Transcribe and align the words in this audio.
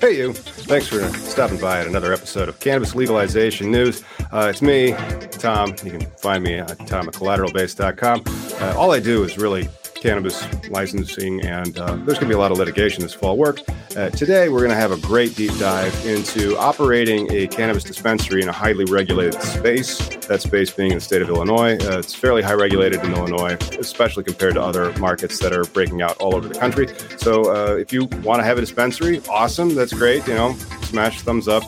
Hey, 0.00 0.16
you. 0.16 0.32
Thanks 0.32 0.88
for 0.88 1.06
stopping 1.18 1.58
by 1.58 1.80
at 1.80 1.86
another 1.86 2.14
episode 2.14 2.48
of 2.48 2.58
Cannabis 2.58 2.94
Legalization 2.94 3.70
News. 3.70 4.02
Uh, 4.32 4.46
it's 4.48 4.62
me, 4.62 4.94
Tom. 5.32 5.74
You 5.84 5.90
can 5.90 6.00
find 6.16 6.42
me 6.42 6.54
at 6.54 6.86
tom 6.86 7.06
at 7.06 7.12
collateralbase.com. 7.12 8.22
Uh, 8.26 8.74
all 8.78 8.92
I 8.92 9.00
do 9.00 9.22
is 9.24 9.36
really 9.36 9.68
cannabis 9.94 10.42
licensing, 10.70 11.42
and 11.44 11.78
uh, 11.78 11.96
there's 11.96 12.18
going 12.18 12.20
to 12.20 12.26
be 12.28 12.34
a 12.34 12.38
lot 12.38 12.50
of 12.50 12.56
litigation 12.56 13.02
this 13.02 13.12
fall 13.12 13.36
work. 13.36 13.60
Uh, 13.96 14.08
today, 14.10 14.48
we're 14.48 14.60
going 14.60 14.70
to 14.70 14.76
have 14.76 14.92
a 14.92 14.98
great 14.98 15.34
deep 15.34 15.50
dive 15.58 15.92
into 16.06 16.56
operating 16.56 17.28
a 17.32 17.48
cannabis 17.48 17.82
dispensary 17.82 18.40
in 18.40 18.48
a 18.48 18.52
highly 18.52 18.84
regulated 18.84 19.42
space. 19.42 19.98
That 20.28 20.40
space 20.40 20.70
being 20.70 20.92
in 20.92 20.98
the 20.98 21.00
state 21.00 21.22
of 21.22 21.28
Illinois. 21.28 21.72
Uh, 21.72 21.98
it's 21.98 22.14
fairly 22.14 22.40
high 22.40 22.52
regulated 22.52 23.02
in 23.02 23.12
Illinois, 23.12 23.56
especially 23.80 24.22
compared 24.22 24.54
to 24.54 24.62
other 24.62 24.96
markets 25.00 25.40
that 25.40 25.52
are 25.52 25.64
breaking 25.64 26.02
out 26.02 26.16
all 26.18 26.36
over 26.36 26.46
the 26.46 26.56
country. 26.56 26.86
So, 27.16 27.52
uh, 27.52 27.74
if 27.74 27.92
you 27.92 28.04
want 28.22 28.38
to 28.38 28.44
have 28.44 28.58
a 28.58 28.60
dispensary, 28.60 29.20
awesome. 29.28 29.74
That's 29.74 29.92
great. 29.92 30.24
You 30.28 30.34
know, 30.34 30.54
smash 30.82 31.22
thumbs 31.22 31.48
up 31.48 31.64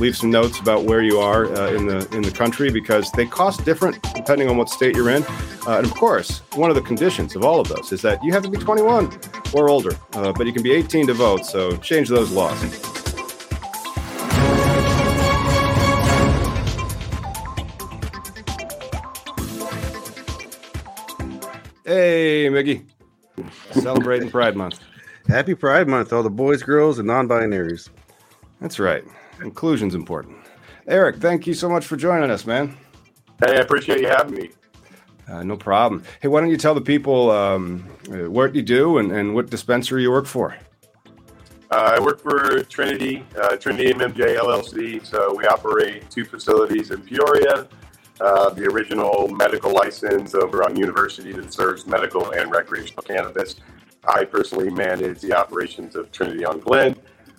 leave 0.00 0.16
some 0.16 0.30
notes 0.30 0.58
about 0.58 0.84
where 0.84 1.02
you 1.02 1.18
are 1.20 1.44
uh, 1.44 1.72
in 1.72 1.86
the 1.86 2.08
in 2.16 2.22
the 2.22 2.30
country 2.30 2.70
because 2.70 3.12
they 3.12 3.26
cost 3.26 3.64
different 3.64 4.02
depending 4.14 4.48
on 4.48 4.56
what 4.56 4.68
state 4.70 4.96
you're 4.96 5.10
in. 5.10 5.22
Uh, 5.66 5.76
and 5.78 5.86
of 5.86 5.94
course, 5.94 6.40
one 6.54 6.70
of 6.70 6.76
the 6.76 6.82
conditions 6.82 7.36
of 7.36 7.44
all 7.44 7.60
of 7.60 7.68
those 7.68 7.92
is 7.92 8.00
that 8.02 8.22
you 8.24 8.32
have 8.32 8.42
to 8.42 8.50
be 8.50 8.56
21 8.56 9.20
or 9.52 9.68
older, 9.68 9.96
uh, 10.14 10.32
but 10.32 10.46
you 10.46 10.52
can 10.52 10.62
be 10.62 10.72
18 10.72 11.06
to 11.08 11.14
vote. 11.14 11.44
So 11.44 11.76
change 11.78 12.08
those 12.08 12.30
laws. 12.30 12.60
Hey, 21.84 22.48
Miggy. 22.48 22.84
Celebrating 23.72 24.30
Pride 24.30 24.56
Month. 24.56 24.78
Happy 25.26 25.54
Pride 25.54 25.88
Month, 25.88 26.12
all 26.12 26.22
the 26.22 26.30
boys, 26.30 26.62
girls, 26.62 26.98
and 26.98 27.08
non 27.08 27.26
binaries. 27.28 27.88
That's 28.60 28.78
right. 28.78 29.04
Inclusion's 29.42 29.94
important. 29.94 30.36
Eric, 30.86 31.16
thank 31.16 31.46
you 31.46 31.54
so 31.54 31.68
much 31.68 31.86
for 31.86 31.96
joining 31.96 32.30
us, 32.30 32.46
man. 32.46 32.76
Hey, 33.44 33.56
I 33.56 33.60
appreciate 33.60 34.00
you 34.00 34.08
having 34.08 34.34
me. 34.34 34.50
Uh, 35.28 35.42
no 35.42 35.56
problem. 35.56 36.02
Hey, 36.20 36.28
why 36.28 36.40
don't 36.40 36.50
you 36.50 36.56
tell 36.56 36.74
the 36.74 36.80
people 36.80 37.30
um, 37.30 37.86
uh, 38.10 38.30
what 38.30 38.54
you 38.54 38.62
do 38.62 38.98
and, 38.98 39.12
and 39.12 39.34
what 39.34 39.50
dispensary 39.50 40.02
you 40.02 40.10
work 40.10 40.26
for? 40.26 40.56
Uh, 41.70 41.94
I 41.96 42.00
work 42.00 42.20
for 42.20 42.64
Trinity, 42.64 43.24
uh, 43.40 43.56
Trinity 43.56 43.92
MMJ 43.92 44.36
LLC. 44.36 45.06
So 45.06 45.34
we 45.36 45.46
operate 45.46 46.10
two 46.10 46.24
facilities 46.24 46.90
in 46.90 47.00
Peoria. 47.02 47.68
Uh, 48.20 48.50
the 48.50 48.66
original 48.66 49.28
medical 49.28 49.72
license 49.72 50.34
over 50.34 50.64
on 50.64 50.76
University 50.76 51.32
that 51.32 51.54
serves 51.54 51.86
medical 51.86 52.32
and 52.32 52.50
recreational 52.50 53.02
cannabis. 53.02 53.56
I 54.06 54.24
personally 54.24 54.68
manage 54.68 55.20
the 55.20 55.32
operations 55.32 55.94
of 55.94 56.10
Trinity 56.10 56.44
on 56.44 56.60
Glen. 56.60 56.96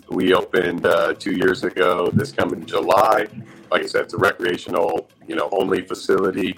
We 0.09 0.33
opened 0.33 0.85
uh, 0.85 1.13
two 1.13 1.33
years 1.33 1.63
ago. 1.63 2.09
This 2.11 2.31
coming 2.31 2.65
July. 2.65 3.27
Like 3.69 3.83
I 3.83 3.85
said, 3.85 4.03
it's 4.03 4.13
a 4.13 4.17
recreational, 4.17 5.09
you 5.27 5.35
know, 5.35 5.49
only 5.51 5.81
facility. 5.81 6.57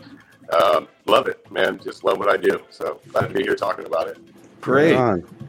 Uh, 0.54 0.86
love 1.08 1.28
it, 1.28 1.52
man. 1.52 1.80
Just 1.84 2.04
love 2.04 2.20
what 2.20 2.30
I 2.30 2.38
do. 2.38 2.62
So 2.70 3.00
glad 3.12 3.30
to 3.30 3.34
be 3.34 3.42
here 3.44 3.56
talking 3.56 3.86
about 3.86 4.08
it. 4.08 4.18
Great. 4.62 4.96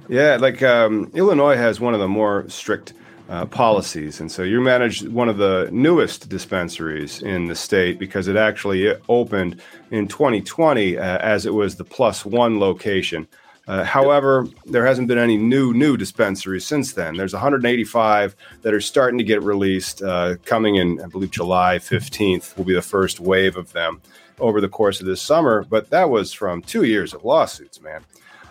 Yeah, 0.08 0.36
like 0.40 0.62
um, 0.62 1.10
Illinois 1.14 1.56
has 1.56 1.78
one 1.78 1.94
of 1.94 2.00
the 2.00 2.08
more 2.08 2.48
strict 2.48 2.94
uh, 3.28 3.46
policies, 3.46 4.20
and 4.20 4.30
so 4.30 4.42
you 4.42 4.60
manage 4.60 5.02
one 5.02 5.28
of 5.28 5.36
the 5.36 5.68
newest 5.72 6.28
dispensaries 6.28 7.22
in 7.22 7.46
the 7.46 7.54
state 7.54 7.98
because 7.98 8.28
it 8.28 8.36
actually 8.36 8.94
opened 9.08 9.60
in 9.90 10.08
2020 10.08 10.98
uh, 10.98 11.18
as 11.18 11.46
it 11.46 11.52
was 11.52 11.76
the 11.76 11.84
plus 11.84 12.24
one 12.24 12.58
location. 12.58 13.26
Uh, 13.66 13.82
however, 13.82 14.46
there 14.66 14.84
hasn't 14.84 15.08
been 15.08 15.16
any 15.18 15.38
new 15.38 15.72
new 15.72 15.96
dispensaries 15.96 16.66
since 16.66 16.92
then. 16.92 17.16
There's 17.16 17.32
185 17.32 18.36
that 18.62 18.74
are 18.74 18.80
starting 18.80 19.18
to 19.18 19.24
get 19.24 19.42
released, 19.42 20.02
uh, 20.02 20.36
coming 20.44 20.76
in. 20.76 21.00
I 21.00 21.06
believe 21.06 21.30
July 21.30 21.78
15th 21.78 22.56
will 22.56 22.64
be 22.64 22.74
the 22.74 22.82
first 22.82 23.20
wave 23.20 23.56
of 23.56 23.72
them 23.72 24.02
over 24.40 24.60
the 24.60 24.68
course 24.68 25.00
of 25.00 25.06
this 25.06 25.22
summer. 25.22 25.64
But 25.68 25.90
that 25.90 26.10
was 26.10 26.32
from 26.32 26.62
two 26.62 26.84
years 26.84 27.14
of 27.14 27.24
lawsuits, 27.24 27.80
man. 27.80 28.04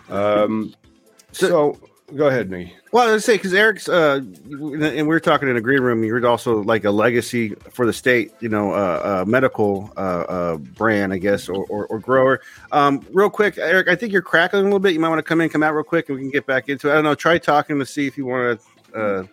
Um, 0.08 0.74
so, 1.32 1.48
so, 1.48 1.80
go 2.14 2.28
ahead, 2.28 2.50
me. 2.50 2.74
Well, 2.92 3.08
I 3.08 3.12
was 3.12 3.24
say 3.24 3.36
because 3.36 3.54
Eric's, 3.54 3.88
uh, 3.88 4.20
and 4.20 4.50
we 4.50 5.02
were 5.02 5.20
talking 5.20 5.48
in 5.48 5.56
a 5.56 5.60
green 5.60 5.80
room. 5.80 6.04
You're 6.04 6.24
also 6.26 6.62
like 6.62 6.84
a 6.84 6.90
legacy 6.90 7.54
for 7.70 7.86
the 7.86 7.92
state, 7.92 8.32
you 8.40 8.48
know, 8.48 8.72
uh, 8.72 9.22
uh, 9.22 9.24
medical 9.26 9.92
uh, 9.96 10.00
uh, 10.00 10.56
brand, 10.58 11.12
I 11.12 11.18
guess, 11.18 11.48
or, 11.48 11.64
or, 11.66 11.86
or 11.86 11.98
grower. 11.98 12.40
Um, 12.70 13.04
real 13.12 13.30
quick, 13.30 13.58
Eric, 13.58 13.88
I 13.88 13.96
think 13.96 14.12
you're 14.12 14.22
crackling 14.22 14.62
a 14.62 14.64
little 14.64 14.78
bit. 14.78 14.92
You 14.92 15.00
might 15.00 15.08
want 15.08 15.18
to 15.18 15.24
come 15.24 15.40
in, 15.40 15.48
come 15.48 15.62
out 15.62 15.74
real 15.74 15.82
quick, 15.82 16.08
and 16.08 16.16
we 16.16 16.22
can 16.22 16.30
get 16.30 16.46
back 16.46 16.68
into 16.68 16.88
it. 16.88 16.92
I 16.92 16.94
don't 16.94 17.04
know. 17.04 17.14
Try 17.14 17.38
talking 17.38 17.78
to 17.78 17.86
see 17.86 18.06
if 18.06 18.16
you 18.16 18.26
want 18.26 18.60
to. 18.92 18.96
Uh, 18.96 19.24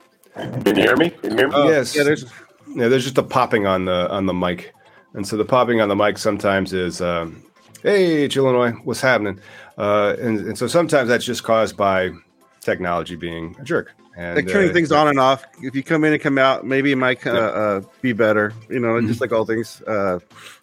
can 0.63 0.75
you 0.75 0.83
hear 0.83 0.95
me? 0.95 1.09
Can 1.09 1.31
you 1.31 1.37
hear 1.37 1.47
me? 1.49 1.53
Oh, 1.55 1.69
yes. 1.69 1.95
Yeah. 1.95 2.03
There's 2.03 2.25
yeah. 2.67 2.87
There's 2.87 3.03
just 3.03 3.17
a 3.17 3.23
popping 3.23 3.67
on 3.67 3.85
the 3.85 4.09
on 4.09 4.25
the 4.25 4.33
mic, 4.33 4.73
and 5.13 5.27
so 5.27 5.37
the 5.37 5.45
popping 5.45 5.81
on 5.81 5.89
the 5.89 5.95
mic 5.95 6.17
sometimes 6.17 6.73
is. 6.73 7.01
Um, 7.01 7.43
Hey, 7.83 8.25
it's 8.25 8.37
Illinois. 8.37 8.73
What's 8.83 9.01
happening? 9.01 9.39
and, 9.75 10.39
and 10.39 10.55
so 10.55 10.67
sometimes 10.67 11.09
that's 11.09 11.25
just 11.25 11.43
caused 11.43 11.75
by 11.75 12.11
technology 12.59 13.15
being 13.15 13.55
a 13.59 13.63
jerk. 13.63 13.93
And 14.15 14.35
like 14.35 14.47
turning 14.47 14.69
uh, 14.69 14.73
things 14.73 14.91
on 14.91 15.07
and 15.07 15.19
off. 15.19 15.45
If 15.61 15.75
you 15.75 15.83
come 15.83 16.03
in 16.03 16.13
and 16.13 16.21
come 16.21 16.37
out, 16.37 16.65
maybe 16.65 16.91
it 16.91 16.97
might 16.97 17.25
uh, 17.25 17.31
uh, 17.31 17.81
be 18.01 18.13
better. 18.13 18.53
You 18.69 18.79
know, 18.79 18.89
mm-hmm. 18.89 19.07
just 19.07 19.21
like 19.21 19.31
all 19.31 19.45
things. 19.45 19.81
Uh, 19.83 20.19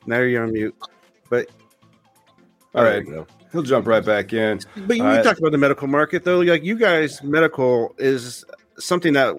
now 0.07 0.21
you're 0.21 0.45
on 0.45 0.53
mute. 0.53 0.77
But 1.29 1.49
all 2.75 2.85
right, 2.85 3.05
he'll 3.53 3.63
jump 3.63 3.87
right 3.87 4.05
back 4.05 4.33
in. 4.33 4.61
But 4.77 4.99
you 4.99 5.03
uh, 5.03 5.23
talked 5.23 5.41
about 5.41 5.53
the 5.53 5.59
medical 5.59 5.89
market, 5.89 6.25
though. 6.25 6.41
Like 6.41 6.63
you 6.63 6.79
guys, 6.79 7.23
medical 7.23 7.95
is 7.99 8.45
something 8.79 9.15
that 9.15 9.35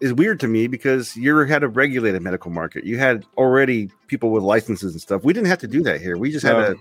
is 0.00 0.12
weird 0.12 0.40
to 0.40 0.48
me 0.48 0.66
because 0.66 1.16
you 1.16 1.36
had 1.38 1.62
a 1.62 1.68
regulated 1.68 2.22
medical 2.22 2.50
market. 2.50 2.84
You 2.84 2.98
had 2.98 3.24
already 3.36 3.90
people 4.06 4.30
with 4.30 4.42
licenses 4.42 4.92
and 4.92 5.00
stuff. 5.00 5.24
We 5.24 5.32
didn't 5.32 5.48
have 5.48 5.58
to 5.58 5.68
do 5.68 5.82
that 5.82 6.00
here. 6.00 6.16
We 6.16 6.30
just 6.30 6.44
had 6.44 6.54
to 6.54 6.76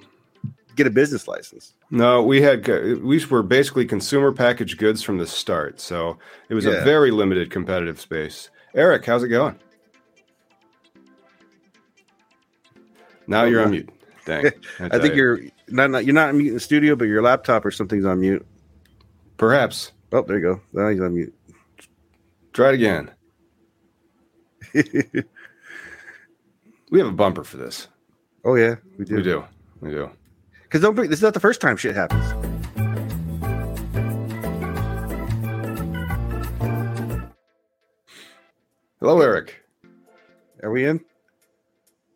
get 0.76 0.88
a 0.88 0.90
business 0.90 1.28
license. 1.28 1.74
No, 1.92 2.24
we 2.24 2.42
had 2.42 2.66
we 3.04 3.24
were 3.26 3.44
basically 3.44 3.86
consumer 3.86 4.32
packaged 4.32 4.78
goods 4.78 5.04
from 5.04 5.18
the 5.18 5.28
start, 5.28 5.80
so 5.80 6.18
it 6.48 6.54
was 6.54 6.66
yeah. 6.66 6.72
a 6.72 6.84
very 6.84 7.12
limited 7.12 7.52
competitive 7.52 8.00
space. 8.00 8.50
Eric, 8.74 9.06
how's 9.06 9.24
it 9.24 9.30
going? 9.30 9.60
Now 13.28 13.44
you're 13.44 13.64
on 13.64 13.72
mute. 13.72 13.90
Dang. 14.26 14.46
I, 14.80 14.86
I 14.86 15.00
think 15.00 15.16
you. 15.16 15.22
you're 15.22 15.40
not, 15.68 15.92
not, 15.92 16.06
you're 16.06 16.16
not 16.16 16.30
on 16.30 16.38
mute 16.38 16.50
in 16.50 16.54
the 16.56 16.60
studio, 16.60 16.96
but 16.96 17.06
your 17.06 17.22
laptop 17.22 17.66
or 17.66 17.72
something's 17.72 18.06
on 18.06 18.22
mute. 18.22 18.46
Perhaps. 19.38 19.92
Oh, 20.12 20.24
there 20.24 20.38
you 20.38 20.42
go. 20.42 20.62
Now 20.74 20.90
he's 20.90 21.00
on 21.00 21.14
mute. 21.14 21.34
Try 22.54 22.70
it 22.70 22.76
again. 22.76 23.12
we 26.92 27.00
have 27.00 27.08
a 27.08 27.12
bumper 27.12 27.44
for 27.44 27.58
this. 27.58 27.88
Oh 28.46 28.56
yeah, 28.56 28.76
we 28.98 29.06
do. 29.06 29.16
We 29.16 29.24
do. 29.24 29.44
We 29.82 29.90
do. 29.92 30.10
Because 30.64 30.82
don't 30.82 30.96
this 30.96 31.20
is 31.20 31.22
not 31.22 31.34
the 31.34 31.40
first 31.40 31.62
time 31.62 31.78
shit 31.78 31.96
happens. 31.96 32.26
Hello, 39.00 39.22
Eric. 39.22 39.64
Are 40.62 40.72
we 40.72 40.86
in? 40.86 41.00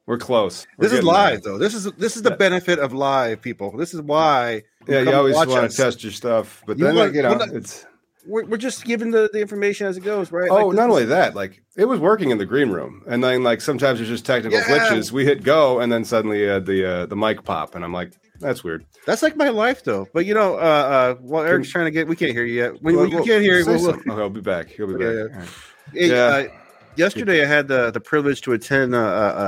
We're 0.06 0.18
close. 0.18 0.68
We're 0.78 0.90
this 0.90 1.00
is 1.00 1.04
live, 1.04 1.44
there. 1.44 1.54
though. 1.54 1.58
This 1.58 1.74
is 1.74 1.86
this 1.94 2.18
is 2.18 2.24
the 2.24 2.32
benefit 2.32 2.78
of 2.78 2.94
live, 2.94 3.42
people. 3.42 3.76
This 3.78 3.94
is 3.94 4.02
why. 4.02 4.64
Yeah, 4.88 5.02
you 5.02 5.14
always 5.14 5.36
want 5.36 5.72
to 5.72 5.76
test 5.76 6.04
your 6.04 6.12
stuff, 6.12 6.62
but 6.68 6.78
you 6.78 6.86
then 6.86 6.96
want, 6.96 7.14
you 7.16 7.22
know 7.22 7.38
well, 7.38 7.56
it's. 7.56 7.86
We're, 8.26 8.46
we're 8.46 8.58
just 8.58 8.86
giving 8.86 9.12
the, 9.12 9.30
the 9.32 9.40
information 9.40 9.88
as 9.88 9.98
it 9.98 10.02
goes, 10.02 10.32
right? 10.32 10.50
Oh, 10.50 10.68
like, 10.68 10.76
not 10.76 10.90
only 10.90 11.06
that, 11.06 11.36
like 11.36 11.64
it 11.76 11.86
was 11.86 12.00
working 12.00 12.30
in 12.30 12.38
the 12.38 12.46
green 12.46 12.70
room, 12.70 13.04
and 13.08 13.24
then 13.24 13.44
like 13.44 13.62
sometimes 13.62 14.00
there's 14.00 14.10
just 14.10 14.26
technical 14.26 14.60
yeah. 14.60 14.66
glitches. 14.66 15.12
We 15.12 15.26
hit 15.26 15.44
go, 15.44 15.80
and 15.80 15.92
then 15.92 16.06
suddenly 16.06 16.50
uh, 16.50 16.60
the 16.60 16.86
uh, 16.86 17.06
the 17.06 17.16
mic 17.16 17.44
pop, 17.44 17.76
and 17.76 17.84
I'm 17.84 17.94
like, 17.94 18.14
that's 18.40 18.64
weird. 18.64 18.86
That's 19.06 19.24
like 19.24 19.36
my 19.36 19.50
life, 19.50 19.84
though. 19.84 20.08
But 20.14 20.26
you 20.26 20.34
know, 20.34 20.56
uh, 20.56 20.58
uh, 20.58 21.16
while 21.16 21.44
Eric's 21.44 21.70
trying 21.70 21.86
to 21.86 21.92
get, 21.92 22.08
we 22.08 22.16
can't 22.16 22.32
hear 22.32 22.46
you 22.46 22.56
yet. 22.56 22.82
When, 22.82 22.96
well, 22.96 23.08
you 23.08 23.24
can't 23.24 23.42
hear, 23.42 23.66
we'll, 23.66 23.82
we'll, 23.82 23.90
okay, 23.92 24.12
I'll 24.12 24.30
be 24.30 24.42
back. 24.42 24.70
He'll 24.70 24.88
be 24.88 24.94
back. 24.94 25.02
Yeah. 25.02 25.12
yeah. 25.12 25.38
Right. 25.38 25.50
Hey, 25.94 26.10
yeah. 26.10 26.16
Uh, 26.16 26.48
yesterday, 26.96 27.44
I 27.44 27.48
had 27.48 27.68
the 27.68 27.92
the 27.92 28.00
privilege 28.00 28.42
to 28.42 28.54
attend 28.54 28.96
a, 28.96 29.00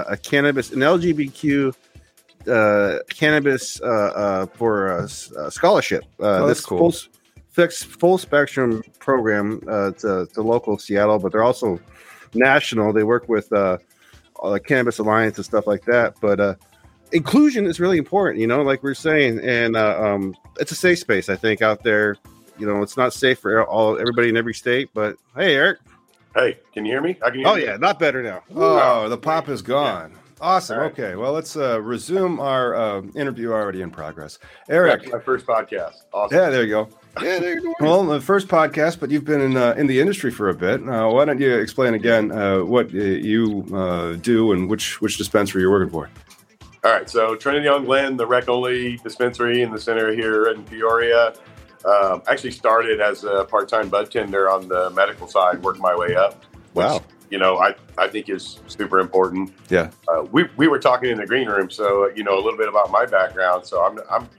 a, 0.10 0.14
a 0.14 0.18
cannabis, 0.18 0.72
an 0.72 0.80
LGBTQ 0.80 1.74
uh, 2.48 3.00
cannabis 3.10 3.82
uh, 3.82 3.86
uh, 3.86 4.46
for 4.48 4.88
a, 4.88 5.04
a 5.04 5.52
scholarship. 5.52 6.04
Uh, 6.20 6.24
oh, 6.24 6.48
that's 6.48 6.60
this 6.60 6.66
cool. 6.66 6.78
Full, 6.78 6.92
fixed 6.92 7.15
full 7.56 8.18
spectrum 8.18 8.84
program 9.00 9.62
uh, 9.68 9.92
to, 9.92 10.28
to 10.34 10.42
local 10.42 10.78
Seattle, 10.78 11.20
but 11.20 11.32
they're 11.32 11.44
also 11.44 11.80
national. 12.34 12.94
They 12.94 13.04
work 13.04 13.30
with 13.30 13.52
uh, 13.54 13.78
the 14.44 14.60
Cannabis 14.60 15.00
Alliance 15.00 15.38
and 15.38 15.46
stuff 15.46 15.68
like 15.68 15.86
that. 15.86 16.16
But 16.22 16.40
uh, 16.40 16.56
inclusion 17.12 17.66
is 17.66 17.80
really 17.80 17.98
important, 17.98 18.40
you 18.40 18.48
know, 18.48 18.62
like 18.62 18.84
we're 18.84 18.94
saying, 18.94 19.40
and 19.40 19.76
uh, 19.76 20.02
um, 20.02 20.36
it's 20.60 20.72
a 20.72 20.76
safe 20.76 21.00
space. 21.00 21.30
I 21.30 21.36
think 21.36 21.62
out 21.62 21.84
there, 21.84 22.18
you 22.58 22.68
know, 22.68 22.82
it's 22.82 22.98
not 22.98 23.14
safe 23.14 23.40
for 23.40 23.66
all 23.66 24.00
everybody 24.00 24.30
in 24.30 24.38
every 24.38 24.54
state. 24.54 24.90
But 24.94 25.18
hey, 25.36 25.56
Eric. 25.56 25.80
Hey, 26.36 26.60
can 26.74 26.86
you 26.86 26.92
hear 26.92 27.02
me? 27.02 27.18
I 27.24 27.30
can. 27.30 27.46
oh 27.46 27.56
yeah, 27.56 27.78
not 27.78 27.98
better 27.98 28.22
now. 28.22 28.44
Oh, 28.54 29.08
the 29.08 29.18
pop 29.18 29.48
is 29.48 29.62
gone. 29.62 30.14
Awesome. 30.42 30.76
All 30.76 30.84
right. 30.84 30.92
Okay. 30.92 31.16
Well, 31.16 31.32
let's 31.32 31.56
uh, 31.56 31.82
resume 31.82 32.40
our 32.40 32.76
uh, 32.76 33.02
interview 33.16 33.54
already 33.54 33.82
in 33.82 33.90
progress. 33.90 34.38
Eric. 34.70 35.04
That's 35.04 35.14
my 35.14 35.20
first 35.20 35.46
podcast. 35.46 35.94
Awesome. 36.14 36.38
Yeah, 36.38 36.50
there 36.50 36.64
you 36.64 36.70
go. 36.70 36.90
Yeah, 37.22 37.40
there 37.40 37.54
you 37.56 37.62
go. 37.62 37.74
Well, 37.80 38.06
the 38.06 38.20
first 38.22 38.48
podcast, 38.48 39.00
but 39.00 39.10
you've 39.10 39.26
been 39.26 39.42
in 39.42 39.58
uh, 39.58 39.74
in 39.78 39.88
the 39.88 40.00
industry 40.00 40.32
for 40.32 40.50
a 40.50 40.54
bit. 40.54 40.88
Uh, 40.88 41.10
why 41.10 41.26
don't 41.26 41.40
you 41.40 41.56
explain 41.56 41.94
again 41.94 42.32
uh, 42.32 42.60
what 42.60 42.88
uh, 42.88 42.98
you 42.98 43.66
uh, 43.74 44.14
do 44.14 44.52
and 44.52 44.70
which 44.70 45.02
which 45.02 45.18
dispensary 45.18 45.62
you're 45.62 45.72
working 45.72 45.92
for? 45.92 46.10
All 46.84 46.92
right, 46.92 47.10
so 47.10 47.36
Trinity 47.36 47.68
on 47.68 47.86
Glen, 47.86 48.16
the 48.16 48.28
rec 48.28 48.48
only 48.48 48.98
dispensary 48.98 49.62
in 49.64 49.72
the 49.72 49.80
center 49.80 50.14
here 50.14 50.48
in 50.48 50.64
Peoria. 50.66 51.34
Um, 51.84 52.22
actually 52.28 52.52
started 52.52 53.00
as 53.00 53.24
a 53.24 53.46
part 53.46 53.70
time 53.70 53.90
bud 53.90 54.12
tender 54.12 54.50
on 54.50 54.68
the 54.68 54.90
medical 54.92 55.28
side, 55.28 55.64
worked 55.64 55.80
my 55.80 55.96
way 55.96 56.16
up. 56.16 56.44
Which, 56.74 56.86
Wow. 56.86 57.04
You 57.32 57.40
know, 57.40 57.58
I, 57.58 57.74
I 57.98 58.08
think 58.08 58.30
is 58.30 58.60
super 58.68 59.00
important. 59.00 59.52
Yeah. 59.70 59.90
Uh, 60.08 60.24
we, 60.32 60.46
we 60.58 60.68
were 60.68 60.78
talking 60.78 61.10
in 61.10 61.18
the 61.18 61.26
green 61.26 61.48
room, 61.48 61.72
so 61.72 62.12
you 62.16 62.24
know 62.24 62.36
a 62.36 62.42
little 62.42 62.58
bit 62.58 62.70
about 62.70 62.92
my 62.92 63.06
background. 63.06 63.66
So 63.66 63.84
I'm 63.84 64.00
I'm 64.12 64.30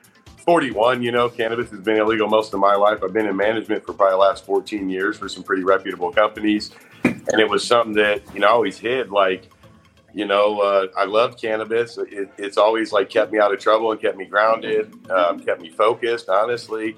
41. 0.46 1.02
You 1.02 1.10
know, 1.10 1.28
cannabis 1.28 1.70
has 1.70 1.80
been 1.80 1.98
illegal 1.98 2.28
most 2.28 2.54
of 2.54 2.60
my 2.60 2.76
life. 2.76 3.00
I've 3.02 3.12
been 3.12 3.26
in 3.26 3.36
management 3.36 3.84
for 3.84 3.92
probably 3.92 4.12
the 4.12 4.18
last 4.18 4.46
14 4.46 4.88
years 4.88 5.18
for 5.18 5.28
some 5.28 5.42
pretty 5.42 5.64
reputable 5.64 6.12
companies, 6.12 6.70
and 7.02 7.40
it 7.40 7.48
was 7.48 7.66
something 7.66 7.94
that 7.94 8.22
you 8.32 8.40
know 8.40 8.46
I 8.46 8.50
always 8.50 8.78
hid. 8.78 9.10
Like, 9.10 9.50
you 10.14 10.24
know, 10.24 10.60
uh, 10.60 10.86
I 10.96 11.04
love 11.04 11.36
cannabis. 11.36 11.98
It, 11.98 12.30
it's 12.38 12.56
always 12.56 12.92
like 12.92 13.10
kept 13.10 13.32
me 13.32 13.40
out 13.40 13.52
of 13.52 13.58
trouble 13.58 13.90
and 13.90 14.00
kept 14.00 14.16
me 14.16 14.24
grounded, 14.24 14.94
um, 15.10 15.40
kept 15.40 15.60
me 15.60 15.68
focused. 15.68 16.28
Honestly. 16.28 16.96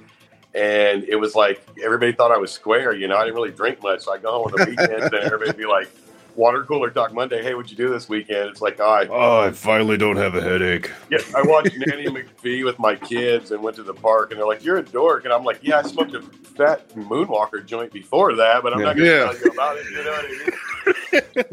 And 0.55 1.05
it 1.05 1.17
was 1.17 1.35
like 1.35 1.63
everybody 1.85 2.13
thought 2.13 2.33
I 2.33 2.39
was 2.39 2.51
square, 2.51 2.95
you 2.95 3.07
know. 3.07 3.17
I 3.17 3.25
didn't 3.25 3.35
really 3.35 3.51
drink 3.51 3.83
much, 3.83 4.01
so 4.01 4.15
I 4.15 4.19
go 4.19 4.33
home 4.33 4.45
on 4.47 4.53
the 4.53 4.65
weekends, 4.65 5.05
and 5.05 5.15
everybody'd 5.15 5.59
be 5.59 5.67
like, 5.67 5.91
"Water 6.39 6.63
cooler 6.65 6.89
talk 6.91 7.13
Monday. 7.13 7.43
Hey, 7.43 7.55
what'd 7.55 7.71
you 7.71 7.77
do 7.77 7.91
this 7.91 8.09
weekend?" 8.09 8.49
It's 8.51 8.61
like, 8.63 8.79
oh, 8.81 8.89
I, 8.89 9.07
Oh, 9.09 9.41
I 9.41 9.51
finally 9.51 9.97
don't 9.97 10.17
have 10.17 10.35
a 10.35 10.41
headache. 10.41 10.91
yeah, 11.11 11.19
I 11.37 11.43
watched 11.43 11.77
Nanny 11.77 12.07
McPhee 12.17 12.65
with 12.65 12.79
my 12.79 12.95
kids 12.95 13.51
and 13.51 13.63
went 13.63 13.77
to 13.77 13.83
the 13.83 13.93
park, 13.95 14.31
and 14.31 14.39
they're 14.39 14.47
like, 14.47 14.65
"You're 14.65 14.79
a 14.79 14.83
dork," 14.85 15.25
and 15.25 15.33
I'm 15.35 15.45
like, 15.45 15.59
"Yeah, 15.63 15.79
I 15.79 15.83
smoked 15.83 16.15
a 16.15 16.23
fat 16.23 16.89
Moonwalker 16.95 17.67
joint 17.67 17.93
before 17.93 18.35
that, 18.37 18.63
but 18.63 18.73
I'm 18.73 18.81
not 18.83 18.97
going 18.97 19.09
to 19.09 19.15
Yeah. 19.17 19.25
tell 19.33 19.39
you 19.39 19.51
about 19.51 19.77
it." 19.79 19.85
You 19.91 20.05
know 20.05 20.11
what 20.13 20.25
I 20.25 20.29
mean? 20.29 20.39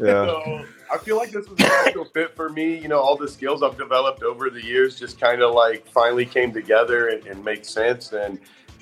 Yeah. 0.00 0.26
So 0.26 0.64
I 0.92 0.98
feel 0.98 1.16
like 1.16 1.30
this 1.30 1.48
was 1.48 1.58
a 1.58 1.62
natural 1.62 2.04
fit 2.06 2.34
for 2.36 2.48
me. 2.48 2.78
You 2.78 2.88
know, 2.88 2.98
all 3.00 3.16
the 3.16 3.28
skills 3.28 3.62
I've 3.62 3.76
developed 3.76 4.22
over 4.22 4.50
the 4.50 4.62
years 4.64 4.98
just 4.98 5.20
kind 5.20 5.42
of 5.42 5.52
like 5.54 5.86
finally 5.88 6.24
came 6.26 6.52
together 6.52 7.08
and, 7.08 7.26
and 7.26 7.44
make 7.44 7.64
sense. 7.64 8.12
And 8.12 8.38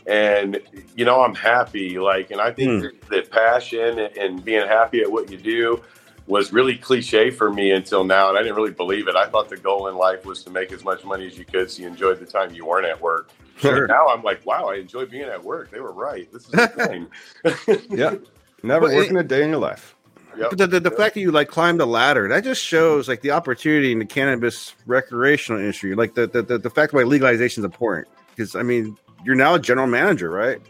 and 0.06 0.60
you 0.96 1.04
know, 1.04 1.22
I'm 1.22 1.34
happy. 1.34 1.98
Like, 1.98 2.30
and 2.30 2.40
I 2.40 2.52
think 2.52 2.70
Hmm. 2.70 2.78
that, 2.80 3.08
that 3.10 3.30
passion 3.30 3.98
and, 3.98 4.16
and 4.16 4.44
being 4.44 4.66
happy 4.66 5.00
at 5.00 5.10
what 5.10 5.30
you 5.30 5.36
do 5.38 5.82
was 6.26 6.52
really 6.54 6.76
cliche 6.76 7.30
for 7.30 7.52
me 7.52 7.70
until 7.72 8.02
now, 8.02 8.30
and 8.30 8.38
I 8.38 8.42
didn't 8.42 8.56
really 8.56 8.70
believe 8.70 9.08
it. 9.08 9.14
I 9.16 9.26
thought 9.28 9.50
the 9.50 9.58
goal 9.58 9.88
in 9.88 9.94
life 9.96 10.24
was 10.24 10.42
to 10.44 10.50
make 10.50 10.72
as 10.72 10.82
much 10.82 11.04
money 11.04 11.26
as 11.26 11.36
you 11.36 11.44
could, 11.44 11.70
so 11.70 11.82
you 11.82 11.88
enjoyed 11.88 12.18
the 12.18 12.24
time 12.26 12.54
you 12.54 12.64
weren't 12.64 12.86
at 12.86 12.98
work. 13.00 13.30
Sure. 13.58 13.86
Now 13.86 14.08
I'm 14.08 14.22
like, 14.22 14.44
wow, 14.46 14.68
I 14.70 14.76
enjoy 14.76 15.04
being 15.06 15.28
at 15.28 15.44
work. 15.44 15.70
They 15.70 15.80
were 15.80 15.92
right. 15.92 16.26
This 16.32 16.44
is 16.44 16.50
the 16.50 16.66
thing. 16.68 17.86
Yeah. 17.90 18.14
Never 18.62 18.86
Well, 18.86 18.96
working 18.96 19.18
a 19.18 19.22
day 19.22 19.42
in 19.44 19.50
your 19.50 19.58
life. 19.58 19.94
Yep. 20.38 20.48
But 20.50 20.58
the, 20.58 20.66
the, 20.66 20.80
the 20.80 20.90
fact 20.90 21.14
that 21.14 21.20
you 21.20 21.30
like 21.30 21.48
climbed 21.48 21.78
the 21.78 21.86
ladder, 21.86 22.26
that 22.28 22.42
just 22.42 22.64
shows 22.64 23.06
like 23.06 23.20
the 23.20 23.30
opportunity 23.30 23.92
in 23.92 23.98
the 23.98 24.06
cannabis 24.06 24.74
recreational 24.86 25.60
industry. 25.60 25.94
Like 25.94 26.14
the 26.14 26.26
the, 26.26 26.42
the, 26.42 26.58
the 26.58 26.70
fact 26.70 26.94
why 26.94 27.02
legalization 27.02 27.60
is 27.60 27.64
important. 27.66 28.08
Because 28.30 28.56
I 28.56 28.62
mean, 28.62 28.96
you're 29.24 29.34
now 29.34 29.54
a 29.54 29.58
general 29.58 29.86
manager, 29.86 30.30
right? 30.30 30.60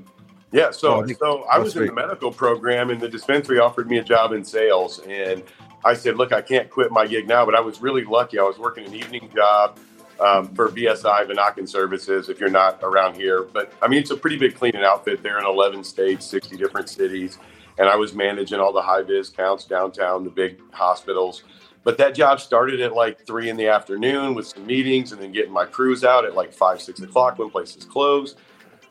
Yeah, 0.53 0.71
so 0.71 0.95
Oh, 0.95 1.03
I 1.03 1.13
so 1.13 1.43
I 1.51 1.59
was 1.59 1.77
in 1.77 1.87
the 1.87 1.93
medical 1.93 2.31
program, 2.31 2.91
and 2.91 3.01
the 3.01 3.09
dispensary 3.09 3.59
offered 3.59 3.91
me 3.91 3.99
a 3.99 4.05
job 4.05 4.33
in 4.33 4.45
sales, 4.45 5.01
and 5.01 5.43
I 5.85 5.95
said, 5.95 6.17
"Look, 6.17 6.33
I 6.33 6.43
can't 6.43 6.71
quit 6.71 6.93
my 6.93 7.07
gig 7.09 7.27
now." 7.27 7.45
But 7.45 7.57
I 7.57 7.61
was 7.61 7.83
really 7.83 8.05
lucky; 8.05 8.39
I 8.39 8.45
was 8.45 8.57
working 8.57 8.87
an 8.87 8.95
evening 8.95 9.31
job 9.35 9.79
um, 10.21 10.55
for 10.55 10.69
BSI 10.69 11.27
Vonachen 11.27 11.69
Services. 11.69 12.29
If 12.29 12.39
you're 12.39 12.51
not 12.51 12.79
around 12.85 13.17
here, 13.17 13.43
but 13.43 13.73
I 13.83 13.89
mean, 13.89 13.99
it's 13.99 14.13
a 14.13 14.17
pretty 14.17 14.39
big 14.39 14.55
cleaning 14.55 14.85
outfit. 14.85 15.25
They're 15.25 15.41
in 15.41 15.45
11 15.45 15.83
states, 15.83 16.25
60 16.27 16.57
different 16.57 16.89
cities, 16.89 17.39
and 17.79 17.89
I 17.89 17.97
was 17.97 18.15
managing 18.15 18.61
all 18.61 18.73
the 18.73 18.83
high 18.83 19.03
vis 19.03 19.31
counts 19.31 19.65
downtown, 19.65 20.23
the 20.23 20.31
big 20.31 20.61
hospitals. 20.73 21.43
But 21.85 21.99
that 21.99 22.15
job 22.15 22.41
started 22.41 22.81
at 22.81 22.95
like 22.95 23.27
three 23.27 23.51
in 23.51 23.57
the 23.57 23.69
afternoon 23.69 24.35
with 24.35 24.47
some 24.47 24.67
meetings, 24.67 25.13
and 25.13 25.21
then 25.21 25.33
getting 25.33 25.53
my 25.53 25.67
crews 25.67 26.03
out 26.03 26.25
at 26.25 26.35
like 26.35 26.53
five, 26.53 26.81
six 26.81 27.01
o'clock 27.01 27.39
when 27.39 27.51
places 27.51 27.85
closed. 27.85 28.39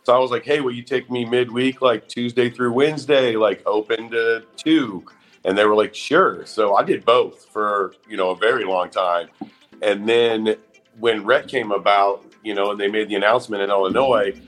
So 0.04 0.13
I 0.13 0.19
was 0.19 0.31
like, 0.31 0.44
hey, 0.44 0.60
will 0.60 0.74
you 0.74 0.84
take 0.84 1.10
me 1.10 1.25
midweek, 1.25 1.81
like 1.81 2.07
Tuesday 2.07 2.50
through 2.50 2.74
Wednesday, 2.74 3.36
like 3.36 3.63
open 3.66 4.10
to 4.12 4.44
two? 4.56 5.04
And 5.45 5.57
they 5.57 5.66
were 5.66 5.75
like, 5.75 5.95
sure. 5.95 6.45
So 6.45 6.75
I 6.75 6.84
did 6.84 7.04
both 7.04 7.45
for, 7.45 7.95
you 8.07 8.16
know, 8.16 8.30
a 8.30 8.36
very 8.36 8.63
long 8.63 8.90
time. 8.90 9.30
And 9.81 10.07
then 10.07 10.56
when 11.00 11.25
Rhett 11.25 11.48
came 11.48 11.72
about, 11.72 12.25
you 12.44 12.54
know, 12.54 12.72
and 12.72 12.80
they 12.80 12.88
made 12.88 13.10
the 13.10 13.16
announcement 13.16 13.62
in 13.62 13.69
Illinois, 13.69 14.40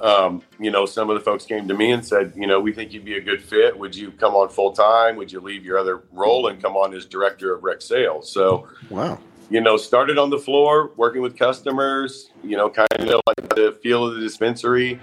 um, 0.00 0.42
you 0.60 0.70
know, 0.70 0.86
some 0.86 1.08
of 1.10 1.14
the 1.18 1.24
folks 1.24 1.44
came 1.44 1.66
to 1.68 1.74
me 1.74 1.92
and 1.92 2.04
said, 2.04 2.32
you 2.36 2.46
know, 2.46 2.60
we 2.60 2.72
think 2.72 2.92
you'd 2.92 3.04
be 3.04 3.16
a 3.16 3.20
good 3.20 3.42
fit. 3.42 3.78
Would 3.78 3.94
you 3.94 4.10
come 4.12 4.34
on 4.34 4.48
full 4.48 4.72
time? 4.72 5.16
Would 5.16 5.32
you 5.32 5.40
leave 5.40 5.64
your 5.64 5.78
other 5.78 6.02
role 6.12 6.48
and 6.48 6.60
come 6.60 6.76
on 6.76 6.94
as 6.94 7.06
director 7.06 7.54
of 7.54 7.62
rec 7.62 7.80
sales? 7.82 8.30
So, 8.30 8.68
Wow. 8.90 9.18
you 9.48 9.60
know, 9.60 9.76
started 9.76 10.18
on 10.18 10.30
the 10.30 10.38
floor 10.38 10.92
working 10.96 11.22
with 11.22 11.38
customers, 11.38 12.30
you 12.42 12.56
know, 12.56 12.68
kind 12.68 12.88
of 12.98 13.20
like 13.26 13.48
the 13.54 13.78
feel 13.82 14.06
of 14.06 14.14
the 14.14 14.20
dispensary. 14.20 15.00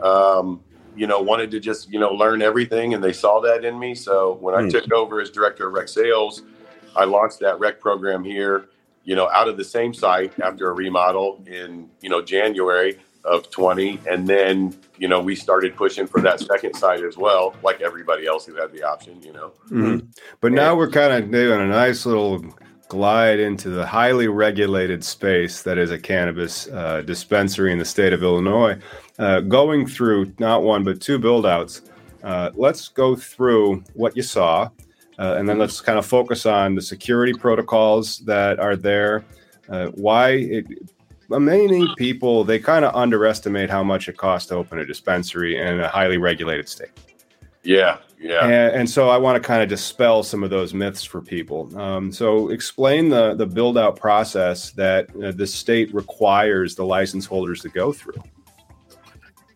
Um, 0.00 0.60
you 0.94 1.06
know, 1.06 1.20
wanted 1.20 1.50
to 1.50 1.60
just, 1.60 1.90
you 1.90 1.98
know, 2.00 2.10
learn 2.10 2.40
everything 2.40 2.94
and 2.94 3.04
they 3.04 3.12
saw 3.12 3.40
that 3.42 3.64
in 3.64 3.78
me. 3.78 3.94
So 3.94 4.38
when 4.40 4.54
I 4.54 4.62
Hmm. 4.62 4.68
took 4.68 4.90
over 4.92 5.20
as 5.20 5.28
director 5.30 5.66
of 5.66 5.74
rec 5.74 5.88
sales, 5.88 6.42
I 6.94 7.04
launched 7.04 7.40
that 7.40 7.58
rec 7.58 7.80
program 7.80 8.24
here, 8.24 8.68
you 9.04 9.14
know, 9.14 9.28
out 9.30 9.46
of 9.48 9.58
the 9.58 9.64
same 9.64 9.92
site 9.92 10.32
after 10.40 10.70
a 10.70 10.72
remodel 10.72 11.42
in, 11.46 11.90
you 12.00 12.08
know, 12.08 12.22
January 12.22 12.98
of 13.26 13.50
20. 13.50 14.00
And 14.08 14.26
then, 14.26 14.74
you 14.98 15.08
know, 15.08 15.20
we 15.20 15.34
started 15.34 15.76
pushing 15.76 16.06
for 16.06 16.20
that 16.22 16.40
second 16.40 16.74
site 16.74 17.02
as 17.02 17.16
well, 17.16 17.54
like 17.62 17.80
everybody 17.80 18.26
else 18.26 18.46
who 18.46 18.54
had 18.54 18.72
the 18.72 18.82
option, 18.82 19.20
you 19.22 19.32
know. 19.32 19.52
Mhm. 19.70 20.06
But 20.40 20.52
now 20.52 20.76
we're 20.76 20.90
kind 20.90 21.12
of 21.12 21.30
doing 21.30 21.60
a 21.60 21.66
nice 21.66 22.06
little 22.06 22.44
glide 22.88 23.40
into 23.40 23.68
the 23.68 23.84
highly 23.84 24.28
regulated 24.28 25.02
space 25.02 25.62
that 25.62 25.76
is 25.76 25.90
a 25.90 25.98
cannabis 25.98 26.68
uh, 26.68 27.02
dispensary 27.02 27.72
in 27.72 27.78
the 27.78 27.84
state 27.84 28.12
of 28.12 28.22
Illinois, 28.22 28.78
uh, 29.18 29.40
going 29.40 29.86
through 29.86 30.32
not 30.38 30.62
one 30.62 30.84
but 30.84 31.00
two 31.00 31.18
build 31.18 31.44
outs. 31.46 31.82
Uh, 32.22 32.50
let's 32.54 32.88
go 32.88 33.16
through 33.16 33.82
what 33.94 34.16
you 34.16 34.22
saw, 34.22 34.68
uh, 35.18 35.34
and 35.36 35.48
then 35.48 35.58
let's 35.58 35.80
kind 35.80 35.98
of 35.98 36.06
focus 36.06 36.46
on 36.46 36.74
the 36.74 36.82
security 36.82 37.32
protocols 37.32 38.18
that 38.20 38.58
are 38.60 38.76
there. 38.76 39.24
Uh, 39.68 39.86
why 39.94 40.30
it, 40.30 40.66
many 41.28 41.86
people 41.96 42.44
they 42.44 42.58
kind 42.58 42.84
of 42.84 42.94
underestimate 42.94 43.70
how 43.70 43.82
much 43.82 44.08
it 44.08 44.16
costs 44.16 44.48
to 44.48 44.54
open 44.54 44.78
a 44.78 44.84
dispensary 44.84 45.56
in 45.56 45.80
a 45.80 45.88
highly 45.88 46.18
regulated 46.18 46.68
state. 46.68 46.90
Yeah. 47.62 47.98
Yeah. 48.18 48.44
And, 48.44 48.76
and 48.76 48.90
so 48.90 49.08
I 49.08 49.18
want 49.18 49.40
to 49.42 49.46
kind 49.46 49.62
of 49.62 49.68
dispel 49.68 50.22
some 50.22 50.42
of 50.42 50.50
those 50.50 50.72
myths 50.72 51.04
for 51.04 51.20
people. 51.20 51.76
Um, 51.78 52.10
so 52.10 52.48
explain 52.48 53.08
the 53.08 53.34
the 53.34 53.46
build 53.46 53.76
out 53.76 53.96
process 53.96 54.70
that 54.72 55.08
uh, 55.16 55.32
the 55.32 55.46
state 55.46 55.92
requires 55.92 56.74
the 56.76 56.84
license 56.84 57.26
holders 57.26 57.60
to 57.62 57.68
go 57.68 57.92
through. 57.92 58.22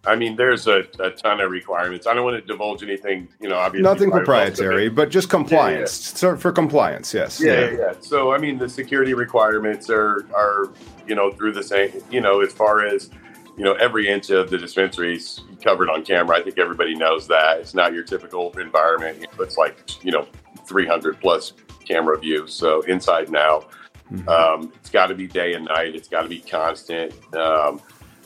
I 0.07 0.17
mean, 0.17 0.37
there's 0.37 0.67
a, 0.67 0.85
a 0.99 1.11
ton 1.11 1.41
of 1.41 1.51
requirements. 1.51 2.07
I 2.07 2.15
don't 2.15 2.25
want 2.25 2.41
to 2.41 2.47
divulge 2.47 2.83
anything, 2.83 3.29
you 3.39 3.51
know, 3.51 3.59
obviously. 3.59 3.83
Nothing 3.83 4.11
proprietary, 4.11 4.89
but 4.89 5.11
just 5.11 5.29
compliance. 5.29 5.93
So 5.93 6.37
for 6.37 6.53
compliance, 6.53 7.13
yes. 7.13 7.39
Yeah, 7.39 7.53
yeah, 7.53 7.71
yeah. 7.71 7.93
So, 8.01 8.33
I 8.33 8.39
mean, 8.39 8.57
the 8.57 8.69
security 8.69 9.13
requirements 9.13 9.91
are, 9.91 10.27
are, 10.35 10.73
you 11.11 11.17
know, 11.17 11.33
through 11.33 11.53
the 11.53 11.63
same, 11.63 11.91
you 12.09 12.21
know, 12.21 12.41
as 12.41 12.53
far 12.53 12.87
as, 12.87 13.11
you 13.59 13.65
know, 13.65 13.73
every 13.75 14.09
inch 14.09 14.31
of 14.31 14.49
the 14.49 14.57
dispensaries 14.57 15.41
covered 15.63 15.91
on 15.91 16.05
camera. 16.05 16.39
I 16.39 16.43
think 16.43 16.57
everybody 16.57 16.95
knows 16.95 17.27
that. 17.27 17.59
It's 17.59 17.75
not 17.75 17.93
your 17.93 18.05
typical 18.05 18.57
environment. 18.59 19.27
It's 19.41 19.59
like, 19.59 20.05
you 20.05 20.13
know, 20.13 20.29
300 20.67 21.21
plus 21.21 21.55
camera 21.85 22.17
views. 22.17 22.55
So, 22.55 22.83
inside 22.83 23.29
now, 23.29 23.65
Mhm. 24.13 24.29
um, 24.29 24.73
it's 24.77 24.91
got 24.91 25.09
to 25.09 25.17
be 25.17 25.27
day 25.27 25.55
and 25.55 25.65
night. 25.65 25.97
It's 25.97 26.09
got 26.09 26.23
to 26.23 26.29
be 26.29 26.39
constant. 26.41 27.13
Um, 27.35 27.81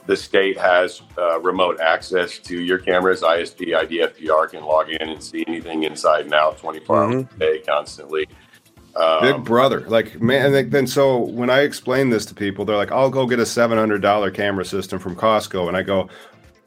the 0.07 0.17
state 0.17 0.59
has 0.59 1.01
uh, 1.17 1.41
remote 1.41 1.81
access 1.81 2.39
to 2.41 2.61
your 2.61 2.77
cameras. 2.79 3.23
ISP, 3.23 3.73
IDFPR 3.75 4.51
can 4.51 4.63
log 4.63 4.91
in 4.91 5.09
and 5.09 5.23
see 5.23 5.43
anything 5.47 5.85
inside 5.85 6.27
and 6.27 6.35
out 6.35 6.59
24 6.59 7.03
hours 7.03 7.25
a 7.35 7.39
day, 7.39 7.59
constantly. 7.67 8.29
Um, 8.97 9.21
Big 9.23 9.45
brother, 9.45 9.81
like 9.89 10.21
man. 10.21 10.47
And 10.47 10.55
then- 10.55 10.71
then 10.71 10.87
so 10.87 11.19
when 11.19 11.51
I 11.51 11.61
explain 11.61 12.11
this 12.11 12.25
to 12.27 12.35
people, 12.35 12.65
they're 12.65 12.77
like, 12.77 12.93
"I'll 12.93 13.11
go 13.11 13.27
get 13.27 13.41
a 13.41 13.47
seven 13.47 13.77
hundred 13.77 14.03
dollar 14.03 14.31
camera 14.31 14.65
system 14.65 14.99
from 15.01 15.17
Costco," 15.17 15.67
and 15.67 15.77
I 15.77 15.83
go, 15.83 16.09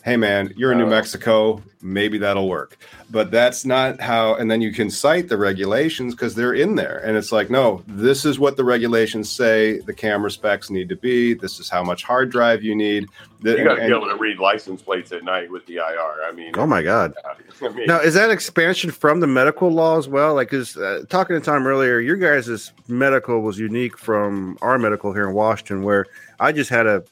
hey 0.07 0.15
man, 0.15 0.53
you're 0.55 0.71
in 0.71 0.77
New 0.77 0.85
Mexico, 0.85 1.61
maybe 1.81 2.17
that'll 2.17 2.47
work. 2.47 2.77
But 3.09 3.29
that's 3.29 3.65
not 3.65 3.99
how, 3.99 4.35
and 4.35 4.49
then 4.49 4.61
you 4.61 4.71
can 4.71 4.89
cite 4.89 5.27
the 5.27 5.35
regulations 5.35 6.15
because 6.15 6.33
they're 6.33 6.53
in 6.53 6.75
there. 6.75 6.99
And 6.99 7.17
it's 7.17 7.33
like, 7.33 7.49
no, 7.49 7.83
this 7.87 8.23
is 8.23 8.39
what 8.39 8.55
the 8.55 8.63
regulations 8.63 9.29
say 9.29 9.79
the 9.79 9.93
camera 9.93 10.31
specs 10.31 10.69
need 10.69 10.87
to 10.87 10.95
be. 10.95 11.33
This 11.33 11.59
is 11.59 11.67
how 11.67 11.83
much 11.83 12.03
hard 12.03 12.31
drive 12.31 12.63
you 12.63 12.73
need. 12.73 13.09
The, 13.41 13.57
you 13.57 13.65
got 13.65 13.75
to 13.75 13.81
be 13.81 13.93
able 13.93 14.07
to 14.07 14.15
read 14.15 14.39
license 14.39 14.81
plates 14.81 15.11
at 15.11 15.25
night 15.25 15.51
with 15.51 15.65
the 15.65 15.75
IR. 15.75 16.23
I 16.23 16.31
mean, 16.33 16.53
oh 16.55 16.65
my 16.65 16.81
God. 16.81 17.13
I 17.61 17.67
mean, 17.67 17.87
now, 17.87 17.99
is 17.99 18.13
that 18.13 18.31
expansion 18.31 18.91
from 18.91 19.19
the 19.19 19.27
medical 19.27 19.69
law 19.69 19.97
as 19.97 20.07
well? 20.07 20.35
Like, 20.35 20.51
because 20.51 20.77
uh, 20.77 21.03
talking 21.09 21.37
to 21.37 21.41
Tom 21.41 21.67
earlier, 21.67 21.99
your 21.99 22.15
guys' 22.15 22.71
medical 22.87 23.41
was 23.41 23.59
unique 23.59 23.97
from 23.97 24.57
our 24.61 24.79
medical 24.79 25.11
here 25.11 25.27
in 25.27 25.35
Washington, 25.35 25.83
where 25.83 26.05
I 26.39 26.53
just 26.53 26.69
had 26.69 26.87
a 26.87 27.03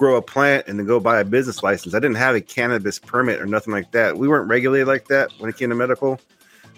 grow 0.00 0.16
a 0.16 0.22
plant 0.22 0.66
and 0.66 0.78
then 0.78 0.86
go 0.86 0.98
buy 0.98 1.20
a 1.20 1.24
business 1.26 1.62
license. 1.62 1.94
I 1.94 1.98
didn't 1.98 2.16
have 2.16 2.34
a 2.34 2.40
cannabis 2.40 2.98
permit 2.98 3.38
or 3.38 3.44
nothing 3.44 3.70
like 3.70 3.92
that. 3.92 4.16
We 4.16 4.28
weren't 4.28 4.48
regulated 4.48 4.88
like 4.88 5.06
that 5.08 5.30
when 5.38 5.50
it 5.50 5.58
came 5.58 5.68
to 5.68 5.74
medical. 5.74 6.18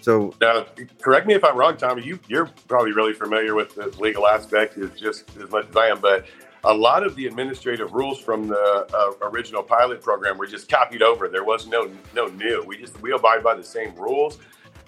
So 0.01 0.35
now, 0.41 0.65
correct 1.01 1.25
me 1.25 1.33
if 1.33 1.41
I'm 1.41 1.55
wrong, 1.55 1.77
Tommy. 1.77 2.03
You 2.03 2.19
you're 2.27 2.49
probably 2.67 2.91
really 2.91 3.13
familiar 3.13 3.55
with 3.55 3.75
the 3.75 3.87
legal 3.97 4.27
aspect 4.27 4.77
as 4.77 4.91
just 4.99 5.23
as 5.37 5.49
much 5.49 5.69
as 5.69 5.75
I 5.77 5.87
am, 5.87 6.01
but 6.01 6.25
a 6.65 6.73
lot 6.73 7.05
of 7.05 7.15
the 7.15 7.25
administrative 7.25 7.93
rules 7.93 8.19
from 8.19 8.49
the 8.49 8.87
uh, 8.93 9.27
original 9.29 9.63
pilot 9.63 10.01
program 10.01 10.37
were 10.37 10.45
just 10.45 10.67
copied 10.67 11.01
over. 11.01 11.29
There 11.29 11.45
was 11.45 11.65
no 11.65 11.89
no 12.13 12.25
new. 12.25 12.61
We 12.67 12.77
just 12.77 13.01
we 13.01 13.13
abide 13.13 13.41
by 13.41 13.55
the 13.55 13.63
same 13.63 13.95
rules. 13.95 14.37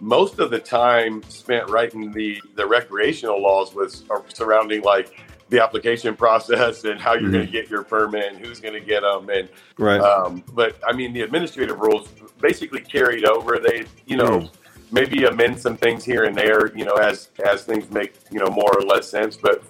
Most 0.01 0.39
of 0.39 0.51
the 0.51 0.59
time 0.59 1.23
spent 1.29 1.69
writing 1.69 2.11
the 2.11 2.41
the 2.55 2.67
recreational 2.67 3.41
laws 3.41 3.73
was 3.73 4.03
uh, 4.09 4.19
surrounding 4.27 4.81
like 4.81 5.17
the 5.49 5.61
application 5.61 6.15
process 6.15 6.83
and 6.83 6.99
how 6.99 7.13
you're 7.13 7.23
mm-hmm. 7.23 7.33
going 7.33 7.45
to 7.45 7.51
get 7.51 7.69
your 7.69 7.83
permit 7.83 8.33
and 8.33 8.45
who's 8.45 8.59
going 8.59 8.73
to 8.73 8.79
get 8.79 9.01
them 9.01 9.29
and 9.29 9.49
right 9.77 10.01
um, 10.01 10.43
but 10.53 10.79
i 10.87 10.93
mean 10.93 11.13
the 11.13 11.21
administrative 11.21 11.79
rules 11.79 12.09
basically 12.41 12.81
carried 12.81 13.25
over 13.25 13.59
they 13.59 13.85
you 14.05 14.17
know 14.17 14.39
mm. 14.39 14.49
maybe 14.91 15.25
amend 15.25 15.59
some 15.59 15.77
things 15.77 16.03
here 16.03 16.23
and 16.23 16.35
there 16.35 16.75
you 16.75 16.85
know 16.85 16.95
as 16.95 17.29
as 17.45 17.63
things 17.63 17.89
make 17.91 18.15
you 18.31 18.39
know 18.39 18.47
more 18.47 18.71
or 18.77 18.81
less 18.81 19.07
sense 19.07 19.37
but 19.37 19.63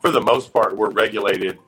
for 0.00 0.10
the 0.10 0.20
most 0.20 0.52
part 0.52 0.76
we're 0.76 0.90
regulated 0.90 1.58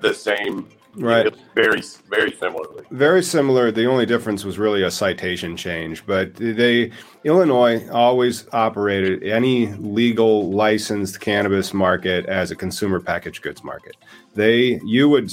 the 0.00 0.12
same 0.12 0.68
right. 0.96 1.34
very 1.54 1.82
very 2.08 2.32
similarly. 2.32 2.84
Very 2.90 3.22
similar. 3.22 3.70
The 3.70 3.86
only 3.86 4.06
difference 4.06 4.44
was 4.44 4.58
really 4.58 4.82
a 4.82 4.90
citation 4.90 5.56
change 5.56 6.04
but 6.06 6.34
they 6.34 6.90
illinois 7.24 7.88
always 7.90 8.46
operated 8.52 9.22
any 9.22 9.68
legal 9.74 10.50
licensed 10.50 11.20
cannabis 11.20 11.74
market 11.74 12.26
as 12.26 12.50
a 12.50 12.56
consumer 12.56 13.00
packaged 13.00 13.42
goods 13.42 13.62
market. 13.62 13.96
They 14.34 14.80
you 14.84 15.08
would 15.08 15.30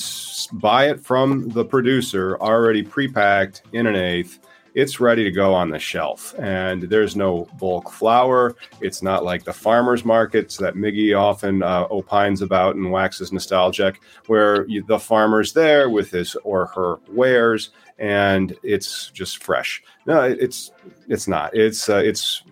buy 0.53 0.89
it 0.89 0.99
from 0.99 1.49
the 1.49 1.65
producer 1.65 2.37
already 2.39 2.83
pre-packed 2.83 3.63
in 3.73 3.87
an 3.87 3.95
eighth 3.95 4.39
it's 4.75 4.99
ready 4.99 5.23
to 5.23 5.31
go 5.31 5.53
on 5.53 5.69
the 5.69 5.79
shelf. 5.79 6.33
And 6.39 6.83
there's 6.83 7.15
no 7.15 7.47
bulk 7.59 7.91
flour. 7.91 8.55
It's 8.81 9.01
not 9.01 9.23
like 9.23 9.43
the 9.43 9.53
farmers 9.53 10.03
markets 10.03 10.57
that 10.57 10.75
Miggy 10.75 11.17
often 11.17 11.63
uh, 11.63 11.87
opines 11.89 12.41
about 12.41 12.75
and 12.75 12.91
waxes 12.91 13.31
nostalgic, 13.31 14.01
where 14.27 14.67
you, 14.67 14.83
the 14.83 14.99
farmer's 14.99 15.53
there 15.53 15.89
with 15.89 16.11
his 16.11 16.35
or 16.43 16.67
her 16.67 16.99
wares 17.09 17.71
and 17.99 18.57
it's 18.63 19.09
just 19.11 19.43
fresh. 19.43 19.83
No, 20.05 20.23
it's 20.23 20.71
it's 21.07 21.27
not. 21.27 21.55
It's 21.55 21.89
uh, 21.89 22.01
it's 22.03 22.43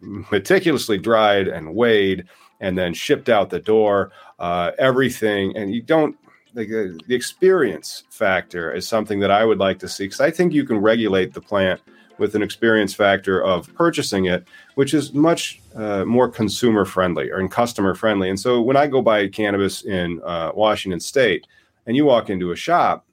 meticulously 0.00 0.98
dried 0.98 1.48
and 1.48 1.74
weighed 1.74 2.24
and 2.60 2.78
then 2.78 2.94
shipped 2.94 3.28
out 3.28 3.50
the 3.50 3.58
door. 3.58 4.12
Uh, 4.38 4.72
everything, 4.78 5.56
and 5.56 5.74
you 5.74 5.82
don't 5.82 6.16
the, 6.54 7.00
the 7.06 7.14
experience 7.14 8.04
factor 8.10 8.72
is 8.72 8.86
something 8.86 9.20
that 9.20 9.30
I 9.30 9.44
would 9.44 9.58
like 9.58 9.78
to 9.80 9.88
see 9.88 10.04
because 10.04 10.20
I 10.20 10.30
think 10.30 10.52
you 10.52 10.64
can 10.64 10.78
regulate 10.78 11.34
the 11.34 11.40
plant 11.40 11.80
with 12.18 12.34
an 12.34 12.42
experience 12.42 12.94
factor 12.94 13.42
of 13.42 13.72
purchasing 13.74 14.26
it, 14.26 14.46
which 14.74 14.94
is 14.94 15.12
much 15.12 15.60
uh, 15.74 16.04
more 16.04 16.28
consumer 16.28 16.84
friendly 16.84 17.30
or 17.30 17.46
customer 17.48 17.94
friendly. 17.94 18.28
And 18.28 18.38
so 18.38 18.60
when 18.60 18.76
I 18.76 18.86
go 18.86 19.02
buy 19.02 19.28
cannabis 19.28 19.84
in 19.84 20.20
uh, 20.22 20.52
Washington 20.54 21.00
State 21.00 21.46
and 21.86 21.96
you 21.96 22.04
walk 22.04 22.30
into 22.30 22.52
a 22.52 22.56
shop, 22.56 23.06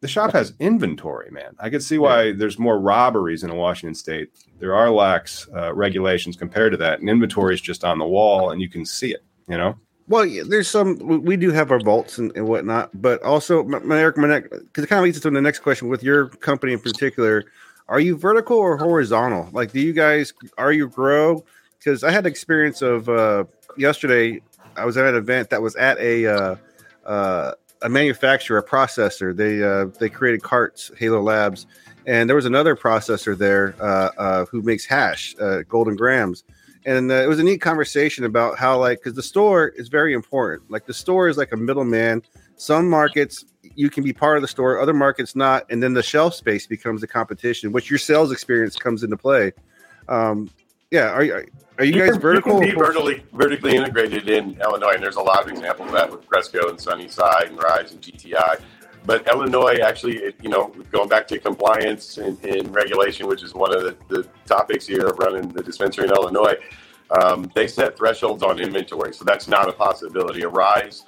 the 0.00 0.08
shop 0.08 0.32
has 0.32 0.52
inventory, 0.60 1.30
man. 1.30 1.54
I 1.58 1.70
could 1.70 1.82
see 1.82 1.98
why 1.98 2.32
there's 2.32 2.58
more 2.58 2.78
robberies 2.78 3.42
in 3.42 3.54
Washington 3.56 3.94
State. 3.94 4.30
There 4.58 4.74
are 4.74 4.90
lax 4.90 5.48
uh, 5.54 5.74
regulations 5.74 6.36
compared 6.36 6.72
to 6.72 6.76
that, 6.78 7.00
and 7.00 7.08
inventory 7.08 7.54
is 7.54 7.60
just 7.60 7.82
on 7.82 7.98
the 7.98 8.06
wall, 8.06 8.50
and 8.50 8.60
you 8.60 8.68
can 8.68 8.84
see 8.84 9.12
it. 9.12 9.24
You 9.48 9.56
know. 9.56 9.76
Well, 10.08 10.24
there's 10.46 10.68
some. 10.68 10.98
We 10.98 11.36
do 11.36 11.50
have 11.50 11.72
our 11.72 11.80
vaults 11.80 12.18
and, 12.18 12.30
and 12.36 12.46
whatnot, 12.46 12.90
but 13.00 13.20
also, 13.22 13.64
my, 13.64 13.98
Eric, 13.98 14.14
because 14.14 14.84
it 14.84 14.86
kind 14.86 15.00
of 15.00 15.04
leads 15.04 15.16
us 15.16 15.22
to 15.24 15.30
the 15.30 15.40
next 15.40 15.60
question 15.60 15.88
with 15.88 16.04
your 16.04 16.28
company 16.28 16.72
in 16.72 16.78
particular. 16.78 17.44
Are 17.88 17.98
you 17.98 18.16
vertical 18.16 18.56
or 18.56 18.76
horizontal? 18.76 19.48
Like, 19.52 19.72
do 19.72 19.80
you 19.80 19.92
guys 19.92 20.32
are 20.58 20.72
you 20.72 20.88
grow? 20.88 21.44
Because 21.78 22.04
I 22.04 22.12
had 22.12 22.24
experience 22.24 22.82
of 22.82 23.08
uh, 23.08 23.44
yesterday. 23.76 24.42
I 24.76 24.84
was 24.84 24.96
at 24.96 25.06
an 25.06 25.16
event 25.16 25.50
that 25.50 25.62
was 25.62 25.74
at 25.74 25.98
a 25.98 26.26
uh, 26.26 26.56
uh, 27.04 27.52
a 27.82 27.88
manufacturer, 27.88 28.58
a 28.58 28.64
processor. 28.64 29.34
They 29.34 29.62
uh, 29.62 29.86
they 29.98 30.08
created 30.08 30.42
carts, 30.42 30.92
Halo 30.96 31.20
Labs, 31.20 31.66
and 32.06 32.28
there 32.28 32.36
was 32.36 32.46
another 32.46 32.76
processor 32.76 33.36
there 33.36 33.74
uh, 33.80 34.10
uh, 34.18 34.44
who 34.46 34.62
makes 34.62 34.84
hash, 34.84 35.34
Golden 35.68 35.96
Grams 35.96 36.44
and 36.86 37.10
uh, 37.10 37.14
it 37.14 37.26
was 37.28 37.40
a 37.40 37.42
neat 37.42 37.60
conversation 37.60 38.24
about 38.24 38.56
how 38.56 38.78
like 38.78 39.00
because 39.00 39.14
the 39.14 39.22
store 39.22 39.68
is 39.68 39.88
very 39.88 40.14
important. 40.14 40.70
Like 40.70 40.86
the 40.86 40.94
store 40.94 41.28
is 41.28 41.36
like 41.36 41.52
a 41.52 41.56
middleman. 41.56 42.22
Some 42.56 42.88
markets 42.88 43.44
you 43.74 43.90
can 43.90 44.04
be 44.04 44.12
part 44.12 44.38
of 44.38 44.42
the 44.42 44.48
store 44.48 44.80
other 44.80 44.94
markets 44.94 45.36
not 45.36 45.66
and 45.68 45.82
then 45.82 45.92
the 45.92 46.02
shelf 46.02 46.32
space 46.32 46.66
becomes 46.66 47.02
a 47.02 47.06
competition 47.06 47.72
which 47.72 47.90
your 47.90 47.98
sales 47.98 48.32
experience 48.32 48.76
comes 48.76 49.02
into 49.02 49.16
play. 49.16 49.52
Um 50.08 50.48
yeah 50.90 51.10
are, 51.10 51.22
are, 51.22 51.46
are 51.78 51.84
you, 51.84 51.94
you 51.94 52.00
guys 52.00 52.12
can, 52.12 52.20
vertical? 52.20 52.54
you 52.62 52.68
can 52.68 52.70
be 52.70 52.78
vertically 52.78 53.22
vertically 53.32 53.76
integrated 53.76 54.30
in 54.30 54.58
illinois 54.62 54.92
and 54.94 55.02
there's 55.02 55.16
a 55.16 55.20
lot 55.20 55.42
of 55.42 55.48
examples 55.48 55.88
of 55.88 55.94
that 55.94 56.10
with 56.10 56.24
cresco 56.26 56.70
and 56.70 56.80
sunnyside 56.80 57.48
and 57.48 57.58
rise 57.58 57.92
and 57.92 58.00
gti 58.00 58.62
but 59.06 59.26
Illinois 59.28 59.78
actually, 59.82 60.34
you 60.42 60.50
know, 60.50 60.68
going 60.90 61.08
back 61.08 61.28
to 61.28 61.38
compliance 61.38 62.18
and, 62.18 62.42
and 62.44 62.74
regulation, 62.74 63.28
which 63.28 63.42
is 63.42 63.54
one 63.54 63.74
of 63.74 63.82
the, 63.82 63.96
the, 64.08 64.28
topics 64.46 64.86
here 64.86 65.06
of 65.06 65.18
running 65.18 65.48
the 65.48 65.62
dispensary 65.62 66.04
in 66.04 66.10
Illinois, 66.10 66.54
um, 67.10 67.50
they 67.54 67.66
set 67.66 67.96
thresholds 67.96 68.42
on 68.42 68.60
inventory. 68.60 69.12
So 69.14 69.24
that's 69.24 69.48
not 69.48 69.68
a 69.68 69.72
possibility. 69.72 70.42
A 70.42 70.48
Rise 70.48 71.04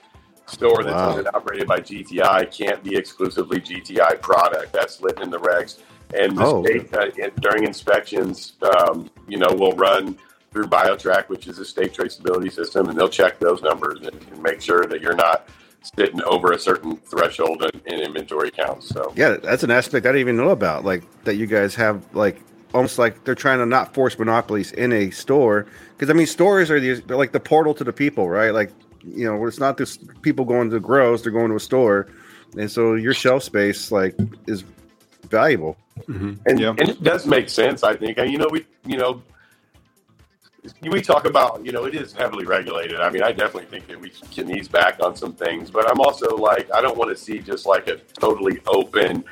store 0.47 0.83
that's 0.83 0.95
wow. 0.95 1.11
owned 1.11 1.19
and 1.19 1.28
operated 1.35 1.69
by 1.69 1.78
GTI 1.78 2.57
can't 2.57 2.83
be 2.83 2.97
exclusively 2.97 3.61
GTI 3.61 4.21
product. 4.21 4.73
That's 4.73 5.00
lit 5.00 5.21
in 5.21 5.31
the 5.31 5.38
regs. 5.38 5.78
And 6.14 6.38
the 6.38 6.45
oh. 6.45 6.64
state, 6.64 6.95
uh, 6.95 7.31
during 7.40 7.64
inspections, 7.64 8.55
um, 8.62 9.11
you 9.28 9.38
know, 9.38 9.55
will 9.55 9.76
run 9.76 10.17
through 10.50 10.67
BioTrack, 10.67 11.28
which 11.28 11.47
is 11.47 11.59
a 11.59 11.64
state 11.64 11.93
traceability 11.93 12.50
system, 12.50 12.88
and 12.88 12.99
they'll 12.99 13.09
check 13.09 13.38
those 13.38 13.61
numbers 13.61 14.00
and, 14.00 14.14
and 14.14 14.43
make 14.43 14.62
sure 14.62 14.87
that 14.87 15.00
you're 15.00 15.17
not 15.17 15.49
sitting 15.82 16.23
over 16.25 16.52
a 16.52 16.58
certain 16.58 16.97
threshold 16.99 17.62
in, 17.62 17.94
in 17.94 18.00
inventory 18.00 18.50
counts. 18.50 18.88
So 18.88 19.12
yeah, 19.16 19.37
that's 19.42 19.62
an 19.62 19.70
aspect 19.70 20.06
I 20.06 20.11
didn't 20.11 20.20
even 20.20 20.37
know 20.37 20.50
about. 20.50 20.85
Like 20.85 21.04
that 21.25 21.37
you 21.37 21.47
guys 21.47 21.75
have 21.76 22.04
like 22.14 22.40
almost 22.75 22.99
like 22.99 23.25
they're 23.25 23.35
trying 23.35 23.58
to 23.58 23.66
not 23.66 23.94
force 23.94 24.18
monopolies 24.18 24.73
in 24.73 24.92
a 24.92 25.11
store 25.11 25.66
because 25.92 26.11
I 26.11 26.12
mean 26.12 26.26
stores 26.26 26.70
are 26.70 26.80
these 26.80 27.02
they're 27.02 27.16
like 27.16 27.32
the 27.32 27.40
portal 27.40 27.75
to 27.75 27.85
the 27.85 27.92
people, 27.92 28.28
right? 28.28 28.50
Like 28.50 28.70
you 29.04 29.25
know, 29.25 29.47
it's 29.47 29.61
not 29.61 29.78
just 29.78 30.00
people 30.23 30.44
going 30.44 30.70
to 30.70 30.80
grows; 30.80 31.23
they're 31.23 31.32
going 31.32 31.50
to 31.50 31.56
a 31.56 31.61
store, 31.61 32.08
and 32.56 32.70
so 32.70 32.94
your 32.94 33.14
shelf 33.14 33.42
space 33.42 33.92
like 33.92 34.16
is 34.47 34.64
valuable. 35.28 35.76
Mm-hmm. 36.08 36.35
And, 36.47 36.61
yeah. 36.61 36.70
and 36.70 36.88
it 36.88 37.02
does 37.02 37.26
make 37.26 37.49
sense, 37.49 37.82
I 37.82 37.97
think. 37.97 38.18
And 38.18 38.30
you 38.30 38.38
know, 38.38 38.49
we 38.50 38.66
you 38.85 38.97
know 38.97 39.23
we 40.82 41.00
talk 41.00 41.25
about, 41.25 41.64
you 41.64 41.72
know, 41.72 41.84
it 41.84 41.94
is 41.94 42.12
heavily 42.12 42.44
regulated. 42.44 43.00
I 43.00 43.10
mean, 43.10 43.22
I 43.22 43.32
definitely 43.32 43.66
think 43.66 43.87
that 43.88 44.00
we 44.00 44.10
can 44.30 44.50
ease 44.50 44.68
back 44.68 44.98
on 45.02 45.16
some 45.16 45.32
things, 45.32 45.70
but 45.70 45.90
I'm 45.90 46.00
also 46.00 46.37
like, 46.37 46.72
I 46.72 46.80
don't 46.80 46.96
want 46.96 47.10
to 47.10 47.16
see 47.16 47.38
just 47.38 47.66
like 47.66 47.88
a 47.88 47.96
totally 47.96 48.60
open 48.66 49.25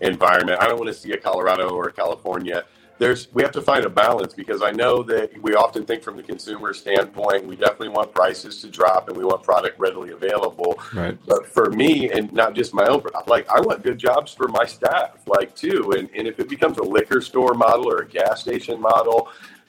environment. 0.00 0.60
I 0.60 0.66
don't 0.66 0.78
want 0.78 0.88
to 0.88 0.94
see 0.94 1.12
a 1.12 1.16
Colorado 1.16 1.70
or 1.70 1.88
a 1.88 1.92
California. 1.92 2.64
There's, 2.96 3.32
we 3.34 3.42
have 3.42 3.50
to 3.52 3.60
find 3.60 3.84
a 3.84 3.90
balance 3.90 4.34
because 4.34 4.62
I 4.62 4.70
know 4.70 5.02
that 5.02 5.42
we 5.42 5.56
often 5.56 5.84
think 5.84 6.02
from 6.02 6.16
the 6.16 6.22
consumer 6.22 6.72
standpoint, 6.72 7.44
we 7.44 7.56
definitely 7.56 7.88
want 7.88 8.14
prices 8.14 8.60
to 8.60 8.68
drop 8.68 9.08
and 9.08 9.16
we 9.16 9.24
want 9.24 9.42
product 9.42 9.80
readily 9.80 10.12
available. 10.12 10.78
Right. 10.92 11.18
But 11.26 11.46
for 11.46 11.70
me, 11.70 12.12
and 12.12 12.32
not 12.32 12.54
just 12.54 12.72
my 12.72 12.86
own, 12.86 13.02
like 13.26 13.48
I 13.50 13.60
want 13.60 13.82
good 13.82 13.98
jobs 13.98 14.32
for 14.32 14.46
my 14.46 14.64
staff, 14.64 15.18
like 15.26 15.56
too. 15.56 15.94
And, 15.98 16.08
and 16.16 16.28
if 16.28 16.38
it 16.38 16.48
becomes 16.48 16.78
a 16.78 16.84
liquor 16.84 17.20
store 17.20 17.54
model 17.54 17.90
or 17.90 18.02
a 18.02 18.08
gas 18.08 18.40
station 18.40 18.80
model, 18.80 19.28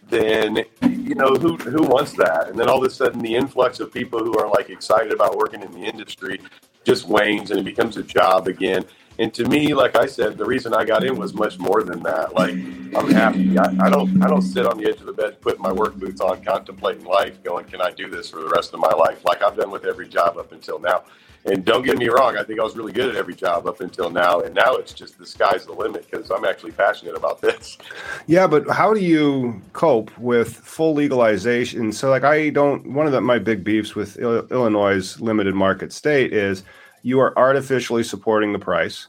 then 0.10 0.64
you 0.82 1.16
know 1.16 1.36
who 1.36 1.58
who 1.58 1.84
wants 1.84 2.14
that? 2.14 2.50
And 2.50 2.60
then 2.60 2.70
all 2.70 2.78
of 2.78 2.84
a 2.84 2.90
sudden, 2.90 3.22
the 3.22 3.36
influx 3.36 3.80
of 3.80 3.92
people 3.92 4.20
who 4.20 4.38
are 4.38 4.50
like 4.50 4.70
excited 4.70 5.12
about 5.12 5.38
working 5.38 5.62
in 5.62 5.72
the 5.72 5.86
industry 5.86 6.40
just 6.84 7.08
wanes, 7.08 7.52
and 7.52 7.60
it 7.60 7.64
becomes 7.64 7.98
a 7.98 8.04
job 8.04 8.48
again. 8.48 8.86
And 9.18 9.34
to 9.36 9.48
me, 9.48 9.74
like 9.74 9.96
I 9.96 10.08
said, 10.08 10.38
the 10.38 10.46
reason 10.46 10.74
I 10.74 10.84
got 10.84 11.04
in 11.04 11.18
was 11.18 11.34
much 11.34 11.58
more 11.58 11.84
than 11.84 12.04
that. 12.04 12.34
Like 12.34 12.54
I'm 12.54 13.10
happy. 13.12 13.58
I, 13.58 13.66
I 13.80 13.90
don't 13.90 14.22
I 14.22 14.28
don't 14.28 14.42
sit 14.42 14.66
on 14.66 14.78
the 14.78 14.88
edge 14.90 15.00
of 15.00 15.06
the 15.06 15.14
bed 15.14 15.42
putting 15.42 15.62
my 15.62 15.72
work 15.72 15.96
boots 15.96 16.22
on, 16.22 16.44
contemplating 16.44 17.06
life, 17.06 17.42
going, 17.44 17.66
can 17.66 17.82
I 17.82 17.92
do 17.92 18.10
this 18.10 18.30
for 18.30 18.42
the 18.42 18.50
rest 18.50 18.74
of 18.74 18.80
my 18.80 18.92
life? 18.92 19.24
Like 19.26 19.42
I've 19.42 19.56
done 19.56 19.72
with 19.72 19.86
every 19.86 20.08
job 20.08 20.38
up 20.38 20.52
until 20.52 20.80
now. 20.80 21.04
And 21.46 21.64
don't 21.64 21.86
get 21.86 22.00
me 22.00 22.08
wrong, 22.08 22.38
I 22.38 22.44
think 22.44 22.60
I 22.60 22.64
was 22.64 22.76
really 22.76 22.92
good 22.92 23.10
at 23.10 23.16
every 23.16 23.36
job 23.36 23.68
up 23.68 23.80
until 23.80 24.10
now. 24.10 24.40
And 24.40 24.56
now 24.56 24.76
it's 24.76 24.94
just 24.94 25.20
the 25.20 25.28
sky's 25.28 25.66
the 25.66 25.74
limit 25.74 26.10
because 26.10 26.32
I'm 26.32 26.44
actually 26.44 26.72
passionate 26.72 27.16
about 27.16 27.40
this. 27.40 27.78
Yeah, 28.26 28.48
but 28.48 28.68
how 28.68 28.96
do 28.96 29.00
you 29.00 29.62
cope 29.74 30.16
with 30.18 30.56
full 30.56 30.96
legalization? 30.96 31.92
So, 31.92 32.10
like, 32.10 32.24
I 32.24 32.50
don't, 32.50 32.92
one 32.94 33.06
of 33.06 33.12
the, 33.12 33.22
my 33.22 33.38
big 33.38 33.64
beefs 33.64 33.94
with 33.94 34.18
Illinois' 34.18 35.20
limited 35.20 35.54
market 35.54 35.94
state 35.94 36.34
is 36.34 36.64
you 37.04 37.20
are 37.20 37.38
artificially 37.38 38.04
supporting 38.04 38.52
the 38.52 38.60
price 38.60 39.08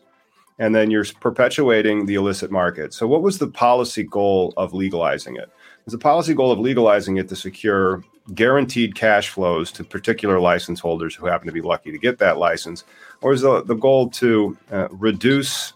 and 0.59 0.75
then 0.75 0.91
you're 0.91 1.07
perpetuating 1.21 2.05
the 2.05 2.15
illicit 2.17 2.51
market. 2.51 2.93
So, 2.93 3.07
what 3.07 3.23
was 3.23 3.39
the 3.39 3.49
policy 3.49 4.03
goal 4.03 4.53
of 4.59 4.75
legalizing 4.75 5.37
it? 5.37 5.51
Was 5.87 5.93
the 5.93 5.99
policy 5.99 6.35
goal 6.35 6.53
of 6.53 6.59
legalizing 6.59 7.17
it 7.17 7.29
to 7.29 7.37
secure 7.37 8.03
guaranteed 8.35 8.95
cash 8.95 9.29
flows 9.29 9.71
to 9.73 9.85
particular 9.85 10.41
license 10.41 10.81
holders 10.81 11.15
who 11.15 11.27
happen 11.27 11.47
to 11.47 11.53
be 11.53 11.61
lucky 11.61 11.93
to 11.93 11.99
get 11.99 12.19
that 12.19 12.39
license, 12.39 12.85
or 13.23 13.33
is 13.33 13.43
the, 13.43 13.63
the 13.65 13.75
goal 13.75 14.11
to 14.11 14.57
uh, 14.73 14.89
reduce 14.91 15.73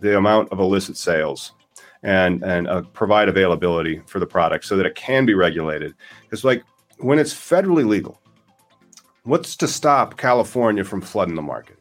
the 0.00 0.16
amount 0.16 0.50
of 0.50 0.58
illicit 0.58 0.96
sales 0.96 1.52
and 2.02 2.42
and 2.42 2.66
uh, 2.66 2.82
provide 2.92 3.28
availability 3.28 4.02
for 4.06 4.18
the 4.18 4.26
product 4.26 4.64
so 4.64 4.76
that 4.76 4.86
it 4.86 4.94
can 4.94 5.24
be 5.24 5.34
regulated? 5.34 5.94
Because 6.22 6.44
like 6.44 6.62
when 6.98 7.18
it's 7.18 7.34
federally 7.34 7.86
legal, 7.86 8.20
what's 9.24 9.56
to 9.56 9.68
stop 9.68 10.16
California 10.16 10.84
from 10.84 11.00
flooding 11.00 11.36
the 11.36 11.42
market? 11.42 11.78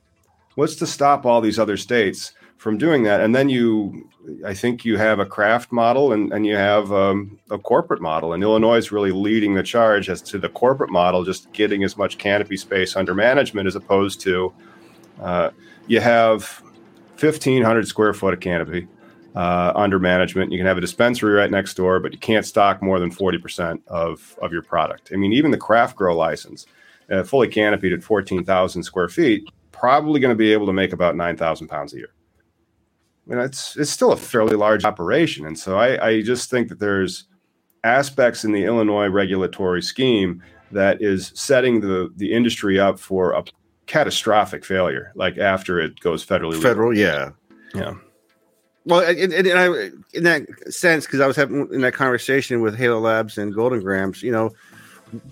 What's 0.56 0.76
to 0.76 0.88
stop 0.88 1.26
all 1.26 1.42
these 1.42 1.60
other 1.60 1.78
states 1.78 2.34
from 2.62 2.78
doing 2.78 3.02
that? 3.02 3.22
And 3.22 3.34
then 3.34 3.50
you 3.50 4.08
I 4.46 4.54
think 4.54 4.86
you 4.86 4.96
have 4.98 5.18
a 5.18 5.26
craft 5.26 5.72
model 5.72 6.14
and, 6.14 6.32
and 6.32 6.46
you 6.46 6.56
have 6.56 6.92
um, 6.92 7.40
a 7.50 7.58
corporate 7.58 8.02
model. 8.02 8.34
And 8.34 8.44
Illinois 8.44 8.78
is 8.78 8.92
really 8.92 9.12
leading 9.12 9.56
the 9.56 9.64
charge 9.64 10.12
as 10.12 10.22
to 10.24 10.38
the 10.38 10.48
corporate 10.48 10.92
model, 10.92 11.24
just 11.24 11.52
getting 11.54 11.84
as 11.84 11.98
much 11.98 12.20
canopy 12.20 12.58
space 12.58 12.96
under 12.96 13.16
management 13.16 13.66
as 13.66 13.76
opposed 13.76 14.22
to 14.22 14.54
uh, 15.20 15.50
you 15.88 16.02
have 16.02 16.62
1,500 17.20 17.88
square 17.88 18.14
foot 18.14 18.36
of 18.36 18.40
canopy 18.42 18.88
uh, 19.36 19.72
under 19.76 19.98
management. 19.98 20.52
You 20.52 20.60
can 20.60 20.68
have 20.68 20.78
a 20.78 20.82
dispensary 20.82 21.34
right 21.34 21.50
next 21.50 21.74
door, 21.74 22.00
but 22.00 22.14
you 22.14 22.20
can't 22.20 22.46
stock 22.46 22.84
more 22.84 23.00
than 23.00 23.10
40% 23.10 23.82
of, 23.88 24.38
of 24.40 24.54
your 24.54 24.62
product. 24.62 25.10
I 25.12 25.16
mean, 25.16 25.34
even 25.34 25.50
the 25.50 25.58
craft 25.58 25.96
grow 25.96 26.16
license, 26.16 26.68
uh, 27.10 27.24
fully 27.24 27.48
canopied 27.48 27.92
at 27.92 28.04
14,000 28.04 28.84
square 28.84 29.10
feet, 29.10 29.50
probably 29.72 30.20
going 30.20 30.30
to 30.30 30.38
be 30.38 30.54
able 30.54 30.68
to 30.68 30.74
make 30.74 30.94
about 30.94 31.16
9,000 31.16 31.68
pounds 31.68 31.96
a 31.96 31.98
year. 31.98 32.14
I 33.28 33.30
mean, 33.30 33.40
it's 33.40 33.78
it's 33.78 33.92
still 33.92 34.12
a 34.12 34.18
fairly 34.18 34.56
large 34.56 34.84
operation, 34.84 35.46
and 35.46 35.58
so 35.58 35.78
I, 35.78 36.08
I 36.08 36.22
just 36.22 36.50
think 36.50 36.70
that 36.70 36.80
there's 36.80 37.26
aspects 37.84 38.44
in 38.44 38.52
the 38.52 38.64
Illinois 38.64 39.08
regulatory 39.08 39.82
scheme 39.82 40.42
that 40.72 41.02
is 41.02 41.32
setting 41.36 41.82
the 41.82 42.12
the 42.16 42.32
industry 42.32 42.80
up 42.80 43.00
for 43.00 43.34
a 43.34 43.44
catastrophic 43.86 44.66
failure, 44.66 45.12
like 45.16 45.38
after 45.38 45.80
it 45.80 46.00
goes 46.00 46.26
federally. 46.26 46.62
Federal, 46.62 46.92
legal. 46.92 47.04
yeah, 47.04 47.30
yeah. 47.76 47.94
Well, 48.86 49.02
and, 49.02 49.32
and 49.32 49.60
I, 49.60 49.92
in 50.14 50.24
that 50.24 50.48
sense, 50.74 51.06
because 51.06 51.20
I 51.20 51.28
was 51.28 51.36
having 51.36 51.72
in 51.72 51.82
that 51.82 51.94
conversation 51.94 52.62
with 52.62 52.76
Halo 52.76 53.00
Labs 53.00 53.38
and 53.38 53.54
Golden 53.54 53.82
Grams, 53.82 54.24
you 54.24 54.32
know, 54.32 54.52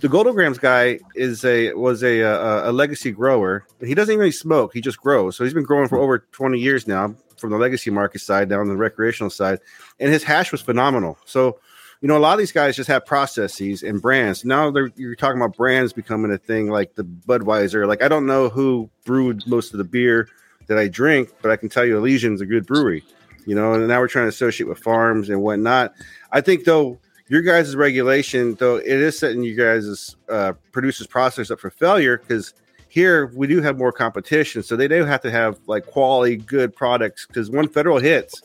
the 0.01 0.09
Golden 0.09 0.35
Grams 0.35 0.59
guy 0.59 0.99
is 1.15 1.43
a 1.43 1.73
was 1.73 2.03
a, 2.03 2.19
a, 2.19 2.69
a 2.69 2.71
legacy 2.71 3.11
grower. 3.11 3.65
He 3.83 3.95
doesn't 3.95 4.13
even 4.13 4.19
really 4.19 4.31
smoke; 4.31 4.73
he 4.73 4.81
just 4.81 4.99
grows. 4.99 5.35
So 5.35 5.43
he's 5.43 5.55
been 5.55 5.63
growing 5.63 5.87
for 5.87 5.97
over 5.97 6.19
twenty 6.31 6.59
years 6.59 6.85
now 6.85 7.15
from 7.39 7.51
the 7.51 7.57
legacy 7.57 7.89
market 7.89 8.19
side 8.19 8.49
down 8.49 8.67
the 8.67 8.77
recreational 8.77 9.29
side, 9.29 9.59
and 9.99 10.11
his 10.11 10.23
hash 10.23 10.51
was 10.51 10.61
phenomenal. 10.61 11.17
So, 11.25 11.59
you 12.01 12.07
know, 12.07 12.17
a 12.17 12.19
lot 12.19 12.33
of 12.33 12.39
these 12.39 12.51
guys 12.51 12.75
just 12.75 12.87
have 12.87 13.05
processes 13.05 13.83
and 13.83 14.01
brands. 14.01 14.45
Now 14.45 14.73
you're 14.95 15.15
talking 15.15 15.41
about 15.41 15.57
brands 15.57 15.93
becoming 15.93 16.31
a 16.31 16.37
thing 16.37 16.69
like 16.69 16.95
the 16.95 17.03
Budweiser. 17.03 17.87
Like 17.87 18.01
I 18.01 18.07
don't 18.07 18.25
know 18.25 18.49
who 18.49 18.89
brewed 19.05 19.45
most 19.47 19.73
of 19.73 19.77
the 19.77 19.83
beer 19.83 20.27
that 20.67 20.77
I 20.77 20.87
drink, 20.87 21.33
but 21.41 21.51
I 21.51 21.55
can 21.55 21.69
tell 21.69 21.85
you 21.85 21.97
Elysian's 21.97 22.41
a 22.41 22.45
good 22.45 22.65
brewery. 22.65 23.03
You 23.45 23.55
know, 23.55 23.73
and 23.73 23.87
now 23.87 23.99
we're 23.99 24.07
trying 24.07 24.25
to 24.25 24.29
associate 24.29 24.67
with 24.67 24.79
farms 24.79 25.29
and 25.29 25.41
whatnot. 25.41 25.93
I 26.31 26.41
think 26.41 26.65
though 26.65 26.99
your 27.29 27.41
guys' 27.41 27.75
regulation, 27.75 28.55
though, 28.55 28.77
it 28.77 28.87
is 28.87 29.17
setting 29.17 29.43
you 29.43 29.55
guys' 29.55 30.15
uh, 30.29 30.53
producers 30.71 31.07
process 31.07 31.51
up 31.51 31.59
for 31.59 31.69
failure 31.69 32.17
because 32.17 32.53
here 32.89 33.27
we 33.27 33.47
do 33.47 33.61
have 33.61 33.77
more 33.77 33.91
competition, 33.91 34.63
so 34.63 34.75
they 34.75 34.87
do 34.87 35.05
have 35.05 35.21
to 35.21 35.31
have 35.31 35.57
like 35.67 35.85
quality, 35.85 36.35
good 36.35 36.75
products. 36.75 37.25
Because 37.27 37.49
when 37.49 37.69
federal 37.69 37.99
hits, 37.99 38.41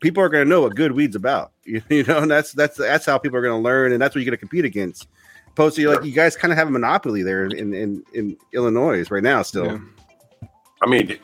people 0.00 0.22
are 0.22 0.28
going 0.28 0.44
to 0.44 0.48
know 0.48 0.62
what 0.62 0.74
good 0.74 0.92
weed's 0.92 1.14
about. 1.14 1.52
You, 1.64 1.82
you 1.90 2.02
know, 2.04 2.18
and 2.18 2.30
that's 2.30 2.52
that's 2.52 2.76
that's 2.76 3.06
how 3.06 3.18
people 3.18 3.38
are 3.38 3.42
going 3.42 3.58
to 3.58 3.62
learn, 3.62 3.92
and 3.92 4.00
that's 4.00 4.14
what 4.14 4.22
you're 4.22 4.30
going 4.30 4.38
to 4.38 4.40
compete 4.40 4.64
against. 4.64 5.08
Opposed 5.48 5.76
to 5.76 5.88
like 5.88 6.04
you 6.04 6.12
guys 6.12 6.34
kind 6.34 6.50
of 6.50 6.58
have 6.58 6.66
a 6.66 6.70
monopoly 6.72 7.22
there 7.22 7.44
in 7.44 7.74
in, 7.74 8.04
in 8.12 8.36
Illinois 8.52 9.08
right 9.10 9.22
now. 9.22 9.42
Still, 9.42 9.66
yeah. 9.66 10.48
I 10.82 10.88
mean, 10.88 11.16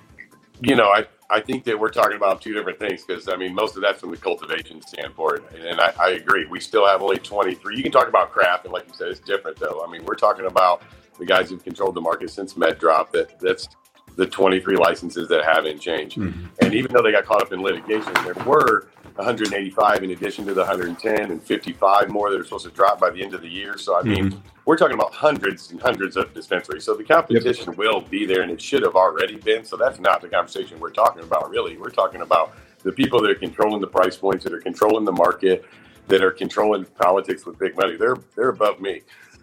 you 0.60 0.76
know, 0.76 0.88
I 0.88 1.06
I 1.30 1.40
think 1.40 1.64
that 1.64 1.78
we're 1.78 1.90
talking 1.90 2.16
about 2.16 2.42
two 2.42 2.52
different 2.52 2.78
things 2.78 3.04
because 3.04 3.28
I 3.28 3.36
mean 3.36 3.54
most 3.54 3.76
of 3.76 3.82
that's 3.82 4.00
from 4.00 4.10
the 4.10 4.16
cultivation 4.16 4.82
standpoint, 4.82 5.42
and 5.56 5.80
I, 5.80 5.92
I, 5.98 6.10
agree. 6.10 6.44
We 6.46 6.60
still 6.60 6.86
have 6.86 7.02
only 7.02 7.18
23. 7.18 7.76
You 7.76 7.82
can 7.82 7.92
talk 7.92 8.08
about 8.08 8.30
craft, 8.30 8.64
and 8.64 8.72
like 8.72 8.86
you 8.86 8.94
said, 8.94 9.08
it's 9.08 9.20
different 9.20 9.58
though. 9.58 9.84
I 9.86 9.90
mean, 9.90 10.04
we're 10.04 10.14
talking 10.14 10.46
about 10.46 10.82
the 11.20 11.26
guys 11.26 11.50
who've 11.50 11.62
controlled 11.62 11.94
the 11.94 12.00
market 12.00 12.30
since 12.30 12.56
Med 12.56 12.78
drop. 12.78 13.12
That 13.12 13.38
that's 13.38 13.68
the 14.16 14.26
23 14.26 14.76
licenses 14.76 15.28
that 15.28 15.44
haven't 15.44 15.78
changed. 15.78 16.18
Mm-hmm. 16.18 16.46
And 16.60 16.74
even 16.74 16.92
though 16.92 17.02
they 17.02 17.12
got 17.12 17.24
caught 17.24 17.42
up 17.42 17.52
in 17.52 17.62
litigation, 17.62 18.12
there 18.24 18.34
were 18.44 18.88
185 19.14 20.02
in 20.02 20.10
addition 20.10 20.46
to 20.46 20.54
the 20.54 20.62
110 20.62 21.30
and 21.30 21.42
55 21.42 22.10
more 22.10 22.30
that 22.30 22.40
are 22.40 22.44
supposed 22.44 22.64
to 22.64 22.72
drop 22.72 22.98
by 22.98 23.10
the 23.10 23.22
end 23.22 23.34
of 23.34 23.42
the 23.42 23.48
year. 23.48 23.78
So 23.78 23.98
I 23.98 24.02
mean, 24.02 24.30
mm-hmm. 24.30 24.48
we're 24.64 24.76
talking 24.76 24.94
about 24.94 25.12
hundreds 25.12 25.70
and 25.70 25.80
hundreds 25.80 26.16
of 26.16 26.34
dispensaries. 26.34 26.84
So 26.84 26.96
the 26.96 27.04
competition 27.04 27.68
yep. 27.68 27.76
will 27.76 28.00
be 28.00 28.26
there, 28.26 28.42
and 28.42 28.50
it 28.50 28.60
should 28.60 28.82
have 28.82 28.96
already 28.96 29.36
been. 29.36 29.64
So 29.64 29.76
that's 29.76 30.00
not 30.00 30.20
the 30.20 30.28
conversation 30.28 30.80
we're 30.80 30.90
talking 30.90 31.22
about. 31.22 31.50
Really, 31.50 31.76
we're 31.76 31.90
talking 31.90 32.22
about 32.22 32.54
the 32.82 32.92
people 32.92 33.20
that 33.20 33.30
are 33.30 33.34
controlling 33.34 33.80
the 33.80 33.86
price 33.86 34.16
points, 34.16 34.44
that 34.44 34.54
are 34.54 34.60
controlling 34.60 35.04
the 35.04 35.12
market, 35.12 35.66
that 36.08 36.22
are 36.22 36.30
controlling 36.30 36.84
politics 36.84 37.46
with 37.46 37.58
big 37.58 37.76
money. 37.76 37.96
They're 37.96 38.16
they're 38.34 38.48
above 38.48 38.80
me. 38.80 39.02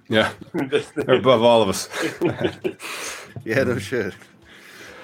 Yeah, 0.10 0.32
they're 0.54 1.16
above 1.16 1.44
all 1.44 1.62
of 1.62 1.70
us. 1.70 1.90
yeah, 3.44 3.64
no 3.64 3.78
shit. 3.78 4.14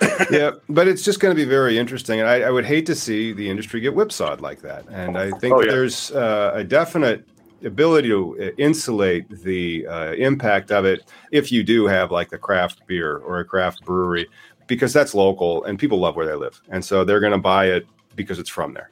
yeah, 0.31 0.51
but 0.69 0.87
it's 0.87 1.03
just 1.03 1.19
going 1.19 1.35
to 1.35 1.35
be 1.35 1.47
very 1.47 1.77
interesting, 1.77 2.19
and 2.19 2.27
I, 2.27 2.41
I, 2.41 2.49
would 2.49 2.65
hate 2.65 2.85
to 2.87 2.95
see 2.95 3.31
the 3.31 3.49
industry 3.49 3.79
get 3.79 3.93
whipsawed 3.93 4.41
like 4.41 4.61
that. 4.61 4.85
And 4.89 5.17
I 5.17 5.31
think 5.31 5.55
oh, 5.55 5.61
yeah. 5.61 5.71
there's 5.71 6.11
uh, 6.11 6.51
a 6.55 6.63
definite 6.63 7.25
ability 7.63 8.09
to 8.09 8.37
uh, 8.39 8.51
insulate 8.57 9.29
the 9.43 9.87
uh, 9.87 10.13
impact 10.13 10.71
of 10.71 10.83
it 10.85 11.05
if 11.31 11.51
you 11.51 11.63
do 11.63 11.85
have 11.85 12.11
like 12.11 12.29
the 12.29 12.37
craft 12.37 12.85
beer 12.85 13.17
or 13.17 13.39
a 13.39 13.45
craft 13.45 13.85
brewery, 13.85 14.27
because 14.67 14.91
that's 14.91 15.13
local 15.13 15.63
and 15.63 15.79
people 15.79 15.99
love 15.99 16.15
where 16.15 16.25
they 16.25 16.35
live, 16.35 16.61
and 16.69 16.83
so 16.83 17.05
they're 17.05 17.21
going 17.21 17.31
to 17.31 17.37
buy 17.37 17.67
it 17.67 17.85
because 18.15 18.39
it's 18.39 18.49
from 18.49 18.73
there. 18.73 18.91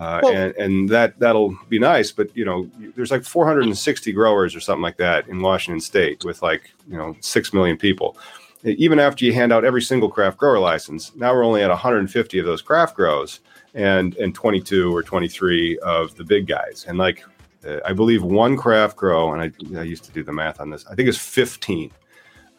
Uh, 0.00 0.18
well, 0.22 0.34
and, 0.34 0.56
and 0.56 0.88
that 0.88 1.18
that'll 1.18 1.54
be 1.68 1.78
nice. 1.78 2.10
But 2.10 2.34
you 2.34 2.42
know, 2.42 2.70
there's 2.96 3.10
like 3.10 3.22
460 3.22 4.12
growers 4.12 4.56
or 4.56 4.60
something 4.60 4.82
like 4.82 4.96
that 4.96 5.28
in 5.28 5.42
Washington 5.42 5.80
State 5.80 6.24
with 6.24 6.40
like 6.40 6.72
you 6.88 6.96
know 6.96 7.14
six 7.20 7.52
million 7.52 7.76
people. 7.76 8.16
Even 8.64 8.98
after 8.98 9.26
you 9.26 9.32
hand 9.34 9.52
out 9.52 9.64
every 9.64 9.82
single 9.82 10.10
craft 10.10 10.38
grower 10.38 10.58
license, 10.58 11.14
now 11.16 11.34
we're 11.34 11.44
only 11.44 11.62
at 11.62 11.68
150 11.68 12.38
of 12.38 12.46
those 12.46 12.62
craft 12.62 12.96
grows 12.96 13.40
and 13.74 14.16
and 14.16 14.34
22 14.34 14.94
or 14.94 15.02
23 15.02 15.78
of 15.80 16.16
the 16.16 16.24
big 16.24 16.46
guys. 16.46 16.86
And 16.88 16.96
like 16.96 17.22
uh, 17.68 17.80
I 17.84 17.92
believe 17.92 18.22
one 18.22 18.56
craft 18.56 18.96
grow, 18.96 19.34
and 19.34 19.42
I, 19.42 19.78
I 19.78 19.82
used 19.82 20.04
to 20.04 20.12
do 20.12 20.24
the 20.24 20.32
math 20.32 20.60
on 20.60 20.70
this. 20.70 20.86
I 20.86 20.94
think 20.94 21.10
it's 21.10 21.18
15. 21.18 21.90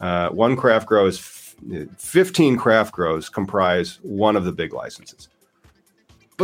Uh, 0.00 0.28
one 0.28 0.54
craft 0.54 0.86
grow 0.86 1.06
is 1.06 1.18
f- 1.18 1.56
15 1.98 2.56
craft 2.56 2.92
grows 2.92 3.28
comprise 3.28 3.98
one 4.02 4.36
of 4.36 4.44
the 4.44 4.52
big 4.52 4.72
licenses 4.72 5.28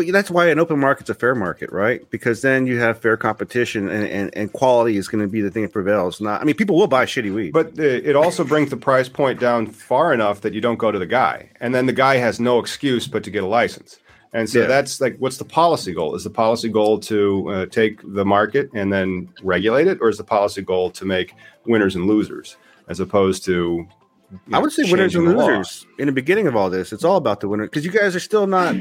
but 0.06 0.12
that's 0.12 0.30
why 0.30 0.48
an 0.48 0.58
open 0.58 0.78
market's 0.78 1.10
a 1.10 1.14
fair 1.14 1.34
market, 1.34 1.70
right? 1.70 2.08
Because 2.10 2.42
then 2.42 2.66
you 2.66 2.78
have 2.78 3.00
fair 3.00 3.16
competition, 3.16 3.88
and, 3.88 4.06
and, 4.06 4.36
and 4.36 4.52
quality 4.52 4.96
is 4.96 5.08
going 5.08 5.22
to 5.22 5.30
be 5.30 5.40
the 5.40 5.50
thing 5.50 5.62
that 5.62 5.72
prevails. 5.72 6.20
Not, 6.20 6.40
I 6.40 6.44
mean, 6.44 6.56
people 6.56 6.76
will 6.76 6.86
buy 6.86 7.04
shitty 7.04 7.34
weed, 7.34 7.52
but 7.52 7.78
it 7.78 8.16
also 8.16 8.44
brings 8.44 8.70
the 8.70 8.76
price 8.76 9.08
point 9.08 9.40
down 9.40 9.66
far 9.66 10.12
enough 10.12 10.40
that 10.42 10.54
you 10.54 10.60
don't 10.60 10.78
go 10.78 10.90
to 10.90 10.98
the 10.98 11.06
guy, 11.06 11.50
and 11.60 11.74
then 11.74 11.86
the 11.86 11.92
guy 11.92 12.16
has 12.16 12.40
no 12.40 12.58
excuse 12.58 13.06
but 13.06 13.24
to 13.24 13.30
get 13.30 13.42
a 13.42 13.46
license. 13.46 13.98
And 14.32 14.48
so 14.48 14.60
yeah. 14.60 14.66
that's 14.66 15.00
like, 15.00 15.16
what's 15.18 15.38
the 15.38 15.44
policy 15.44 15.94
goal? 15.94 16.14
Is 16.14 16.24
the 16.24 16.30
policy 16.30 16.68
goal 16.68 17.00
to 17.00 17.48
uh, 17.48 17.66
take 17.66 18.00
the 18.04 18.26
market 18.26 18.70
and 18.74 18.92
then 18.92 19.30
regulate 19.42 19.86
it, 19.86 19.98
or 20.00 20.08
is 20.08 20.18
the 20.18 20.24
policy 20.24 20.62
goal 20.62 20.90
to 20.90 21.04
make 21.04 21.34
winners 21.66 21.96
and 21.96 22.06
losers, 22.06 22.56
as 22.88 23.00
opposed 23.00 23.44
to 23.46 23.88
I 24.52 24.58
would 24.58 24.72
say 24.72 24.90
winners 24.90 25.14
and 25.14 25.24
losers 25.24 25.86
in 25.98 26.06
the 26.06 26.12
beginning 26.12 26.46
of 26.46 26.56
all 26.56 26.68
this. 26.68 26.92
It's 26.92 27.04
all 27.04 27.16
about 27.16 27.40
the 27.40 27.48
winner 27.48 27.64
because 27.64 27.84
you 27.84 27.90
guys 27.90 28.14
are 28.14 28.20
still 28.20 28.46
not 28.46 28.74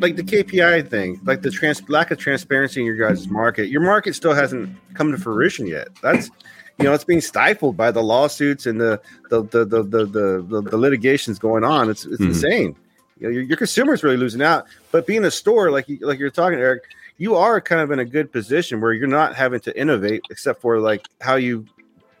like 0.00 0.16
the 0.16 0.22
KPI 0.22 0.88
thing, 0.88 1.20
like 1.24 1.42
the 1.42 1.50
trans- 1.50 1.88
lack 1.88 2.10
of 2.10 2.18
transparency 2.18 2.80
in 2.80 2.86
your 2.86 2.96
guys' 2.96 3.28
market. 3.28 3.68
Your 3.68 3.80
market 3.80 4.14
still 4.14 4.34
hasn't 4.34 4.74
come 4.94 5.12
to 5.12 5.18
fruition 5.18 5.66
yet. 5.66 5.88
That's 6.02 6.30
you 6.78 6.84
know 6.84 6.92
it's 6.92 7.04
being 7.04 7.20
stifled 7.20 7.76
by 7.76 7.90
the 7.90 8.02
lawsuits 8.02 8.66
and 8.66 8.80
the 8.80 9.00
the 9.30 9.42
the 9.42 9.64
the 9.64 9.82
the, 9.82 10.06
the, 10.06 10.46
the, 10.48 10.62
the 10.62 10.76
litigations 10.76 11.38
going 11.38 11.64
on. 11.64 11.90
It's 11.90 12.04
it's 12.04 12.14
mm-hmm. 12.14 12.30
insane. 12.30 12.76
You 13.18 13.26
know, 13.26 13.32
your, 13.32 13.42
your 13.42 13.56
consumer 13.56 13.94
is 13.94 14.02
really 14.02 14.16
losing 14.16 14.42
out. 14.42 14.66
But 14.92 15.06
being 15.06 15.24
a 15.24 15.30
store, 15.30 15.70
like 15.70 15.88
you, 15.88 15.98
like 16.02 16.18
you're 16.18 16.30
talking, 16.30 16.58
Eric, 16.58 16.84
you 17.18 17.34
are 17.34 17.60
kind 17.60 17.80
of 17.80 17.90
in 17.90 17.98
a 17.98 18.04
good 18.04 18.32
position 18.32 18.80
where 18.80 18.92
you're 18.92 19.08
not 19.08 19.34
having 19.34 19.60
to 19.60 19.78
innovate, 19.78 20.22
except 20.30 20.60
for 20.60 20.78
like 20.78 21.06
how 21.20 21.34
you 21.34 21.66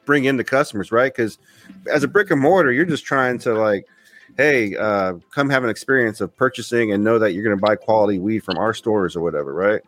bring 0.04 0.24
in 0.24 0.36
the 0.36 0.44
customers, 0.44 0.90
right? 0.90 1.12
Because 1.14 1.38
as 1.90 2.02
a 2.02 2.08
brick 2.08 2.30
and 2.30 2.40
mortar, 2.40 2.72
you're 2.72 2.84
just 2.84 3.04
trying 3.04 3.38
to 3.40 3.54
like, 3.54 3.86
hey, 4.36 4.76
uh, 4.76 5.14
come 5.30 5.50
have 5.50 5.64
an 5.64 5.70
experience 5.70 6.20
of 6.20 6.36
purchasing 6.36 6.92
and 6.92 7.02
know 7.02 7.18
that 7.18 7.32
you're 7.32 7.44
going 7.44 7.56
to 7.56 7.60
buy 7.60 7.76
quality 7.76 8.18
weed 8.18 8.40
from 8.40 8.58
our 8.58 8.74
stores 8.74 9.16
or 9.16 9.20
whatever, 9.20 9.52
right? 9.52 9.82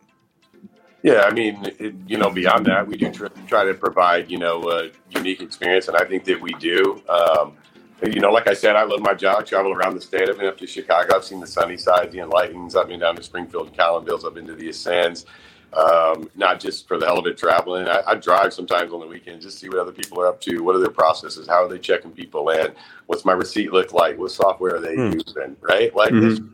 Yeah, 1.03 1.21
I 1.21 1.33
mean, 1.33 1.65
it, 1.79 1.95
you 2.07 2.17
know, 2.17 2.29
beyond 2.29 2.65
that, 2.67 2.87
we 2.87 2.95
do 2.95 3.11
tr- 3.11 3.27
try 3.47 3.63
to 3.63 3.73
provide, 3.73 4.29
you 4.29 4.37
know, 4.37 4.61
a 4.69 4.91
unique 5.09 5.41
experience, 5.41 5.87
and 5.87 5.97
I 5.97 6.05
think 6.05 6.25
that 6.25 6.39
we 6.39 6.51
do. 6.53 7.01
Um, 7.09 7.57
you 8.05 8.19
know, 8.19 8.31
like 8.31 8.47
I 8.47 8.53
said, 8.53 8.75
I 8.75 8.83
love 8.83 9.01
my 9.01 9.13
job. 9.13 9.45
Travel 9.45 9.73
around 9.73 9.95
the 9.95 10.01
state. 10.01 10.27
I've 10.29 10.37
been 10.37 10.47
up 10.47 10.57
to 10.57 10.67
Chicago. 10.67 11.15
I've 11.15 11.23
seen 11.23 11.39
the 11.39 11.47
Sunnyside, 11.47 12.11
the 12.11 12.19
Enlightens. 12.19 12.75
I've 12.75 12.87
been 12.87 12.99
down 12.99 13.15
to 13.15 13.23
Springfield 13.23 13.67
and 13.67 13.77
Callenvilles. 13.77 14.25
I've 14.25 14.33
been 14.33 14.47
to 14.47 14.55
the 14.55 14.69
Ascends. 14.69 15.25
Um, 15.73 16.29
not 16.35 16.59
just 16.59 16.85
for 16.85 16.97
the 16.97 17.05
hell 17.05 17.17
of 17.17 17.25
it 17.27 17.37
traveling. 17.37 17.87
I, 17.87 18.01
I, 18.05 18.15
drive 18.15 18.53
sometimes 18.53 18.91
on 18.91 18.99
the 18.99 19.07
weekends 19.07 19.45
just 19.45 19.57
see 19.57 19.69
what 19.69 19.77
other 19.77 19.93
people 19.93 20.19
are 20.19 20.27
up 20.27 20.41
to. 20.41 20.59
What 20.59 20.75
are 20.75 20.79
their 20.79 20.89
processes? 20.89 21.47
How 21.47 21.63
are 21.63 21.69
they 21.69 21.79
checking 21.79 22.11
people 22.11 22.49
in? 22.49 22.73
What's 23.05 23.23
my 23.23 23.31
receipt 23.31 23.71
look 23.71 23.93
like? 23.93 24.17
What 24.17 24.31
software 24.31 24.75
are 24.75 24.81
they 24.81 24.95
hmm. 24.95 25.13
using? 25.13 25.55
Right? 25.61 25.95
Like, 25.95 26.11
mm-hmm. 26.11 26.45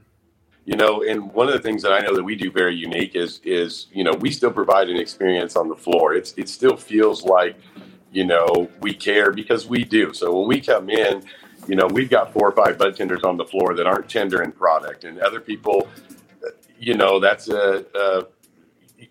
you 0.65 0.75
know, 0.75 1.01
and 1.01 1.33
one 1.33 1.47
of 1.47 1.53
the 1.53 1.59
things 1.59 1.81
that 1.81 1.93
I 1.93 1.99
know 2.01 2.15
that 2.15 2.23
we 2.23 2.35
do 2.35 2.51
very 2.51 2.75
unique 2.75 3.15
is 3.15 3.41
is 3.43 3.87
you 3.91 4.03
know 4.03 4.11
we 4.19 4.29
still 4.29 4.51
provide 4.51 4.87
an 4.87 4.97
experience 4.97 5.55
on 5.55 5.67
the 5.67 5.75
floor. 5.75 6.13
It's 6.13 6.35
it 6.37 6.47
still 6.47 6.77
feels 6.77 7.23
like 7.23 7.55
you 8.11 8.23
know 8.23 8.69
we 8.81 8.93
care 8.93 9.31
because 9.31 9.65
we 9.65 9.83
do. 9.83 10.13
So 10.13 10.37
when 10.37 10.47
we 10.47 10.61
come 10.61 10.91
in 10.91 11.23
you 11.67 11.75
know, 11.75 11.87
we've 11.87 12.09
got 12.09 12.33
four 12.33 12.47
or 12.47 12.51
five 12.51 12.77
bud 12.77 12.95
tenders 12.95 13.23
on 13.23 13.37
the 13.37 13.45
floor 13.45 13.75
that 13.75 13.85
aren't 13.85 14.09
tendering 14.09 14.51
product, 14.51 15.03
and 15.03 15.19
other 15.19 15.39
people, 15.39 15.87
you 16.79 16.93
know, 16.93 17.19
that's 17.19 17.49
a, 17.49 17.85
a 17.93 18.25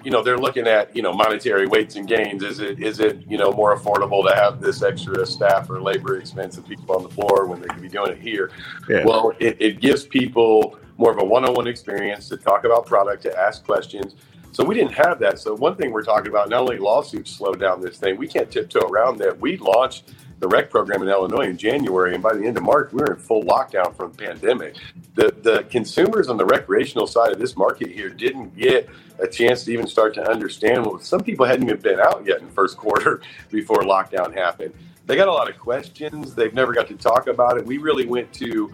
you 0.07 0.13
know 0.13 0.23
they're 0.23 0.39
looking 0.39 0.69
at 0.69 0.95
you 0.95 1.03
know 1.03 1.13
monetary 1.13 1.67
weights 1.67 1.97
and 1.97 2.07
gains. 2.07 2.45
Is 2.45 2.61
it 2.61 2.81
is 2.81 3.01
it 3.01 3.29
you 3.29 3.37
know 3.37 3.51
more 3.51 3.77
affordable 3.77 4.25
to 4.25 4.33
have 4.37 4.61
this 4.61 4.85
extra 4.85 5.27
staff 5.27 5.69
or 5.69 5.83
labor 5.83 6.17
expense 6.17 6.57
of 6.57 6.65
people 6.65 6.95
on 6.95 7.03
the 7.03 7.09
floor 7.09 7.47
when 7.47 7.61
they 7.61 7.67
could 7.67 7.83
be 7.83 7.89
doing 7.89 8.13
it 8.13 8.21
here? 8.21 8.53
Yeah. 8.89 9.05
well 9.05 9.33
it, 9.41 9.57
it 9.59 9.81
gives 9.81 10.07
people 10.07 10.79
more 10.97 11.11
of 11.11 11.19
a 11.19 11.25
one-on-one 11.25 11.67
experience 11.67 12.29
to 12.29 12.37
talk 12.37 12.63
about 12.63 12.87
product 12.87 13.25
to 13.25 13.37
ask 13.37 13.65
questions. 13.65 14.15
So 14.53 14.65
we 14.65 14.77
didn't 14.77 14.93
have 14.93 15.19
that. 15.19 15.41
So 15.41 15.57
one 15.57 15.75
thing 15.75 15.91
we're 15.91 16.05
talking 16.05 16.29
about 16.29 16.51
not 16.51 16.61
only 16.61 16.79
lawsuits 16.79 17.33
slowed 17.33 17.59
down 17.59 17.81
this 17.81 17.99
thing 17.99 18.17
we 18.17 18.29
can't 18.29 18.49
tiptoe 18.49 18.87
around 18.87 19.19
that. 19.19 19.41
We 19.41 19.57
launched 19.57 20.13
the 20.39 20.49
rec 20.49 20.71
program 20.71 21.03
in 21.03 21.09
Illinois 21.09 21.47
in 21.47 21.57
January, 21.57 22.15
and 22.15 22.23
by 22.23 22.35
the 22.35 22.45
end 22.45 22.57
of 22.57 22.63
March, 22.63 22.93
we 22.93 23.01
were 23.01 23.15
in 23.15 23.17
full 23.17 23.43
lockdown 23.45 23.95
from 23.97 24.13
the 24.13 24.19
pandemic. 24.19 24.77
The 25.15 25.35
the 25.43 25.65
consumers 25.71 26.29
on 26.29 26.37
the 26.37 26.45
recreational 26.45 27.07
side 27.07 27.33
of 27.33 27.39
this 27.39 27.57
market 27.57 27.91
here 27.91 28.11
didn't 28.11 28.57
get 28.57 28.89
a 29.19 29.27
chance 29.27 29.65
to 29.65 29.73
even 29.73 29.87
start 29.87 30.15
to 30.15 30.31
understand. 30.31 30.85
Well, 30.85 30.99
some 30.99 31.23
people 31.23 31.47
hadn't 31.47 31.69
even 31.69 31.81
been 31.81 32.01
out 32.01 32.25
yet 32.27 32.41
in 32.41 32.49
first 32.51 32.77
quarter 32.77 33.23
before 33.51 33.83
lockdown 33.83 34.35
happened. 34.35 34.75
They 35.07 35.17
got 35.17 35.29
a 35.29 35.33
lot 35.33 35.49
of 35.49 35.59
questions. 35.59 36.35
They've 36.35 36.53
never 36.53 36.75
got 36.75 36.89
to 36.89 36.97
talk 36.97 37.29
about 37.29 37.59
it. 37.59 37.65
We 37.65 37.79
really 37.79 38.07
went 38.07 38.33
to, 38.35 38.73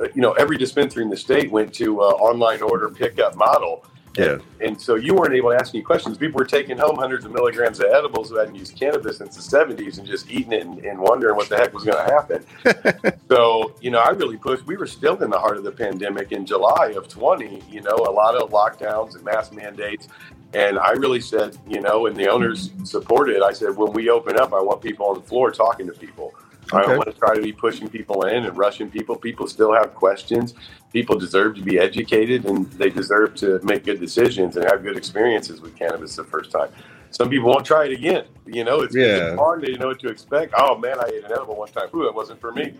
uh, 0.00 0.04
you 0.14 0.22
know, 0.22 0.32
every 0.32 0.56
dispensary 0.56 1.02
in 1.02 1.10
the 1.10 1.16
state 1.16 1.50
went 1.50 1.74
to 1.74 2.00
uh, 2.00 2.04
online 2.04 2.62
order 2.62 2.88
pickup 2.88 3.34
model 3.34 3.84
yeah. 4.16 4.38
And 4.60 4.80
so 4.80 4.94
you 4.94 5.14
weren't 5.14 5.34
able 5.34 5.50
to 5.50 5.56
ask 5.56 5.74
any 5.74 5.82
questions. 5.82 6.18
People 6.18 6.38
were 6.38 6.44
taking 6.44 6.76
home 6.76 6.96
hundreds 6.96 7.24
of 7.24 7.32
milligrams 7.32 7.80
of 7.80 7.86
edibles 7.86 8.28
who 8.28 8.36
hadn't 8.36 8.54
used 8.54 8.76
cannabis 8.76 9.18
since 9.18 9.36
the 9.36 9.56
70s 9.56 9.98
and 9.98 10.06
just 10.06 10.30
eating 10.30 10.52
it 10.52 10.66
and, 10.66 10.78
and 10.84 10.98
wondering 10.98 11.34
what 11.36 11.48
the 11.48 11.56
heck 11.56 11.72
was 11.72 11.84
going 11.84 12.06
to 12.06 12.12
happen. 12.12 13.14
so, 13.30 13.74
you 13.80 13.90
know, 13.90 14.00
I 14.00 14.10
really 14.10 14.36
pushed. 14.36 14.66
We 14.66 14.76
were 14.76 14.86
still 14.86 15.22
in 15.22 15.30
the 15.30 15.38
heart 15.38 15.56
of 15.56 15.64
the 15.64 15.72
pandemic 15.72 16.32
in 16.32 16.44
July 16.44 16.92
of 16.96 17.08
20, 17.08 17.62
you 17.70 17.80
know, 17.80 17.96
a 17.96 18.12
lot 18.12 18.34
of 18.34 18.50
lockdowns 18.50 19.14
and 19.14 19.24
mask 19.24 19.52
mandates. 19.52 20.08
And 20.54 20.78
I 20.78 20.90
really 20.90 21.20
said, 21.20 21.56
you 21.66 21.80
know, 21.80 22.06
and 22.06 22.14
the 22.14 22.28
owners 22.28 22.70
supported, 22.84 23.42
I 23.42 23.52
said, 23.52 23.74
when 23.74 23.92
we 23.92 24.10
open 24.10 24.38
up, 24.38 24.52
I 24.52 24.60
want 24.60 24.82
people 24.82 25.06
on 25.06 25.14
the 25.14 25.22
floor 25.22 25.50
talking 25.50 25.86
to 25.86 25.92
people. 25.94 26.34
I 26.72 26.82
don't 26.82 26.96
want 26.96 27.12
to 27.12 27.18
try 27.18 27.34
to 27.34 27.42
be 27.42 27.52
pushing 27.52 27.88
people 27.88 28.22
in 28.26 28.44
and 28.44 28.56
rushing 28.56 28.90
people. 28.90 29.16
People 29.16 29.46
still 29.46 29.72
have 29.72 29.94
questions. 29.94 30.54
People 30.92 31.18
deserve 31.18 31.56
to 31.56 31.62
be 31.62 31.78
educated 31.78 32.44
and 32.44 32.70
they 32.72 32.90
deserve 32.90 33.34
to 33.36 33.60
make 33.62 33.84
good 33.84 34.00
decisions 34.00 34.56
and 34.56 34.64
have 34.70 34.82
good 34.82 34.96
experiences 34.96 35.60
with 35.60 35.76
cannabis 35.76 36.16
the 36.16 36.24
first 36.24 36.50
time. 36.50 36.70
Some 37.10 37.28
people 37.28 37.50
won't 37.50 37.66
try 37.66 37.84
it 37.86 37.92
again. 37.92 38.24
You 38.46 38.64
know, 38.64 38.80
it's, 38.80 38.94
yeah. 38.94 39.36
hard. 39.36 39.62
They 39.62 39.72
know 39.74 39.88
what 39.88 40.00
to 40.00 40.08
expect. 40.08 40.54
Oh 40.56 40.78
man, 40.78 40.98
I 40.98 41.08
ate 41.08 41.24
an 41.24 41.32
edible 41.32 41.56
one 41.56 41.68
time. 41.68 41.88
Ooh, 41.94 42.06
it 42.06 42.14
wasn't 42.14 42.40
for 42.40 42.52
me. 42.52 42.74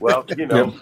Well, 0.00 0.24
you 0.36 0.46
know, 0.46 0.74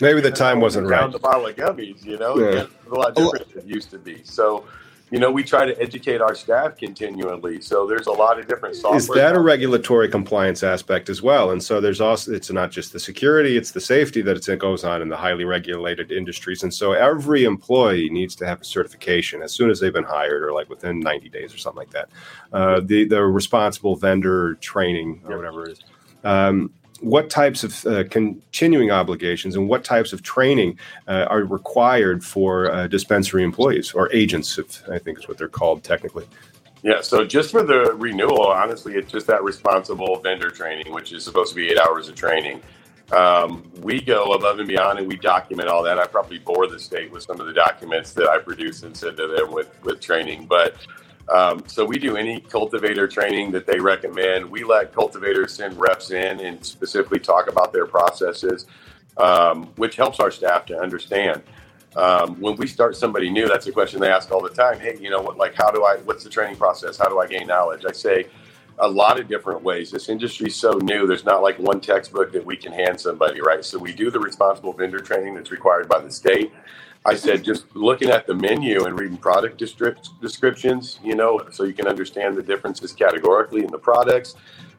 maybe 0.00 0.20
the 0.20 0.30
time 0.44 0.60
wasn't 0.60 0.88
right. 0.88 1.00
Down 1.00 1.10
the 1.10 1.18
bottle 1.18 1.46
of 1.46 1.56
gummies, 1.56 2.04
you 2.04 2.18
know, 2.18 2.38
yeah. 2.38 2.66
a 2.90 2.94
lot 2.94 3.12
oh. 3.16 3.32
different 3.32 3.52
than 3.54 3.68
it 3.68 3.74
used 3.74 3.90
to 3.90 3.98
be. 3.98 4.22
So, 4.24 4.64
you 5.12 5.18
know, 5.18 5.30
we 5.30 5.44
try 5.44 5.66
to 5.66 5.78
educate 5.78 6.22
our 6.22 6.34
staff 6.34 6.78
continually. 6.78 7.60
So 7.60 7.86
there's 7.86 8.06
a 8.06 8.12
lot 8.12 8.38
of 8.38 8.48
different 8.48 8.76
software. 8.76 8.96
Is 8.96 9.08
that 9.08 9.36
a 9.36 9.40
regulatory 9.40 10.08
compliance 10.08 10.62
aspect 10.62 11.10
as 11.10 11.20
well? 11.20 11.50
And 11.50 11.62
so 11.62 11.82
there's 11.82 12.00
also 12.00 12.32
it's 12.32 12.50
not 12.50 12.70
just 12.70 12.94
the 12.94 12.98
security, 12.98 13.58
it's 13.58 13.72
the 13.72 13.80
safety 13.80 14.22
that 14.22 14.48
it 14.48 14.58
goes 14.58 14.84
on 14.84 15.02
in 15.02 15.10
the 15.10 15.16
highly 15.16 15.44
regulated 15.44 16.10
industries. 16.10 16.62
And 16.62 16.72
so 16.72 16.92
every 16.92 17.44
employee 17.44 18.08
needs 18.08 18.34
to 18.36 18.46
have 18.46 18.62
a 18.62 18.64
certification 18.64 19.42
as 19.42 19.52
soon 19.52 19.68
as 19.68 19.80
they've 19.80 19.92
been 19.92 20.02
hired, 20.02 20.42
or 20.42 20.54
like 20.54 20.70
within 20.70 20.98
90 21.00 21.28
days 21.28 21.54
or 21.54 21.58
something 21.58 21.80
like 21.80 21.90
that. 21.90 22.08
Uh, 22.50 22.80
the 22.82 23.04
the 23.04 23.22
responsible 23.22 23.96
vendor 23.96 24.54
training 24.62 25.20
or 25.26 25.36
whatever 25.36 25.66
it 25.66 25.72
is. 25.72 25.84
Um, 26.24 26.72
what 27.02 27.28
types 27.28 27.64
of 27.64 27.84
uh, 27.86 28.04
continuing 28.04 28.90
obligations 28.90 29.56
and 29.56 29.68
what 29.68 29.84
types 29.84 30.12
of 30.12 30.22
training 30.22 30.78
uh, 31.08 31.26
are 31.28 31.40
required 31.40 32.24
for 32.24 32.70
uh, 32.70 32.86
dispensary 32.86 33.42
employees 33.42 33.92
or 33.92 34.10
agents, 34.12 34.56
if 34.58 34.88
I 34.88 34.98
think 34.98 35.18
is 35.18 35.28
what 35.28 35.36
they're 35.36 35.48
called 35.48 35.82
technically. 35.82 36.26
Yeah, 36.82 37.00
so 37.00 37.24
just 37.24 37.50
for 37.50 37.62
the 37.62 37.94
renewal, 37.94 38.46
honestly, 38.46 38.94
it's 38.94 39.10
just 39.10 39.26
that 39.28 39.42
responsible 39.44 40.18
vendor 40.20 40.50
training, 40.50 40.92
which 40.92 41.12
is 41.12 41.24
supposed 41.24 41.50
to 41.50 41.56
be 41.56 41.70
eight 41.70 41.78
hours 41.78 42.08
of 42.08 42.14
training. 42.14 42.60
Um, 43.12 43.70
we 43.80 44.00
go 44.00 44.32
above 44.32 44.58
and 44.58 44.66
beyond 44.66 44.98
and 44.98 45.06
we 45.06 45.16
document 45.16 45.68
all 45.68 45.82
that. 45.82 45.98
I 45.98 46.06
probably 46.06 46.38
bore 46.38 46.66
the 46.66 46.78
state 46.78 47.12
with 47.12 47.24
some 47.24 47.40
of 47.40 47.46
the 47.46 47.52
documents 47.52 48.12
that 48.14 48.28
I 48.28 48.38
produce 48.38 48.84
and 48.84 48.96
send 48.96 49.16
to 49.18 49.26
them 49.26 49.52
with, 49.52 49.70
with 49.84 50.00
training. 50.00 50.46
But 50.46 50.76
um, 51.28 51.62
so 51.66 51.84
we 51.84 51.98
do 51.98 52.16
any 52.16 52.40
cultivator 52.40 53.08
training 53.08 53.52
that 53.52 53.66
they 53.66 53.78
recommend. 53.78 54.50
We 54.50 54.64
let 54.64 54.92
cultivators 54.92 55.52
send 55.54 55.78
reps 55.80 56.10
in 56.10 56.40
and 56.40 56.64
specifically 56.64 57.20
talk 57.20 57.48
about 57.48 57.72
their 57.72 57.86
processes, 57.86 58.66
um, 59.16 59.66
which 59.76 59.96
helps 59.96 60.20
our 60.20 60.30
staff 60.30 60.66
to 60.66 60.78
understand. 60.78 61.42
Um, 61.96 62.40
when 62.40 62.56
we 62.56 62.66
start 62.66 62.96
somebody 62.96 63.30
new, 63.30 63.46
that's 63.48 63.66
a 63.66 63.72
question 63.72 64.00
they 64.00 64.10
ask 64.10 64.30
all 64.32 64.42
the 64.42 64.48
time. 64.50 64.80
Hey, 64.80 64.96
you 64.98 65.10
know 65.10 65.20
what? 65.20 65.36
Like, 65.36 65.54
how 65.54 65.70
do 65.70 65.84
I? 65.84 65.96
What's 65.98 66.24
the 66.24 66.30
training 66.30 66.56
process? 66.56 66.96
How 66.96 67.08
do 67.08 67.20
I 67.20 67.26
gain 67.26 67.46
knowledge? 67.46 67.84
I 67.86 67.92
say 67.92 68.26
a 68.78 68.88
lot 68.88 69.20
of 69.20 69.28
different 69.28 69.62
ways. 69.62 69.90
This 69.90 70.08
industry's 70.08 70.56
so 70.56 70.72
new. 70.72 71.06
There's 71.06 71.24
not 71.24 71.42
like 71.42 71.58
one 71.58 71.80
textbook 71.80 72.32
that 72.32 72.44
we 72.44 72.56
can 72.56 72.72
hand 72.72 72.98
somebody, 72.98 73.40
right? 73.40 73.64
So 73.64 73.78
we 73.78 73.92
do 73.92 74.10
the 74.10 74.18
responsible 74.18 74.72
vendor 74.72 75.00
training 75.00 75.34
that's 75.34 75.50
required 75.50 75.88
by 75.88 76.00
the 76.00 76.10
state. 76.10 76.52
I 77.04 77.16
said, 77.16 77.42
just 77.42 77.64
looking 77.74 78.10
at 78.10 78.26
the 78.26 78.34
menu 78.34 78.84
and 78.84 78.98
reading 78.98 79.16
product 79.16 79.58
descriptions, 79.58 81.00
you 81.02 81.16
know, 81.16 81.40
so 81.50 81.64
you 81.64 81.72
can 81.72 81.88
understand 81.88 82.36
the 82.36 82.42
differences 82.42 82.92
categorically 82.92 83.64
in 83.64 83.70
the 83.70 83.78
products. 83.78 84.36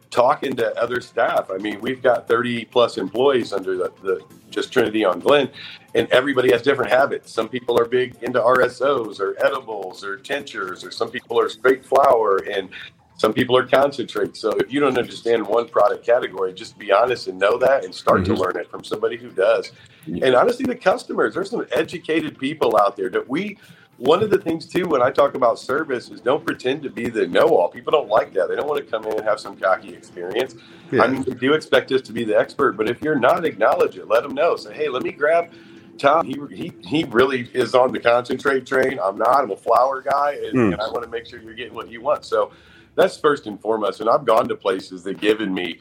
Talking 0.10 0.56
to 0.58 0.80
other 0.80 1.02
staff. 1.02 1.50
I 1.52 1.58
mean, 1.58 1.82
we've 1.82 2.02
got 2.02 2.28
30 2.28 2.66
plus 2.66 2.98
employees 2.98 3.52
under 3.52 3.76
the, 3.76 3.92
the 4.04 4.24
just 4.52 4.72
Trinity 4.72 5.04
on 5.04 5.20
Glen, 5.20 5.50
and 5.96 6.08
everybody 6.12 6.52
has 6.52 6.62
different 6.62 6.92
habits. 6.92 7.32
Some 7.32 7.50
people 7.50 7.80
are 7.80 7.86
big 7.86 8.16
into 8.22 8.40
RSOs 8.40 9.20
or 9.20 9.36
edibles 9.44 10.04
or 10.04 10.18
tinctures, 10.18 10.84
or 10.84 10.92
some 10.92 11.10
people 11.10 11.40
are 11.40 11.50
straight 11.50 11.84
flower. 11.84 12.38
And 12.38 12.70
some 13.16 13.34
people 13.34 13.56
are 13.56 13.66
concentrate. 13.66 14.36
So 14.36 14.52
if 14.52 14.72
you 14.72 14.80
don't 14.80 14.98
understand 14.98 15.46
one 15.46 15.68
product 15.68 16.06
category, 16.06 16.54
just 16.54 16.78
be 16.78 16.92
honest 16.92 17.28
and 17.28 17.38
know 17.38 17.58
that 17.60 17.86
and 17.86 17.94
start 17.94 18.22
mm-hmm. 18.22 18.34
to 18.34 18.42
learn 18.42 18.58
it 18.58 18.70
from 18.70 18.84
somebody 18.84 19.18
who 19.18 19.30
does. 19.30 19.72
And 20.06 20.36
honestly, 20.36 20.66
the 20.66 20.76
customers, 20.76 21.34
there's 21.34 21.50
some 21.50 21.66
educated 21.72 22.38
people 22.38 22.78
out 22.78 22.98
there 22.98 23.10
that 23.10 23.28
we 23.30 23.58
one 23.98 24.24
of 24.24 24.32
the 24.32 24.38
things 24.38 24.66
too 24.66 24.88
when 24.88 25.02
I 25.02 25.12
talk 25.12 25.36
about 25.36 25.60
service 25.60 26.10
is 26.10 26.20
don't 26.20 26.44
pretend 26.46 26.82
to 26.84 26.90
be 26.90 27.10
the 27.10 27.28
know-all. 27.28 27.70
People 27.70 27.92
don't 27.92 28.10
like 28.10 28.34
that. 28.34 28.50
They 28.50 28.56
don't 28.56 28.68
want 28.68 28.84
to 28.84 28.92
come 28.92 29.06
in 29.06 29.14
and 29.14 29.24
have 29.24 29.40
some 29.40 29.56
cocky 29.56 29.94
experience. 29.94 30.56
Yeah. 30.92 31.04
I 31.04 31.08
mean, 31.08 31.24
they 31.24 31.36
do 31.36 31.54
expect 31.54 31.92
us 31.92 32.02
to 32.02 32.12
be 32.12 32.24
the 32.24 32.38
expert, 32.38 32.74
but 32.74 32.90
if 32.90 33.02
you're 33.02 33.20
not, 33.20 33.46
acknowledge 33.46 33.98
it. 33.98 34.08
Let 34.08 34.24
them 34.24 34.34
know. 34.34 34.56
Say, 34.56 34.74
hey, 34.74 34.90
let 34.90 35.04
me 35.04 35.12
grab 35.12 35.52
Tom. 36.00 36.26
He 36.26 36.36
he 36.52 36.74
he 36.82 37.04
really 37.06 37.50
is 37.54 37.76
on 37.76 37.92
the 37.92 38.00
concentrate 38.00 38.66
train. 38.66 39.00
I'm 39.02 39.18
not. 39.18 39.44
I'm 39.44 39.52
a 39.52 39.56
flower 39.56 40.02
guy, 40.02 40.40
and, 40.44 40.54
mm. 40.54 40.74
and 40.74 40.82
I 40.82 40.90
want 40.90 41.04
to 41.04 41.10
make 41.10 41.28
sure 41.28 41.40
you're 41.40 41.54
getting 41.54 41.76
what 41.76 41.90
you 41.90 42.02
want. 42.02 42.26
So 42.26 42.52
that's 42.96 43.18
first 43.18 43.48
and 43.48 43.60
foremost. 43.60 44.02
And 44.02 44.10
I've 44.10 44.26
gone 44.26 44.48
to 44.50 44.56
places 44.56 45.04
that 45.04 45.20
given 45.20 45.54
me 45.54 45.80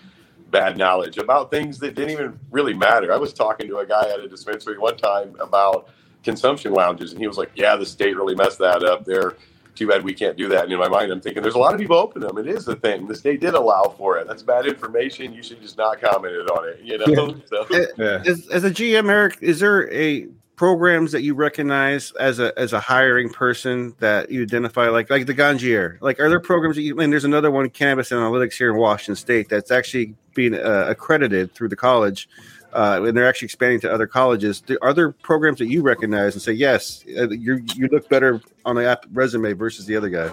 bad 0.51 0.77
knowledge 0.77 1.18
about 1.18 1.51
things 1.51 1.79
that 1.81 1.94
didn't 1.94 2.11
even 2.11 2.38
really 2.51 2.75
matter. 2.75 3.12
I 3.12 3.16
was 3.16 3.33
talking 3.33 3.66
to 3.68 3.79
a 3.79 3.87
guy 3.87 4.09
at 4.09 4.20
a 4.20 4.29
dispensary 4.29 4.79
one 4.79 4.96
time 4.96 5.35
about 5.40 5.88
consumption 6.22 6.72
lounges, 6.72 7.12
and 7.12 7.20
he 7.20 7.27
was 7.27 7.38
like, 7.38 7.51
"Yeah, 7.55 7.75
the 7.77 7.87
state 7.87 8.16
really 8.16 8.35
messed 8.35 8.59
that 8.59 8.85
up. 8.85 9.05
There, 9.05 9.37
too 9.75 9.88
bad 9.88 10.05
we 10.05 10.12
can't 10.14 10.37
do 10.37 10.48
that." 10.48 10.64
And 10.64 10.72
in 10.72 10.79
my 10.79 10.88
mind, 10.88 11.11
I'm 11.11 11.20
thinking, 11.20 11.42
"There's 11.42 11.55
a 11.55 11.59
lot 11.59 11.75
of 11.75 11.81
people 11.81 11.96
open 11.96 12.20
them. 12.22 12.38
It 12.38 12.46
is 12.46 12.64
the 12.64 12.77
thing. 12.77 13.09
The 13.09 13.14
state 13.14 13.40
did 13.40 13.55
allow 13.55 13.94
for 13.96 14.18
it. 14.18 14.29
That's 14.29 14.42
bad 14.42 14.66
information. 14.66 15.33
You 15.33 15.42
should 15.42 15.61
just 15.61 15.79
not 15.79 16.01
comment 16.01 16.51
on 16.51 16.68
it." 16.68 16.81
You 16.83 16.98
know. 16.98 17.07
Yeah. 17.07 17.35
So, 17.46 17.66
yeah. 17.98 18.22
As, 18.25 18.48
as 18.48 18.64
a 18.64 18.70
GM, 18.70 19.11
Eric, 19.11 19.38
is 19.40 19.61
there 19.61 19.92
a 19.92 20.29
programs 20.62 21.11
that 21.11 21.25
you 21.25 21.35
recognize 21.35 22.12
as 22.20 22.38
a 22.38 22.57
as 22.57 22.72
a 22.72 22.79
hiring 22.79 23.29
person 23.29 23.92
that 23.98 24.31
you 24.31 24.42
identify 24.42 24.88
like 24.90 25.11
like 25.11 25.27
the 25.27 25.35
Ganjier? 25.35 26.01
Like, 26.01 26.20
are 26.20 26.29
there 26.29 26.38
programs 26.38 26.77
that 26.77 26.83
you? 26.83 27.01
And 27.01 27.12
there's 27.12 27.25
another 27.25 27.51
one, 27.51 27.68
Cannabis 27.68 28.11
Analytics 28.11 28.53
here 28.53 28.70
in 28.70 28.77
Washington 28.77 29.16
State, 29.16 29.48
that's 29.48 29.72
actually 29.72 30.14
being 30.35 30.55
uh, 30.55 30.85
accredited 30.88 31.53
through 31.53 31.68
the 31.68 31.75
college. 31.75 32.29
Uh, 32.72 33.03
and 33.05 33.16
they're 33.16 33.29
actually 33.29 33.46
expanding 33.46 33.81
to 33.81 33.92
other 33.92 34.07
colleges. 34.07 34.62
Are 34.83 34.94
there 34.94 35.11
programs 35.11 35.59
that 35.59 35.66
you 35.66 35.83
recognize 35.83 36.35
and 36.35 36.40
say, 36.40 36.53
yes, 36.53 37.05
uh, 37.18 37.29
you 37.31 37.64
you 37.75 37.88
look 37.88 38.09
better 38.09 38.40
on 38.64 38.77
the 38.77 38.88
app 38.88 39.05
resume 39.12 39.55
versus 39.55 39.85
the 39.87 39.96
other 39.96 40.11
guy? 40.11 40.33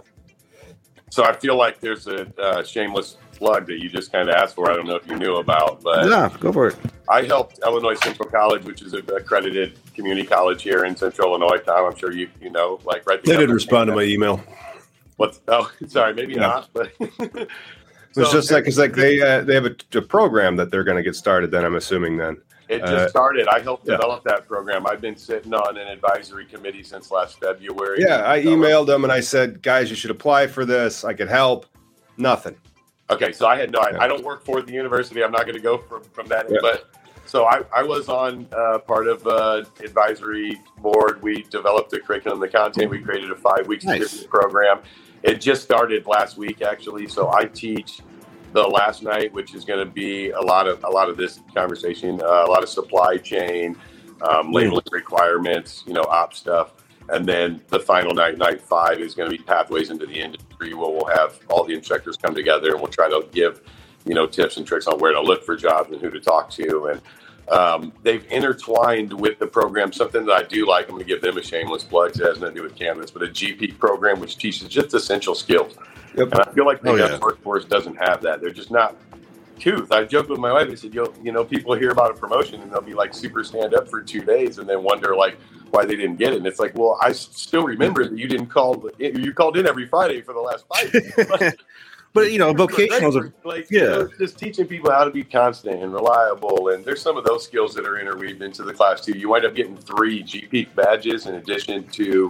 So 1.09 1.23
I 1.23 1.33
feel 1.33 1.55
like 1.55 1.79
there's 1.79 2.05
a 2.05 2.31
uh, 2.39 2.61
shameless 2.61 3.17
plug 3.39 3.65
that 3.67 3.81
you 3.81 3.89
just 3.89 4.11
kind 4.11 4.29
of 4.29 4.35
asked 4.35 4.55
for. 4.55 4.69
I 4.69 4.75
don't 4.75 4.85
know 4.85 4.95
if 4.95 5.07
you 5.07 5.15
knew 5.15 5.37
about, 5.37 5.81
but 5.81 6.07
yeah, 6.07 6.29
go 6.39 6.51
for 6.51 6.67
it. 6.67 6.75
I 7.09 7.23
helped 7.23 7.59
Illinois 7.65 7.95
Central 7.95 8.29
College, 8.29 8.65
which 8.65 8.83
is 8.83 8.93
an 8.93 9.09
accredited 9.15 9.79
community 9.95 10.27
college 10.27 10.61
here 10.61 10.85
in 10.85 10.95
Central 10.95 11.29
Illinois. 11.29 11.57
Tom, 11.65 11.85
I'm 11.91 11.97
sure 11.97 12.11
you 12.11 12.29
you 12.39 12.51
know, 12.51 12.79
like 12.83 13.07
right. 13.07 13.23
They 13.23 13.37
didn't 13.37 13.55
respond 13.55 13.87
to 13.87 13.95
my 13.95 14.03
email. 14.03 14.43
What's 15.17 15.39
oh, 15.47 15.71
sorry, 15.87 16.13
maybe 16.13 16.33
yeah. 16.33 16.41
not, 16.41 16.69
but. 16.73 16.91
so, 16.99 18.21
it's 18.21 18.31
just 18.31 18.51
like 18.51 18.67
it's 18.67 18.77
like 18.77 18.93
they 18.93 19.21
uh, 19.21 19.41
they 19.41 19.55
have 19.55 19.65
a, 19.65 19.75
a 19.97 20.01
program 20.01 20.55
that 20.57 20.69
they're 20.69 20.83
going 20.83 20.97
to 20.97 21.03
get 21.03 21.15
started. 21.15 21.49
Then 21.49 21.65
I'm 21.65 21.75
assuming 21.75 22.17
then 22.17 22.37
it 22.69 22.81
just 22.81 22.93
uh, 22.93 23.09
started. 23.09 23.47
I 23.47 23.59
helped 23.59 23.87
yeah. 23.87 23.95
develop 23.95 24.23
that 24.25 24.47
program. 24.47 24.85
I've 24.85 25.01
been 25.01 25.17
sitting 25.17 25.53
on 25.55 25.77
an 25.77 25.87
advisory 25.87 26.45
committee 26.45 26.83
since 26.83 27.09
last 27.09 27.39
February. 27.39 28.01
Yeah, 28.01 28.29
I 28.29 28.43
emailed 28.43 28.85
them 28.85 29.03
and 29.03 29.11
I 29.11 29.21
said, 29.21 29.63
guys, 29.63 29.89
you 29.89 29.95
should 29.95 30.11
apply 30.11 30.45
for 30.45 30.65
this. 30.65 31.03
I 31.03 31.13
could 31.13 31.29
help. 31.29 31.65
Nothing. 32.17 32.55
Okay, 33.09 33.31
so 33.31 33.47
I 33.47 33.55
had 33.57 33.71
no. 33.71 33.79
I, 33.79 34.03
I 34.03 34.07
don't 34.07 34.23
work 34.23 34.43
for 34.43 34.61
the 34.61 34.71
university. 34.71 35.23
I'm 35.23 35.31
not 35.31 35.45
going 35.45 35.55
to 35.55 35.61
go 35.61 35.77
from 35.77 36.03
from 36.03 36.27
that. 36.27 36.47
Yeah. 36.49 36.57
But 36.61 36.89
so 37.25 37.45
I, 37.45 37.61
I 37.75 37.83
was 37.83 38.09
on 38.09 38.47
uh, 38.51 38.79
part 38.79 39.07
of 39.07 39.25
uh, 39.27 39.63
advisory 39.83 40.59
board. 40.79 41.21
We 41.21 41.43
developed 41.43 41.91
the 41.91 41.99
curriculum, 41.99 42.39
the 42.39 42.47
content. 42.47 42.89
We 42.89 42.99
created 42.99 43.31
a 43.31 43.35
five 43.35 43.67
week 43.67 43.83
nice. 43.83 44.23
program. 44.23 44.81
It 45.23 45.41
just 45.41 45.63
started 45.63 46.05
last 46.05 46.37
week, 46.37 46.61
actually. 46.61 47.07
So 47.07 47.31
I 47.31 47.45
teach 47.45 48.01
the 48.53 48.63
last 48.63 49.03
night, 49.03 49.33
which 49.33 49.53
is 49.53 49.65
going 49.65 49.85
to 49.85 49.91
be 49.91 50.31
a 50.31 50.41
lot 50.41 50.67
of 50.67 50.83
a 50.83 50.89
lot 50.89 51.09
of 51.09 51.17
this 51.17 51.39
conversation, 51.53 52.21
uh, 52.21 52.45
a 52.45 52.49
lot 52.49 52.63
of 52.63 52.69
supply 52.69 53.17
chain, 53.17 53.75
um, 54.27 54.51
labeling 54.51 54.85
requirements, 54.91 55.83
you 55.85 55.93
know, 55.93 56.03
op 56.09 56.33
stuff, 56.33 56.73
and 57.11 57.25
then 57.25 57.61
the 57.67 57.79
final 57.79 58.13
night, 58.13 58.37
night 58.37 58.61
five, 58.61 58.99
is 58.99 59.15
going 59.15 59.29
to 59.29 59.37
be 59.37 59.43
pathways 59.43 59.89
into 59.89 60.05
the 60.05 60.19
industry, 60.19 60.73
where 60.73 60.89
we'll 60.89 61.07
have 61.07 61.39
all 61.49 61.63
the 61.63 61.73
instructors 61.73 62.17
come 62.17 62.33
together 62.35 62.71
and 62.71 62.81
we'll 62.81 62.91
try 62.91 63.09
to 63.09 63.27
give, 63.31 63.61
you 64.05 64.13
know, 64.13 64.27
tips 64.27 64.57
and 64.57 64.65
tricks 64.65 64.87
on 64.87 64.99
where 64.99 65.13
to 65.13 65.21
look 65.21 65.43
for 65.43 65.55
jobs 65.55 65.91
and 65.91 66.01
who 66.01 66.09
to 66.09 66.19
talk 66.19 66.49
to, 66.51 66.87
and 66.87 67.01
um, 67.51 67.91
they've 68.03 68.25
intertwined 68.31 69.11
with 69.11 69.39
the 69.39 69.47
program 69.47 69.91
something 69.91 70.25
that 70.25 70.33
I 70.33 70.43
do 70.43 70.67
like. 70.67 70.85
I'm 70.85 70.91
going 70.91 71.03
to 71.03 71.07
give 71.07 71.21
them 71.21 71.37
a 71.37 71.43
shameless 71.43 71.83
plug. 71.83 72.11
It 72.11 72.23
has 72.23 72.39
nothing 72.39 72.55
to 72.55 72.61
do 72.61 72.63
with 72.63 72.75
cannabis, 72.75 73.09
but 73.09 73.23
a 73.23 73.27
GP 73.27 73.79
program 73.79 74.19
which 74.19 74.37
teaches 74.37 74.67
just 74.67 74.93
essential 74.93 75.33
skills. 75.33 75.75
Yep. 76.15 76.31
And 76.31 76.41
I 76.41 76.51
feel 76.51 76.65
like 76.65 76.81
the 76.81 76.91
oh, 76.91 76.95
yeah. 76.95 77.17
workforce 77.19 77.65
doesn't 77.65 77.95
have 77.95 78.21
that. 78.21 78.41
They're 78.41 78.51
just 78.51 78.71
not 78.71 78.95
tooth. 79.59 79.91
I 79.91 80.05
joked 80.05 80.29
with 80.29 80.39
my 80.39 80.51
wife. 80.51 80.69
I 80.69 80.75
said, 80.75 80.93
you 80.93 81.13
you 81.23 81.31
know, 81.31 81.43
people 81.43 81.73
hear 81.73 81.91
about 81.91 82.11
a 82.11 82.13
promotion 82.13 82.61
and 82.61 82.71
they'll 82.71 82.81
be 82.81 82.93
like 82.93 83.13
super 83.13 83.43
stand 83.43 83.73
up 83.73 83.87
for 83.87 84.01
two 84.01 84.21
days 84.21 84.57
and 84.57 84.67
then 84.69 84.83
wonder 84.83 85.15
like 85.15 85.37
why 85.71 85.85
they 85.85 85.95
didn't 85.95 86.17
get 86.17 86.33
it. 86.33 86.37
And 86.37 86.47
it's 86.47 86.59
like, 86.59 86.77
well, 86.77 86.97
I 87.01 87.11
still 87.11 87.63
remember 87.63 88.07
that 88.07 88.17
you 88.17 88.27
didn't 88.27 88.47
call. 88.47 88.89
Eh, 88.99 89.11
you 89.15 89.33
called 89.33 89.57
in 89.57 89.67
every 89.67 89.87
Friday 89.87 90.21
for 90.21 90.33
the 90.33 90.39
last 90.39 90.65
five. 90.67 91.53
but 92.13 92.31
you 92.31 92.39
know, 92.39 92.53
vocational, 92.53 93.17
are, 93.17 93.33
like 93.43 93.69
yeah, 93.69 93.81
you 93.81 93.87
know, 93.87 94.09
just 94.17 94.37
teaching 94.37 94.67
people 94.67 94.91
how 94.91 95.03
to 95.03 95.11
be 95.11 95.23
constant 95.23 95.81
and 95.81 95.93
reliable. 95.93 96.69
And 96.69 96.83
there's 96.83 97.01
some 97.01 97.17
of 97.17 97.23
those 97.23 97.43
skills 97.43 97.73
that 97.75 97.85
are 97.85 97.99
interweaved 97.99 98.41
into 98.41 98.63
the 98.63 98.73
class 98.73 99.05
too. 99.05 99.17
You 99.17 99.29
wind 99.29 99.45
up 99.45 99.55
getting 99.55 99.77
three 99.77 100.23
GP 100.23 100.75
badges 100.75 101.25
in 101.25 101.35
addition 101.35 101.87
to 101.89 102.29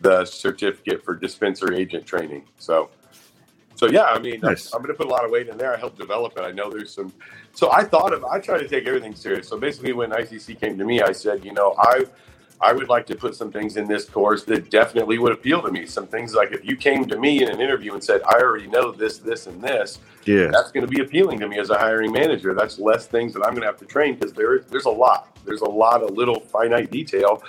the 0.00 0.24
certificate 0.24 1.04
for 1.04 1.14
dispenser 1.14 1.72
agent 1.72 2.06
training. 2.06 2.44
So 2.58 2.90
so 3.76 3.86
yeah, 3.86 4.04
I 4.04 4.18
mean, 4.18 4.40
nice. 4.40 4.72
I'm, 4.72 4.80
going 4.82 4.92
to 4.92 4.96
put 4.96 5.06
a 5.06 5.10
lot 5.10 5.24
of 5.24 5.30
weight 5.30 5.48
in 5.48 5.58
there. 5.58 5.74
I 5.74 5.76
helped 5.76 5.98
develop 5.98 6.32
it. 6.38 6.40
I 6.40 6.50
know 6.50 6.70
there's 6.70 6.92
some. 6.92 7.12
So 7.52 7.70
I 7.72 7.84
thought 7.84 8.14
of. 8.14 8.24
I 8.24 8.40
try 8.40 8.58
to 8.58 8.66
take 8.66 8.86
everything 8.86 9.14
serious. 9.14 9.48
So 9.48 9.58
basically, 9.58 9.92
when 9.92 10.10
ICC 10.10 10.58
came 10.58 10.78
to 10.78 10.84
me, 10.84 11.02
I 11.02 11.12
said, 11.12 11.44
you 11.44 11.52
know, 11.52 11.74
I 11.78 12.04
I 12.60 12.72
would 12.72 12.88
like 12.88 13.06
to 13.06 13.14
put 13.14 13.34
some 13.34 13.52
things 13.52 13.76
in 13.76 13.86
this 13.86 14.06
course 14.06 14.44
that 14.44 14.70
definitely 14.70 15.18
would 15.18 15.32
appeal 15.32 15.60
to 15.62 15.70
me. 15.70 15.84
Some 15.84 16.06
things 16.06 16.34
like 16.34 16.52
if 16.52 16.64
you 16.64 16.76
came 16.76 17.04
to 17.06 17.18
me 17.18 17.42
in 17.42 17.50
an 17.50 17.60
interview 17.60 17.92
and 17.92 18.02
said, 18.02 18.22
I 18.22 18.40
already 18.40 18.66
know 18.66 18.92
this, 18.92 19.18
this, 19.18 19.46
and 19.46 19.62
this, 19.62 19.98
yeah, 20.24 20.48
that's 20.50 20.72
going 20.72 20.86
to 20.86 20.90
be 20.90 21.02
appealing 21.02 21.38
to 21.40 21.48
me 21.48 21.58
as 21.58 21.70
a 21.70 21.78
hiring 21.78 22.12
manager. 22.12 22.54
That's 22.54 22.78
less 22.78 23.06
things 23.06 23.34
that 23.34 23.40
I'm 23.40 23.50
going 23.50 23.60
to 23.60 23.66
have 23.66 23.78
to 23.78 23.84
train 23.84 24.14
because 24.14 24.32
there, 24.32 24.60
there's 24.70 24.86
a 24.86 24.90
lot. 24.90 25.36
There's 25.44 25.60
a 25.60 25.68
lot 25.68 26.02
of 26.02 26.10
little 26.10 26.40
finite 26.40 26.90
detail. 26.90 27.42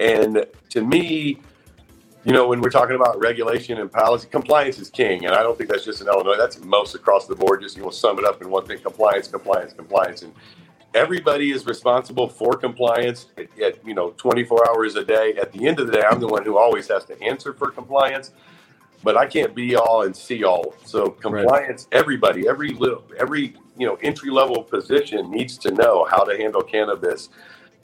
And 0.00 0.44
to 0.70 0.82
me, 0.82 1.40
you 2.24 2.32
know, 2.32 2.48
when 2.48 2.60
we're 2.60 2.70
talking 2.70 2.96
about 2.96 3.18
regulation 3.20 3.78
and 3.78 3.90
policy, 3.90 4.28
compliance 4.28 4.78
is 4.78 4.90
king. 4.90 5.24
And 5.24 5.34
I 5.34 5.42
don't 5.42 5.56
think 5.56 5.70
that's 5.70 5.84
just 5.84 6.00
in 6.00 6.08
Illinois. 6.08 6.36
That's 6.36 6.60
most 6.62 6.94
across 6.94 7.26
the 7.26 7.36
board. 7.36 7.62
Just, 7.62 7.76
you 7.76 7.84
know, 7.84 7.90
sum 7.90 8.18
it 8.18 8.24
up 8.24 8.42
in 8.42 8.50
one 8.50 8.66
thing 8.66 8.80
compliance, 8.80 9.28
compliance, 9.28 9.72
compliance. 9.72 10.22
And 10.22 10.34
everybody 10.94 11.50
is 11.50 11.66
responsible 11.66 12.28
for 12.28 12.52
compliance 12.52 13.26
at, 13.36 13.46
at, 13.60 13.86
you 13.86 13.94
know, 13.94 14.10
24 14.16 14.68
hours 14.68 14.96
a 14.96 15.04
day. 15.04 15.34
At 15.40 15.52
the 15.52 15.66
end 15.66 15.80
of 15.80 15.86
the 15.86 15.92
day, 15.94 16.02
I'm 16.08 16.20
the 16.20 16.28
one 16.28 16.44
who 16.44 16.58
always 16.58 16.88
has 16.88 17.04
to 17.06 17.22
answer 17.22 17.52
for 17.52 17.70
compliance. 17.70 18.32
But 19.04 19.16
I 19.16 19.26
can't 19.26 19.54
be 19.54 19.76
all 19.76 20.02
and 20.02 20.16
see 20.16 20.42
all. 20.42 20.74
So 20.84 21.10
compliance, 21.10 21.86
right. 21.92 22.00
everybody, 22.00 22.48
every 22.48 22.70
little, 22.70 23.04
every 23.16 23.54
you 23.76 23.86
know 23.86 23.96
entry 24.02 24.30
level 24.30 24.64
position 24.64 25.30
needs 25.30 25.56
to 25.58 25.70
know 25.70 26.04
how 26.10 26.24
to 26.24 26.36
handle 26.36 26.62
cannabis 26.62 27.28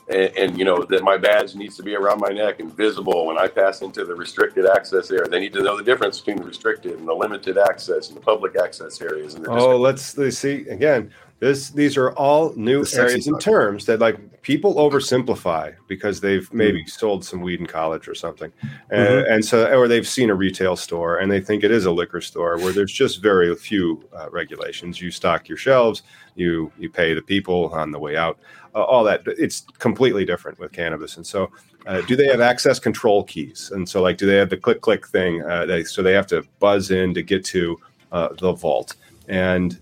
and, 0.09 0.37
and, 0.37 0.59
you 0.59 0.65
know 0.65 0.85
that 0.85 1.03
my 1.03 1.17
badge 1.17 1.55
needs 1.55 1.77
to 1.77 1.83
be 1.83 1.95
around 1.95 2.21
my 2.21 2.29
neck 2.29 2.61
and 2.61 2.75
visible 2.75 3.27
when 3.27 3.39
I 3.39 3.47
pass 3.47 3.81
into 3.81 4.05
the 4.05 4.15
restricted 4.15 4.67
access 4.67 5.11
area. 5.11 5.29
They 5.29 5.41
need 5.41 5.55
to 5.55 5.63
know 5.63 5.77
the 5.77 5.83
difference 5.83 6.19
between 6.19 6.39
the 6.39 6.45
restricted 6.45 6.99
and 6.99 7.09
the 7.09 7.15
limited 7.15 7.57
access 7.57 8.09
and 8.09 8.17
the 8.17 8.21
public 8.21 8.55
access 8.57 9.01
areas. 9.01 9.35
And 9.35 9.47
oh, 9.49 9.79
let's, 9.79 10.19
let's 10.19 10.39
see 10.39 10.69
again. 10.69 11.11
This 11.45 11.69
these 11.69 11.99
are 11.99 12.11
all 12.13 12.55
new 12.57 12.87
areas 12.97 13.27
and 13.27 13.39
terms 13.39 13.85
that 13.85 14.01
like 14.01 14.41
people 14.41 14.77
oversimplify 14.77 15.75
because 15.89 16.23
they've 16.23 16.49
hmm. 16.49 16.57
maybe 16.57 16.81
mm-hmm. 16.81 16.89
sold 16.89 17.23
some 17.23 17.43
weed 17.43 17.61
in 17.61 17.67
college 17.67 18.09
or 18.09 18.15
something, 18.15 18.51
mm-hmm. 18.51 18.95
and, 18.95 19.27
and, 19.27 19.45
so 19.45 19.71
or 19.77 19.87
they've 19.87 20.09
seen 20.09 20.31
a 20.31 20.35
retail 20.35 20.75
store 20.75 21.19
and 21.19 21.31
they 21.31 21.41
think 21.41 21.63
it 21.63 21.71
is 21.71 21.85
a 21.85 21.91
liquor 21.91 22.23
store 22.23 22.57
where 22.57 22.73
there's 22.73 22.93
just 22.93 23.21
very 23.21 23.55
few 23.57 24.03
uh, 24.17 24.31
regulations. 24.31 25.03
You 25.03 25.11
stock 25.11 25.47
your 25.47 25.59
shelves, 25.59 26.03
you 26.35 26.73
you 26.79 26.89
pay 26.89 27.13
the 27.13 27.21
people 27.21 27.69
on 27.75 27.91
the 27.91 27.99
way 27.99 28.17
out 28.17 28.39
uh, 28.75 28.83
all 28.83 29.05
that. 29.05 29.23
It's 29.27 29.67
completely 29.79 30.25
different 30.25 30.59
with 30.59 30.73
cannabis. 30.73 31.17
And 31.19 31.27
so, 31.27 31.51
uh, 31.87 32.01
do 32.03 32.17
they 32.17 32.27
have 32.27 32.41
access 32.41 32.79
control 32.79 33.23
keys? 33.23 33.71
And 33.75 33.87
so, 33.87 34.01
like, 34.01 34.17
do 34.17 34.27
they 34.27 34.37
have 34.37 34.49
the 34.51 34.57
click 34.57 34.81
click 34.81 35.07
thing? 35.07 35.43
Uh, 35.43 35.67
they, 35.67 35.85
so 35.85 36.03
they 36.03 36.15
have 36.15 36.27
to 36.29 36.43
buzz 36.59 36.91
in 36.91 37.13
to 37.15 37.23
get 37.23 37.45
to 37.47 37.79
uh, 38.13 38.29
the 38.39 38.53
vault. 38.53 38.97
And 39.29 39.79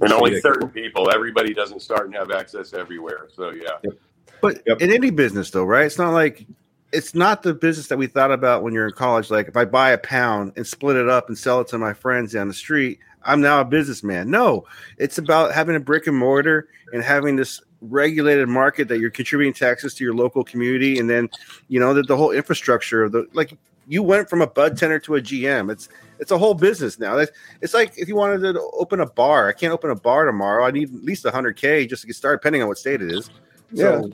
and 0.00 0.12
only 0.12 0.40
certain 0.40 0.68
people. 0.68 1.10
Everybody 1.12 1.54
doesn't 1.54 1.80
start 1.80 2.06
and 2.06 2.14
have 2.14 2.30
access 2.30 2.74
everywhere. 2.74 3.28
So 3.34 3.50
yeah. 3.50 3.70
Yep. 3.82 3.94
But 4.40 4.62
yep. 4.66 4.80
in 4.80 4.92
any 4.92 5.10
business, 5.10 5.50
though, 5.50 5.64
right? 5.64 5.86
It's 5.86 5.98
not 5.98 6.12
like 6.12 6.46
it's 6.92 7.14
not 7.14 7.42
the 7.42 7.54
business 7.54 7.88
that 7.88 7.98
we 7.98 8.06
thought 8.06 8.30
about 8.30 8.62
when 8.62 8.72
you're 8.72 8.86
in 8.86 8.92
college. 8.92 9.30
Like 9.30 9.48
if 9.48 9.56
I 9.56 9.64
buy 9.64 9.90
a 9.90 9.98
pound 9.98 10.52
and 10.56 10.66
split 10.66 10.96
it 10.96 11.08
up 11.08 11.28
and 11.28 11.36
sell 11.36 11.60
it 11.60 11.68
to 11.68 11.78
my 11.78 11.92
friends 11.92 12.32
down 12.32 12.48
the 12.48 12.54
street, 12.54 13.00
I'm 13.24 13.40
now 13.40 13.60
a 13.60 13.64
businessman. 13.64 14.30
No, 14.30 14.66
it's 14.98 15.18
about 15.18 15.52
having 15.52 15.76
a 15.76 15.80
brick 15.80 16.06
and 16.06 16.16
mortar 16.16 16.68
and 16.92 17.02
having 17.02 17.36
this 17.36 17.60
regulated 17.80 18.48
market 18.48 18.88
that 18.88 18.98
you're 18.98 19.10
contributing 19.10 19.52
taxes 19.52 19.94
to 19.94 20.04
your 20.04 20.14
local 20.14 20.44
community, 20.44 20.98
and 20.98 21.08
then 21.10 21.28
you 21.68 21.80
know 21.80 21.94
that 21.94 22.06
the 22.06 22.16
whole 22.16 22.30
infrastructure 22.30 23.02
of 23.04 23.12
the 23.12 23.26
like 23.32 23.56
you 23.86 24.02
went 24.02 24.28
from 24.28 24.40
a 24.42 24.46
bud 24.46 24.76
tender 24.76 24.98
to 25.00 25.16
a 25.16 25.20
GM. 25.20 25.70
It's 25.70 25.88
it's 26.18 26.30
a 26.30 26.38
whole 26.38 26.54
business 26.54 26.98
now. 26.98 27.18
It's 27.60 27.74
like 27.74 27.98
if 27.98 28.08
you 28.08 28.16
wanted 28.16 28.40
to 28.40 28.60
open 28.72 29.00
a 29.00 29.06
bar, 29.06 29.48
I 29.48 29.52
can't 29.52 29.72
open 29.72 29.90
a 29.90 29.96
bar 29.96 30.24
tomorrow. 30.24 30.64
I 30.64 30.70
need 30.70 30.94
at 30.94 31.04
least 31.04 31.24
100k 31.24 31.88
just 31.88 32.02
to 32.02 32.06
get 32.06 32.16
started, 32.16 32.38
depending 32.38 32.62
on 32.62 32.68
what 32.68 32.78
state 32.78 33.02
it 33.02 33.10
is. 33.10 33.30
So, 33.74 34.06
yeah. 34.06 34.12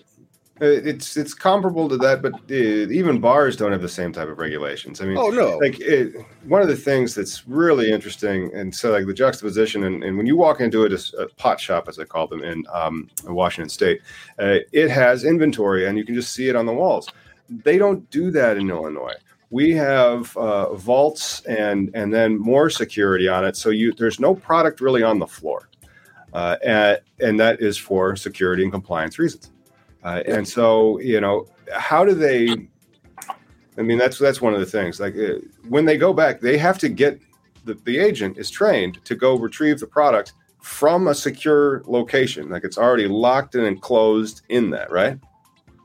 Uh, 0.63 0.67
it's 0.67 1.17
it's 1.17 1.33
comparable 1.33 1.89
to 1.89 1.97
that, 1.97 2.21
but 2.21 2.35
uh, 2.35 2.55
even 2.93 3.19
bars 3.19 3.57
don't 3.57 3.73
have 3.73 3.81
the 3.81 3.89
same 3.89 4.13
type 4.13 4.29
of 4.29 4.37
regulations. 4.37 5.01
I 5.01 5.07
mean, 5.07 5.17
oh 5.17 5.31
no, 5.31 5.57
like 5.57 5.81
it, 5.81 6.15
one 6.45 6.61
of 6.61 6.69
the 6.69 6.77
things 6.77 7.15
that's 7.15 7.49
really 7.49 7.91
interesting, 7.91 8.55
and 8.55 8.75
so 8.75 8.91
like 8.91 9.07
the 9.07 9.15
juxtaposition, 9.15 9.85
and, 9.85 10.05
and 10.05 10.19
when 10.19 10.27
you 10.27 10.37
walk 10.37 10.61
into 10.61 10.85
a, 10.85 11.23
a, 11.23 11.29
pot 11.37 11.59
shop, 11.59 11.89
as 11.89 11.99
I 11.99 12.05
call 12.05 12.27
them 12.27 12.45
in 12.45 12.67
um, 12.75 13.09
Washington 13.25 13.71
State, 13.71 14.03
uh, 14.39 14.59
it 14.71 14.91
has 14.91 15.25
inventory, 15.25 15.87
and 15.87 15.97
you 15.97 16.05
can 16.05 16.15
just 16.15 16.35
see 16.35 16.51
it 16.51 16.57
on 16.57 16.67
the 16.67 16.75
walls. 16.75 17.09
They 17.49 17.79
don't 17.79 18.09
do 18.11 18.31
that 18.33 18.59
in 18.59 18.69
Illinois. 18.69 19.17
We 19.51 19.73
have 19.73 20.37
uh, 20.37 20.75
vaults 20.75 21.41
and 21.47 21.91
and 21.95 22.15
then 22.15 22.39
more 22.39 22.71
security 22.71 23.29
on 23.29 23.45
it, 23.45 23.57
so 23.57 23.71
you 23.71 23.93
there's 23.93 24.21
no 24.21 24.35
product 24.35 24.81
really 24.81 25.03
on 25.03 25.19
the 25.19 25.27
floor, 25.27 25.69
uh, 26.33 26.57
and, 26.65 27.01
and 27.19 27.41
that 27.41 27.61
is 27.61 27.77
for 27.77 28.15
security 28.17 28.63
and 28.63 28.73
compliance 28.73 29.19
reasons. 29.19 29.51
Uh, 30.05 30.23
and 30.27 30.49
so, 30.49 30.99
you 31.01 31.21
know, 31.21 31.47
how 31.75 32.05
do 32.05 32.15
they? 32.15 32.69
I 33.77 33.83
mean, 33.83 33.99
that's 33.99 34.19
that's 34.19 34.41
one 34.41 34.55
of 34.55 34.61
the 34.61 34.67
things. 34.67 35.01
Like 35.01 35.17
uh, 35.17 35.41
when 35.69 35.85
they 35.85 35.97
go 35.97 36.13
back, 36.13 36.41
they 36.41 36.57
have 36.59 36.79
to 36.79 36.89
get 36.89 37.21
the, 37.65 37.75
the 37.75 37.99
agent 37.99 38.39
is 38.39 38.51
trained 38.51 39.05
to 39.05 39.15
go 39.15 39.37
retrieve 39.37 39.81
the 39.81 39.87
product 39.87 40.33
from 40.61 41.09
a 41.09 41.15
secure 41.15 41.83
location. 41.87 42.51
Like 42.51 42.65
it's 42.65 42.79
already 42.79 43.09
locked 43.09 43.55
and 43.55 43.67
enclosed 43.67 44.43
in 44.49 44.71
that, 44.71 44.91
right? 44.91 45.19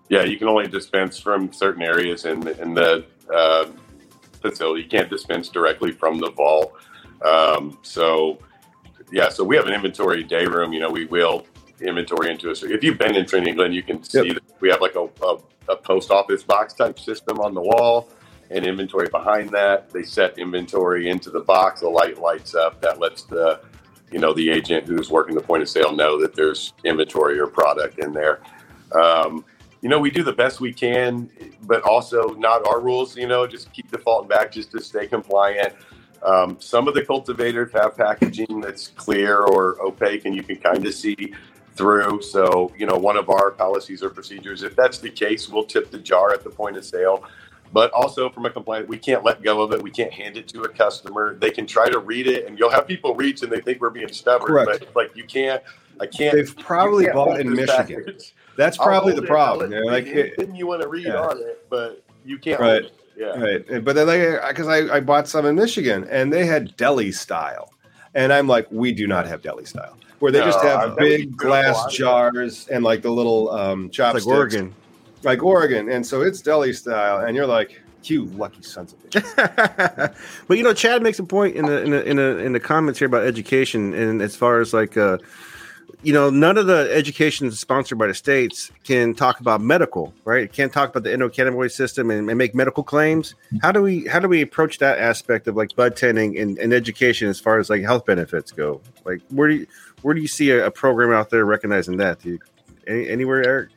Yeah, 0.10 0.23
you 0.23 0.38
can 0.38 0.47
only 0.47 0.67
dispense 0.67 1.17
from 1.17 1.51
certain 1.51 1.82
areas 1.82 2.25
the, 2.41 2.62
in 2.62 2.73
the 2.73 3.06
uh, 3.34 3.66
facility. 4.42 4.84
You 4.84 4.90
can't 4.90 5.10
dispense 5.10 5.50
directly 5.50 5.92
from 5.92 6.20
the 6.20 6.32
vault. 6.32 6.74
Um, 7.24 7.78
so, 7.82 8.40
yeah, 9.12 9.30
so 9.30 9.44
we 9.44 9.56
have 9.56 9.66
an 9.66 9.74
inventory 9.74 10.24
day 10.24 10.46
room. 10.46 10.74
You 10.74 10.82
know, 10.82 10.90
we 10.90 11.06
will 11.06 11.46
inventory 11.82 12.32
into 12.32 12.52
us. 12.52 12.64
If 12.64 12.84
you've 12.84 12.98
been 12.98 13.16
in 13.16 13.26
Trinity 13.26 13.54
Glen, 13.54 13.74
you 13.74 13.84
can 13.84 14.04
see 14.04 14.28
yep. 14.28 14.36
that 14.36 14.44
we 14.62 14.70
have 14.70 14.82
like 14.82 14.96
a, 14.96 15.10
a, 15.24 15.38
a, 15.70 15.76
post 15.76 16.12
office 16.12 16.44
box 16.44 16.74
type 16.74 17.00
system 17.00 17.40
on 17.40 17.54
the 17.54 17.62
wall 17.62 18.10
and 18.50 18.66
inventory 18.66 19.10
behind 19.10 19.50
that. 19.50 19.90
They 19.90 20.04
set 20.04 20.38
inventory 20.38 21.10
into 21.10 21.30
the 21.30 21.42
box. 21.42 21.82
The 21.82 21.90
light 21.90 22.20
lights 22.20 22.56
up. 22.56 22.82
That 22.82 23.00
lets 23.00 23.24
the 23.24 23.62
you 24.12 24.20
know 24.20 24.34
the 24.34 24.50
agent 24.50 24.88
who's 24.88 25.10
working 25.10 25.36
the 25.36 25.42
point 25.42 25.64
of 25.64 25.70
sale 25.70 25.92
know 25.92 26.20
that 26.22 26.36
there's 26.36 26.74
inventory 26.84 27.40
or 27.40 27.48
product 27.48 28.00
in 28.00 28.14
there. 28.14 28.42
Um, 28.94 29.44
you 29.86 29.89
know, 29.89 30.00
we 30.00 30.10
do 30.10 30.24
the 30.24 30.34
best 30.34 30.60
we 30.60 30.74
can, 30.74 31.30
but 31.62 31.84
also 31.84 32.30
not 32.39 32.65
our 32.65 32.80
rules. 32.80 33.15
You 33.15 33.28
know, 33.28 33.45
just 33.45 33.71
keep 33.71 33.91
defaulting 33.91 34.28
back 34.28 34.52
just 34.52 34.71
to 34.71 34.82
stay 34.82 35.06
compliant. 35.06 35.76
Um, 36.24 36.58
some 36.60 36.88
of 36.88 36.95
the 36.95 37.06
cultivators 37.06 37.71
have 37.74 37.95
packaging 37.95 38.62
that's 38.62 38.88
clear 38.88 39.41
or 39.41 39.80
opaque, 39.86 40.26
and 40.26 40.36
you 40.36 40.41
can 40.41 40.56
kind 40.56 40.84
of 40.84 40.91
see 40.91 41.36
through. 41.76 42.24
So, 42.24 42.74
you 42.76 42.88
know, 42.88 42.95
one 42.95 43.15
of 43.15 43.30
our 43.30 43.52
policies 43.52 44.02
or 44.02 44.10
procedures, 44.10 44.63
if 44.63 44.76
that's 44.76 44.98
the 44.98 45.12
case, 45.12 45.50
we'll 45.50 45.65
tip 45.65 45.91
the 45.91 46.00
jar 46.00 46.34
at 46.34 46.43
the 46.43 46.50
point 46.50 46.78
of 46.78 46.84
sale. 46.84 47.24
But 47.71 47.91
also 47.91 48.32
from 48.32 48.48
a 48.48 48.50
complaint, 48.50 48.88
we 48.88 48.98
can't 48.98 49.24
let 49.24 49.43
go 49.43 49.62
of 49.62 49.71
it. 49.71 49.84
We 49.84 49.91
can't 49.91 50.12
hand 50.12 50.36
it 50.36 50.48
to 50.48 50.63
a 50.63 50.67
customer. 50.67 51.36
They 51.36 51.52
can 51.52 51.67
try 51.67 51.91
to 51.91 52.00
read 52.00 52.26
it, 52.26 52.48
and 52.48 52.58
you'll 52.58 52.71
have 52.71 52.88
people 52.88 53.13
reach 53.13 53.43
and 53.43 53.52
they 53.52 53.62
think 53.62 53.82
we're 53.82 53.91
being 53.91 54.12
stubborn. 54.12 54.48
Correct. 54.48 54.80
But 54.80 54.95
like 54.95 55.15
you 55.15 55.26
can't, 55.26 55.62
I 56.02 56.08
can't. 56.08 56.36
They've 56.36 56.58
probably 56.58 57.06
bought 57.06 57.39
in 57.39 57.54
Michigan. 57.54 58.04
Package. 58.04 58.34
That's 58.58 58.78
probably 58.78 59.13
the 59.13 59.22
problem. 59.22 59.72
You 59.72 59.82
know, 59.82 59.86
like, 59.86 60.06
it, 60.08 60.50
you 60.54 60.68
want 60.68 60.82
to 60.82 60.88
read 60.88 61.08
yeah. 61.08 61.22
on 61.22 61.39
it, 61.39 61.65
but 61.70 62.04
you 62.24 62.38
can't. 62.38 62.60
Right. 62.60 62.91
Yeah. 63.15 63.28
Right. 63.28 63.84
But 63.84 63.96
then 63.96 64.08
they, 64.08 64.38
because 64.48 64.68
I, 64.68 64.96
I 64.96 65.00
bought 65.00 65.28
some 65.28 65.46
in 65.46 65.56
Michigan 65.56 66.06
and 66.10 66.32
they 66.32 66.46
had 66.46 66.76
deli 66.76 67.12
style. 67.12 67.72
And 68.13 68.32
I'm 68.32 68.48
like, 68.48 68.68
we 68.72 68.94
do 68.94 69.08
not 69.08 69.28
have 69.28 69.41
deli 69.41 69.65
style, 69.65 69.98
where 70.20 70.32
they 70.32 70.39
no, 70.39 70.46
just 70.46 70.62
have 70.62 70.96
big 70.98 71.36
glass 71.36 71.94
jars 71.94 72.68
and 72.70 72.84
like 72.84 73.02
the 73.02 73.12
little 73.12 73.52
um, 73.52 73.89
chopsticks. 73.89 74.26
Like 74.26 74.36
Oregon. 74.36 74.76
Like 75.24 75.44
Oregon. 75.44 75.89
And 75.89 76.06
so 76.06 76.22
it's 76.22 76.41
deli 76.41 76.72
style. 76.72 77.26
And 77.26 77.36
you're 77.36 77.48
like, 77.48 77.82
you 78.10 78.26
lucky 78.26 78.62
sons 78.62 78.94
of 78.94 79.10
bitches. 79.10 80.15
but 80.48 80.58
you 80.58 80.63
know, 80.63 80.74
Chad 80.74 81.02
makes 81.02 81.20
a 81.20 81.24
point 81.24 81.56
in 81.56 81.65
the 81.65 81.84
in 81.84 81.91
the 81.91 82.10
in 82.10 82.18
the, 82.18 82.38
in 82.38 82.54
the 82.54 82.60
comments 82.60 83.00
here 83.00 83.08
about 83.08 83.24
education, 83.26 83.94
and 83.94 84.22
as 84.22 84.36
far 84.36 84.60
as 84.60 84.74
like 84.74 84.98
uh, 84.98 85.18
you 86.06 86.13
know, 86.13 86.30
none 86.30 86.56
of 86.60 86.68
the 86.68 86.88
education 86.94 87.52
sponsored 87.52 87.98
by 87.98 88.06
the 88.06 88.13
states 88.13 88.72
can 88.84 89.15
talk 89.15 89.39
about 89.39 89.60
medical, 89.60 90.13
right? 90.24 90.44
It 90.44 90.54
can't 90.54 90.72
talk 90.72 90.91
about 90.91 91.02
the 91.02 91.10
endocannabinoid 91.10 91.72
system 91.72 92.12
and, 92.12 92.30
and, 92.30 92.38
make 92.38 92.54
medical 92.54 92.84
claims. 92.84 93.34
How 93.63 93.72
do 93.72 93.82
we 93.82 94.06
how 94.06 94.20
do 94.20 94.28
we 94.28 94.44
approach 94.44 94.78
that 94.78 95.00
aspect 95.00 95.48
of 95.48 95.56
like 95.56 95.76
bud 95.76 95.96
tending 95.96 96.38
and, 96.38 96.60
and 96.60 96.74
education 96.74 97.28
as 97.28 97.39
far 97.39 97.58
as 97.58 97.72
like 97.72 97.82
health 97.82 98.06
benefits 98.06 98.52
go? 98.52 98.82
Like 99.04 99.22
where 99.32 99.50
do 99.50 99.56
you 99.56 99.68
where 100.04 100.13
do 100.13 100.22
you 100.22 100.28
see 100.28 100.52
a, 100.52 100.68
a 100.68 100.72
program 100.72 101.12
out 101.12 101.32
there 101.32 101.44
recognizing 101.44 101.98
that? 101.98 102.20
Do 102.20 102.30
you, 102.30 102.39
any, 102.86 103.10
anywhere, 103.10 103.44
Eric? 103.44 103.70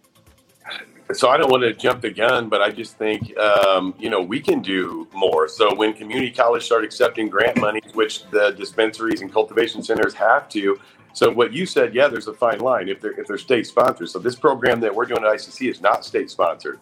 So 1.14 1.30
I 1.30 1.38
don't 1.38 1.50
want 1.50 1.62
to 1.62 1.72
jump 1.72 2.02
the 2.02 2.10
gun, 2.10 2.50
but 2.50 2.60
I 2.60 2.70
just 2.70 2.98
think 2.98 3.34
um, 3.38 3.94
you 3.98 4.10
know 4.10 4.20
we 4.20 4.38
can 4.40 4.60
do 4.60 5.08
more. 5.14 5.48
So 5.48 5.74
when 5.74 5.94
community 5.94 6.30
college 6.30 6.64
start 6.64 6.84
accepting 6.84 7.30
grant 7.30 7.56
money, 7.56 7.80
which 7.94 8.28
the 8.28 8.50
dispensaries 8.50 9.22
and 9.22 9.32
cultivation 9.32 9.82
centers 9.82 10.12
have 10.12 10.50
to, 10.50 10.78
so 11.18 11.32
what 11.32 11.52
you 11.52 11.66
said, 11.66 11.96
yeah, 11.96 12.06
there's 12.06 12.28
a 12.28 12.32
fine 12.32 12.60
line 12.60 12.88
if 12.88 13.00
they're 13.00 13.18
if 13.18 13.26
they're 13.26 13.38
state 13.38 13.66
sponsored. 13.66 14.08
So 14.08 14.20
this 14.20 14.36
program 14.36 14.78
that 14.82 14.94
we're 14.94 15.04
doing 15.04 15.24
at 15.24 15.32
ICC 15.32 15.68
is 15.68 15.80
not 15.80 16.04
state 16.04 16.30
sponsored. 16.30 16.78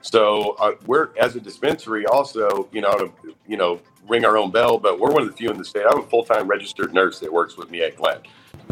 So 0.00 0.54
uh, 0.60 0.74
we're 0.86 1.08
as 1.18 1.34
a 1.34 1.40
dispensary 1.40 2.06
also, 2.06 2.68
you 2.70 2.82
know, 2.82 2.92
to 2.92 3.12
you 3.48 3.56
know 3.56 3.80
ring 4.06 4.24
our 4.24 4.38
own 4.38 4.52
bell, 4.52 4.78
but 4.78 5.00
we're 5.00 5.10
one 5.10 5.22
of 5.22 5.28
the 5.28 5.34
few 5.36 5.50
in 5.50 5.58
the 5.58 5.64
state. 5.64 5.86
I'm 5.90 5.98
a 5.98 6.06
full 6.06 6.22
time 6.22 6.46
registered 6.46 6.94
nurse 6.94 7.18
that 7.18 7.32
works 7.32 7.56
with 7.56 7.68
me 7.72 7.82
at 7.82 7.96
Glen 7.96 8.18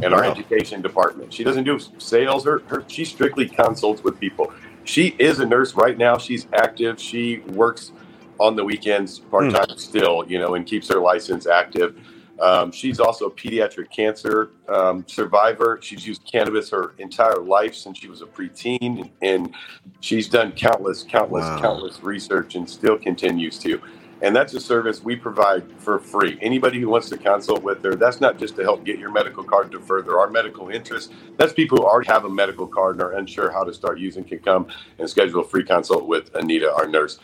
and 0.04 0.14
our 0.14 0.22
education 0.22 0.82
department. 0.82 1.34
She 1.34 1.42
doesn't 1.42 1.64
do 1.64 1.80
sales. 1.98 2.44
Her, 2.44 2.60
her 2.68 2.84
she 2.86 3.04
strictly 3.04 3.48
consults 3.48 4.04
with 4.04 4.20
people. 4.20 4.52
She 4.84 5.16
is 5.18 5.40
a 5.40 5.46
nurse 5.46 5.74
right 5.74 5.98
now. 5.98 6.16
She's 6.18 6.46
active. 6.52 7.00
She 7.00 7.38
works 7.38 7.90
on 8.38 8.54
the 8.54 8.62
weekends 8.62 9.18
part 9.18 9.50
time 9.50 9.66
mm. 9.66 9.80
still, 9.80 10.24
you 10.28 10.38
know, 10.38 10.54
and 10.54 10.64
keeps 10.64 10.86
her 10.90 11.00
license 11.00 11.48
active. 11.48 11.96
Um, 12.40 12.70
she's 12.70 13.00
also 13.00 13.26
a 13.26 13.30
pediatric 13.30 13.90
cancer 13.90 14.50
um, 14.68 15.04
survivor. 15.06 15.78
She's 15.82 16.06
used 16.06 16.24
cannabis 16.30 16.70
her 16.70 16.94
entire 16.98 17.38
life 17.38 17.74
since 17.74 17.98
she 17.98 18.08
was 18.08 18.22
a 18.22 18.26
preteen, 18.26 19.10
and 19.22 19.54
she's 20.00 20.28
done 20.28 20.52
countless, 20.52 21.02
countless, 21.02 21.44
wow. 21.44 21.60
countless 21.60 22.02
research 22.02 22.54
and 22.54 22.68
still 22.68 22.96
continues 22.98 23.58
to. 23.60 23.80
And 24.20 24.34
that's 24.34 24.52
a 24.54 24.60
service 24.60 25.02
we 25.02 25.14
provide 25.14 25.64
for 25.80 26.00
free. 26.00 26.38
Anybody 26.42 26.80
who 26.80 26.88
wants 26.88 27.08
to 27.10 27.16
consult 27.16 27.62
with 27.62 27.82
her, 27.84 27.94
that's 27.94 28.20
not 28.20 28.36
just 28.36 28.56
to 28.56 28.62
help 28.62 28.84
get 28.84 28.98
your 28.98 29.12
medical 29.12 29.44
card 29.44 29.70
to 29.72 29.80
further 29.80 30.18
our 30.18 30.28
medical 30.28 30.70
interest. 30.70 31.12
That's 31.36 31.52
people 31.52 31.78
who 31.78 31.84
already 31.84 32.08
have 32.08 32.24
a 32.24 32.30
medical 32.30 32.66
card 32.66 32.96
and 32.96 33.02
are 33.02 33.12
unsure 33.12 33.52
how 33.52 33.62
to 33.62 33.72
start 33.72 34.00
using 34.00 34.24
can 34.24 34.40
come 34.40 34.66
and 34.98 35.08
schedule 35.08 35.42
a 35.42 35.44
free 35.44 35.62
consult 35.62 36.06
with 36.06 36.34
Anita, 36.34 36.72
our 36.72 36.88
nurse. 36.88 37.20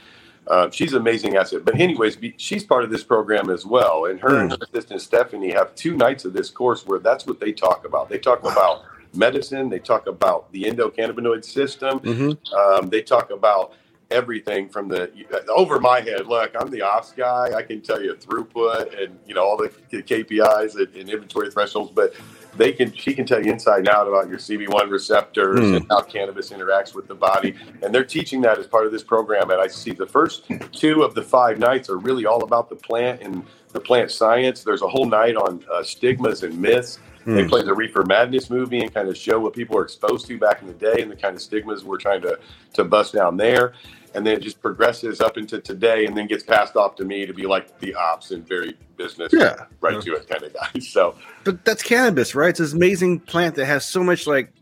Uh, 0.46 0.70
she's 0.70 0.92
an 0.92 1.00
amazing 1.00 1.36
asset. 1.36 1.64
But 1.64 1.80
anyways, 1.80 2.18
she's 2.36 2.64
part 2.64 2.84
of 2.84 2.90
this 2.90 3.02
program 3.02 3.50
as 3.50 3.64
well. 3.64 4.06
And 4.06 4.20
her 4.20 4.30
mm. 4.30 4.40
and 4.42 4.50
her 4.52 4.58
assistant 4.72 5.00
Stephanie 5.00 5.52
have 5.52 5.74
two 5.74 5.96
nights 5.96 6.24
of 6.24 6.32
this 6.32 6.50
course 6.50 6.86
where 6.86 6.98
that's 6.98 7.26
what 7.26 7.40
they 7.40 7.52
talk 7.52 7.86
about. 7.86 8.08
They 8.08 8.18
talk 8.18 8.42
wow. 8.42 8.52
about 8.52 8.84
medicine. 9.14 9.68
They 9.68 9.78
talk 9.78 10.06
about 10.06 10.50
the 10.52 10.64
endocannabinoid 10.64 11.44
system. 11.44 12.00
Mm-hmm. 12.00 12.54
Um, 12.54 12.90
they 12.90 13.02
talk 13.02 13.30
about 13.30 13.72
everything 14.10 14.68
from 14.68 14.88
the 14.88 15.10
over 15.48 15.80
my 15.80 16.00
head. 16.00 16.26
Look, 16.26 16.54
I'm 16.58 16.70
the 16.70 16.82
ops 16.82 17.12
guy. 17.12 17.52
I 17.54 17.62
can 17.62 17.80
tell 17.80 18.02
you 18.02 18.14
throughput 18.14 19.02
and 19.02 19.18
you 19.26 19.34
know 19.34 19.44
all 19.44 19.56
the 19.56 19.68
KPIs 19.90 20.76
and, 20.76 20.94
and 20.94 21.08
inventory 21.08 21.50
thresholds, 21.50 21.90
but 21.92 22.14
they 22.56 22.72
can 22.72 22.92
she 22.92 23.14
can 23.14 23.26
tell 23.26 23.44
you 23.44 23.52
inside 23.52 23.78
and 23.78 23.88
out 23.88 24.08
about 24.08 24.28
your 24.28 24.38
CB1 24.38 24.90
receptors 24.90 25.60
mm. 25.60 25.76
and 25.76 25.86
how 25.88 26.02
cannabis 26.02 26.50
interacts 26.50 26.94
with 26.94 27.08
the 27.08 27.14
body. 27.14 27.54
And 27.82 27.94
they're 27.94 28.04
teaching 28.04 28.40
that 28.42 28.58
as 28.58 28.66
part 28.66 28.86
of 28.86 28.92
this 28.92 29.02
program 29.02 29.50
And 29.50 29.60
I 29.60 29.66
see 29.66 29.92
The 29.92 30.06
first 30.06 30.46
two 30.72 31.02
of 31.02 31.14
the 31.14 31.22
five 31.22 31.58
nights 31.58 31.88
are 31.88 31.98
really 31.98 32.26
all 32.26 32.44
about 32.44 32.68
the 32.68 32.76
plant 32.76 33.22
and 33.22 33.44
the 33.72 33.80
plant 33.80 34.10
science. 34.10 34.62
There's 34.62 34.82
a 34.82 34.88
whole 34.88 35.06
night 35.06 35.36
on 35.36 35.64
uh, 35.72 35.82
stigmas 35.82 36.42
and 36.42 36.58
myths. 36.60 36.98
Mm. 37.26 37.36
They 37.36 37.42
hmm. 37.42 37.48
play 37.48 37.62
the 37.62 37.74
Reefer 37.74 38.04
Madness 38.04 38.50
movie 38.50 38.80
and 38.80 38.92
kind 38.92 39.08
of 39.08 39.16
show 39.16 39.40
what 39.40 39.54
people 39.54 39.76
were 39.76 39.84
exposed 39.84 40.26
to 40.26 40.38
back 40.38 40.60
in 40.60 40.68
the 40.68 40.74
day 40.74 41.00
and 41.00 41.10
the 41.10 41.16
kind 41.16 41.34
of 41.34 41.40
stigmas 41.40 41.82
we're 41.82 41.96
trying 41.96 42.20
to 42.22 42.38
to 42.74 42.84
bust 42.84 43.14
down 43.14 43.36
there 43.36 43.72
and 44.14 44.24
then 44.24 44.36
it 44.36 44.42
just 44.42 44.60
progresses 44.60 45.20
up 45.20 45.36
into 45.36 45.60
today 45.60 46.06
and 46.06 46.16
then 46.16 46.26
gets 46.26 46.44
passed 46.44 46.76
off 46.76 46.94
to 46.96 47.04
me 47.04 47.26
to 47.26 47.34
be 47.34 47.46
like 47.46 47.78
the 47.80 47.94
ops 47.94 48.30
and 48.30 48.46
very 48.46 48.76
business 48.96 49.32
yeah. 49.32 49.64
right 49.80 49.94
yeah. 49.94 50.00
to 50.00 50.14
it 50.14 50.28
kind 50.28 50.42
of 50.42 50.54
guy. 50.54 50.68
So 50.80 51.16
but 51.42 51.64
that's 51.64 51.82
cannabis 51.82 52.34
right? 52.34 52.50
It's 52.50 52.60
this 52.60 52.72
amazing 52.72 53.20
plant 53.20 53.56
that 53.56 53.66
has 53.66 53.84
so 53.84 54.02
much 54.02 54.26
like 54.26 54.52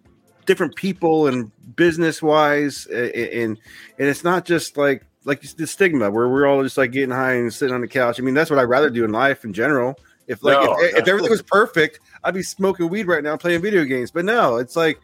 different 0.47 0.75
people 0.75 1.27
and 1.27 1.53
business 1.77 2.23
wise 2.23 2.87
and 2.87 3.59
and 3.99 4.09
it's 4.09 4.25
not 4.25 4.45
just 4.45 4.77
like 4.77 5.05
like 5.25 5.41
the 5.43 5.67
stigma 5.67 6.11
where 6.11 6.29
we're 6.29 6.47
all 6.47 6.63
just 6.63 6.79
like 6.79 6.91
getting 6.91 7.11
high 7.11 7.35
and 7.35 7.53
sitting 7.53 7.75
on 7.75 7.81
the 7.81 7.89
couch. 7.89 8.19
I 8.19 8.23
mean 8.23 8.35
that's 8.35 8.51
what 8.51 8.59
i'd 8.59 8.63
rather 8.63 8.91
do 8.91 9.05
in 9.05 9.13
life 9.13 9.45
in 9.45 9.53
general. 9.53 9.99
If 10.27 10.43
like 10.43 10.61
no, 10.65 10.77
if, 10.81 10.97
if 10.97 11.09
everything 11.09 11.31
was 11.31 11.43
perfect 11.43 12.01
i'd 12.25 12.35
be 12.35 12.43
smoking 12.43 12.89
weed 12.89 13.07
right 13.07 13.23
now 13.23 13.37
playing 13.37 13.61
video 13.61 13.85
games. 13.85 14.11
But 14.11 14.25
no 14.25 14.57
it's 14.57 14.77
like 14.77 14.99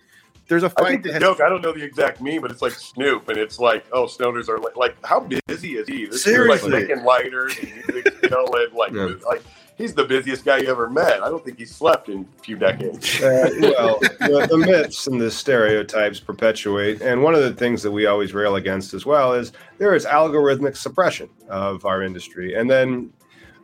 there's 0.49 0.63
a 0.63 0.71
fight. 0.71 1.07
I 1.07 1.19
joke. 1.19 1.41
I 1.41 1.49
don't 1.49 1.63
know 1.63 1.73
the 1.73 1.85
exact 1.85 2.21
meme, 2.21 2.41
but 2.41 2.51
it's 2.51 2.63
like 2.63 2.73
Snoop, 2.73 3.29
and 3.29 3.37
it's 3.37 3.59
like, 3.59 3.85
oh, 3.93 4.05
stoners 4.07 4.49
are 4.49 4.59
like, 4.59 4.77
like 4.77 4.97
how 5.05 5.21
busy 5.21 5.77
is 5.77 5.87
he? 5.87 6.07
This 6.07 6.25
Seriously, 6.25 6.71
like 6.71 6.89
making 6.89 7.05
lighters, 7.05 7.57
and 7.59 7.71
music, 7.71 8.15
you 8.23 8.31
know, 8.31 8.47
and 8.47 8.73
like, 8.73 8.93
yeah. 8.93 9.15
like 9.27 9.43
he's 9.77 9.95
the 9.95 10.05
busiest 10.05 10.45
guy 10.45 10.59
you 10.59 10.69
ever 10.69 10.89
met. 10.89 11.23
I 11.23 11.29
don't 11.29 11.45
think 11.45 11.59
he 11.59 11.67
slept 11.67 12.09
in 12.09 12.27
a 12.39 12.43
few 12.43 12.57
decades. 12.57 13.21
Uh, 13.21 13.51
well, 13.61 13.99
the, 14.01 14.47
the, 14.51 14.59
myths 14.59 15.07
and 15.07 15.21
the 15.21 15.31
stereotypes 15.31 16.19
perpetuate, 16.19 17.03
and 17.03 17.23
one 17.23 17.35
of 17.35 17.43
the 17.43 17.53
things 17.53 17.83
that 17.83 17.91
we 17.91 18.07
always 18.07 18.33
rail 18.33 18.57
against 18.57 18.95
as 18.95 19.05
well 19.05 19.35
is 19.35 19.53
there 19.77 19.95
is 19.95 20.07
algorithmic 20.07 20.77
suppression 20.77 21.29
of 21.49 21.85
our 21.85 22.03
industry, 22.03 22.55
and 22.55 22.71
then 22.71 23.13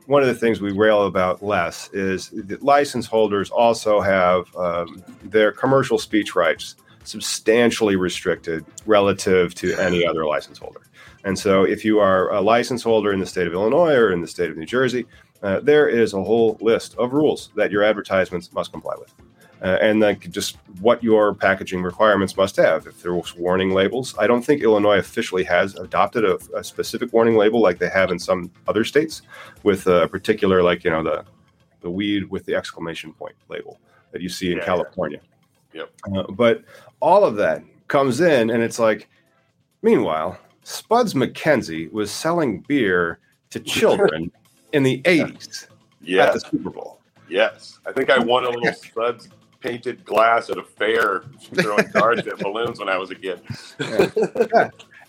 one 0.07 0.23
of 0.23 0.29
the 0.29 0.35
things 0.35 0.61
we 0.61 0.73
rail 0.73 1.07
about 1.07 1.43
less 1.43 1.89
is 1.93 2.31
that 2.31 2.63
license 2.63 3.07
holders 3.07 3.51
also 3.51 4.01
have 4.01 4.55
um, 4.57 5.03
their 5.23 5.53
commercial 5.53 5.99
speech 5.99 6.35
rights 6.35 6.77
substantially 7.05 7.97
restricted 7.97 8.65
relative 8.87 9.55
to 9.55 9.75
any 9.75 10.07
other 10.07 10.27
license 10.27 10.59
holder. 10.59 10.81
And 11.25 11.39
so, 11.39 11.65
if 11.65 11.85
you 11.85 12.01
are 12.01 12.33
a 12.33 12.41
license 12.41 12.83
holder 12.83 13.13
in 13.13 13.21
the 13.21 13.27
state 13.27 13.47
of 13.47 13.55
Illinois 13.55 13.95
or 13.95 14.13
in 14.13 14.21
the 14.21 14.29
state 14.29 14.51
of 14.51 14.57
New 14.57 14.67
Jersey, 14.67 15.07
uh, 15.43 15.61
there 15.61 15.89
is 15.89 16.13
a 16.13 16.23
whole 16.23 16.59
list 16.61 16.95
of 16.97 17.13
rules 17.13 17.51
that 17.57 17.71
your 17.71 17.83
advertisements 17.83 18.53
must 18.53 18.73
comply 18.73 18.95
with 18.99 19.15
uh, 19.63 19.79
and 19.81 20.03
then 20.03 20.19
just 20.31 20.59
what 20.81 21.03
your 21.03 21.35
packaging 21.35 21.83
requirements 21.83 22.37
must 22.37 22.57
have. 22.57 22.87
If 22.87 23.03
there's 23.03 23.35
warning 23.37 23.71
labels, 23.71 24.15
I 24.19 24.27
don't 24.27 24.43
think 24.43 24.63
Illinois 24.63 24.99
officially 24.99 25.45
has 25.45 25.75
adopted 25.77 26.25
a, 26.25 26.39
a 26.55 26.63
specific 26.63 27.13
warning 27.13 27.37
label 27.37 27.61
like 27.61 27.79
they 27.79 27.89
have 27.89 28.11
in 28.11 28.19
some 28.19 28.51
other 28.69 28.85
states, 28.85 29.23
with 29.63 29.87
a 29.87 30.09
particular 30.09 30.63
like 30.63 30.85
you 30.85 30.91
know 30.91 31.03
the 31.03 31.25
the 31.81 31.91
weed 31.91 32.31
with 32.31 32.45
the 32.47 32.55
exclamation 32.55 33.13
point 33.13 33.35
label 33.49 33.79
that 34.13 34.23
you 34.23 34.29
see 34.29 34.53
in 34.53 34.59
yeah, 34.59 34.65
California. 34.65 35.21
Yep. 35.73 35.91
Uh, 36.15 36.23
but 36.33 36.63
all 37.01 37.25
of 37.25 37.37
that 37.37 37.63
comes 37.89 38.21
in, 38.21 38.51
and 38.51 38.63
it's 38.63 38.79
like 38.79 39.09
Meanwhile, 39.85 40.39
Spuds 40.63 41.13
MacKenzie 41.13 41.93
was 41.93 42.11
selling 42.11 42.61
beer 42.61 43.19
to 43.51 43.61
children 43.77 44.33
in 44.73 44.83
the 44.83 45.03
80s 45.03 45.69
Yeah. 46.01 46.25
at 46.25 46.33
the 46.33 46.41
Super 46.41 46.71
Bowl. 46.71 47.01
Yes. 47.29 47.79
I 47.87 47.93
think 47.93 48.09
I 48.09 48.19
won 48.19 48.45
a 48.45 48.49
little 48.49 48.73
Spuds 48.73 49.29
painted 49.69 50.05
glass 50.05 50.51
at 50.51 50.59
a 50.59 50.63
fair 50.63 51.25
throwing 51.55 51.89
cards 51.91 52.27
at 52.27 52.39
balloons 52.47 52.79
when 52.79 52.89
I 52.91 52.99
was 52.99 53.11
a 53.11 53.15
kid. 53.15 53.41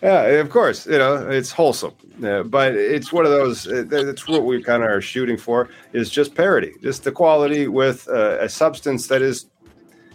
Yeah, 0.02 0.26
of 0.40 0.50
course, 0.50 0.86
you 0.86 0.98
know 0.98 1.30
it's 1.30 1.52
wholesome, 1.52 1.94
uh, 2.24 2.44
but 2.44 2.76
it's 2.76 3.12
one 3.12 3.26
of 3.26 3.32
those. 3.32 3.66
Uh, 3.68 3.84
that's 3.88 4.28
what 4.28 4.44
we 4.44 4.62
kind 4.62 4.84
of 4.84 4.90
are 4.90 5.02
shooting 5.02 5.38
for 5.38 5.70
is 5.94 6.10
just 6.10 6.36
parity, 6.36 6.74
just 6.82 7.04
the 7.04 7.12
quality 7.12 7.68
with 7.68 8.08
uh, 8.10 8.38
a 8.42 8.48
substance 8.50 9.08
that 9.08 9.22
is, 9.22 9.48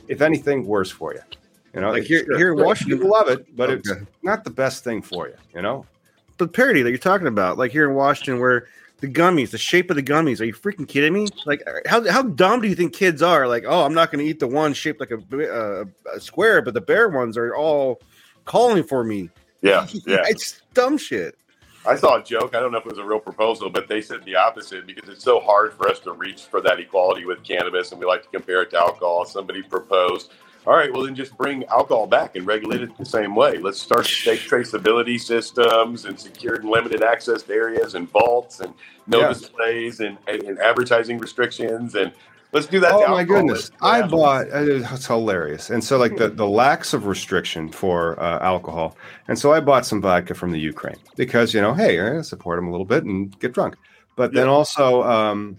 if 0.08 0.20
anything, 0.20 0.66
worse 0.66 0.90
for 0.90 1.14
you. 1.14 1.20
You 1.74 1.80
know, 1.80 1.90
Like 1.92 2.04
here- 2.04 2.24
good. 2.24 2.36
here 2.38 2.52
in 2.52 2.62
Washington- 2.62 2.98
people 2.98 3.10
love 3.10 3.28
it, 3.28 3.56
but 3.56 3.70
it's 3.70 3.90
not 4.22 4.44
the 4.44 4.50
best 4.50 4.84
thing 4.84 5.02
for 5.02 5.28
you. 5.28 5.34
You 5.54 5.62
know, 5.62 5.86
the 6.36 6.46
parody 6.46 6.82
that 6.82 6.90
you're 6.90 6.98
talking 6.98 7.26
about, 7.26 7.58
like 7.58 7.72
here 7.72 7.88
in 7.88 7.94
Washington, 7.96 8.38
where 8.40 8.68
the 9.00 9.08
gummies, 9.08 9.50
the 9.50 9.58
shape 9.58 9.90
of 9.90 9.96
the 9.96 10.02
gummies. 10.02 10.40
Are 10.40 10.44
you 10.44 10.54
freaking 10.54 10.86
kidding 10.86 11.12
me? 11.12 11.26
Like, 11.46 11.62
how, 11.86 12.08
how 12.10 12.22
dumb 12.22 12.60
do 12.60 12.68
you 12.68 12.74
think 12.74 12.92
kids 12.92 13.22
are? 13.22 13.48
Like, 13.48 13.64
oh, 13.66 13.84
I'm 13.84 13.94
not 13.94 14.10
going 14.12 14.24
to 14.24 14.30
eat 14.30 14.40
the 14.40 14.46
one 14.46 14.74
shaped 14.74 15.00
like 15.00 15.10
a, 15.10 15.16
uh, 15.52 15.84
a 16.14 16.20
square, 16.20 16.62
but 16.62 16.74
the 16.74 16.80
bear 16.80 17.08
ones 17.08 17.36
are 17.36 17.54
all 17.54 18.00
calling 18.44 18.84
for 18.84 19.04
me. 19.04 19.30
Yeah. 19.62 19.86
Yeah. 20.06 20.22
it's 20.24 20.62
dumb 20.74 20.98
shit. 20.98 21.36
I 21.86 21.96
saw 21.96 22.20
a 22.20 22.22
joke. 22.22 22.54
I 22.54 22.60
don't 22.60 22.72
know 22.72 22.78
if 22.78 22.84
it 22.84 22.90
was 22.90 22.98
a 22.98 23.04
real 23.04 23.20
proposal, 23.20 23.70
but 23.70 23.88
they 23.88 24.02
said 24.02 24.22
the 24.24 24.36
opposite 24.36 24.86
because 24.86 25.08
it's 25.08 25.24
so 25.24 25.40
hard 25.40 25.72
for 25.72 25.88
us 25.88 25.98
to 26.00 26.12
reach 26.12 26.42
for 26.42 26.60
that 26.60 26.78
equality 26.78 27.24
with 27.24 27.42
cannabis, 27.42 27.90
and 27.90 28.00
we 28.00 28.06
like 28.06 28.22
to 28.22 28.28
compare 28.28 28.62
it 28.62 28.70
to 28.70 28.78
alcohol. 28.78 29.24
Somebody 29.24 29.62
proposed, 29.62 30.32
all 30.66 30.74
right, 30.76 30.92
well 30.92 31.02
then 31.04 31.14
just 31.14 31.36
bring 31.36 31.64
alcohol 31.66 32.06
back 32.06 32.36
and 32.36 32.46
regulate 32.46 32.82
it 32.82 32.96
the 32.98 33.04
same 33.04 33.34
way. 33.34 33.58
Let's 33.58 33.80
start 33.80 34.04
to 34.06 34.24
take 34.24 34.40
traceability 34.40 35.20
systems 35.20 36.04
and 36.04 36.18
secured 36.18 36.62
and 36.62 36.70
limited 36.70 37.02
access 37.02 37.48
areas 37.48 37.94
and 37.94 38.08
vaults 38.10 38.60
and 38.60 38.74
no 39.06 39.20
Yeah. 39.20 39.28
displays 39.28 40.00
and, 40.00 40.18
and, 40.26 40.58
advertising 40.58 41.18
restrictions 41.18 41.94
and 41.94 42.12
let's 42.52 42.66
do 42.66 42.78
that. 42.80 42.92
oh 42.92 43.08
my 43.08 43.24
goodness, 43.24 43.70
Yeah. 43.82 43.88
I 43.88 44.02
bought. 44.02 44.46
uh, 44.52 44.64
It's 44.92 45.06
hilarious, 45.06 45.70
and 45.70 45.82
so 45.82 45.96
like 45.98 46.16
the 46.16 46.28
the 46.28 46.46
lacks 46.46 46.92
of 46.92 47.06
restriction 47.06 47.70
for 47.70 48.20
uh, 48.20 48.38
alcohol, 48.40 48.96
and 49.28 49.38
so 49.38 49.52
I 49.52 49.60
bought 49.60 49.86
some 49.86 50.02
vodka 50.02 50.34
from 50.34 50.50
the 50.50 50.60
Ukraine 50.60 50.98
because 51.16 51.54
you 51.54 51.60
know, 51.60 51.72
hey, 51.74 51.98
I 52.00 52.20
support 52.22 52.58
them 52.58 52.68
a 52.68 52.70
little 52.70 52.86
bit 52.86 53.04
and 53.04 53.36
get 53.38 53.52
drunk, 53.52 53.76
but 54.16 54.32
then 54.32 54.46
Yeah. 54.46 54.52
also. 54.52 55.02
Um, 55.04 55.58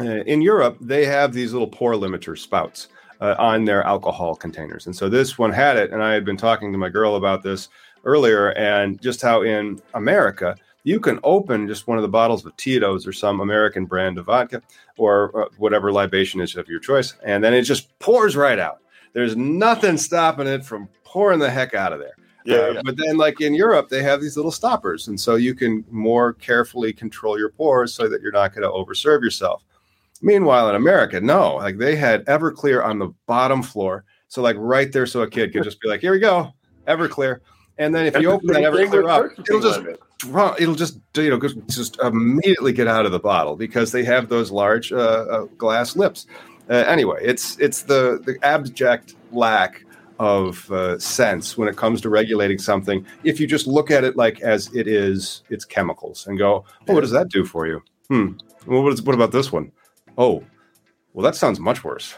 uh, 0.00 0.24
in 0.26 0.40
Europe, 0.42 0.78
they 0.80 1.04
have 1.04 1.32
these 1.32 1.52
little 1.52 1.68
pour 1.68 1.92
limiter 1.92 2.36
spouts 2.36 2.88
uh, 3.22 3.36
on 3.38 3.64
their 3.64 3.84
alcohol 3.84 4.34
containers. 4.34 4.86
And 4.86 4.96
so 4.96 5.08
this 5.08 5.38
one 5.38 5.52
had 5.52 5.76
it. 5.76 5.92
And 5.92 6.02
I 6.02 6.12
had 6.12 6.24
been 6.24 6.36
talking 6.36 6.72
to 6.72 6.78
my 6.78 6.88
girl 6.88 7.14
about 7.14 7.44
this 7.44 7.68
earlier 8.04 8.50
and 8.58 9.00
just 9.00 9.22
how 9.22 9.42
in 9.42 9.80
America, 9.94 10.56
you 10.82 10.98
can 10.98 11.20
open 11.22 11.68
just 11.68 11.86
one 11.86 11.96
of 11.96 12.02
the 12.02 12.08
bottles 12.08 12.44
of 12.44 12.56
Tito's 12.56 13.06
or 13.06 13.12
some 13.12 13.38
American 13.38 13.84
brand 13.84 14.18
of 14.18 14.26
vodka 14.26 14.60
or 14.98 15.44
uh, 15.44 15.48
whatever 15.56 15.92
libation 15.92 16.40
is 16.40 16.56
of 16.56 16.68
your 16.68 16.80
choice. 16.80 17.14
And 17.24 17.44
then 17.44 17.54
it 17.54 17.62
just 17.62 17.96
pours 18.00 18.34
right 18.34 18.58
out. 18.58 18.80
There's 19.12 19.36
nothing 19.36 19.98
stopping 19.98 20.48
it 20.48 20.64
from 20.64 20.88
pouring 21.04 21.38
the 21.38 21.50
heck 21.50 21.74
out 21.74 21.92
of 21.92 22.00
there. 22.00 22.16
Yeah, 22.44 22.56
Uh, 22.56 22.70
yeah. 22.72 22.80
But 22.84 22.96
then, 22.96 23.18
like 23.18 23.40
in 23.40 23.54
Europe, 23.54 23.88
they 23.88 24.02
have 24.02 24.20
these 24.20 24.36
little 24.36 24.50
stoppers, 24.50 25.06
and 25.06 25.20
so 25.20 25.36
you 25.36 25.54
can 25.54 25.84
more 25.92 26.32
carefully 26.32 26.92
control 26.92 27.38
your 27.38 27.50
pours 27.50 27.94
so 27.94 28.08
that 28.08 28.20
you're 28.20 28.32
not 28.32 28.52
going 28.52 28.62
to 28.62 28.68
overserve 28.68 29.22
yourself. 29.22 29.62
Meanwhile, 30.22 30.70
in 30.70 30.76
America, 30.76 31.20
no, 31.20 31.56
like 31.56 31.78
they 31.78 31.96
had 31.96 32.24
Everclear 32.26 32.84
on 32.84 32.98
the 32.98 33.12
bottom 33.26 33.62
floor, 33.62 34.04
so 34.28 34.40
like 34.40 34.56
right 34.58 34.90
there, 34.92 35.04
so 35.06 35.22
a 35.22 35.28
kid 35.28 35.52
could 35.52 35.64
just 35.64 35.80
be 35.80 35.88
like, 35.88 36.00
"Here 36.00 36.12
we 36.12 36.20
go, 36.20 36.52
Everclear," 36.86 37.40
and 37.78 37.94
then 37.94 38.06
if 38.06 38.16
you 38.18 38.30
open 38.30 38.46
that 38.48 38.62
Everclear 38.62 39.10
up, 39.10 39.26
it'll 39.38 39.60
just. 39.60 39.80
It'll 40.60 40.76
just 40.76 41.00
you 41.16 41.30
know 41.30 41.40
just- 41.40 41.58
just 41.68 41.98
immediately 42.00 42.72
get 42.72 42.86
out 42.86 43.04
of 43.06 43.10
the 43.10 43.18
bottle 43.18 43.56
because 43.56 43.90
they 43.90 44.04
have 44.04 44.28
those 44.28 44.52
large 44.52 44.92
uh, 44.92 44.96
uh, 44.96 45.44
glass 45.58 45.96
lips. 45.96 46.26
Uh, 46.70 46.74
anyway, 46.74 47.18
it's 47.22 47.58
it's 47.58 47.82
the 47.82 48.22
the 48.24 48.38
abject 48.46 49.16
lack 49.32 49.84
of 50.20 50.70
uh, 50.70 50.96
sense 51.00 51.58
when 51.58 51.66
it 51.66 51.76
comes 51.76 52.00
to 52.02 52.08
regulating 52.08 52.58
something. 52.58 53.04
If 53.24 53.40
you 53.40 53.48
just 53.48 53.66
look 53.66 53.90
at 53.90 54.04
it 54.04 54.16
like 54.16 54.40
as 54.42 54.72
it 54.72 54.86
is, 54.86 55.42
it's 55.50 55.64
chemicals, 55.64 56.28
and 56.28 56.38
go, 56.38 56.64
oh, 56.88 56.94
what 56.94 57.00
does 57.00 57.10
that 57.10 57.28
do 57.28 57.44
for 57.44 57.66
you? 57.66 57.82
Hmm. 58.06 58.34
Well, 58.68 58.84
what, 58.84 58.92
is, 58.92 59.02
what 59.02 59.16
about 59.16 59.32
this 59.32 59.50
one? 59.50 59.72
Oh, 60.18 60.44
well, 61.12 61.24
that 61.24 61.34
sounds 61.34 61.60
much 61.60 61.84
worse. 61.84 62.16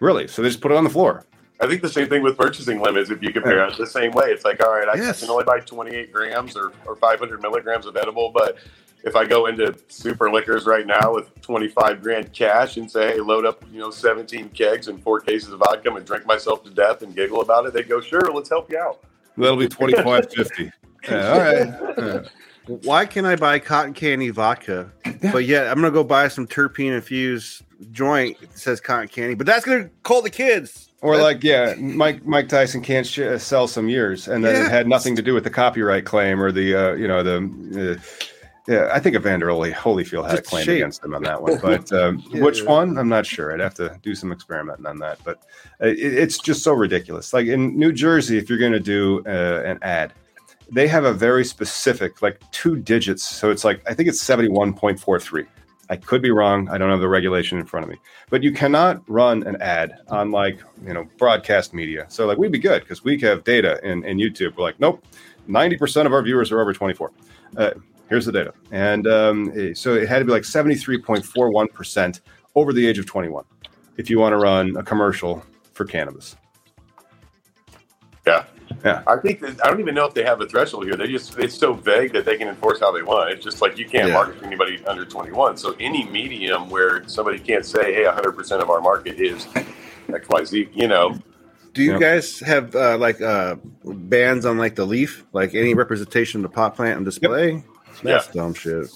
Really? 0.00 0.26
So 0.28 0.42
they 0.42 0.48
just 0.48 0.60
put 0.60 0.72
it 0.72 0.76
on 0.76 0.84
the 0.84 0.90
floor. 0.90 1.24
I 1.60 1.68
think 1.68 1.80
the 1.80 1.88
same 1.88 2.08
thing 2.08 2.22
with 2.22 2.36
purchasing 2.36 2.80
limits. 2.80 3.10
If 3.10 3.22
you 3.22 3.32
compare 3.32 3.64
it 3.66 3.76
the 3.76 3.86
same 3.86 4.10
way, 4.12 4.26
it's 4.30 4.44
like, 4.44 4.60
all 4.64 4.72
right, 4.72 4.88
I 4.88 4.96
Yes. 4.96 5.20
can 5.20 5.30
only 5.30 5.44
buy 5.44 5.60
28 5.60 6.12
grams 6.12 6.56
or, 6.56 6.72
or 6.86 6.96
500 6.96 7.40
milligrams 7.40 7.86
of 7.86 7.96
edible, 7.96 8.30
but 8.34 8.56
if 9.04 9.14
I 9.16 9.24
go 9.24 9.46
into 9.46 9.74
super 9.88 10.30
liquors 10.30 10.64
right 10.66 10.86
now 10.86 11.14
with 11.14 11.40
25 11.40 12.02
grand 12.02 12.32
cash 12.32 12.76
and 12.78 12.90
say, 12.90 13.12
hey, 13.14 13.20
load 13.20 13.44
up, 13.46 13.62
you 13.72 13.78
know, 13.78 13.90
17 13.90 14.48
kegs 14.50 14.88
and 14.88 15.00
four 15.02 15.20
cases 15.20 15.52
of 15.52 15.60
vodka 15.60 15.92
and 15.94 16.04
drink 16.04 16.26
myself 16.26 16.64
to 16.64 16.70
death 16.70 17.02
and 17.02 17.14
giggle 17.14 17.40
about 17.40 17.66
it, 17.66 17.72
they 17.72 17.82
go, 17.82 18.00
sure, 18.00 18.22
let's 18.32 18.48
help 18.48 18.70
you 18.70 18.78
out. 18.78 19.04
That'll 19.36 19.56
be 19.56 19.68
twenty 19.68 19.94
five 19.94 20.30
fifty. 20.30 20.70
Yeah, 21.08 21.32
all 21.32 21.38
right. 21.40 21.74
Yeah. 21.98 22.22
Why 22.66 23.06
can 23.06 23.24
I 23.26 23.36
buy 23.36 23.58
cotton 23.58 23.92
candy 23.92 24.30
vodka, 24.30 24.92
but 25.32 25.44
yet 25.46 25.66
I'm 25.66 25.74
gonna 25.76 25.90
go 25.90 26.04
buy 26.04 26.28
some 26.28 26.46
terpene 26.46 26.92
infused 26.94 27.62
joint 27.90 28.38
that 28.40 28.56
says 28.58 28.80
cotton 28.80 29.08
candy, 29.08 29.34
but 29.34 29.46
that's 29.46 29.64
gonna 29.64 29.90
call 30.04 30.22
the 30.22 30.30
kids. 30.30 30.88
Or 31.00 31.16
like, 31.16 31.42
yeah, 31.42 31.74
Mike 31.78 32.24
Mike 32.24 32.48
Tyson 32.48 32.80
can't 32.80 33.04
sh- 33.04 33.18
uh, 33.18 33.36
sell 33.38 33.66
some 33.66 33.88
years, 33.88 34.28
and 34.28 34.44
then 34.44 34.54
Yeah. 34.54 34.66
it 34.66 34.70
had 34.70 34.86
nothing 34.86 35.16
to 35.16 35.22
do 35.22 35.34
with 35.34 35.42
the 35.42 35.50
copyright 35.50 36.04
claim 36.04 36.40
or 36.40 36.52
the, 36.52 36.74
uh, 36.74 36.92
you 36.94 37.08
know, 37.08 37.22
the. 37.24 37.98
Uh, 37.98 38.02
yeah, 38.68 38.88
I 38.92 39.00
think 39.00 39.16
Evander 39.16 39.48
Holy- 39.48 39.72
Holyfield 39.72 40.30
had 40.30 40.38
a 40.38 40.42
claim 40.42 40.64
shape. 40.64 40.76
against 40.76 41.04
him 41.04 41.14
on 41.16 41.24
that 41.24 41.42
one, 41.42 41.58
but 41.60 41.92
um, 42.00 42.22
Yeah. 42.30 42.42
which 42.42 42.62
one? 42.62 42.96
I'm 42.96 43.08
not 43.08 43.26
sure. 43.26 43.52
I'd 43.52 43.58
have 43.58 43.74
to 43.74 43.98
do 44.04 44.14
some 44.14 44.30
experimenting 44.30 44.86
on 44.86 44.98
that. 45.00 45.18
But 45.24 45.38
uh, 45.82 45.86
it, 45.88 45.98
it's 45.98 46.38
just 46.38 46.62
so 46.62 46.72
ridiculous. 46.72 47.32
Like 47.32 47.48
in 47.48 47.76
New 47.76 47.90
Jersey, 47.90 48.38
if 48.38 48.48
you're 48.48 48.60
going 48.60 48.70
to 48.70 48.78
do 48.78 49.24
uh, 49.26 49.62
an 49.66 49.80
ad, 49.82 50.12
they 50.72 50.88
have 50.88 51.04
a 51.04 51.12
very 51.12 51.44
specific, 51.44 52.22
like 52.22 52.40
two 52.50 52.76
digits. 52.76 53.22
So 53.22 53.50
it's 53.50 53.64
like 53.64 53.82
I 53.88 53.94
think 53.94 54.08
it's 54.08 54.22
71.43. 54.24 55.46
I 55.90 55.96
could 55.96 56.22
be 56.22 56.30
wrong. 56.30 56.70
I 56.70 56.78
don't 56.78 56.90
have 56.90 57.00
the 57.00 57.08
regulation 57.08 57.58
in 57.58 57.66
front 57.66 57.84
of 57.84 57.90
me, 57.90 57.98
but 58.30 58.42
you 58.42 58.50
cannot 58.50 59.02
run 59.08 59.42
an 59.42 59.60
ad 59.60 59.98
on 60.08 60.30
like 60.30 60.60
you 60.86 60.94
know 60.94 61.06
broadcast 61.18 61.74
media. 61.74 62.06
So 62.08 62.26
like 62.26 62.38
we'd 62.38 62.50
be 62.50 62.58
good 62.58 62.82
because 62.82 63.04
we 63.04 63.20
have 63.20 63.44
data 63.44 63.78
in, 63.84 64.02
in 64.04 64.16
YouTube. 64.16 64.56
We're 64.56 64.64
like, 64.64 64.80
nope, 64.80 65.04
ninety 65.46 65.76
percent 65.76 66.06
of 66.06 66.14
our 66.14 66.22
viewers 66.22 66.50
are 66.50 66.60
over 66.60 66.72
twenty 66.72 66.94
four. 66.94 67.12
Uh, 67.58 67.72
here's 68.08 68.24
the 68.24 68.32
data, 68.32 68.54
and 68.70 69.06
um, 69.06 69.52
eh, 69.54 69.74
so 69.74 69.94
it 69.94 70.08
had 70.08 70.20
to 70.20 70.24
be 70.24 70.32
like 70.32 70.46
seventy 70.46 70.76
three 70.76 70.98
point 70.98 71.26
four 71.26 71.50
one 71.50 71.68
percent 71.68 72.22
over 72.54 72.72
the 72.72 72.86
age 72.86 72.98
of 72.98 73.04
twenty 73.04 73.28
one 73.28 73.44
if 73.98 74.08
you 74.08 74.18
want 74.18 74.32
to 74.32 74.38
run 74.38 74.74
a 74.76 74.82
commercial 74.82 75.44
for 75.74 75.84
cannabis. 75.84 76.36
Yeah. 78.26 78.44
Yeah. 78.84 79.02
I 79.06 79.16
think 79.16 79.40
that, 79.40 79.64
I 79.64 79.68
don't 79.70 79.80
even 79.80 79.94
know 79.94 80.06
if 80.06 80.14
they 80.14 80.24
have 80.24 80.40
a 80.40 80.46
threshold 80.46 80.84
here. 80.84 80.96
They 80.96 81.08
just 81.08 81.38
it's 81.38 81.54
so 81.56 81.74
vague 81.74 82.12
that 82.14 82.24
they 82.24 82.36
can 82.36 82.48
enforce 82.48 82.80
how 82.80 82.92
they 82.92 83.02
want. 83.02 83.30
It's 83.30 83.44
just 83.44 83.60
like 83.62 83.78
you 83.78 83.86
can't 83.86 84.08
Yeah. 84.08 84.14
market 84.14 84.40
to 84.40 84.46
anybody 84.46 84.84
under 84.86 85.04
21. 85.04 85.56
So 85.56 85.74
any 85.80 86.04
medium 86.08 86.70
where 86.70 87.06
somebody 87.08 87.38
can't 87.38 87.64
say, 87.66 87.92
"Hey, 87.94 88.04
100% 88.04 88.62
of 88.62 88.70
our 88.70 88.80
market 88.80 89.20
is 89.20 89.46
XYZ," 90.08 90.68
you 90.74 90.88
know, 90.88 91.18
Do 91.74 91.82
you 91.82 91.92
Yep. 91.92 92.00
guys 92.00 92.40
have 92.40 92.74
uh, 92.76 92.98
like 92.98 93.20
uh, 93.22 93.56
bands 93.84 94.44
on 94.44 94.58
like 94.58 94.74
the 94.74 94.84
leaf, 94.84 95.24
like 95.32 95.54
any 95.54 95.74
representation 95.74 96.44
of 96.44 96.50
the 96.50 96.54
pot 96.54 96.76
plant 96.76 96.98
on 96.98 97.04
display? 97.04 97.64
That's 98.02 98.28
dumb 98.28 98.54
shit. 98.54 98.86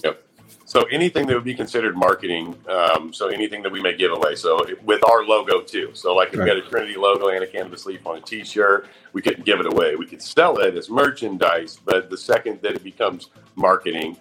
So 0.67 0.81
anything 0.91 1.27
that 1.27 1.33
would 1.33 1.45
be 1.45 1.55
considered 1.55 1.95
marketing, 1.95 2.53
um, 2.67 3.13
so 3.13 3.29
anything 3.29 3.63
that 3.63 3.71
we 3.71 3.81
may 3.81 3.95
give 3.95 4.11
away, 4.11 4.35
so 4.35 4.65
with 4.83 5.01
our 5.09 5.23
logo 5.23 5.61
too. 5.61 5.91
So 5.93 6.13
like 6.13 6.33
if 6.33 6.41
we 6.41 6.49
had 6.49 6.57
a 6.57 6.61
Trinity 6.61 6.97
logo 6.97 7.29
and 7.29 7.41
a 7.41 7.47
cannabis 7.47 7.85
leaf 7.85 8.05
on 8.05 8.17
a 8.17 8.21
T-shirt, 8.21 8.85
we 9.13 9.21
couldn't 9.21 9.45
give 9.45 9.61
it 9.61 9.65
away. 9.65 9.95
We 9.95 10.05
could 10.05 10.21
sell 10.21 10.57
it 10.57 10.75
as 10.75 10.89
merchandise, 10.89 11.79
but 11.85 12.09
the 12.09 12.17
second 12.17 12.61
that 12.63 12.73
it 12.73 12.83
becomes 12.83 13.29
marketing, 13.55 14.17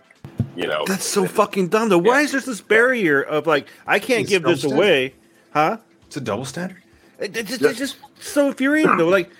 you 0.54 0.68
know, 0.68 0.84
That's 0.86 1.04
so 1.04 1.26
fucking 1.26 1.66
dumb. 1.66 1.88
Though, 1.88 1.98
why 1.98 2.20
is 2.20 2.30
there 2.30 2.40
this 2.40 2.60
barrier 2.60 3.20
of 3.20 3.48
like 3.48 3.66
I 3.84 3.98
can't 3.98 4.20
It's 4.20 4.30
give 4.30 4.44
this 4.44 4.62
dumb 4.62 4.74
away, 4.74 5.14
huh? 5.50 5.78
It's 6.06 6.16
a 6.16 6.20
double 6.20 6.44
standard. 6.44 6.80
It, 7.18 7.36
it 7.36 7.46
just, 7.48 7.62
it's 7.62 7.78
just 7.78 7.96
so 8.20 8.46
infuriating 8.46 8.96
though. 8.98 9.08
Like 9.08 9.30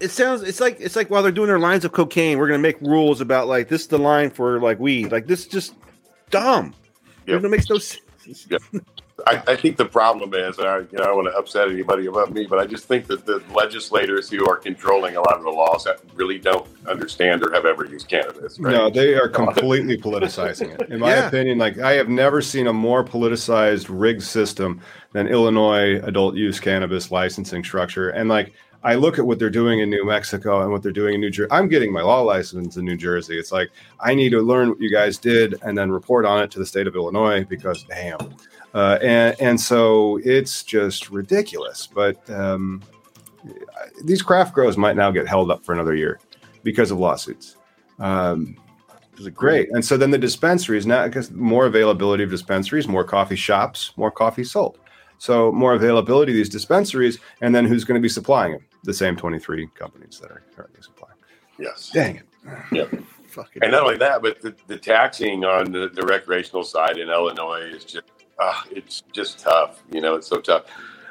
it 0.00 0.08
sounds, 0.08 0.42
it's 0.42 0.58
like 0.58 0.78
it's 0.80 0.96
like 0.96 1.10
while 1.10 1.22
they're 1.22 1.30
doing 1.30 1.46
their 1.46 1.60
lines 1.60 1.84
of 1.84 1.92
cocaine, 1.92 2.38
we're 2.38 2.48
gonna 2.48 2.58
make 2.58 2.80
rules 2.80 3.20
about 3.20 3.46
like 3.46 3.68
this 3.68 3.82
is 3.82 3.86
the 3.86 3.98
line 3.98 4.30
for 4.30 4.58
like 4.58 4.80
weed. 4.80 5.12
Like 5.12 5.28
this 5.28 5.46
just 5.46 5.74
dumb. 6.34 6.74
Yep. 7.26 7.44
It 7.44 7.48
makes 7.48 7.70
no 7.70 7.78
sense. 7.78 8.00
I, 9.26 9.42
I 9.46 9.56
think 9.56 9.76
the 9.76 9.84
problem 9.84 10.34
is, 10.34 10.58
and 10.58 10.66
I, 10.66 10.78
you 10.78 10.88
know, 10.92 11.04
I 11.04 11.06
don't 11.06 11.16
want 11.16 11.28
to 11.28 11.36
upset 11.36 11.70
anybody 11.70 12.06
about 12.06 12.32
me, 12.32 12.46
but 12.46 12.58
I 12.58 12.66
just 12.66 12.86
think 12.86 13.06
that 13.06 13.24
the 13.24 13.42
legislators 13.54 14.28
who 14.28 14.46
are 14.50 14.56
controlling 14.56 15.14
a 15.14 15.20
lot 15.20 15.36
of 15.36 15.44
the 15.44 15.50
laws 15.50 15.86
really 16.14 16.38
don't 16.38 16.66
understand 16.88 17.44
or 17.44 17.52
have 17.52 17.64
ever 17.64 17.86
used 17.86 18.08
cannabis. 18.08 18.58
Right? 18.58 18.72
No, 18.72 18.90
they 18.90 19.14
are 19.14 19.28
completely 19.42 19.96
politicizing 19.96 20.78
it. 20.78 20.90
In 20.90 20.98
my 20.98 21.10
Yeah. 21.10 21.28
opinion, 21.28 21.58
like 21.58 21.78
I 21.78 21.92
have 21.92 22.08
never 22.08 22.42
seen 22.42 22.66
a 22.66 22.72
more 22.72 23.04
politicized 23.04 23.86
rigged 23.88 24.24
system 24.24 24.80
than 25.12 25.28
Illinois 25.28 26.00
adult 26.02 26.34
use 26.34 26.58
cannabis 26.58 27.12
licensing 27.12 27.62
structure. 27.62 28.10
And 28.10 28.28
like 28.28 28.52
I 28.84 28.96
look 28.96 29.18
at 29.18 29.26
what 29.26 29.38
they're 29.38 29.48
doing 29.48 29.80
in 29.80 29.88
New 29.88 30.04
Mexico 30.04 30.60
and 30.60 30.70
what 30.70 30.82
they're 30.82 30.92
doing 30.92 31.14
in 31.14 31.20
New 31.22 31.30
Jersey. 31.30 31.48
I'm 31.50 31.68
getting 31.68 31.90
my 31.90 32.02
law 32.02 32.20
license 32.20 32.76
in 32.76 32.84
New 32.84 32.96
Jersey. 32.96 33.38
It's 33.38 33.50
like 33.50 33.70
I 33.98 34.14
need 34.14 34.30
to 34.30 34.42
learn 34.42 34.68
what 34.68 34.80
you 34.80 34.90
guys 34.90 35.16
did 35.16 35.56
and 35.62 35.76
then 35.76 35.90
report 35.90 36.26
on 36.26 36.42
it 36.42 36.50
to 36.52 36.58
the 36.58 36.66
state 36.66 36.86
of 36.86 36.94
Illinois 36.94 37.44
because 37.44 37.84
damn. 37.84 38.18
Uh, 38.74 38.98
and 39.00 39.40
and 39.40 39.60
so 39.60 40.20
it's 40.22 40.62
just 40.62 41.10
ridiculous. 41.10 41.86
But 41.86 42.28
um, 42.28 42.82
these 44.04 44.20
craft 44.20 44.52
grows 44.54 44.76
might 44.76 44.96
now 44.96 45.10
get 45.10 45.26
held 45.26 45.50
up 45.50 45.64
for 45.64 45.72
another 45.72 45.94
year 45.94 46.20
because 46.62 46.90
of 46.90 46.98
lawsuits. 46.98 47.56
Um, 47.98 48.56
great? 49.32 49.70
And 49.72 49.84
so 49.84 49.96
then 49.96 50.10
the 50.10 50.18
dispensaries 50.18 50.86
now, 50.86 51.06
because 51.06 51.30
more 51.30 51.66
availability 51.66 52.24
of 52.24 52.30
dispensaries, 52.30 52.88
more 52.88 53.04
coffee 53.04 53.36
shops, 53.36 53.92
more 53.96 54.10
coffee 54.10 54.44
sold. 54.44 54.78
So 55.18 55.52
more 55.52 55.74
availability 55.74 56.32
of 56.32 56.36
these 56.36 56.48
dispensaries, 56.48 57.18
and 57.40 57.54
then 57.54 57.64
who's 57.64 57.84
going 57.84 58.00
to 58.00 58.02
be 58.02 58.08
supplying 58.08 58.52
them? 58.52 58.64
The 58.82 58.94
same 58.94 59.16
23 59.16 59.68
companies 59.74 60.18
that 60.20 60.30
are 60.30 60.42
currently 60.54 60.82
supplying. 60.82 61.14
Yes. 61.58 61.90
Dang 61.92 62.16
it. 62.16 62.26
Yeah. 62.72 62.84
and 63.62 63.72
not 63.72 63.82
only 63.82 63.96
that, 63.96 64.22
but 64.22 64.40
the, 64.42 64.54
the 64.66 64.76
taxing 64.76 65.44
on 65.44 65.72
the, 65.72 65.88
the, 65.88 66.02
recreational 66.02 66.62
side 66.62 66.98
in 66.98 67.08
Illinois 67.08 67.62
is 67.62 67.84
just, 67.84 68.04
uh, 68.38 68.62
it's 68.70 69.02
just 69.12 69.38
tough. 69.38 69.82
You 69.90 70.00
know, 70.00 70.14
it's 70.14 70.28
so 70.28 70.40
tough. 70.40 70.66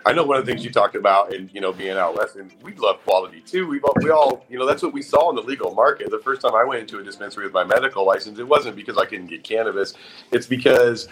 I 0.05 0.11
know 0.11 0.23
one 0.25 0.37
of 0.37 0.45
the 0.45 0.51
things 0.51 0.65
you 0.65 0.71
talked 0.71 0.95
about, 0.95 1.33
and 1.33 1.49
you 1.53 1.61
know, 1.61 1.71
being 1.71 1.97
out 1.97 2.15
west, 2.17 2.35
and 2.35 2.51
we 2.61 2.73
love 2.75 3.01
quality 3.03 3.41
too. 3.41 3.67
We 3.67 3.79
all, 3.79 3.93
we 4.01 4.09
all, 4.09 4.45
you 4.49 4.59
know, 4.59 4.65
that's 4.65 4.83
what 4.83 4.93
we 4.93 5.01
saw 5.01 5.29
in 5.29 5.35
the 5.35 5.41
legal 5.41 5.73
market. 5.73 6.11
The 6.11 6.19
first 6.19 6.41
time 6.41 6.55
I 6.55 6.63
went 6.65 6.81
into 6.81 6.99
a 6.99 7.03
dispensary 7.03 7.45
with 7.45 7.53
my 7.53 7.63
medical 7.63 8.05
license, 8.05 8.37
it 8.37 8.47
wasn't 8.47 8.75
because 8.75 8.97
I 8.97 9.05
couldn't 9.05 9.27
get 9.27 9.43
cannabis. 9.43 9.93
It's 10.31 10.45
because 10.45 11.07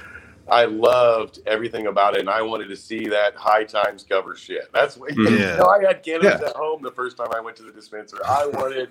I 0.48 0.66
loved 0.66 1.40
everything 1.46 1.88
about 1.88 2.16
it, 2.16 2.22
and 2.22 2.30
I 2.30 2.42
wanted 2.42 2.68
to 2.70 2.76
see 2.76 3.08
that 3.08 3.36
high 3.36 3.64
times 3.64 4.06
cover 4.08 4.36
shit. 4.36 4.72
That's 4.74 4.98
what 4.98 5.16
yeah. 5.16 5.30
you 5.30 5.38
know, 5.58 5.66
I 5.66 5.84
had 5.86 6.04
cannabis 6.04 6.40
yeah. 6.42 6.50
at 6.50 6.56
home 6.56 6.82
the 6.82 6.92
first 6.92 7.18
time 7.18 7.30
I 7.36 7.40
went 7.40 7.58
to 7.58 7.64
the 7.64 7.72
dispenser. 7.72 8.18
I 8.26 8.48
wanted 8.48 8.90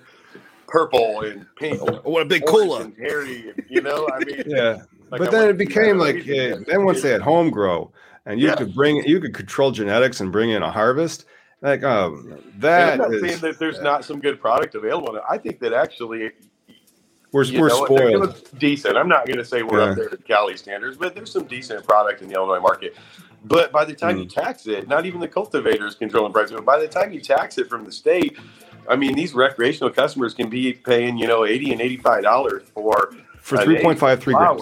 purple 0.67 1.21
and 1.21 1.45
pink. 1.55 1.81
what 2.05 2.21
a 2.21 2.25
big 2.25 2.45
cola 2.45 2.81
and 2.81 2.95
hairy, 2.97 3.49
and, 3.49 3.63
you 3.69 3.81
know. 3.81 4.07
I 4.13 4.23
mean, 4.23 4.43
yeah. 4.47 4.83
Like 5.09 5.19
but 5.19 5.27
I 5.27 5.31
then 5.31 5.49
it 5.49 5.57
became 5.57 5.97
like 5.97 6.25
then 6.25 6.85
once 6.85 7.01
they 7.01 7.09
had 7.09 7.21
home 7.21 7.49
grow, 7.49 7.91
and 8.25 8.39
you 8.39 8.47
yeah. 8.47 8.55
could 8.55 8.73
bring 8.73 9.03
you 9.03 9.19
could 9.19 9.33
control 9.33 9.71
genetics 9.71 10.21
and 10.21 10.31
bring 10.31 10.51
in 10.51 10.63
a 10.63 10.71
harvest. 10.71 11.25
Like, 11.61 11.83
um, 11.83 12.41
that 12.57 12.93
I'm 12.93 12.97
not 12.97 13.13
is, 13.13 13.21
saying 13.21 13.39
that 13.41 13.59
there's 13.59 13.77
uh, 13.77 13.83
not 13.83 14.03
some 14.03 14.19
good 14.19 14.41
product 14.41 14.73
available. 14.73 15.19
I 15.29 15.37
think 15.37 15.59
that 15.59 15.73
actually 15.73 16.31
we're, 17.31 17.45
we're 17.53 17.69
know, 17.69 17.85
spoiled. 17.85 18.59
Decent. 18.59 18.97
I'm 18.97 19.07
not 19.07 19.25
going 19.25 19.37
to 19.37 19.45
say 19.45 19.63
we're 19.63 19.79
yeah. 19.79 19.91
up 19.91 19.97
there 19.97 20.11
at 20.11 20.25
Cali 20.25 20.57
standards, 20.57 20.97
but 20.97 21.15
there's 21.15 21.31
some 21.31 21.45
decent 21.45 21.87
product 21.87 22.21
in 22.21 22.27
the 22.27 22.35
Illinois 22.35 22.59
market. 22.59 22.95
But 23.45 23.71
by 23.71 23.85
the 23.85 23.93
time 23.93 24.17
mm. 24.17 24.23
you 24.23 24.25
tax 24.27 24.67
it, 24.67 24.87
not 24.87 25.05
even 25.05 25.19
the 25.19 25.27
cultivators 25.27 25.95
controlling 25.95 26.33
prices. 26.33 26.55
But 26.55 26.65
by 26.65 26.79
the 26.79 26.87
time 26.87 27.11
you 27.11 27.21
tax 27.21 27.57
it 27.57 27.69
from 27.69 27.85
the 27.85 27.91
state, 27.91 28.37
I 28.89 28.95
mean, 28.95 29.15
these 29.15 29.33
recreational 29.33 29.89
customers 29.89 30.33
can 30.33 30.49
be 30.49 30.73
paying, 30.73 31.17
you 31.17 31.27
know, 31.27 31.45
eighty 31.45 31.71
and 31.71 31.81
eighty-five 31.81 32.23
dollars 32.23 32.63
for 32.73 33.13
for 33.39 33.57
three 33.63 33.81
point 33.81 33.97
five 33.97 34.19
three 34.21 34.33
grams. 34.33 34.61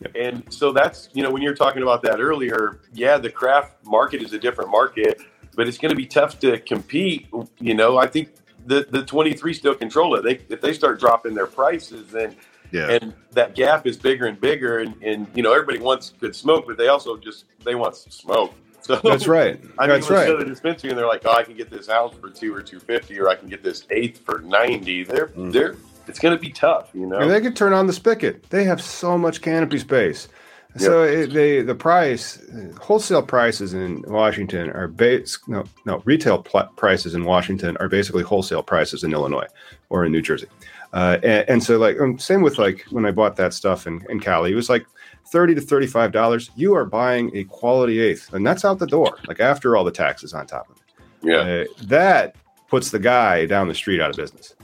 Yep. 0.00 0.12
And 0.14 0.42
so 0.48 0.72
that's, 0.72 1.08
you 1.12 1.22
know, 1.22 1.30
when 1.30 1.42
you're 1.42 1.56
talking 1.56 1.82
about 1.82 2.02
that 2.02 2.20
earlier, 2.20 2.80
yeah, 2.92 3.18
the 3.18 3.30
craft 3.30 3.84
market 3.84 4.22
is 4.22 4.32
a 4.32 4.38
different 4.38 4.70
market, 4.70 5.20
but 5.56 5.66
it's 5.66 5.76
going 5.76 5.90
to 5.90 5.96
be 5.96 6.06
tough 6.06 6.38
to 6.40 6.58
compete. 6.60 7.26
You 7.58 7.74
know, 7.74 7.98
I 7.98 8.06
think 8.06 8.28
the, 8.68 8.86
the 8.90 9.04
23 9.04 9.54
still 9.54 9.74
control 9.74 10.14
it. 10.14 10.22
They, 10.22 10.54
if 10.54 10.60
they 10.60 10.72
start 10.72 11.00
dropping 11.00 11.34
their 11.34 11.46
prices, 11.46 12.10
then 12.10 12.36
yeah. 12.70 12.90
and 12.90 13.14
that 13.32 13.54
gap 13.54 13.86
is 13.86 13.96
bigger 13.96 14.26
and 14.26 14.40
bigger. 14.40 14.78
And, 14.78 14.94
and, 15.02 15.26
you 15.34 15.42
know, 15.42 15.52
everybody 15.52 15.78
wants 15.78 16.12
good 16.20 16.36
smoke, 16.36 16.66
but 16.66 16.76
they 16.76 16.88
also 16.88 17.16
just, 17.16 17.46
they 17.64 17.74
want 17.74 17.96
some 17.96 18.12
smoke. 18.12 18.54
So 18.80 18.96
that's 19.04 19.26
right. 19.28 19.60
I 19.78 19.86
mean, 19.86 20.00
that's 20.00 20.08
right. 20.08 20.38
the 20.38 20.46
dispensary 20.46 20.88
and 20.88 20.98
they're 20.98 21.06
like, 21.06 21.20
oh, 21.26 21.32
I 21.32 21.42
can 21.42 21.54
get 21.54 21.68
this 21.68 21.90
ounce 21.90 22.14
for 22.14 22.30
two 22.30 22.54
or 22.54 22.62
250, 22.62 23.20
or 23.20 23.28
I 23.28 23.34
can 23.34 23.46
get 23.46 23.62
this 23.62 23.84
eighth 23.90 24.20
for 24.24 24.38
90. 24.38 25.04
They're, 25.04 25.26
mm. 25.26 25.52
they're, 25.52 25.76
it's 26.06 26.18
going 26.18 26.34
to 26.34 26.40
be 26.40 26.50
tough, 26.50 26.88
you 26.94 27.04
know. 27.04 27.18
And 27.18 27.30
they 27.30 27.42
could 27.42 27.54
turn 27.54 27.74
on 27.74 27.86
the 27.86 27.92
spigot. 27.92 28.48
They 28.48 28.64
have 28.64 28.80
so 28.80 29.18
much 29.18 29.42
canopy 29.42 29.78
space. 29.78 30.28
So 30.76 31.02
yep. 31.02 31.28
it, 31.28 31.32
they 31.32 31.62
the 31.62 31.74
price 31.74 32.38
wholesale 32.80 33.22
prices 33.22 33.72
in 33.72 34.02
Washington 34.02 34.70
are 34.70 34.86
base 34.86 35.38
no 35.48 35.64
no 35.86 36.02
retail 36.04 36.42
pl- 36.42 36.68
prices 36.76 37.14
in 37.14 37.24
Washington 37.24 37.76
are 37.78 37.88
basically 37.88 38.22
wholesale 38.22 38.62
prices 38.62 39.02
in 39.02 39.12
Illinois 39.12 39.46
or 39.88 40.04
in 40.04 40.12
New 40.12 40.20
Jersey, 40.20 40.46
uh, 40.92 41.18
and, 41.22 41.48
and, 41.48 41.62
so 41.62 41.78
like 41.78 41.98
um, 41.98 42.18
same 42.18 42.42
with 42.42 42.58
like 42.58 42.84
when 42.90 43.06
I 43.06 43.12
bought 43.12 43.36
that 43.36 43.54
stuff 43.54 43.86
in, 43.86 44.04
in 44.10 44.20
Cali, 44.20 44.52
it 44.52 44.56
was 44.56 44.68
like 44.68 44.86
thirty 45.32 45.54
to 45.54 45.60
thirty 45.60 45.86
five 45.86 46.12
dollars. 46.12 46.50
You 46.54 46.74
are 46.74 46.84
buying 46.84 47.34
a 47.34 47.44
quality 47.44 48.00
eighth, 48.00 48.34
and 48.34 48.46
that's 48.46 48.64
out 48.64 48.78
the 48.78 48.86
door. 48.86 49.18
Like 49.26 49.40
after 49.40 49.74
all 49.74 49.84
the 49.84 49.90
taxes 49.90 50.34
on 50.34 50.46
top 50.46 50.68
of 50.68 50.76
it, 50.76 50.82
yeah, 51.22 51.38
uh, 51.38 51.64
that 51.84 52.36
puts 52.68 52.90
the 52.90 52.98
guy 52.98 53.46
down 53.46 53.68
the 53.68 53.74
street 53.74 54.00
out 54.00 54.10
of 54.10 54.16
business. 54.16 54.54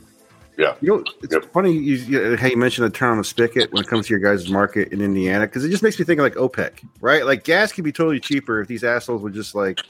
Yeah. 0.57 0.77
You 0.81 0.89
know, 0.89 1.05
it's 1.23 1.33
yep. 1.33 1.53
funny 1.53 1.73
you, 1.73 1.97
you, 1.97 2.37
how 2.37 2.47
you 2.47 2.57
mentioned 2.57 2.87
the 2.87 2.97
term 2.97 3.13
on 3.13 3.19
the 3.19 3.25
spigot 3.25 3.73
when 3.73 3.83
it 3.83 3.89
comes 3.89 4.07
to 4.07 4.11
your 4.11 4.21
guys' 4.21 4.49
market 4.49 4.93
in 4.93 5.01
Indiana 5.01 5.47
because 5.47 5.65
it 5.65 5.71
just 5.71 5.83
makes 5.83 5.99
me 5.99 6.05
think 6.05 6.21
of 6.21 6.23
like 6.23 6.35
OPEC, 6.35 6.87
right? 7.01 7.27
Like 7.27 7.45
gas 7.45 7.73
could 7.73 7.85
be 7.85 7.93
totally 7.93 8.21
cheaper 8.21 8.61
if 8.61 8.69
these 8.69 8.85
assholes 8.85 9.23
would 9.23 9.35
just 9.35 9.55
like 9.55 9.81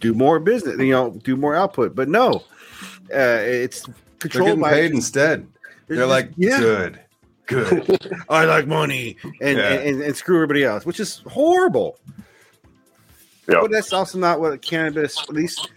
do 0.00 0.14
more 0.14 0.38
business, 0.38 0.78
you 0.78 0.92
know, 0.92 1.10
do 1.24 1.36
more 1.36 1.54
output. 1.54 1.94
But 1.94 2.08
no, 2.08 2.44
uh, 3.14 3.40
it's 3.42 3.86
controlled 4.18 4.60
by 4.60 4.72
paid 4.72 4.92
instead. 4.92 5.46
They're, 5.88 5.98
They're 5.98 6.06
like, 6.06 6.30
yeah. 6.36 6.58
good, 6.58 7.00
good. 7.46 8.14
I 8.30 8.46
like 8.46 8.66
money 8.66 9.18
and, 9.40 9.58
yeah. 9.58 9.72
and, 9.72 9.88
and, 9.88 10.02
and 10.02 10.16
screw 10.16 10.36
everybody 10.36 10.64
else, 10.64 10.86
which 10.86 11.00
is 11.00 11.18
horrible. 11.28 11.98
Yeah. 13.48 13.60
But 13.60 13.70
that's 13.70 13.92
also 13.92 14.18
not 14.18 14.40
what 14.40 14.60
cannabis, 14.62 15.20
at 15.20 15.30
least 15.30 15.70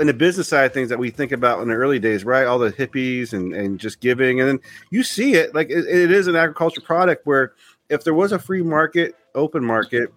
in 0.00 0.06
the 0.06 0.14
business 0.14 0.48
side 0.48 0.64
of 0.64 0.72
things 0.72 0.88
that 0.88 0.98
we 0.98 1.10
think 1.10 1.30
about 1.30 1.60
in 1.60 1.68
the 1.68 1.74
early 1.74 1.98
days, 1.98 2.24
right? 2.24 2.46
All 2.46 2.58
the 2.58 2.72
hippies 2.72 3.34
and, 3.34 3.52
and 3.54 3.78
just 3.78 4.00
giving. 4.00 4.40
And 4.40 4.48
then 4.48 4.60
you 4.90 5.02
see 5.02 5.34
it 5.34 5.54
like 5.54 5.68
it, 5.70 5.86
it 5.86 6.10
is 6.10 6.26
an 6.26 6.36
agriculture 6.36 6.80
product 6.80 7.26
where 7.26 7.52
if 7.90 8.02
there 8.02 8.14
was 8.14 8.32
a 8.32 8.38
free 8.38 8.62
market, 8.62 9.14
open 9.34 9.64
market, 9.64 10.12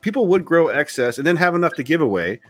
people 0.00 0.26
would 0.28 0.44
grow 0.44 0.68
excess 0.68 1.18
and 1.18 1.26
then 1.26 1.36
have 1.36 1.54
enough 1.54 1.74
to 1.74 1.82
give 1.82 2.00
away, 2.00 2.40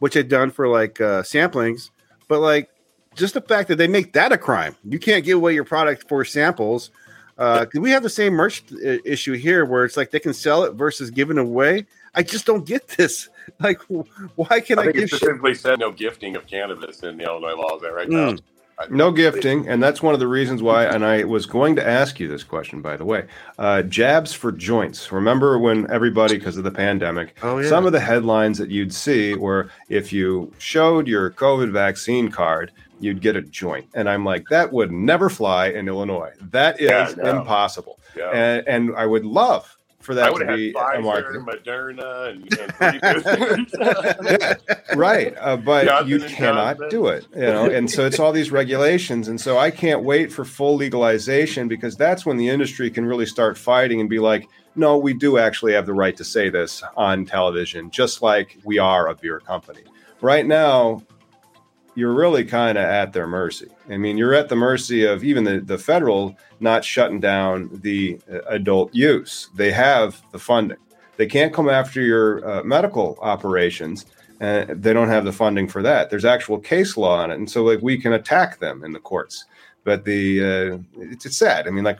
which 0.00 0.14
they've 0.14 0.28
done 0.28 0.50
for 0.50 0.66
like 0.66 1.00
uh, 1.00 1.22
samplings. 1.22 1.90
But 2.26 2.40
like 2.40 2.68
just 3.14 3.34
the 3.34 3.40
fact 3.40 3.68
that 3.68 3.76
they 3.76 3.88
make 3.88 4.12
that 4.14 4.32
a 4.32 4.38
crime, 4.38 4.76
you 4.84 4.98
can't 4.98 5.24
give 5.24 5.36
away 5.36 5.54
your 5.54 5.64
product 5.64 6.08
for 6.08 6.24
samples. 6.24 6.90
Uh, 7.36 7.66
we 7.74 7.90
have 7.92 8.02
the 8.02 8.10
same 8.10 8.32
merch 8.32 8.64
issue 9.04 9.34
here 9.34 9.64
where 9.64 9.84
it's 9.84 9.96
like 9.96 10.10
they 10.10 10.18
can 10.18 10.34
sell 10.34 10.64
it 10.64 10.72
versus 10.74 11.10
giving 11.10 11.38
away. 11.38 11.86
I 12.14 12.24
just 12.24 12.44
don't 12.44 12.66
get 12.66 12.88
this. 12.96 13.28
Like, 13.60 13.80
why 14.36 14.60
can 14.60 14.78
I, 14.78 14.82
I 14.82 14.92
give 14.92 15.08
specifically 15.08 15.52
shit? 15.52 15.62
said 15.62 15.78
no 15.78 15.90
gifting 15.90 16.36
of 16.36 16.46
cannabis 16.46 17.02
in 17.02 17.16
the 17.16 17.24
Illinois 17.24 17.54
law? 17.54 17.76
Is 17.76 17.82
that 17.82 17.92
right? 17.92 18.08
Mm. 18.08 18.40
No 18.90 19.10
gifting, 19.10 19.68
and 19.68 19.82
that's 19.82 20.02
one 20.02 20.14
of 20.14 20.20
the 20.20 20.28
reasons 20.28 20.62
why. 20.62 20.84
And 20.84 21.04
I 21.04 21.24
was 21.24 21.46
going 21.46 21.74
to 21.76 21.86
ask 21.86 22.20
you 22.20 22.28
this 22.28 22.44
question, 22.44 22.80
by 22.80 22.96
the 22.96 23.04
way. 23.04 23.26
Uh, 23.58 23.82
jabs 23.82 24.32
for 24.32 24.52
joints. 24.52 25.10
Remember 25.10 25.58
when 25.58 25.90
everybody, 25.90 26.38
because 26.38 26.56
of 26.56 26.62
the 26.62 26.70
pandemic, 26.70 27.36
oh, 27.42 27.58
yeah. 27.58 27.68
some 27.68 27.86
of 27.86 27.92
the 27.92 27.98
headlines 27.98 28.56
that 28.58 28.70
you'd 28.70 28.94
see 28.94 29.34
were 29.34 29.70
if 29.88 30.12
you 30.12 30.52
showed 30.58 31.08
your 31.08 31.30
COVID 31.32 31.72
vaccine 31.72 32.30
card, 32.30 32.70
you'd 33.00 33.20
get 33.20 33.34
a 33.34 33.42
joint. 33.42 33.88
And 33.94 34.08
I'm 34.08 34.24
like, 34.24 34.44
that 34.50 34.72
would 34.72 34.92
never 34.92 35.28
fly 35.28 35.68
in 35.68 35.88
Illinois. 35.88 36.32
That 36.40 36.80
is 36.80 36.88
yeah, 36.88 37.12
no. 37.16 37.40
impossible. 37.40 37.98
Yeah. 38.16 38.30
And, 38.30 38.68
and 38.68 38.96
I 38.96 39.06
would 39.06 39.24
love 39.24 39.76
for 40.08 40.14
that 40.14 40.34
to 40.34 40.46
be 40.56 40.72
Pfizer, 40.72 40.96
a 40.96 41.00
market. 41.02 41.36
Moderna, 41.42 42.30
and, 42.30 42.48
and 44.40 44.98
right. 44.98 45.34
Uh, 45.38 45.58
but 45.58 45.84
Johnson 45.84 46.08
you 46.08 46.20
cannot 46.20 46.78
Johnson. 46.78 46.88
do 46.88 47.08
it, 47.08 47.26
you 47.34 47.42
know. 47.42 47.66
And 47.66 47.90
so 47.90 48.06
it's 48.06 48.18
all 48.18 48.32
these 48.32 48.50
regulations, 48.50 49.28
and 49.28 49.38
so 49.38 49.58
I 49.58 49.70
can't 49.70 50.02
wait 50.02 50.32
for 50.32 50.46
full 50.46 50.76
legalization 50.76 51.68
because 51.68 51.94
that's 51.94 52.24
when 52.24 52.38
the 52.38 52.48
industry 52.48 52.90
can 52.90 53.04
really 53.04 53.26
start 53.26 53.58
fighting 53.58 54.00
and 54.00 54.08
be 54.08 54.18
like, 54.18 54.48
no, 54.76 54.96
we 54.96 55.12
do 55.12 55.36
actually 55.36 55.74
have 55.74 55.84
the 55.84 55.92
right 55.92 56.16
to 56.16 56.24
say 56.24 56.48
this 56.48 56.82
on 56.96 57.26
television, 57.26 57.90
just 57.90 58.22
like 58.22 58.56
we 58.64 58.78
are 58.78 59.08
a 59.08 59.14
beer 59.14 59.40
company. 59.40 59.82
Right 60.22 60.46
now, 60.46 61.02
you're 61.98 62.14
really 62.14 62.44
kind 62.44 62.78
of 62.78 62.84
at 62.84 63.12
their 63.12 63.26
mercy. 63.26 63.66
I 63.90 63.96
mean, 63.96 64.16
you're 64.16 64.32
at 64.32 64.48
the 64.48 64.54
mercy 64.54 65.04
of 65.04 65.24
even 65.24 65.42
the, 65.42 65.58
the 65.58 65.78
federal 65.78 66.36
not 66.60 66.84
shutting 66.84 67.18
down 67.18 67.70
the 67.82 68.20
uh, 68.32 68.38
adult 68.42 68.94
use. 68.94 69.50
They 69.56 69.72
have 69.72 70.22
the 70.30 70.38
funding. 70.38 70.78
They 71.16 71.26
can't 71.26 71.52
come 71.52 71.68
after 71.68 72.00
your 72.00 72.48
uh, 72.48 72.62
medical 72.62 73.18
operations. 73.20 74.06
and 74.38 74.80
they 74.80 74.92
don't 74.92 75.08
have 75.08 75.24
the 75.24 75.32
funding 75.32 75.66
for 75.66 75.82
that. 75.82 76.08
There's 76.08 76.24
actual 76.24 76.60
case 76.60 76.96
law 76.96 77.20
on 77.20 77.32
it, 77.32 77.34
and 77.34 77.50
so 77.50 77.64
like 77.64 77.80
we 77.82 77.98
can 77.98 78.12
attack 78.12 78.60
them 78.60 78.84
in 78.84 78.92
the 78.92 79.00
courts. 79.00 79.44
But 79.82 80.04
the 80.04 80.40
uh, 80.40 80.78
it's, 80.94 81.26
it's 81.26 81.36
sad. 81.36 81.66
I 81.66 81.70
mean, 81.70 81.82
like, 81.82 81.98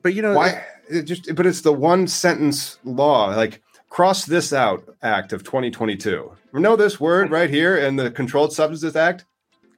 but 0.00 0.14
you 0.14 0.22
know 0.22 0.32
why? 0.32 0.64
It 0.88 1.02
just 1.02 1.34
but 1.34 1.44
it's 1.44 1.60
the 1.60 1.72
one 1.74 2.06
sentence 2.08 2.78
law. 2.84 3.26
Like 3.26 3.60
cross 3.90 4.24
this 4.24 4.54
out 4.54 4.82
act 5.02 5.34
of 5.34 5.44
2022 5.44 6.32
know 6.52 6.76
this 6.76 6.98
word 7.00 7.30
right 7.30 7.50
here 7.50 7.76
in 7.76 7.96
the 7.96 8.10
controlled 8.10 8.52
substances 8.52 8.96
act 8.96 9.24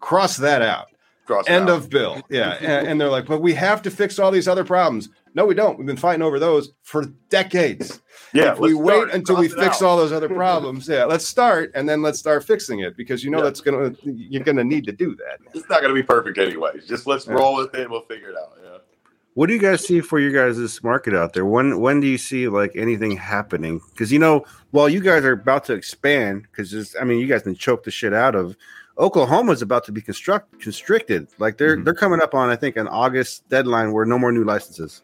cross 0.00 0.36
that 0.38 0.62
out 0.62 0.86
Cross 1.26 1.44
End 1.48 1.70
out. 1.70 1.76
of 1.76 1.90
bill. 1.90 2.20
Yeah. 2.28 2.54
and, 2.54 2.88
and 2.88 3.00
they're 3.00 3.08
like, 3.08 3.26
but 3.26 3.40
we 3.40 3.54
have 3.54 3.82
to 3.82 3.90
fix 3.90 4.18
all 4.18 4.32
these 4.32 4.48
other 4.48 4.64
problems. 4.64 5.10
No, 5.34 5.46
we 5.46 5.54
don't. 5.54 5.78
We've 5.78 5.86
been 5.86 5.96
fighting 5.96 6.22
over 6.22 6.40
those 6.40 6.72
for 6.82 7.04
decades. 7.28 8.02
yeah. 8.34 8.50
if 8.52 8.58
we 8.58 8.74
wait 8.74 8.94
start. 8.96 9.10
until 9.12 9.36
we 9.36 9.46
fix 9.48 9.76
out. 9.80 9.82
all 9.82 9.96
those 9.96 10.10
other 10.10 10.28
problems, 10.28 10.88
yeah, 10.88 11.04
let's 11.04 11.24
start 11.24 11.70
and 11.76 11.88
then 11.88 12.02
let's 12.02 12.18
start 12.18 12.42
fixing 12.42 12.80
it 12.80 12.96
because 12.96 13.22
you 13.22 13.30
know 13.30 13.38
Yeah. 13.38 13.44
that's 13.44 13.60
gonna 13.60 13.94
you're 14.02 14.42
gonna 14.42 14.64
need 14.64 14.84
to 14.86 14.92
do 14.92 15.14
that. 15.16 15.38
It's 15.54 15.68
not 15.68 15.82
going 15.82 15.94
to 15.94 16.00
be 16.00 16.02
perfect 16.02 16.36
anyways. 16.38 16.88
Just 16.88 17.06
let's 17.06 17.28
Yeah. 17.28 17.34
roll 17.34 17.54
with 17.58 17.72
it. 17.76 17.82
And 17.82 17.90
we'll 17.92 18.06
figure 18.06 18.30
it 18.30 18.36
out. 18.36 18.58
Yeah. 18.60 18.78
What 19.34 19.46
do 19.46 19.54
you 19.54 19.60
guys 19.60 19.86
see 19.86 20.00
for 20.00 20.18
your 20.18 20.32
guys' 20.32 20.82
market 20.82 21.14
out 21.14 21.32
there? 21.34 21.44
When 21.44 21.80
when 21.80 22.00
do 22.00 22.06
you 22.06 22.18
see 22.18 22.48
like 22.48 22.72
anything 22.74 23.16
happening? 23.16 23.80
Because 23.92 24.12
you 24.12 24.18
know, 24.18 24.44
while 24.72 24.88
you 24.88 25.00
guys 25.00 25.24
are 25.24 25.32
about 25.32 25.64
to 25.66 25.72
expand, 25.74 26.46
because 26.50 26.96
I 27.00 27.04
mean, 27.04 27.18
you 27.20 27.26
guys 27.26 27.42
can 27.42 27.54
choke 27.54 27.84
the 27.84 27.90
shit 27.90 28.12
out 28.12 28.34
of. 28.34 28.56
Oklahoma's 28.98 29.62
about 29.62 29.84
to 29.84 29.92
be 29.92 30.02
construct 30.02 30.60
constricted. 30.60 31.28
Like 31.38 31.56
they're 31.56 31.76
Mhm. 31.78 31.84
they're 31.84 31.94
coming 31.94 32.20
up 32.20 32.34
on 32.34 32.50
I 32.50 32.56
think 32.56 32.76
an 32.76 32.88
August 32.88 33.48
deadline 33.48 33.92
where 33.92 34.04
no 34.04 34.18
more 34.18 34.32
new 34.32 34.44
licenses. 34.44 35.02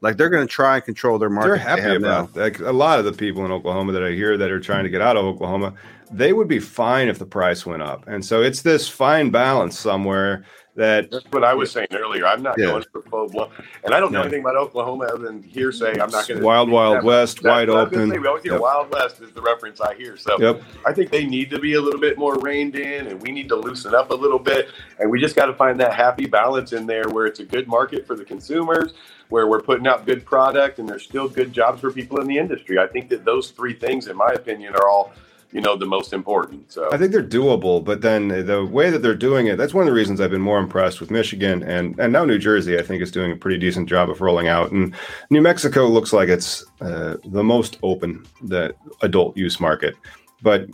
Like 0.00 0.16
they're 0.16 0.28
going 0.28 0.46
to 0.46 0.52
try 0.52 0.76
and 0.76 0.84
control 0.84 1.18
their 1.18 1.30
market. 1.30 1.48
They're 1.48 1.56
happy 1.56 1.82
have 1.82 1.96
about 1.96 2.36
like 2.36 2.60
a 2.60 2.72
lot 2.72 2.98
of 2.98 3.04
the 3.04 3.12
people 3.12 3.44
in 3.46 3.50
Oklahoma 3.52 3.92
that 3.92 4.04
I 4.04 4.10
hear 4.10 4.36
that 4.36 4.50
are 4.50 4.60
trying 4.60 4.84
to 4.84 4.90
get 4.90 5.00
out 5.00 5.16
of 5.16 5.24
Oklahoma. 5.24 5.72
They 6.10 6.32
would 6.32 6.46
be 6.48 6.58
fine 6.58 7.08
if 7.08 7.18
the 7.18 7.26
price 7.26 7.64
went 7.64 7.82
up, 7.82 8.04
and 8.06 8.24
so 8.24 8.42
it's 8.42 8.62
this 8.62 8.88
fine 8.88 9.30
balance 9.30 9.78
somewhere 9.78 10.44
that 10.78 11.10
That's 11.10 11.24
what 11.30 11.44
I 11.44 11.54
was 11.54 11.70
saying 11.70 11.88
earlier. 11.92 12.24
I'm 12.26 12.42
not 12.42 12.56
Yeah. 12.58 12.66
going 12.66 12.84
for 12.90 13.02
full 13.02 13.28
blown, 13.28 13.50
and 13.84 13.92
I 13.94 14.00
don't 14.00 14.12
know 14.12 14.20
Yeah. 14.20 14.26
anything 14.26 14.40
about 14.42 14.56
Oklahoma 14.56 15.06
other 15.12 15.24
than 15.24 15.42
hearsay. 15.42 15.98
I'm 16.00 16.10
not 16.10 16.26
going 16.26 16.38
to 16.40 16.46
wild, 16.46 16.70
wild 16.70 17.04
west, 17.04 17.42
wide 17.44 17.68
open. 17.68 18.08
we 18.08 18.26
always 18.26 18.42
hear 18.44 18.52
Yep. 18.52 18.60
Wild 18.60 18.92
West 18.92 19.20
is 19.20 19.30
the 19.32 19.42
reference 19.42 19.80
I 19.80 19.94
hear. 19.94 20.16
So 20.16 20.36
Yep. 20.40 20.62
I 20.86 20.92
think 20.92 21.10
they 21.10 21.26
need 21.26 21.50
to 21.50 21.58
be 21.58 21.74
a 21.74 21.80
little 21.80 22.00
bit 22.00 22.16
more 22.16 22.36
reined 22.36 22.76
in, 22.76 23.08
and 23.08 23.20
we 23.20 23.30
need 23.32 23.48
to 23.48 23.56
loosen 23.56 23.94
up 23.94 24.10
a 24.10 24.14
little 24.14 24.38
bit. 24.38 24.68
And 24.98 25.10
we 25.10 25.20
just 25.20 25.36
got 25.36 25.46
to 25.46 25.54
find 25.54 25.78
that 25.80 25.92
happy 25.94 26.26
balance 26.26 26.72
in 26.72 26.86
there 26.86 27.08
where 27.10 27.26
it's 27.26 27.40
a 27.40 27.44
good 27.44 27.66
market 27.68 28.06
for 28.06 28.14
the 28.16 28.24
consumers, 28.24 28.94
where 29.30 29.46
we're 29.48 29.60
putting 29.60 29.86
out 29.86 30.06
good 30.06 30.24
product, 30.24 30.78
and 30.78 30.88
there's 30.88 31.02
still 31.02 31.28
good 31.28 31.52
jobs 31.52 31.80
for 31.80 31.90
people 31.90 32.20
in 32.20 32.26
the 32.26 32.38
industry. 32.38 32.78
I 32.78 32.86
think 32.86 33.08
that 33.10 33.24
those 33.24 33.50
three 33.50 33.74
things, 33.74 34.06
in 34.06 34.16
my 34.16 34.30
opinion, 34.32 34.74
are 34.76 34.88
all 34.88 35.12
you 35.50 35.60
know 35.60 35.76
the 35.76 35.86
most 35.86 36.12
important. 36.12 36.70
So 36.70 36.88
I 36.92 36.98
think 36.98 37.12
they're 37.12 37.22
doable, 37.22 37.82
but 37.82 38.02
then 38.02 38.28
the 38.28 38.64
way 38.64 38.90
that 38.90 39.00
they're 39.00 39.14
doing 39.14 39.46
it, 39.46 39.56
that's 39.56 39.72
one 39.72 39.82
of 39.82 39.86
the 39.86 39.94
reasons 39.94 40.20
I've 40.20 40.30
been 40.30 40.42
more 40.42 40.58
impressed 40.58 41.00
with 41.00 41.10
Michigan 41.10 41.62
and, 41.62 41.98
and 41.98 42.12
now 42.12 42.24
New 42.24 42.38
Jersey, 42.38 42.78
I 42.78 42.82
think 42.82 43.02
is 43.02 43.10
doing 43.10 43.32
a 43.32 43.36
pretty 43.36 43.58
decent 43.58 43.88
job 43.88 44.10
of 44.10 44.20
rolling 44.20 44.48
out. 44.48 44.72
And 44.72 44.94
New 45.30 45.40
Mexico 45.40 45.86
looks 45.86 46.12
like 46.12 46.28
it's 46.28 46.64
uh, 46.80 47.16
the 47.24 47.42
most 47.42 47.78
open, 47.82 48.26
the 48.42 48.74
adult 49.02 49.36
use 49.36 49.58
market, 49.58 49.94
but 50.42 50.66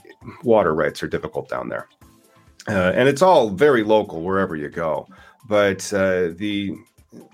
water 0.43 0.75
rights 0.75 1.03
are 1.03 1.09
difficult 1.09 1.49
down 1.49 1.69
there. 1.69 1.89
Uh, 2.67 2.93
and 2.95 3.09
it's 3.09 3.23
all 3.23 3.51
very 3.51 3.85
local 3.85 4.23
wherever 4.23 4.57
you 4.57 4.69
go. 4.69 5.07
But 5.47 5.93
uh, 5.93 6.31
the 6.35 6.75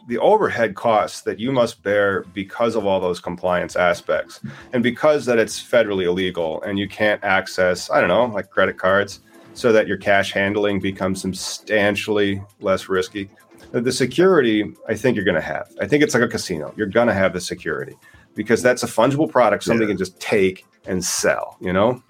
the 0.09 0.19
overhead 0.19 0.75
costs 0.75 1.23
that 1.23 1.39
you 1.39 1.53
must 1.53 1.83
bear 1.83 2.23
because 2.35 2.75
of 2.75 2.85
all 2.87 3.01
those 3.01 3.21
compliance 3.21 3.77
aspects 3.77 4.41
and 4.73 4.83
because 4.83 5.27
that 5.27 5.39
it's 5.39 5.61
federally 5.63 6.05
illegal 6.05 6.61
and 6.63 6.79
you 6.79 6.89
can't 6.89 7.23
access 7.25 7.91
i 7.91 8.01
don't 8.01 8.09
know 8.09 8.27
like 8.27 8.51
credit 8.51 8.77
cards 8.79 9.21
so 9.55 9.73
that 9.73 9.87
your 9.89 9.97
cash 9.97 10.33
handling 10.33 10.79
becomes 10.81 11.21
substantially 11.21 12.41
less 12.61 12.89
risky. 12.89 13.29
The 13.73 13.93
security 13.93 14.65
i 14.89 14.95
think 14.95 15.17
you're 15.17 15.25
going 15.25 15.35
to 15.35 15.41
have. 15.41 15.69
I 15.81 15.87
think 15.87 16.03
it's 16.03 16.15
like 16.15 16.23
a 16.23 16.29
casino. 16.29 16.73
You're 16.77 16.87
going 16.87 17.09
to 17.09 17.15
have 17.15 17.33
the 17.33 17.41
security 17.41 17.97
because 18.35 18.63
that's 18.63 18.83
a 18.83 18.87
fungible 18.87 19.29
product 19.31 19.65
somebody 19.65 19.87
Yeah. 19.87 19.91
can 19.93 19.99
just 19.99 20.19
take 20.21 20.65
and 20.87 21.05
sell 21.05 21.57
you 21.61 21.73
know? 21.73 22.03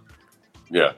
Yeah, 0.71 0.93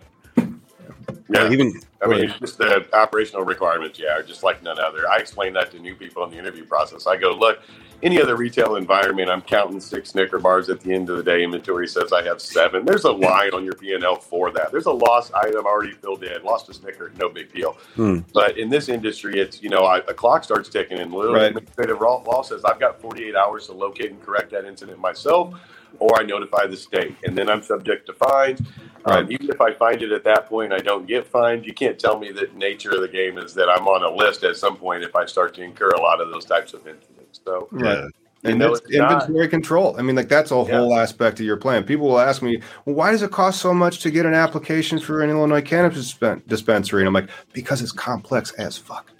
Yeah, 1.32 1.50
even 1.50 1.80
I 2.02 2.06
mean, 2.08 2.24
it's 2.24 2.38
just 2.38 2.58
the 2.58 2.86
operational 2.94 3.44
requirements, 3.44 3.98
yeah, 3.98 4.16
are 4.18 4.22
just 4.22 4.42
like 4.42 4.62
none 4.62 4.78
other. 4.78 5.08
I 5.08 5.18
explain 5.18 5.52
that 5.54 5.70
to 5.72 5.78
new 5.78 5.94
people 5.94 6.24
in 6.24 6.30
the 6.30 6.38
interview 6.38 6.64
process. 6.64 7.06
I 7.06 7.16
go, 7.16 7.32
look, 7.32 7.60
any 8.02 8.20
other 8.20 8.36
retail 8.36 8.76
environment, 8.76 9.30
I'm 9.30 9.42
counting 9.42 9.80
six 9.80 10.10
Snicker 10.10 10.38
bars 10.40 10.68
at 10.68 10.80
the 10.80 10.92
end 10.92 11.08
of 11.08 11.16
the 11.16 11.22
day. 11.22 11.44
Inventory 11.44 11.86
says 11.86 12.12
I 12.12 12.22
have 12.24 12.40
seven. 12.40 12.84
There's 12.84 13.04
a 13.04 13.12
line 13.12 13.52
on 13.54 13.64
your 13.64 13.74
P&L 13.74 14.16
for 14.16 14.50
that. 14.52 14.72
There's 14.72 14.86
a 14.86 14.92
loss 14.92 15.32
item 15.32 15.66
already 15.66 15.92
filled 15.92 16.24
in. 16.24 16.42
Lost 16.42 16.68
a 16.68 16.74
Snicker, 16.74 17.12
no 17.18 17.28
big 17.28 17.52
deal. 17.52 17.76
Hmm. 17.94 18.20
But 18.34 18.58
in 18.58 18.68
this 18.68 18.88
industry, 18.88 19.38
it's, 19.38 19.62
you 19.62 19.70
know, 19.70 19.84
I, 19.84 19.98
a 19.98 20.14
clock 20.14 20.42
starts 20.44 20.68
ticking 20.68 20.98
and 20.98 21.12
literally 21.12 21.40
Right. 21.40 21.48
administrative 21.50 22.00
law 22.00 22.42
says 22.42 22.64
I've 22.64 22.80
got 22.80 23.00
48 23.00 23.36
hours 23.36 23.66
to 23.66 23.72
locate 23.72 24.10
and 24.10 24.20
correct 24.20 24.50
that 24.50 24.64
incident 24.64 24.98
myself 24.98 25.54
or 25.98 26.18
I 26.18 26.22
notify 26.24 26.66
the 26.66 26.76
state. 26.76 27.16
And 27.24 27.36
then 27.36 27.48
I'm 27.48 27.62
subject 27.62 28.06
to 28.06 28.12
fines. 28.12 28.60
Um, 29.04 29.30
even 29.32 29.50
if 29.50 29.60
I 29.60 29.72
find 29.74 30.00
it 30.00 30.12
at 30.12 30.22
that 30.24 30.46
point, 30.46 30.72
I 30.72 30.78
don't 30.78 31.06
get 31.06 31.26
fined. 31.26 31.66
You 31.66 31.74
can't 31.74 31.98
tell 31.98 32.18
me 32.18 32.30
that 32.32 32.54
nature 32.56 32.90
of 32.92 33.00
the 33.00 33.08
game 33.08 33.36
is 33.38 33.52
that 33.54 33.68
I'm 33.68 33.88
on 33.88 34.02
a 34.04 34.10
list 34.14 34.44
at 34.44 34.56
some 34.56 34.76
point 34.76 35.02
if 35.02 35.16
I 35.16 35.26
start 35.26 35.54
to 35.54 35.62
incur 35.62 35.90
a 35.90 36.00
lot 36.00 36.20
of 36.20 36.30
those 36.30 36.44
types 36.44 36.72
of 36.72 36.86
incidents. 36.86 37.40
So, 37.44 37.66
Right. 37.72 37.98
yeah. 37.98 38.08
and 38.50 38.60
it's 38.62 38.80
it's 38.80 38.96
not- 38.96 39.12
inventory 39.22 39.48
control. 39.48 39.94
I 39.98 40.02
mean, 40.02 40.16
like 40.16 40.28
that's 40.28 40.50
a 40.50 40.54
Yeah. 40.56 40.78
whole 40.78 40.94
aspect 40.96 41.38
of 41.40 41.46
your 41.46 41.56
plan. 41.56 41.84
People 41.84 42.08
will 42.08 42.18
ask 42.20 42.42
me, 42.42 42.60
well, 42.84 42.94
why 42.96 43.10
does 43.12 43.22
it 43.22 43.30
cost 43.30 43.60
so 43.60 43.72
much 43.74 44.00
to 44.00 44.10
get 44.10 44.26
an 44.26 44.34
application 44.34 44.98
for 45.00 45.20
an 45.22 45.30
Illinois 45.30 45.62
cannabis 45.62 46.16
dispensary? 46.46 47.02
And 47.02 47.08
I'm 47.08 47.14
like, 47.14 47.28
because 47.52 47.82
it's 47.82 47.92
complex 47.92 48.50
as 48.52 48.76
fuck. 48.76 49.11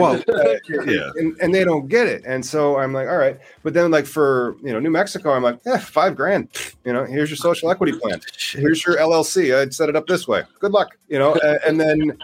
Well, 0.00 0.22
yeah. 0.86 1.10
and, 1.16 1.36
and 1.40 1.54
they 1.54 1.64
don't 1.64 1.88
get 1.88 2.06
it. 2.06 2.22
And 2.26 2.44
so 2.44 2.78
I'm 2.78 2.92
like, 2.92 3.08
all 3.08 3.16
right. 3.16 3.38
But 3.62 3.74
then, 3.74 3.90
like 3.90 4.06
for 4.06 4.56
you 4.62 4.72
know 4.72 4.80
New 4.80 4.90
Mexico, 4.90 5.32
I'm 5.32 5.42
like, 5.42 5.58
yeah, 5.66 5.78
five 5.78 6.16
grand. 6.16 6.48
You 6.84 6.92
know, 6.92 7.04
here's 7.04 7.30
your 7.30 7.36
social 7.36 7.70
equity 7.70 7.98
plan. 7.98 8.20
Here's 8.52 8.84
your 8.86 8.96
LLC. 8.98 9.56
I'd 9.58 9.74
set 9.74 9.88
it 9.88 9.96
up 9.96 10.06
this 10.06 10.28
way. 10.28 10.42
Good 10.60 10.72
luck. 10.72 10.96
You 11.08 11.18
know, 11.18 11.34
and, 11.34 11.58
and 11.66 11.80
then 11.80 12.18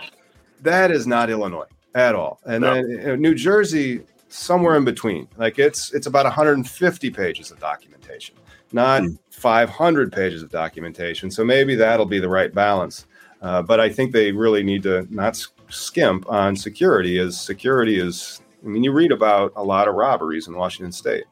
that 0.62 0.90
is 0.90 1.06
not 1.06 1.30
Illinois 1.30 1.66
at 1.94 2.14
all. 2.14 2.40
And 2.44 2.62
No. 2.62 2.74
then 2.74 2.88
you 2.90 2.98
know, 2.98 3.16
New 3.16 3.34
Jersey, 3.34 4.02
somewhere 4.28 4.76
in 4.76 4.84
between. 4.84 5.26
Like 5.36 5.58
it's 5.58 5.92
it's 5.92 6.06
about 6.06 6.24
150 6.24 7.10
pages 7.10 7.50
of 7.50 7.58
documentation, 7.58 8.36
not 8.72 9.02
Hmm. 9.02 9.14
500 9.30 10.12
pages 10.12 10.42
of 10.42 10.50
documentation. 10.50 11.30
So 11.30 11.44
maybe 11.44 11.74
that'll 11.74 12.04
be 12.06 12.20
the 12.20 12.28
right 12.28 12.52
balance. 12.54 13.06
Uh, 13.42 13.62
but 13.62 13.80
I 13.80 13.88
think 13.88 14.12
they 14.12 14.32
really 14.32 14.62
need 14.62 14.82
to 14.82 15.06
not 15.08 15.42
skimp 15.70 16.30
on 16.30 16.56
security, 16.56 17.18
as 17.18 17.40
security 17.40 17.98
is. 17.98 18.40
I 18.62 18.66
mean, 18.68 18.84
you 18.84 18.92
read 18.92 19.12
about 19.12 19.52
a 19.56 19.62
lot 19.62 19.88
of 19.88 19.94
robberies 19.94 20.46
in 20.46 20.54
Washington 20.54 20.92
State. 20.92 21.24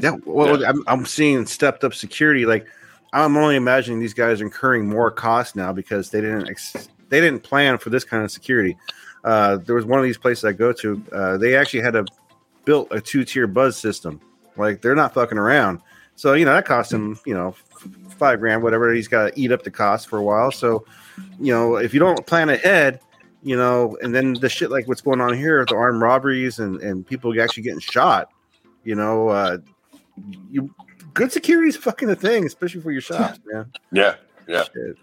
Yeah, 0.00 0.16
well, 0.24 0.60
Yeah. 0.60 0.68
I'm, 0.68 0.82
I'm 0.86 1.06
seeing 1.06 1.46
stepped 1.46 1.84
up 1.84 1.94
security. 1.94 2.44
Like, 2.46 2.66
I'm 3.12 3.36
only 3.36 3.56
imagining 3.56 4.00
these 4.00 4.14
guys 4.14 4.40
are 4.40 4.44
incurring 4.44 4.88
more 4.88 5.10
costs 5.10 5.54
now 5.54 5.72
because 5.72 6.10
they 6.10 6.20
didn't 6.20 6.48
ex- 6.48 6.88
they 7.08 7.20
didn't 7.20 7.42
plan 7.42 7.78
for 7.78 7.90
this 7.90 8.04
kind 8.04 8.24
of 8.24 8.30
security. 8.30 8.76
Uh, 9.22 9.58
there 9.58 9.76
was 9.76 9.84
one 9.84 9.98
of 9.98 10.04
these 10.04 10.18
places 10.18 10.44
I 10.44 10.52
go 10.52 10.72
to. 10.72 11.04
Uh, 11.12 11.36
they 11.36 11.54
actually 11.56 11.82
had 11.82 11.94
a 11.94 12.04
built 12.64 12.88
a 12.90 13.00
two 13.00 13.24
tier 13.24 13.46
buzz 13.46 13.76
system. 13.76 14.20
Like, 14.56 14.82
they're 14.82 14.94
not 14.94 15.14
fucking 15.14 15.38
around. 15.38 15.80
So 16.16 16.34
you 16.34 16.44
know 16.44 16.52
that 16.52 16.66
cost 16.66 16.92
him 16.92 17.18
you 17.24 17.34
know 17.34 17.54
five 18.18 18.40
grand, 18.40 18.62
whatever. 18.62 18.92
He's 18.92 19.08
got 19.08 19.32
to 19.32 19.40
eat 19.40 19.52
up 19.52 19.62
the 19.62 19.70
cost 19.70 20.08
for 20.08 20.18
a 20.18 20.22
while. 20.22 20.50
So 20.50 20.84
you 21.38 21.52
know 21.52 21.76
if 21.76 21.94
you 21.94 22.00
don't 22.00 22.26
plan 22.26 22.48
ahead. 22.48 23.00
You 23.42 23.56
know, 23.56 23.96
and 24.02 24.14
then 24.14 24.34
the 24.34 24.48
shit 24.48 24.70
like 24.70 24.86
what's 24.86 25.00
going 25.00 25.20
on 25.20 25.34
here, 25.34 25.64
the 25.64 25.74
armed 25.74 26.00
robberies 26.00 26.60
and, 26.60 26.80
and 26.80 27.04
people 27.06 27.38
actually 27.40 27.64
getting 27.64 27.80
shot. 27.80 28.30
You 28.84 28.94
know, 28.94 29.28
uh, 29.28 29.58
you 30.50 30.72
good 31.14 31.32
security 31.32 31.68
is 31.68 31.76
fucking 31.76 32.08
a 32.10 32.16
thing, 32.16 32.44
especially 32.46 32.80
for 32.80 32.90
your 32.90 33.00
shops, 33.00 33.40
man. 33.52 33.72
yeah, 33.90 34.14
yeah. 34.46 34.64
Shit. 34.64 34.96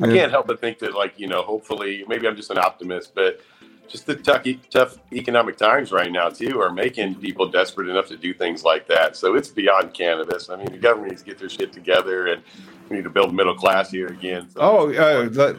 I 0.00 0.08
can't 0.08 0.30
help 0.30 0.46
but 0.46 0.60
think 0.60 0.78
that, 0.80 0.94
like, 0.94 1.18
you 1.18 1.26
know, 1.26 1.40
hopefully, 1.42 2.04
maybe 2.06 2.28
I'm 2.28 2.36
just 2.36 2.50
an 2.50 2.58
optimist, 2.58 3.14
but 3.14 3.40
just 3.88 4.04
the 4.04 4.14
tough, 4.14 4.44
tough 4.68 4.98
economic 5.12 5.56
times 5.56 5.90
right 5.90 6.12
now, 6.12 6.28
too, 6.28 6.60
are 6.60 6.70
making 6.70 7.14
people 7.14 7.48
desperate 7.48 7.88
enough 7.88 8.06
to 8.08 8.16
do 8.18 8.34
things 8.34 8.62
like 8.62 8.86
that. 8.88 9.16
So 9.16 9.36
it's 9.36 9.48
beyond 9.48 9.94
cannabis. 9.94 10.50
I 10.50 10.56
mean, 10.56 10.66
the 10.66 10.76
government 10.78 11.12
needs 11.12 11.22
to 11.22 11.26
get 11.26 11.38
their 11.38 11.48
shit 11.48 11.72
together 11.72 12.26
and 12.26 12.42
we 12.90 12.96
need 12.96 13.04
to 13.04 13.10
build 13.10 13.34
middle 13.34 13.54
class 13.54 13.90
here 13.90 14.08
again. 14.08 14.50
So 14.50 14.60
Oh, 14.60 14.92
uh, 14.92 15.54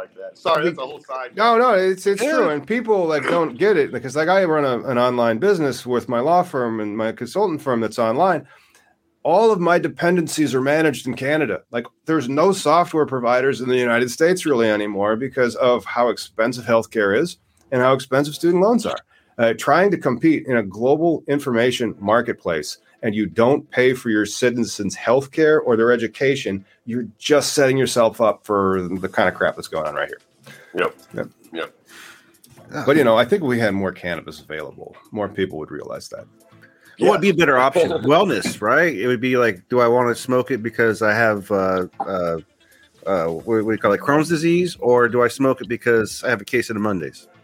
like 0.00 0.14
that. 0.16 0.38
Sorry, 0.38 0.64
that's 0.64 0.78
a 0.78 0.86
whole 0.86 1.00
side. 1.00 1.36
No, 1.36 1.58
no, 1.58 1.74
it's 1.74 2.06
it's 2.06 2.22
Yeah. 2.22 2.32
true, 2.36 2.48
and 2.48 2.66
people 2.66 3.06
like 3.06 3.24
don't 3.24 3.56
get 3.58 3.76
it 3.76 3.92
because 3.92 4.16
like 4.16 4.28
I 4.28 4.44
run 4.44 4.64
a, 4.64 4.76
an 4.88 4.98
online 4.98 5.38
business 5.38 5.84
with 5.86 6.08
my 6.08 6.20
law 6.20 6.42
firm 6.42 6.80
and 6.80 6.96
my 6.96 7.12
consultant 7.12 7.60
firm 7.62 7.80
that's 7.80 7.98
online. 7.98 8.46
All 9.22 9.52
of 9.52 9.60
my 9.60 9.78
dependencies 9.78 10.54
are 10.54 10.62
managed 10.62 11.06
in 11.06 11.14
Canada. 11.14 11.62
Like 11.70 11.86
there's 12.06 12.28
no 12.28 12.52
software 12.52 13.04
providers 13.04 13.60
in 13.60 13.68
the 13.68 13.76
United 13.76 14.10
States 14.10 14.46
really 14.46 14.68
anymore 14.70 15.16
because 15.16 15.54
of 15.56 15.84
how 15.84 16.08
expensive 16.08 16.64
healthcare 16.64 17.16
is 17.16 17.36
and 17.70 17.82
how 17.82 17.92
expensive 17.92 18.34
student 18.34 18.62
loans 18.62 18.86
are. 18.86 18.98
Uh, 19.38 19.54
trying 19.56 19.90
to 19.90 19.96
compete 19.98 20.46
in 20.46 20.56
a 20.56 20.62
global 20.62 21.22
information 21.28 21.94
marketplace 21.98 22.78
and 23.02 23.14
you 23.14 23.26
don't 23.26 23.68
pay 23.70 23.94
for 23.94 24.10
your 24.10 24.26
citizens' 24.26 24.94
health 24.94 25.30
care 25.30 25.60
or 25.60 25.76
their 25.76 25.92
education, 25.92 26.64
you're 26.84 27.06
just 27.18 27.54
setting 27.54 27.76
yourself 27.76 28.20
up 28.20 28.44
for 28.44 28.82
the 28.82 29.08
kind 29.08 29.28
of 29.28 29.34
crap 29.34 29.56
that's 29.56 29.68
going 29.68 29.86
on 29.86 29.94
right 29.94 30.08
here. 30.08 30.20
Yep. 30.74 30.96
Yep. 31.14 31.30
Yep. 31.52 31.74
But 32.86 32.96
you 32.96 33.04
know, 33.04 33.16
I 33.16 33.24
think 33.24 33.42
if 33.42 33.48
we 33.48 33.58
had 33.58 33.74
more 33.74 33.92
cannabis 33.92 34.40
available, 34.40 34.96
more 35.10 35.28
people 35.28 35.58
would 35.58 35.70
realize 35.70 36.08
that. 36.10 36.26
What 36.98 37.12
would 37.12 37.20
be 37.20 37.30
a 37.30 37.34
better 37.34 37.56
option? 37.56 37.90
Wellness, 38.02 38.60
right? 38.60 38.94
It 38.94 39.06
would 39.06 39.20
be 39.20 39.36
like, 39.36 39.66
do 39.68 39.80
I 39.80 39.88
want 39.88 40.14
to 40.14 40.20
smoke 40.20 40.50
it 40.50 40.62
because 40.62 41.00
I 41.00 41.14
have 41.14 41.50
uh, 41.50 41.86
uh, 41.98 42.40
uh, 43.06 43.26
what, 43.26 43.44
what 43.46 43.64
do 43.64 43.72
you 43.72 43.78
call 43.78 43.92
it, 43.92 44.00
Crohn's 44.00 44.28
disease, 44.28 44.76
or 44.80 45.08
do 45.08 45.22
I 45.22 45.28
smoke 45.28 45.60
it 45.60 45.68
because 45.68 46.22
I 46.22 46.30
have 46.30 46.40
a 46.40 46.44
case 46.44 46.70
of 46.70 46.74
the 46.74 46.80
Mondays? 46.80 47.26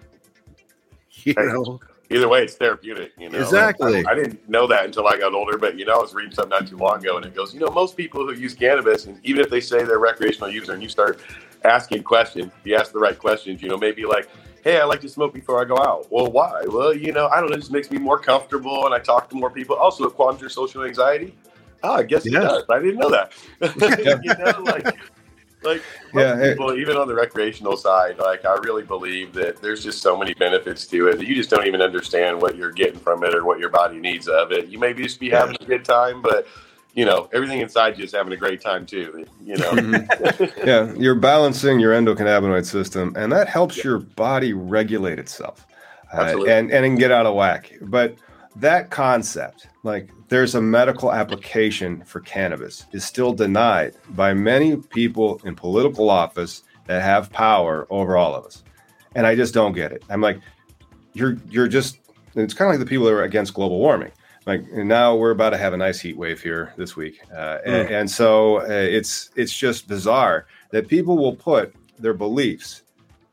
You 1.24 1.34
know, 1.34 1.80
Either 2.11 2.28
way, 2.28 2.42
it's 2.42 2.54
therapeutic. 2.54 3.12
You 3.18 3.30
know, 3.30 3.40
Exactly. 3.40 4.04
I, 4.07 4.12
I 4.12 4.14
didn't 4.14 4.48
know 4.48 4.66
that 4.68 4.84
until 4.84 5.09
I 5.09 5.18
got 5.18 5.34
older, 5.34 5.59
but 5.59 5.76
you 5.78 5.84
know, 5.84 5.94
I 5.98 6.00
was 6.00 6.14
reading 6.14 6.32
something 6.32 6.50
not 6.50 6.66
too 6.68 6.76
long 6.76 6.98
ago, 7.00 7.16
and 7.16 7.26
it 7.26 7.34
goes, 7.34 7.52
you 7.52 7.61
know, 7.61 7.68
most 7.70 7.96
people 7.96 8.26
who 8.26 8.32
use 8.32 8.54
cannabis, 8.54 9.07
and 9.07 9.18
even 9.24 9.42
if 9.42 9.50
they 9.50 9.61
say 9.61 9.82
they're 9.82 9.96
a 9.96 9.98
recreational 9.98 10.50
user, 10.50 10.72
and 10.72 10.82
you 10.82 10.88
start 10.88 11.20
asking 11.64 12.04
questions, 12.04 12.52
you 12.64 12.76
ask 12.76 12.92
the 12.92 12.98
right 12.98 13.18
questions, 13.18 13.61
you 13.61 13.68
know, 13.68 13.76
maybe 13.76 14.04
like, 14.04 14.28
hey, 14.62 14.80
I 14.80 14.84
like 14.84 15.00
to 15.00 15.09
smoke 15.09 15.34
before 15.34 15.61
I 15.61 15.64
go 15.64 15.78
out. 15.78 16.07
Well, 16.11 16.30
why? 16.30 16.64
Well, 16.68 16.94
you 16.94 17.12
know, 17.12 17.26
I 17.28 17.40
don't 17.40 17.50
know, 17.50 17.57
it 17.57 17.61
just 17.61 17.72
makes 17.72 17.90
me 17.90 17.98
more 17.98 18.18
comfortable, 18.20 18.86
and 18.86 18.94
I 18.94 18.98
talk 19.00 19.28
to 19.30 19.36
more 19.36 19.50
people. 19.50 19.74
Also, 19.76 20.04
it 20.04 20.16
calms 20.16 20.40
your 20.40 20.50
social 20.50 20.84
anxiety. 20.84 21.34
Oh, 21.82 21.92
I 21.94 22.02
guess 22.04 22.24
Yeah. 22.24 22.38
it 22.38 22.42
does. 22.42 22.64
I 22.70 22.78
didn't 22.78 22.98
know 22.98 23.11
that. 23.11 23.32
you 24.22 24.34
know, 24.44 24.62
like, 24.64 24.96
like 25.66 25.82
Yeah, 26.14 26.38
it- 26.40 26.58
even 26.78 26.96
on 26.96 27.08
the 27.08 27.14
recreational 27.14 27.76
side, 27.76 28.18
like 28.18 28.44
I 28.44 28.54
really 28.62 28.84
believe 28.84 29.32
that 29.34 29.60
there's 29.60 29.82
just 29.84 30.00
so 30.02 30.16
many 30.16 30.34
benefits 30.34 30.86
to 30.88 31.08
it 31.08 31.18
that 31.18 31.26
you 31.26 31.34
just 31.34 31.50
don't 31.50 31.66
even 31.66 31.82
understand 31.82 32.40
what 32.40 32.56
you're 32.56 32.72
getting 32.72 32.98
from 33.00 33.24
it 33.24 33.34
or 33.34 33.44
what 33.44 33.58
your 33.58 33.70
body 33.70 33.98
needs 33.98 34.28
of 34.28 34.52
it. 34.52 34.68
You 34.68 34.78
may 34.78 34.94
just 34.94 35.20
be 35.20 35.30
having 35.30 35.56
a 35.60 35.64
good 35.64 35.84
time, 35.84 36.22
but 36.22 36.46
you 36.94 37.04
know 37.04 37.28
everything 37.32 37.60
inside 37.60 37.98
you 37.98 38.04
is 38.04 38.12
having 38.12 38.32
a 38.32 38.36
great 38.36 38.60
time 38.62 38.86
too. 38.86 39.26
You 39.44 39.58
know, 39.58 39.70
Mm-hmm. 39.72 40.66
yeah, 40.66 40.92
you're 40.96 41.14
balancing 41.14 41.80
your 41.80 41.92
endocannabinoid 41.92 42.64
system, 42.66 43.14
and 43.16 43.30
that 43.32 43.48
helps 43.48 43.84
your 43.84 43.98
body 43.98 44.52
regulate 44.54 45.18
itself, 45.18 45.66
uh, 46.12 46.36
and 46.48 46.70
and 46.70 46.98
get 46.98 47.10
out 47.12 47.26
of 47.26 47.34
whack. 47.34 47.72
But 47.82 48.16
that 48.56 48.90
concept, 48.90 49.68
like 49.82 50.10
there's 50.29 50.55
a 50.55 50.61
medical 50.61 51.12
application 51.12 52.03
for 52.05 52.20
cannabis, 52.20 52.87
is 52.93 53.05
still 53.05 53.33
denied 53.33 53.95
by 54.11 54.35
many 54.35 54.77
people 54.77 55.41
in 55.45 55.55
political 55.55 56.11
office 56.11 56.62
that 56.87 57.03
have 57.03 57.31
power 57.33 57.87
over 57.91 58.16
all 58.16 58.35
of 58.35 58.45
us, 58.45 58.62
and 59.14 59.27
I 59.27 59.35
just 59.35 59.55
don't 59.55 59.72
get 59.72 59.93
it. 59.93 60.03
I'm 60.09 60.20
like, 60.20 60.41
you're 61.12 61.37
you're 61.49 61.68
just. 61.68 61.99
It's 62.35 62.53
kind 62.53 62.68
of 62.68 62.74
like 62.74 62.87
the 62.87 62.91
people 62.91 63.07
that 63.07 63.12
are 63.12 63.22
against 63.22 63.55
global 63.55 63.79
warming. 63.79 64.12
Like 64.47 64.62
and 64.72 64.89
now 64.89 65.16
we're 65.16 65.31
about 65.31 65.51
to 65.51 65.57
have 65.57 65.72
a 65.72 65.77
nice 65.77 65.99
heat 65.99 66.16
wave 66.16 66.41
here 66.41 66.72
this 66.77 66.95
week, 66.97 67.20
uh, 67.35 67.59
and, 67.64 67.89
and 67.89 68.11
so 68.11 68.61
uh, 68.61 68.66
it's 68.68 69.31
it's 69.35 69.57
just 69.57 69.89
bizarre 69.89 70.47
that 70.70 70.87
people 70.87 71.16
will 71.16 71.35
put 71.35 71.74
their 71.99 72.14
beliefs 72.14 72.83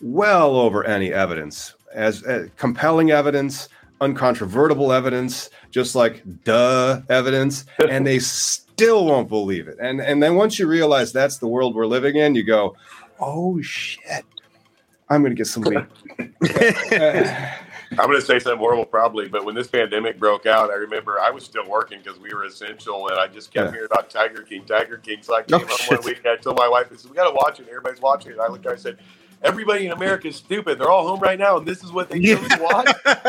well 0.02 0.56
over 0.56 0.84
any 0.86 1.14
evidence 1.14 1.76
as 1.94 2.24
uh, 2.24 2.48
compelling 2.58 3.12
evidence, 3.12 3.70
uncontrovertible 4.02 4.92
evidence, 4.92 5.50
just 5.74 5.96
like 5.96 6.22
duh 6.46 7.02
evidence, 7.10 7.66
and 7.90 8.06
they 8.06 8.20
still 8.20 9.06
won't 9.06 9.28
believe 9.28 9.68
it. 9.68 9.78
And 9.82 10.00
and 10.00 10.22
then 10.22 10.36
once 10.36 10.60
you 10.60 10.68
realize 10.68 11.12
that's 11.12 11.40
the 11.40 11.48
world 11.48 11.76
we're 11.76 11.88
living 11.88 12.16
in, 12.16 12.36
you 12.36 12.44
go, 12.44 12.76
oh 13.20 13.60
shit, 13.62 14.24
I'm 15.10 15.24
gonna 15.24 15.34
get 15.36 15.48
some 15.48 15.64
weed. 15.64 15.86
I'm 18.00 18.08
going 18.08 18.20
to 18.20 18.26
say 18.26 18.40
something 18.40 18.58
horrible 18.58 18.86
probably, 18.86 19.28
but 19.28 19.46
when 19.46 19.54
this 19.54 19.68
pandemic 19.68 20.18
broke 20.18 20.48
out, 20.48 20.72
I 20.72 20.76
remember 20.76 21.20
I 21.20 21.30
was 21.30 21.44
still 21.44 21.68
working 21.70 22.00
because 22.04 22.20
we 22.20 22.34
were 22.34 22.44
essential, 22.46 23.08
and 23.10 23.20
I 23.20 23.28
just 23.28 23.54
kept 23.54 23.68
Yeah. 23.68 23.72
hearing 23.72 23.86
about 23.92 24.10
Tiger 24.10 24.42
King, 24.42 24.66
Tiger 24.66 24.98
King. 24.98 25.20
So 25.22 25.36
I 25.36 25.42
oh, 25.42 25.44
came 25.44 25.66
Oh, 25.66 25.68
home 25.68 25.78
shit. 25.78 25.90
one 25.90 26.04
weekend, 26.04 26.28
I 26.28 26.38
told 26.38 26.58
my 26.58 26.68
wife, 26.68 26.88
I 26.92 26.96
said, 26.96 27.12
"We 27.12 27.16
got 27.16 27.30
to 27.30 27.36
watch 27.36 27.60
it." 27.60 27.68
Everybody's 27.70 28.02
watching 28.02 28.32
it. 28.32 28.40
I 28.40 28.48
looked 28.48 28.66
at 28.66 28.72
her, 28.72 28.76
I 28.76 28.80
said. 28.80 28.98
Everybody 29.44 29.86
in 29.88 29.92
America 29.92 30.30
is 30.30 30.38
stupid. 30.38 30.80
They're 30.80 30.90
all 30.90 31.08
home 31.08 31.20
right 31.20 31.38
now, 31.38 31.58
and 31.58 31.68
this 31.68 31.84
is 31.84 31.92
what 31.92 32.10
they 32.10 32.20
chose 32.22 32.48
to 32.48 32.60
watch. 32.62 32.88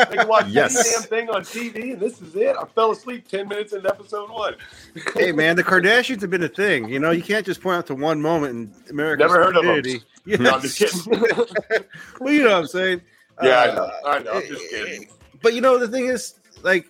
They 0.09 0.15
can 0.17 0.27
watch 0.27 0.47
Yes. 0.47 0.75
any 0.75 0.89
damn 0.93 1.09
thing 1.09 1.29
on 1.29 1.41
TV, 1.43 1.91
and 1.93 1.99
this 1.99 2.21
is 2.21 2.35
it. 2.35 2.55
I 2.55 2.63
fell 2.65 2.91
asleep 2.91 3.27
ten 3.27 3.47
minutes 3.49 3.73
into 3.73 3.89
episode 3.89 4.29
one. 4.29 4.55
hey 5.15 5.31
man, 5.31 5.55
the 5.57 5.63
Kardashians 5.63 6.21
have 6.21 6.29
been 6.29 6.43
a 6.43 6.47
thing. 6.47 6.87
You 6.89 6.99
know, 6.99 7.11
you 7.11 7.21
can't 7.23 7.45
just 7.45 7.61
point 7.61 7.77
out 7.77 7.87
to 7.87 7.95
one 7.95 8.21
moment 8.21 8.51
in 8.53 8.89
America's 8.91 9.23
Never 9.29 9.43
heard 9.43 9.57
of 9.57 9.65
'em. 9.65 9.83
stupidity. 9.83 10.05
Yeah. 10.25 10.37
No, 10.39 10.51
I'm 10.51 10.61
just 10.61 10.77
kidding. 10.79 11.13
well, 12.19 12.33
you 12.33 12.43
know 12.43 12.49
what 12.51 12.57
I'm 12.59 12.67
saying. 12.67 13.01
yeah, 13.43 13.49
I 13.59 13.67
Uh, 13.69 13.75
know. 13.75 13.91
I 14.05 14.19
know. 14.19 14.31
I'm 14.33 14.47
just 14.47 14.69
kidding. 14.71 15.07
But 15.43 15.53
you 15.53 15.61
know, 15.61 15.77
the 15.77 15.87
thing 15.87 16.05
is, 16.07 16.35
like, 16.63 16.89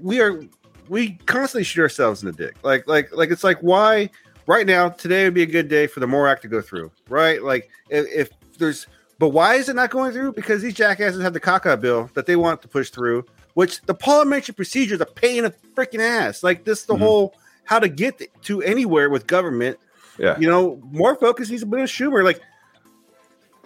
we 0.00 0.20
are 0.20 0.42
we 0.88 1.10
constantly 1.26 1.64
shoot 1.64 1.82
ourselves 1.82 2.22
in 2.22 2.26
the 2.26 2.32
dick. 2.32 2.56
Like, 2.62 2.88
like, 2.88 3.14
like 3.14 3.30
it's 3.30 3.44
like 3.44 3.58
why 3.60 4.10
right 4.48 4.66
now 4.66 4.88
today 4.88 5.24
would 5.24 5.34
be 5.34 5.42
a 5.42 5.46
good 5.46 5.68
day 5.68 5.86
for 5.86 6.00
the 6.00 6.06
MORE 6.06 6.26
Act 6.26 6.42
to 6.42 6.48
go 6.48 6.60
through, 6.60 6.90
right? 7.08 7.40
Like, 7.40 7.70
if, 7.90 8.06
if 8.08 8.30
there's, 8.58 8.88
but 9.18 9.28
why 9.28 9.54
is 9.54 9.68
it 9.68 9.76
not 9.76 9.90
going 9.90 10.10
through? 10.12 10.32
Because 10.32 10.62
these 10.62 10.74
jackasses 10.74 11.22
have 11.22 11.34
the 11.34 11.40
caca 11.40 11.80
bill 11.80 12.10
that 12.14 12.26
they 12.26 12.34
want 12.34 12.62
to 12.62 12.68
push 12.68 12.90
through, 12.90 13.24
which 13.54 13.80
the 13.82 13.94
parliamentary 13.94 14.54
procedure 14.54 14.94
is 14.94 15.00
a 15.00 15.06
pain 15.06 15.38
in 15.38 15.44
the 15.44 15.54
freaking 15.76 16.00
ass. 16.00 16.42
Like 16.42 16.64
this, 16.64 16.84
the 16.84 16.94
Mhm. 16.94 16.98
whole 16.98 17.34
how 17.64 17.78
to 17.78 17.88
get 17.88 18.20
to 18.44 18.62
anywhere 18.62 19.10
with 19.10 19.26
government 19.26 19.78
yeah. 20.18 20.38
you 20.38 20.48
know, 20.48 20.80
more 20.90 21.14
focus 21.14 21.48
needs 21.50 21.62
to 21.62 21.66
be 21.66 21.80
on 21.80 21.86
Schumer. 21.86 22.24
Like, 22.24 22.40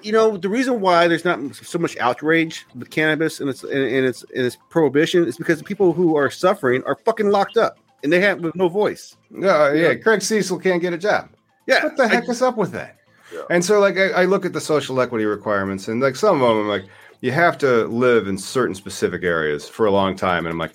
you 0.02 0.12
know, 0.12 0.36
the 0.36 0.48
reason 0.48 0.80
why 0.80 1.08
there's 1.08 1.24
not 1.24 1.54
so 1.54 1.78
much 1.78 1.96
outrage 1.98 2.66
with 2.74 2.90
cannabis 2.90 3.40
and 3.40 3.48
its 3.48 3.62
and, 3.62 3.72
and 3.72 4.04
its 4.04 4.24
and 4.34 4.44
its 4.44 4.58
prohibition 4.68 5.26
is 5.26 5.36
because 5.36 5.58
the 5.58 5.64
people 5.64 5.92
who 5.92 6.16
are 6.16 6.30
suffering 6.30 6.82
are 6.84 6.96
fucking 7.04 7.30
locked 7.30 7.56
up 7.56 7.78
and 8.02 8.12
they 8.12 8.20
have 8.20 8.40
with 8.40 8.54
no 8.54 8.68
voice. 8.68 9.16
No, 9.30 9.72
yeah, 9.72 9.94
Craig 9.94 10.22
Cesal 10.22 10.58
can't 10.58 10.80
get 10.80 10.92
a 10.92 10.98
job. 10.98 11.30
Yeah, 11.66 11.84
What 11.84 11.96
the 11.96 12.08
heck 12.08 12.28
is 12.28 12.42
up 12.42 12.56
with 12.56 12.72
that? 12.72 12.96
Yeah. 13.32 13.42
And 13.50 13.64
so, 13.64 13.80
like, 13.80 13.96
I, 13.96 14.10
I 14.10 14.24
look 14.24 14.44
at 14.44 14.52
the 14.52 14.60
social 14.60 15.00
equity 15.00 15.24
requirements, 15.24 15.88
and 15.88 16.00
like 16.00 16.16
some 16.16 16.42
of 16.42 16.48
them, 16.48 16.58
I'm 16.58 16.68
like, 16.68 16.84
you 17.20 17.30
have 17.30 17.56
to 17.58 17.86
live 17.86 18.26
in 18.26 18.36
certain 18.36 18.74
specific 18.74 19.22
areas 19.22 19.68
for 19.68 19.86
a 19.86 19.90
long 19.90 20.16
time, 20.16 20.44
and 20.44 20.52
I'm 20.52 20.58
like, 20.58 20.74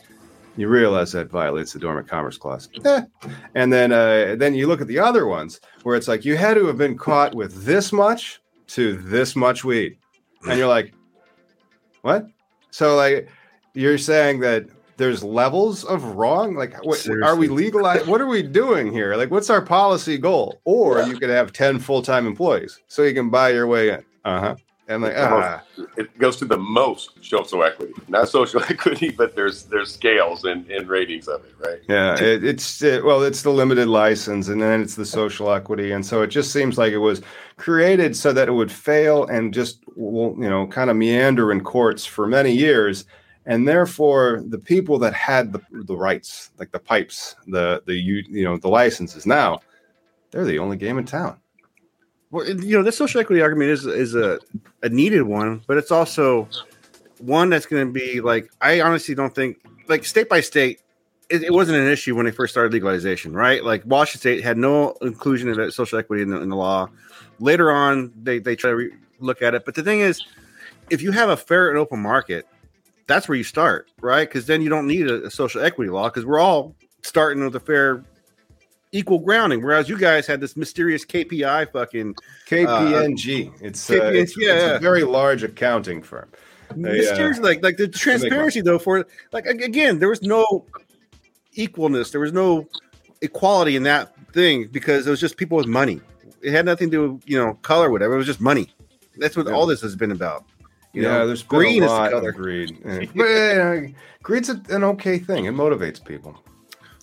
you 0.55 0.67
realize 0.67 1.11
that 1.11 1.29
violates 1.29 1.73
the 1.73 1.79
dormant 1.79 2.07
commerce 2.07 2.37
clause. 2.37 2.69
And 3.53 3.71
then, 3.71 3.91
uh, 3.91 4.35
then 4.37 4.55
you 4.55 4.67
look 4.67 4.81
at 4.81 4.87
the 4.87 4.99
other 4.99 5.27
ones 5.27 5.59
where 5.83 5.95
it's 5.95 6.07
like 6.07 6.25
you 6.25 6.37
had 6.37 6.55
to 6.55 6.65
have 6.67 6.77
been 6.77 6.97
caught 6.97 7.35
with 7.35 7.65
this 7.65 7.91
much 7.91 8.39
to 8.67 8.97
this 8.97 9.35
much 9.35 9.63
weed, 9.63 9.97
and 10.49 10.57
you're 10.57 10.67
like, 10.67 10.93
what? 12.01 12.27
So, 12.71 12.95
like, 12.95 13.29
you're 13.73 13.97
saying 13.97 14.39
that 14.39 14.67
there's 14.97 15.23
levels 15.23 15.83
of 15.83 16.03
wrong. 16.03 16.55
Like, 16.55 16.83
what, 16.83 17.07
are 17.23 17.35
we 17.35 17.47
legalized? 17.47 18.07
What 18.07 18.19
are 18.21 18.27
we 18.27 18.43
doing 18.43 18.91
here? 18.91 19.15
Like, 19.15 19.31
what's 19.31 19.49
our 19.49 19.61
policy 19.61 20.17
goal? 20.17 20.59
Or 20.65 20.99
Yeah. 20.99 21.07
you 21.07 21.17
could 21.17 21.29
have 21.29 21.53
ten 21.53 21.79
full 21.79 22.01
time 22.01 22.27
employees, 22.27 22.79
so 22.87 23.03
you 23.03 23.13
can 23.13 23.29
buy 23.29 23.49
your 23.49 23.67
way 23.67 23.89
in. 23.91 24.03
Uh 24.25 24.39
huh. 24.39 24.55
And 24.89 25.03
like, 25.03 25.15
ah, 25.17 25.61
it 25.97 26.17
goes 26.17 26.37
to 26.37 26.45
the 26.45 26.57
most 26.57 27.11
social 27.21 27.61
equity, 27.61 27.93
not 28.07 28.29
social 28.29 28.63
equity, 28.69 29.09
but 29.09 29.35
there's 29.35 29.63
there's 29.63 29.93
scales 29.93 30.45
and, 30.45 30.65
and 30.71 30.87
ratings 30.87 31.27
of 31.27 31.43
it, 31.43 31.53
right? 31.59 31.79
yeah, 31.89 32.13
it, 32.17 32.45
it's 32.45 32.81
it, 32.81 33.03
well, 33.03 33.21
it's 33.21 33.41
the 33.41 33.49
limited 33.49 33.89
license, 33.89 34.47
and 34.47 34.61
then 34.61 34.81
it's 34.81 34.95
the 34.95 35.05
social 35.05 35.51
equity, 35.51 35.91
and 35.91 36.05
so 36.05 36.21
it 36.21 36.27
just 36.27 36.53
seems 36.53 36.77
like 36.77 36.93
it 36.93 36.99
was 36.99 37.21
created 37.57 38.15
so 38.15 38.31
that 38.31 38.47
it 38.47 38.53
would 38.53 38.71
fail 38.71 39.25
and 39.25 39.53
just 39.53 39.79
you 39.97 40.35
know, 40.37 40.65
kind 40.67 40.89
of 40.89 40.95
meander 40.95 41.51
in 41.51 41.61
courts 41.61 42.05
for 42.05 42.25
many 42.25 42.53
years. 42.53 43.03
And 43.47 43.65
therefore, 43.65 44.43
the 44.45 44.59
people 44.59 44.99
that 44.99 45.13
had 45.13 45.53
the, 45.53 45.61
the 45.71 45.95
rights, 45.95 46.51
like 46.59 46.71
the 46.73 46.79
pipes, 46.79 47.33
the 47.47 47.81
the 47.85 47.95
you 47.95 48.21
you 48.29 48.43
know 48.43 48.57
the 48.57 48.67
licenses 48.67 49.25
now, 49.25 49.61
they're 50.31 50.43
the 50.43 50.59
only 50.59 50.75
game 50.75 50.97
in 50.97 51.05
town. 51.05 51.37
Well, 52.29 52.45
you 52.45 52.77
know, 52.77 52.83
this 52.83 52.97
social 52.97 53.21
equity 53.21 53.41
argument 53.41 53.69
is 53.69 53.85
is 53.85 54.15
a, 54.15 54.39
a 54.83 54.89
needed 54.89 55.23
one, 55.23 55.61
but 55.65 55.77
it's 55.77 55.91
also 55.91 56.49
one 57.19 57.49
that's 57.49 57.65
going 57.65 57.87
to 57.87 57.91
be 57.91 58.19
like 58.19 58.51
I 58.59 58.81
honestly 58.81 59.15
don't 59.15 59.33
think 59.33 59.65
like 59.87 60.03
state 60.03 60.27
by 60.27 60.41
state. 60.41 60.81
It, 61.29 61.43
it 61.43 61.53
wasn't 61.53 61.77
an 61.77 61.87
issue 61.87 62.15
when 62.17 62.25
they 62.25 62.31
first 62.31 62.53
started 62.53 62.73
legalization, 62.73 63.33
right? 63.33 63.63
Like 63.63 63.83
Washington 63.85 64.19
State 64.19 64.43
had 64.43 64.57
no 64.57 64.91
inclusion 65.01 65.49
of 65.49 65.73
social 65.73 65.99
equity 65.99 66.23
in 66.23 66.29
the, 66.29 66.41
in 66.41 66.49
the 66.49 66.55
law. 66.55 66.89
Later 67.39 67.71
on, 67.71 68.11
they 68.21 68.39
they 68.39 68.57
try 68.57 68.71
to 68.71 68.75
re- 68.75 68.93
look 69.19 69.41
at 69.41 69.53
it, 69.53 69.63
but 69.63 69.75
the 69.75 69.83
thing 69.83 70.01
is, 70.01 70.25
if 70.89 71.01
you 71.01 71.11
have 71.11 71.29
a 71.29 71.37
fair 71.37 71.69
and 71.69 71.77
open 71.77 72.01
market, 72.01 72.45
that's 73.07 73.27
where 73.27 73.37
you 73.37 73.43
start, 73.43 73.89
right? 74.01 74.27
Because 74.27 74.45
then 74.45 74.61
you 74.61 74.69
don't 74.69 74.87
need 74.87 75.07
a, 75.07 75.25
a 75.25 75.31
social 75.31 75.61
equity 75.63 75.89
law 75.89 76.09
because 76.09 76.25
we're 76.25 76.39
all 76.39 76.75
starting 77.03 77.43
with 77.43 77.55
a 77.55 77.59
fair 77.59 78.03
equal 78.91 79.19
grounding. 79.19 79.63
Whereas 79.63 79.89
you 79.89 79.97
guys 79.97 80.27
had 80.27 80.39
this 80.41 80.55
mysterious 80.55 81.05
KPI 81.05 81.71
fucking 81.71 82.15
KPMG. 82.47 83.51
it's, 83.61 83.89
uh, 83.89 83.95
it's, 83.95 84.37
yeah, 84.37 84.53
it's 84.53 84.63
yeah. 84.65 84.75
a 84.75 84.79
very 84.79 85.03
large 85.03 85.43
accounting 85.43 86.01
firm. 86.01 86.29
mysterious, 86.75 87.39
like 87.39 87.63
like 87.63 87.77
the 87.77 87.87
transparency 87.87 88.61
though. 88.61 88.79
For 88.79 89.05
like 89.31 89.45
again, 89.45 89.99
there 89.99 90.09
was 90.09 90.21
no 90.21 90.65
equalness. 91.57 92.11
There 92.11 92.21
was 92.21 92.33
no 92.33 92.67
equality 93.21 93.75
in 93.75 93.83
that 93.83 94.13
thing 94.33 94.67
because 94.67 95.07
it 95.07 95.09
was 95.09 95.19
just 95.19 95.37
people 95.37 95.57
with 95.57 95.67
money. 95.67 96.01
It 96.41 96.51
had 96.51 96.65
nothing 96.65 96.91
to 96.91 97.17
do, 97.17 97.21
you 97.25 97.37
know, 97.37 97.55
color, 97.55 97.89
whatever. 97.89 98.13
It 98.13 98.17
was 98.17 98.27
just 98.27 98.41
money. 98.41 98.69
That's 99.17 99.35
what 99.35 99.47
Yeah. 99.47 99.53
all 99.53 99.65
this 99.65 99.81
has 99.81 99.95
been 99.95 100.11
about. 100.11 100.45
You 100.97 101.03
yeah, 101.03 101.17
know, 101.19 101.27
there's 101.27 101.43
been 101.43 101.59
green 101.59 101.83
a 101.83 101.85
is 101.85 101.91
the 101.91 102.09
color. 102.09 102.29
of 102.29 102.35
greed. 102.35 102.77
Yeah. 102.85 103.05
but 103.15 103.25
uh, 103.27 103.81
greed's 104.23 104.49
a, 104.49 104.61
an 104.69 104.83
okay 104.83 105.19
thing. 105.19 105.45
It 105.45 105.53
motivates 105.53 106.03
people. 106.03 106.35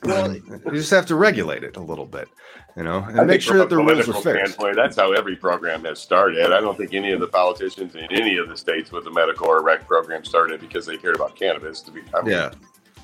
Well, 0.02 0.34
you 0.36 0.42
just 0.72 0.90
have 0.90 1.06
to 1.06 1.14
regulate 1.14 1.64
it 1.64 1.76
a 1.76 1.80
little 1.80 2.04
bit, 2.04 2.28
you 2.76 2.82
know, 2.82 2.98
and 3.08 3.18
I 3.20 3.24
make 3.24 3.40
sure 3.40 3.56
that 3.56 3.70
the 3.70 3.76
a 3.76 3.78
rules 3.78 4.00
are 4.08 4.12
political 4.12 4.20
fixed. 4.22 4.58
that's 4.76 4.96
how 4.96 5.12
every 5.12 5.34
program 5.36 5.84
has 5.84 5.98
started. 5.98 6.52
I 6.52 6.60
don't 6.60 6.76
think 6.76 6.92
any 6.92 7.12
of 7.12 7.20
the 7.20 7.26
politicians 7.28 7.94
in 7.94 8.04
any 8.10 8.36
of 8.36 8.48
the 8.50 8.56
states 8.56 8.92
with 8.92 9.06
a 9.06 9.10
medical 9.10 9.46
or 9.46 9.62
rec 9.62 9.86
program 9.86 10.22
started 10.24 10.60
because 10.60 10.84
they 10.84 10.98
cared 10.98 11.14
about 11.14 11.36
cannabis. 11.36 11.80
To 11.82 11.90
be, 11.90 12.02
I 12.12 12.20
mean, 12.20 12.32
yeah. 12.32 12.50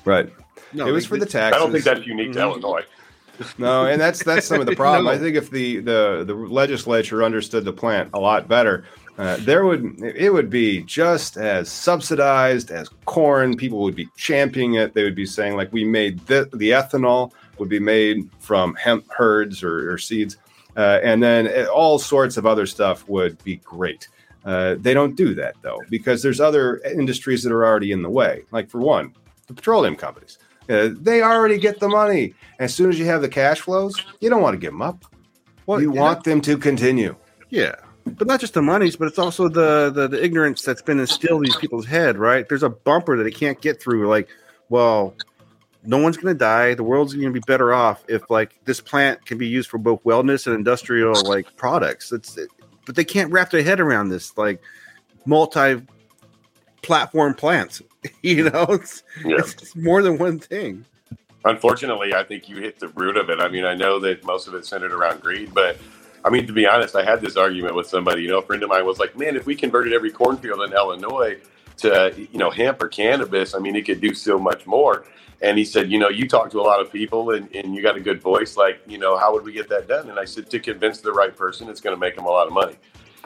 Right. 0.05 0.29
No, 0.73 0.87
it 0.87 0.91
was 0.91 1.05
for 1.07 1.17
the 1.17 1.25
they- 1.25 1.31
taxes. 1.31 1.55
I 1.59 1.63
don't 1.63 1.71
think 1.71 1.85
that's 1.85 2.05
unique 2.05 2.33
to 2.33 2.39
Mhm. 2.39 2.41
Illinois. 2.43 2.83
No, 3.57 3.85
and 3.87 3.99
that's 3.99 4.23
that's 4.23 4.45
some 4.45 4.59
of 4.59 4.67
the 4.67 4.75
problem. 4.83 5.05
No. 5.05 5.11
I 5.11 5.17
think 5.17 5.35
if 5.35 5.49
the 5.49 5.77
the 5.79 6.23
the 6.27 6.35
legislature 6.35 7.23
understood 7.23 7.65
the 7.65 7.73
plant 7.73 8.11
a 8.13 8.19
lot 8.19 8.47
better, 8.47 8.83
Uh, 9.21 9.37
there 9.41 9.65
would 9.65 10.01
it 10.01 10.33
would 10.33 10.49
be 10.49 10.81
just 10.81 11.37
as 11.37 11.69
subsidized 11.69 12.71
as 12.71 12.89
corn. 13.05 13.55
People 13.55 13.83
would 13.83 13.95
be 13.95 14.09
championing 14.17 14.73
it. 14.73 14.95
They 14.95 15.03
would 15.03 15.13
be 15.13 15.27
saying 15.27 15.55
like 15.55 15.71
we 15.71 15.85
made 15.85 16.25
the 16.25 16.49
the 16.53 16.71
ethanol 16.71 17.31
would 17.59 17.69
be 17.69 17.79
made 17.79 18.27
from 18.39 18.73
hemp 18.73 19.05
hurds 19.11 19.61
or, 19.61 19.91
or 19.91 19.99
seeds, 19.99 20.37
uh, 20.75 21.01
and 21.03 21.21
then 21.21 21.47
uh, 21.47 21.67
all 21.71 21.99
sorts 21.99 22.35
of 22.35 22.47
other 22.47 22.65
stuff 22.65 23.07
would 23.07 23.41
be 23.43 23.57
great. 23.57 24.07
Uh, 24.43 24.73
they 24.79 24.95
don't 24.95 25.15
do 25.15 25.35
that 25.35 25.53
though 25.61 25.79
because 25.91 26.23
there's 26.23 26.39
other 26.39 26.77
industries 26.79 27.43
that 27.43 27.51
are 27.51 27.63
already 27.63 27.91
in 27.91 28.01
the 28.01 28.09
way. 28.09 28.41
Like 28.49 28.71
for 28.71 28.79
one, 28.79 29.13
the 29.45 29.53
petroleum 29.53 29.95
companies. 29.95 30.39
Uh, 30.67 30.89
they 30.93 31.21
already 31.21 31.59
get 31.59 31.79
the 31.79 31.89
money. 31.89 32.33
As 32.57 32.73
soon 32.73 32.89
as 32.89 32.97
you 32.97 33.05
have 33.05 33.21
the 33.21 33.29
cash 33.29 33.59
flows, 33.59 34.03
you 34.19 34.31
don't 34.31 34.41
want 34.41 34.55
to 34.55 34.59
give 34.59 34.71
them 34.71 34.81
up. 34.81 35.05
Well, 35.67 35.79
you 35.79 35.91
want 35.91 36.23
them 36.23 36.41
to 36.41 36.57
continue. 36.57 37.15
Yeah, 37.51 37.75
but 38.05 38.27
not 38.27 38.39
just 38.39 38.53
the 38.53 38.61
monies, 38.61 38.95
but 38.95 39.07
it's 39.07 39.19
also 39.19 39.47
the, 39.47 39.89
the 39.91 40.07
the 40.07 40.23
ignorance 40.23 40.61
that's 40.61 40.81
been 40.81 40.99
instilled 40.99 41.41
in 41.41 41.45
these 41.45 41.55
people's 41.57 41.85
head. 41.85 42.17
Right? 42.17 42.47
There's 42.47 42.63
a 42.63 42.69
bumper 42.69 43.17
that 43.17 43.23
they 43.23 43.31
can't 43.31 43.59
get 43.61 43.81
through. 43.81 44.07
Like, 44.07 44.29
well, 44.69 45.15
no 45.83 45.97
one's 45.97 46.17
going 46.17 46.33
to 46.33 46.37
die. 46.37 46.73
The 46.73 46.83
world's 46.83 47.13
going 47.13 47.25
to 47.27 47.31
be 47.31 47.43
better 47.47 47.73
off 47.73 48.03
if 48.07 48.29
like 48.29 48.59
this 48.65 48.81
plant 48.81 49.25
can 49.25 49.37
be 49.37 49.47
used 49.47 49.69
for 49.69 49.77
both 49.77 50.03
wellness 50.03 50.47
and 50.47 50.55
industrial 50.55 51.21
like 51.27 51.55
products. 51.55 52.11
It's 52.11 52.37
it, 52.37 52.49
but 52.85 52.95
they 52.95 53.05
can't 53.05 53.31
wrap 53.31 53.49
their 53.51 53.63
head 53.63 53.79
around 53.79 54.09
this 54.09 54.37
like 54.37 54.61
multi 55.25 55.81
platform 56.81 57.33
plants. 57.33 57.81
you 58.21 58.49
know, 58.49 58.65
it's, 58.69 59.03
Yeah. 59.23 59.37
it's 59.39 59.75
more 59.75 60.01
than 60.01 60.17
one 60.17 60.39
thing. 60.39 60.85
Unfortunately, 61.45 62.13
I 62.13 62.23
think 62.23 62.47
you 62.49 62.57
hit 62.57 62.79
the 62.79 62.89
root 62.89 63.17
of 63.17 63.29
it. 63.31 63.39
I 63.39 63.47
mean, 63.47 63.65
I 63.65 63.73
know 63.73 63.99
that 63.99 64.23
most 64.23 64.47
of 64.47 64.53
it's 64.53 64.69
centered 64.69 64.91
around 64.91 65.21
greed, 65.21 65.53
but 65.53 65.77
I 66.23 66.29
mean, 66.29 66.47
to 66.47 66.53
be 66.53 66.67
honest, 66.67 66.95
I 66.95 67.03
had 67.03 67.21
this 67.21 67.37
argument 67.37 67.75
with 67.75 67.87
somebody. 67.87 68.23
You 68.23 68.29
know, 68.29 68.39
a 68.39 68.41
friend 68.45 68.61
of 68.63 68.69
mine 68.69 68.85
was 68.85 68.99
like, 68.99 69.17
"Man, 69.17 69.35
if 69.35 69.45
we 69.45 69.55
converted 69.55 69.93
every 69.93 70.11
cornfield 70.11 70.61
in 70.61 70.73
Illinois 70.73 71.37
to 71.77 72.13
you 72.31 72.39
know 72.39 72.49
hemp 72.51 72.81
or 72.81 72.87
cannabis, 72.87 73.55
I 73.55 73.59
mean, 73.59 73.75
it 73.75 73.85
could 73.85 74.01
do 74.01 74.13
so 74.13 74.39
much 74.39 74.67
more." 74.67 75.05
And 75.41 75.57
he 75.57 75.65
said, 75.65 75.91
"You 75.91 75.99
know, 75.99 76.09
you 76.09 76.27
talk 76.27 76.51
to 76.51 76.59
a 76.59 76.63
lot 76.63 76.79
of 76.81 76.91
people, 76.91 77.31
and, 77.31 77.53
and 77.55 77.75
you 77.75 77.81
got 77.81 77.97
a 77.97 78.01
good 78.01 78.21
voice. 78.21 78.57
Like, 78.57 78.81
you 78.87 78.97
know, 78.99 79.17
how 79.17 79.33
would 79.33 79.43
we 79.43 79.53
get 79.53 79.69
that 79.69 79.87
done?" 79.87 80.09
And 80.09 80.19
I 80.19 80.25
said, 80.25 80.49
"To 80.51 80.59
convince 80.59 81.01
the 81.01 81.11
right 81.13 81.35
person, 81.35 81.69
it's 81.69 81.81
going 81.81 81.95
to 81.95 81.99
make 81.99 82.15
them 82.15 82.25
a 82.25 82.31
lot 82.31 82.47
of 82.47 82.53
money." 82.53 82.75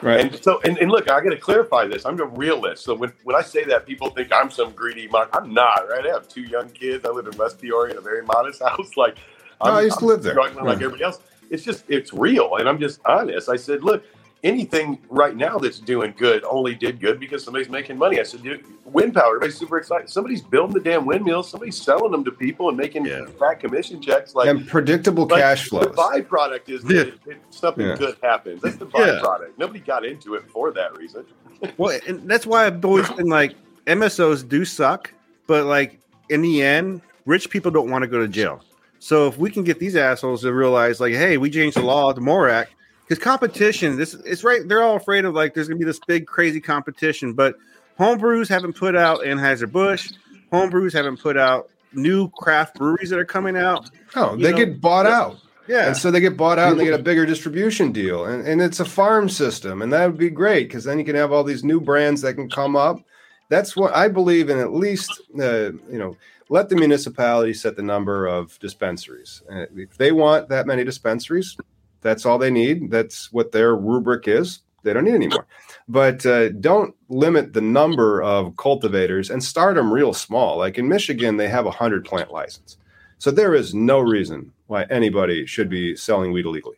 Right. 0.02 0.20
And 0.20 0.42
so, 0.44 0.60
and, 0.62 0.76
and 0.78 0.90
look, 0.90 1.10
I 1.10 1.20
got 1.22 1.30
to 1.30 1.38
clarify 1.38 1.86
this. 1.86 2.04
I'm 2.04 2.20
a 2.20 2.26
realist. 2.26 2.84
So 2.84 2.94
when, 2.94 3.12
when 3.24 3.34
I 3.34 3.42
say 3.42 3.64
that, 3.64 3.86
people 3.86 4.10
think 4.10 4.30
I'm 4.32 4.50
some 4.50 4.72
greedy 4.72 5.08
monk. 5.08 5.30
I'm 5.32 5.54
not, 5.54 5.88
right? 5.88 6.04
I 6.06 6.10
have 6.10 6.28
two 6.28 6.42
young 6.42 6.68
kids. 6.70 7.04
I 7.06 7.10
live 7.10 7.26
in 7.26 7.36
West 7.38 7.60
Peoria 7.60 7.92
in 7.92 7.98
a 7.98 8.02
very 8.02 8.22
modest 8.22 8.62
house. 8.68 8.96
Like, 8.96 9.16
No, 9.64 9.72
I 9.72 9.82
used 9.82 9.98
to 10.00 10.06
live 10.06 10.22
there. 10.22 10.34
struggling 10.34 10.66
like 10.66 10.80
Yeah. 10.80 10.86
everybody 10.86 11.04
else. 11.04 11.20
It's 11.50 11.62
just, 11.62 11.84
it's 11.88 12.12
real. 12.12 12.56
And 12.56 12.68
I'm 12.68 12.78
just 12.78 13.00
honest. 13.06 13.48
I 13.48 13.56
said, 13.56 13.82
look, 13.84 14.04
anything 14.44 14.98
right 15.08 15.34
now 15.34 15.58
that's 15.58 15.78
doing 15.78 16.14
good 16.16 16.44
only 16.44 16.74
did 16.74 17.00
good 17.00 17.18
because 17.18 17.42
somebody's 17.42 17.68
making 17.68 17.98
money. 17.98 18.20
I 18.20 18.22
said, 18.22 18.42
dude, 18.42 18.64
wind 18.84 19.14
power. 19.14 19.28
Everybody's 19.36 19.56
super 19.56 19.78
excited. 19.78 20.08
Somebody's 20.10 20.42
building 20.42 20.74
the 20.74 20.80
damn 20.80 21.04
windmills. 21.06 21.50
Somebody's 21.50 21.80
selling 21.80 22.12
them 22.12 22.24
to 22.24 22.30
people 22.30 22.68
and 22.68 22.76
making 22.76 23.06
Yeah. 23.06 23.26
fat 23.38 23.54
commission 23.60 24.00
checks. 24.00 24.34
Like, 24.34 24.48
and 24.48 24.66
predictable 24.68 25.26
like, 25.26 25.40
cash 25.42 25.70
The 25.70 25.78
byproduct 25.80 26.68
is 26.68 26.82
Yeah. 26.84 27.04
that 27.04 27.08
it- 27.26 27.36
something 27.50 27.86
Yeah. 27.86 27.96
good 27.96 28.16
happens. 28.22 28.62
That's 28.62 28.76
the 28.76 28.86
Yeah. 28.94 29.20
byproduct. 29.22 29.50
Nobody 29.58 29.80
got 29.80 30.04
into 30.04 30.34
it 30.34 30.44
for 30.50 30.70
that 30.72 30.96
reason. 30.96 31.24
Well, 31.78 31.98
and 32.06 32.28
that's 32.30 32.46
why 32.46 32.66
I've 32.66 32.84
always 32.84 33.08
been 33.12 33.28
like 33.28 33.54
MSOs 33.86 34.46
do 34.46 34.66
suck, 34.66 35.10
but 35.46 35.64
like 35.64 35.98
in 36.28 36.42
the 36.42 36.62
end, 36.62 37.00
rich 37.24 37.48
people 37.48 37.70
don't 37.70 37.90
want 37.90 38.02
to 38.02 38.08
go 38.08 38.18
to 38.18 38.28
jail. 38.28 38.60
So 38.98 39.28
if 39.28 39.38
we 39.38 39.50
can 39.50 39.64
get 39.64 39.78
these 39.78 39.96
assholes 39.96 40.42
to 40.42 40.52
realize, 40.52 41.00
like, 41.00 41.14
hey, 41.14 41.36
we 41.36 41.50
changed 41.50 41.76
the 41.76 41.82
law, 41.82 42.12
the 42.12 42.20
MORE 42.20 42.48
Act, 42.48 42.72
because 43.06 43.22
competition, 43.22 43.96
this 43.96 44.14
it's 44.14 44.42
right. 44.42 44.66
They're 44.66 44.82
all 44.82 44.96
afraid 44.96 45.24
of 45.24 45.34
like 45.34 45.54
there's 45.54 45.68
gonna 45.68 45.78
be 45.78 45.84
this 45.84 46.00
big 46.06 46.26
crazy 46.26 46.60
competition, 46.60 47.34
but 47.34 47.56
homebrews 47.98 48.48
haven't 48.48 48.74
put 48.74 48.96
out 48.96 49.20
Anheuser 49.20 49.70
Busch, 49.70 50.12
homebrews 50.52 50.92
haven't 50.92 51.18
put 51.18 51.36
out 51.36 51.70
new 51.92 52.28
craft 52.30 52.76
breweries 52.76 53.10
that 53.10 53.18
are 53.18 53.24
coming 53.24 53.56
out. 53.56 53.90
Oh, 54.14 54.36
they 54.36 54.50
know, 54.50 54.56
get 54.56 54.80
bought 54.80 55.06
out. 55.06 55.38
Yeah, 55.68 55.88
And 55.88 55.96
so 55.96 56.12
they 56.12 56.20
get 56.20 56.36
bought 56.36 56.58
out 56.60 56.72
and 56.72 56.80
they 56.80 56.84
get 56.84 56.98
a 56.98 57.02
bigger 57.02 57.26
distribution 57.26 57.90
deal. 57.90 58.24
And, 58.24 58.46
and 58.46 58.62
it's 58.62 58.78
a 58.78 58.84
farm 58.84 59.28
system. 59.28 59.82
And 59.82 59.92
that 59.92 60.06
would 60.06 60.16
be 60.16 60.30
great 60.30 60.68
because 60.68 60.84
then 60.84 60.96
you 60.98 61.04
can 61.04 61.16
have 61.16 61.32
all 61.32 61.42
these 61.42 61.64
new 61.64 61.80
brands 61.80 62.22
that 62.22 62.34
can 62.34 62.48
come 62.48 62.76
up. 62.76 63.00
That's 63.48 63.76
what 63.76 63.94
I 63.94 64.08
believe 64.08 64.50
in 64.50 64.58
at 64.58 64.72
least, 64.72 65.20
uh, 65.38 65.72
you 65.90 65.98
know, 65.98 66.16
let 66.48 66.68
the 66.68 66.76
municipality 66.76 67.52
set 67.52 67.76
the 67.76 67.82
number 67.82 68.26
of 68.26 68.58
dispensaries. 68.60 69.42
Uh, 69.50 69.66
if 69.74 69.96
they 69.96 70.12
want 70.12 70.48
that 70.48 70.66
many 70.66 70.84
dispensaries, 70.84 71.56
that's 72.00 72.24
all 72.24 72.38
they 72.38 72.50
need. 72.50 72.90
That's 72.90 73.32
what 73.32 73.52
their 73.52 73.76
rubric 73.76 74.28
is. 74.28 74.60
They 74.82 74.92
don't 74.92 75.04
need 75.04 75.14
any 75.14 75.26
more. 75.26 75.46
But 75.88 76.24
uh, 76.24 76.50
don't 76.50 76.94
limit 77.08 77.52
the 77.52 77.60
number 77.60 78.22
of 78.22 78.56
cultivators 78.56 79.30
and 79.30 79.42
start 79.42 79.74
them 79.74 79.92
real 79.92 80.12
small. 80.12 80.58
Like 80.58 80.78
in 80.78 80.88
Michigan, 80.88 81.36
they 81.36 81.48
have 81.48 81.64
a 81.64 81.70
100 81.70 82.04
plant 82.04 82.30
license. 82.30 82.78
So 83.18 83.32
there 83.32 83.54
is 83.54 83.74
no 83.74 83.98
reason 83.98 84.52
why 84.68 84.84
anybody 84.84 85.46
should 85.46 85.68
be 85.68 85.96
selling 85.96 86.30
weed 86.30 86.46
illegally. 86.46 86.76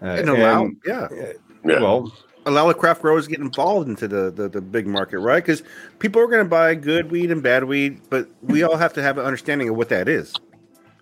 Uh, 0.00 0.06
and 0.06 0.28
allow, 0.28 0.70
yeah, 0.86 1.08
Yeah. 1.64 1.80
Well, 1.80 2.12
allow 2.46 2.68
the 2.68 2.74
craft 2.74 3.02
growers 3.02 3.24
to 3.24 3.30
get 3.30 3.40
involved 3.40 3.88
into 3.88 4.08
the 4.08 4.30
the, 4.30 4.48
the 4.48 4.60
big 4.60 4.86
market, 4.86 5.18
right? 5.18 5.42
Because 5.44 5.62
people 5.98 6.20
are 6.20 6.26
going 6.26 6.44
to 6.44 6.48
buy 6.48 6.74
good 6.74 7.10
weed 7.10 7.30
and 7.30 7.42
bad 7.42 7.64
weed, 7.64 8.00
but 8.10 8.28
we 8.42 8.62
all 8.62 8.76
have 8.76 8.92
to 8.94 9.02
have 9.02 9.18
an 9.18 9.24
understanding 9.24 9.68
of 9.68 9.76
what 9.76 9.88
that 9.88 10.08
is. 10.08 10.34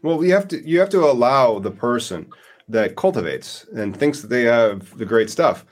well, 0.02 0.24
you 0.24 0.32
have 0.32 0.48
to 0.48 0.68
you 0.68 0.80
have 0.80 0.90
to 0.90 1.04
allow 1.04 1.58
the 1.58 1.70
person 1.70 2.26
that 2.68 2.96
cultivates 2.96 3.66
and 3.74 3.96
thinks 3.96 4.20
that 4.22 4.28
they 4.28 4.44
have 4.44 4.96
the 4.98 5.04
great 5.04 5.30
stuff 5.30 5.64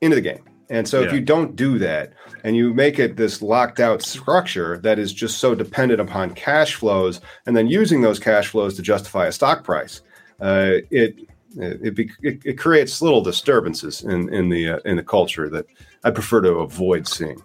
into 0.00 0.14
the 0.14 0.22
game. 0.22 0.44
And 0.68 0.88
so 0.88 1.02
if 1.02 1.12
you 1.12 1.20
don't 1.20 1.54
do 1.54 1.78
that 1.78 2.12
and 2.42 2.56
you 2.56 2.74
make 2.74 2.98
it 2.98 3.16
this 3.16 3.40
locked 3.40 3.78
out 3.78 4.02
structure 4.02 4.78
that 4.78 4.98
is 4.98 5.12
just 5.12 5.38
so 5.38 5.54
dependent 5.54 6.00
upon 6.00 6.34
cash 6.34 6.74
flows 6.74 7.20
and 7.46 7.56
then 7.56 7.68
using 7.68 8.00
those 8.00 8.18
cash 8.18 8.48
flows 8.48 8.74
to 8.74 8.82
justify 8.82 9.26
a 9.26 9.32
stock 9.32 9.62
price, 9.62 10.00
uh, 10.40 10.78
it 10.90 11.28
it, 11.58 11.94
be, 11.94 12.10
it 12.22 12.40
it 12.44 12.54
creates 12.54 13.00
little 13.00 13.22
disturbances 13.22 14.02
in 14.02 14.32
in 14.32 14.48
the 14.48 14.70
uh, 14.70 14.78
in 14.84 14.96
the 14.96 15.02
culture 15.02 15.48
that 15.48 15.66
I 16.04 16.10
prefer 16.10 16.40
to 16.42 16.56
avoid 16.56 17.08
seeing. 17.08 17.42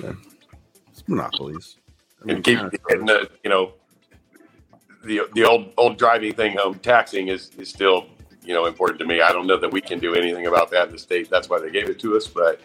It's 0.00 1.06
monopolies. 1.06 1.76
I 2.22 2.24
mean, 2.26 2.36
and 2.36 2.44
keep 2.44 2.58
and 2.58 3.08
the 3.08 3.30
you 3.42 3.50
know 3.50 3.72
the 5.04 5.22
the 5.34 5.44
old 5.44 5.72
old 5.76 5.98
driving 5.98 6.34
thing 6.34 6.56
home 6.56 6.78
taxing 6.78 7.28
is 7.28 7.50
is 7.58 7.68
still 7.68 8.06
you 8.42 8.54
know 8.54 8.66
important 8.66 9.00
to 9.00 9.06
me. 9.06 9.20
I 9.20 9.32
don't 9.32 9.46
know 9.46 9.58
that 9.58 9.72
we 9.72 9.80
can 9.80 9.98
do 9.98 10.14
anything 10.14 10.46
about 10.46 10.70
that 10.70 10.86
in 10.88 10.92
the 10.92 10.98
state. 10.98 11.28
That's 11.28 11.48
why 11.48 11.60
they 11.60 11.70
gave 11.70 11.88
it 11.88 11.98
to 12.00 12.16
us. 12.16 12.26
But 12.26 12.60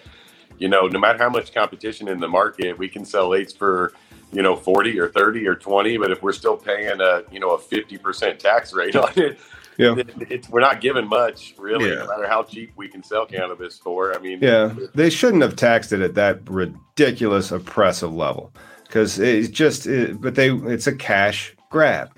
you 0.60 0.68
know, 0.68 0.88
no 0.88 1.00
matter 1.00 1.18
how 1.18 1.30
much 1.30 1.54
competition 1.54 2.08
in 2.08 2.20
the 2.20 2.28
market, 2.28 2.78
we 2.78 2.88
can 2.88 3.04
sell 3.04 3.34
eights 3.34 3.54
for 3.54 3.94
you 4.32 4.44
know 4.44 4.56
forty 4.56 5.00
or 5.00 5.10
thirty 5.10 5.48
or 5.48 5.56
twenty. 5.56 5.98
But 5.98 6.12
if 6.12 6.22
we're 6.22 6.34
still 6.34 6.58
paying 6.58 7.02
a 7.02 7.24
you 7.32 7.40
know 7.40 7.52
a 7.52 7.60
fifty 7.60 7.98
percent 7.98 8.40
tax 8.40 8.74
rate 8.74 8.96
on 8.96 9.12
it. 9.16 9.40
Yeah. 9.78 9.96
it- 9.98 10.10
it's, 10.30 10.50
we're 10.50 10.60
not 10.62 10.82
giving 10.82 11.08
much, 11.08 11.54
really. 11.58 11.90
Yeah. 11.90 11.96
No 11.96 12.08
matter 12.08 12.28
how 12.28 12.44
cheap 12.44 12.72
we 12.76 12.88
can 12.88 13.04
sell 13.04 13.26
cannabis 13.26 13.78
for, 13.80 14.14
I 14.16 14.20
mean, 14.20 14.40
Yeah, 14.42 14.74
they 14.94 15.10
shouldn't 15.10 15.42
have 15.44 15.56
taxed 15.56 15.92
it 15.94 16.02
at 16.02 16.16
that 16.16 16.48
ridiculous, 16.50 17.52
oppressive 17.52 18.14
level 18.14 18.52
because 18.84 19.20
it's 19.20 19.50
just. 19.50 19.88
It, 19.88 20.22
but 20.22 20.36
they, 20.36 20.52
it's 20.52 20.88
a 20.88 20.96
cash 20.96 21.56
grab. 21.70 22.10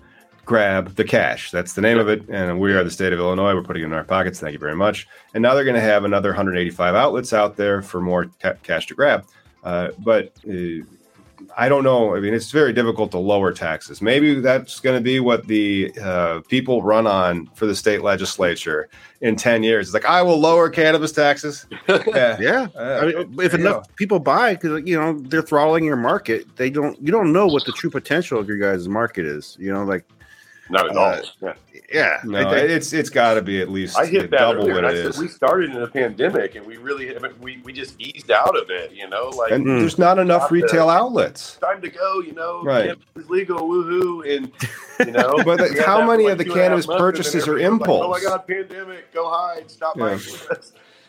Grab 0.46 0.94
the 0.96 1.04
cash. 1.04 1.50
That's 1.50 1.74
the 1.74 1.82
name 1.82 1.98
of 1.98 2.08
it. 2.08 2.24
And 2.30 2.60
we 2.60 2.72
are 2.74 2.84
the 2.84 2.92
state 2.92 3.12
of 3.14 3.18
Illinois. 3.20 3.56
We're 3.56 3.64
putting 3.64 3.82
it 3.82 3.86
in 3.88 3.94
our 3.94 4.04
pockets. 4.04 4.40
Thank 4.40 4.54
you 4.54 4.60
very 4.60 4.76
much. 4.76 5.08
And 5.34 5.42
now 5.42 5.56
they're 5.56 5.64
going 5.64 5.74
to 5.76 5.82
have 5.82 6.04
another 6.04 6.30
185 6.30 6.94
outlets 6.94 7.34
out 7.34 7.56
there 7.56 7.82
for 7.82 8.00
more 8.00 8.26
ca- 8.42 8.54
cash 8.62 8.86
to 8.88 8.94
grab. 8.94 9.26
Uh, 9.64 9.90
but 9.98 10.34
uh, 10.48 10.84
I 11.58 11.70
don't 11.70 11.84
know. 11.84 12.16
I 12.16 12.20
mean, 12.20 12.34
it's 12.34 12.52
very 12.52 12.74
difficult 12.74 13.12
to 13.12 13.18
lower 13.18 13.52
taxes. 13.52 14.02
Maybe 14.02 14.40
that's 14.40 14.80
going 14.80 14.98
to 14.98 15.02
be 15.04 15.20
what 15.20 15.48
the 15.48 15.92
uh, 16.02 16.42
people 16.48 16.82
run 16.82 17.08
on 17.08 17.48
for 17.56 17.66
the 17.66 17.76
state 17.76 18.02
legislature 18.02 18.90
in 19.22 19.36
10 19.36 19.64
years. 19.64 19.88
It's 19.88 19.94
like, 19.94 20.06
I 20.06 20.22
will 20.22 20.40
lower 20.40 20.70
cannabis 20.70 21.12
taxes. 21.12 21.66
Yeah. 21.88 22.38
Yeah, 22.40 22.68
Uh, 22.76 23.00
I 23.02 23.06
mean, 23.06 23.40
if 23.40 23.52
there 23.52 23.60
you 23.60 23.68
enough 23.68 23.96
people 23.96 24.20
buy, 24.20 24.54
because 24.54 24.84
you 24.86 25.00
know 25.00 25.20
they're 25.20 25.42
throttling 25.42 25.84
your 25.84 25.96
market, 25.96 26.46
they 26.56 26.70
don't. 26.70 27.00
You 27.02 27.12
don't 27.12 27.32
know 27.32 27.48
what 27.48 27.66
the 27.66 27.72
true 27.72 27.90
potential 27.90 28.40
of 28.40 28.48
your 28.48 28.58
guys' 28.58 28.88
market 28.88 29.26
is. 29.26 29.58
You 29.60 29.74
know, 29.74 29.84
like 29.84 30.06
not 30.70 30.90
at 30.90 30.96
Uh, 30.96 31.00
all. 31.00 31.22
Yeah. 31.42 31.54
yeah, 31.94 32.22
No, 32.24 32.40
I 32.40 32.56
it's 32.58 32.92
it's 32.94 33.10
got 33.10 33.36
to 33.36 33.42
be 33.42 33.62
at 33.62 33.70
least 33.70 33.98
I 33.98 34.06
hit 34.06 34.32
that 34.32 34.40
double 34.40 34.62
earlier. 34.62 34.76
what 34.76 34.86
and 34.86 34.98
it 34.98 35.08
I 35.08 35.12
said 35.12 35.22
we 35.22 35.28
started 35.28 35.70
in 35.72 35.82
a 35.82 35.88
pandemic, 35.88 36.56
and 36.56 36.66
we 36.66 36.78
really 36.78 37.14
haven't. 37.14 37.40
We, 37.40 37.58
we 37.64 37.72
just 37.74 38.00
eased 38.00 38.32
out 38.32 38.58
of 38.58 38.70
it. 38.70 38.92
You 38.94 39.08
know, 39.08 39.30
like 39.30 39.52
and 39.52 39.66
Mm. 39.66 39.80
there's 39.80 40.00
not 40.00 40.18
enough 40.18 40.44
Not 40.44 40.50
the- 40.50 40.56
retail 40.62 40.90
outlets. 40.90 41.58
time 41.58 41.82
to 41.82 41.90
go. 41.90 42.22
You 42.22 42.34
know, 42.34 42.64
Right. 42.64 42.86
cannabis 42.86 43.06
is 43.16 43.30
legal. 43.30 43.60
Woohoo! 43.60 44.36
And 44.38 44.52
you 45.06 45.12
know, 45.14 45.34
But 45.46 45.60
we 45.72 45.80
how 45.80 46.06
many 46.06 46.24
like 46.24 46.32
of 46.34 46.38
the 46.40 46.44
two 46.46 46.52
and 46.54 46.60
a 46.60 46.64
half 46.64 46.70
cannabis 46.70 46.88
months, 46.88 46.88
and 46.88 46.90
then 46.90 47.12
purchases 47.14 47.48
are 47.48 47.58
impulse? 47.60 47.90
like, 47.90 48.06
oh 48.06 48.10
my 48.10 48.18
impulse? 48.18 48.38
god, 48.38 48.48
pandemic! 48.48 49.14
Go 49.14 49.30
hide! 49.30 49.70
Stop 49.70 49.96
Yeah. 49.98 50.04
buying 50.04 50.20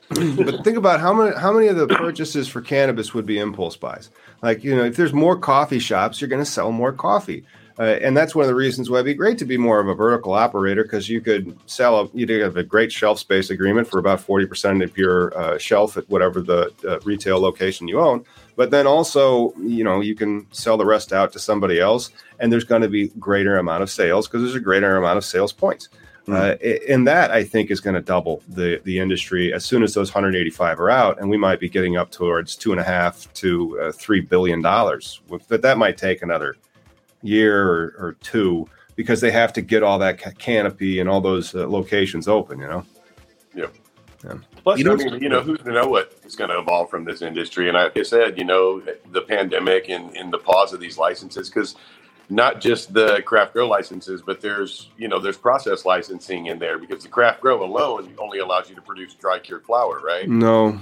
but 0.36 0.62
think 0.62 0.76
about 0.76 1.00
how 1.00 1.12
many 1.12 1.34
how 1.36 1.52
many 1.52 1.66
of 1.66 1.76
the 1.76 1.88
purchases 1.88 2.46
for 2.46 2.60
cannabis 2.60 3.12
would 3.12 3.26
be 3.26 3.38
impulse 3.40 3.76
buys. 3.76 4.10
Like 4.42 4.62
you 4.62 4.76
know, 4.76 4.84
if 4.84 4.94
there's 4.96 5.12
more 5.12 5.36
coffee 5.36 5.80
shops, 5.80 6.20
you're 6.20 6.28
going 6.28 6.42
to 6.44 6.48
sell 6.50 6.70
more 6.70 6.92
coffee. 6.92 7.44
Uh, 7.78 7.98
and 8.00 8.16
that's 8.16 8.34
one 8.34 8.42
of 8.42 8.48
the 8.48 8.54
reasons 8.54 8.88
why 8.88 8.96
it'd 8.96 9.06
be 9.06 9.14
great 9.14 9.36
to 9.36 9.44
be 9.44 9.58
more 9.58 9.80
of 9.80 9.88
a 9.88 9.94
vertical 9.94 10.32
operator 10.32 10.82
because 10.82 11.10
you 11.10 11.20
could 11.20 11.56
sell 11.66 12.00
a 12.00 12.08
you 12.14 12.26
have 12.42 12.56
a 12.56 12.62
great 12.62 12.90
shelf 12.90 13.18
space 13.18 13.50
agreement 13.50 13.86
for 13.86 13.98
about 13.98 14.18
40% 14.18 14.82
of 14.82 14.96
your 14.96 15.36
uh, 15.36 15.58
shelf 15.58 15.98
at 15.98 16.08
whatever 16.08 16.40
the 16.40 16.72
uh, 16.88 16.98
retail 17.00 17.38
location 17.38 17.86
you 17.86 18.00
own. 18.00 18.24
But 18.56 18.70
then 18.70 18.86
also, 18.86 19.52
you 19.58 19.84
know, 19.84 20.00
you 20.00 20.14
can 20.14 20.46
sell 20.52 20.78
the 20.78 20.86
rest 20.86 21.12
out 21.12 21.32
to 21.34 21.38
somebody 21.38 21.78
else, 21.78 22.10
and 22.38 22.50
there's 22.50 22.64
going 22.64 22.80
to 22.80 22.88
be 22.88 23.08
greater 23.18 23.58
amount 23.58 23.82
of 23.82 23.90
sales 23.90 24.26
because 24.26 24.40
there's 24.42 24.54
a 24.54 24.60
greater 24.60 24.96
amount 24.96 25.18
of 25.18 25.24
sales 25.24 25.52
points. 25.52 25.90
Uh, 26.28 26.56
and 26.88 27.06
that 27.06 27.30
I 27.30 27.44
think 27.44 27.70
is 27.70 27.80
going 27.80 27.94
to 27.94 28.00
double 28.00 28.42
the 28.48 28.80
the 28.82 28.98
industry 28.98 29.52
as 29.52 29.64
soon 29.64 29.84
as 29.84 29.94
those 29.94 30.12
185 30.12 30.80
are 30.80 30.90
out, 30.90 31.20
and 31.20 31.30
we 31.30 31.36
might 31.36 31.60
be 31.60 31.68
getting 31.68 31.96
up 31.96 32.10
towards 32.10 32.56
two 32.56 32.72
and 32.72 32.80
a 32.80 32.84
half 32.84 33.32
to 33.34 33.80
uh, 33.80 33.92
three 33.92 34.20
billion 34.20 34.60
dollars. 34.60 35.20
But 35.48 35.62
that 35.62 35.78
might 35.78 35.96
take 35.96 36.22
another 36.22 36.56
year 37.26 37.62
or, 37.62 37.94
or, 37.98 38.16
two 38.20 38.68
because 38.94 39.20
they 39.20 39.30
have 39.30 39.52
to 39.52 39.62
get 39.62 39.82
all 39.82 39.98
that 39.98 40.18
ca- 40.18 40.30
canopy 40.38 41.00
and 41.00 41.08
all 41.08 41.20
those 41.20 41.54
uh, 41.54 41.68
locations 41.68 42.28
open. 42.28 42.58
You 42.58 42.66
know. 42.66 42.86
Yep. 43.54 43.74
Yeah. 44.24 44.34
Plus, 44.62 44.78
you 44.78 44.84
know, 44.84 44.94
I 44.94 44.96
mean, 44.96 45.22
you 45.22 45.28
know, 45.28 45.42
who's 45.42 45.60
to 45.60 45.70
know 45.70 45.86
what 45.86 46.12
is 46.24 46.34
going 46.34 46.50
to 46.50 46.58
evolve 46.58 46.90
from 46.90 47.04
this 47.04 47.22
industry? 47.22 47.68
And 47.68 47.76
like 47.76 47.96
I 47.96 48.02
said, 48.02 48.36
you 48.38 48.44
know, 48.44 48.82
the 49.12 49.22
pandemic 49.22 49.88
and, 49.88 50.16
and 50.16 50.32
the 50.32 50.38
pause 50.38 50.72
of 50.72 50.80
these 50.80 50.98
licenses, 50.98 51.48
because 51.48 51.76
not 52.28 52.60
just 52.60 52.92
the 52.92 53.22
craft 53.22 53.52
grow 53.52 53.68
licenses, 53.68 54.22
but 54.22 54.40
there's 54.40 54.90
you 54.96 55.08
know 55.08 55.18
there's 55.18 55.36
process 55.36 55.84
licensing 55.84 56.46
in 56.46 56.58
there 56.58 56.78
because 56.78 57.02
the 57.02 57.08
craft 57.08 57.40
grow 57.40 57.62
alone 57.64 58.14
only 58.18 58.38
allows 58.38 58.68
you 58.68 58.74
to 58.74 58.82
produce 58.82 59.14
dry 59.14 59.38
cured 59.38 59.64
flower, 59.64 60.00
right? 60.00 60.28
No, 60.28 60.78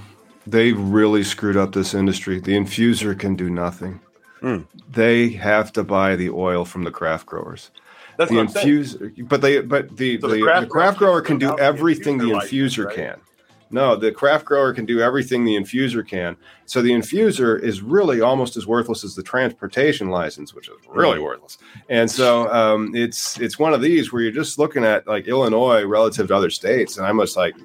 they 0.47 0.71
really 0.71 1.23
screwed 1.23 1.57
up 1.57 1.73
this 1.73 1.93
industry. 1.93 2.39
The 2.39 2.53
infuser 2.53 3.17
can 3.17 3.35
do 3.35 3.49
nothing. 3.49 3.99
Mm. 4.45 4.67
They 4.91 5.29
have 5.29 5.73
to 5.73 5.83
buy 5.83 6.15
the 6.15 6.29
oil 6.29 6.65
from 6.65 6.83
the 6.83 6.91
craft 6.91 7.25
growers. 7.25 7.71
That's 8.17 8.29
the 8.29 8.37
infuser, 8.37 9.27
but 9.27 9.41
they 9.41 9.59
but 9.61 9.97
the 9.97 10.21
so 10.21 10.27
the, 10.27 10.35
the, 10.35 10.41
craft, 10.41 10.61
the 10.61 10.67
craft 10.67 10.97
grower 10.99 11.21
can 11.21 11.37
do 11.37 11.57
everything 11.57 12.19
the 12.19 12.25
infuser, 12.25 12.85
right? 12.85 12.95
can. 12.95 13.19
No, 13.71 13.95
the 13.95 14.11
craft 14.11 14.45
grower 14.45 14.71
can 14.73 14.85
do 14.85 15.01
everything 15.01 15.43
the 15.43 15.55
infuser 15.55 16.07
can. 16.07 16.37
So 16.65 16.81
the 16.81 16.91
infuser 16.91 17.61
is 17.61 17.81
really 17.81 18.21
almost 18.21 18.55
as 18.55 18.67
worthless 18.67 19.03
as 19.03 19.15
the 19.15 19.23
transportation 19.23 20.09
license, 20.09 20.53
which 20.53 20.69
is 20.69 20.75
really 20.87 21.19
worthless. 21.19 21.57
And 21.89 22.09
so 22.09 22.49
um, 22.53 22.95
it's 22.95 23.39
it's 23.39 23.57
one 23.57 23.73
of 23.73 23.81
these 23.81 24.13
where 24.13 24.21
you're 24.21 24.31
just 24.31 24.59
looking 24.59 24.85
at 24.85 25.07
like 25.07 25.27
Illinois 25.27 25.83
relative 25.83 26.27
to 26.27 26.35
other 26.35 26.51
states, 26.51 26.97
and 26.97 27.05
I'm 27.05 27.19
just 27.19 27.35
like. 27.35 27.55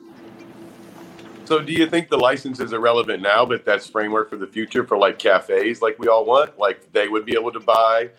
So 1.51 1.59
do 1.61 1.73
you 1.73 1.89
think 1.89 2.11
the 2.11 2.17
license 2.17 2.61
is 2.61 2.73
irrelevant 2.73 3.25
now, 3.25 3.45
but 3.45 3.65
that's 3.65 3.85
framework 3.85 4.31
for 4.31 4.37
the 4.37 4.47
future 4.47 4.87
for 4.87 4.97
like 4.97 5.19
cafes, 5.19 5.83
like 5.83 5.99
we 5.99 6.07
all 6.07 6.25
want? 6.25 6.57
Like 6.61 6.93
they 6.93 7.09
would 7.09 7.25
be 7.27 7.35
able 7.35 7.51
to 7.51 7.59
buy 7.59 8.11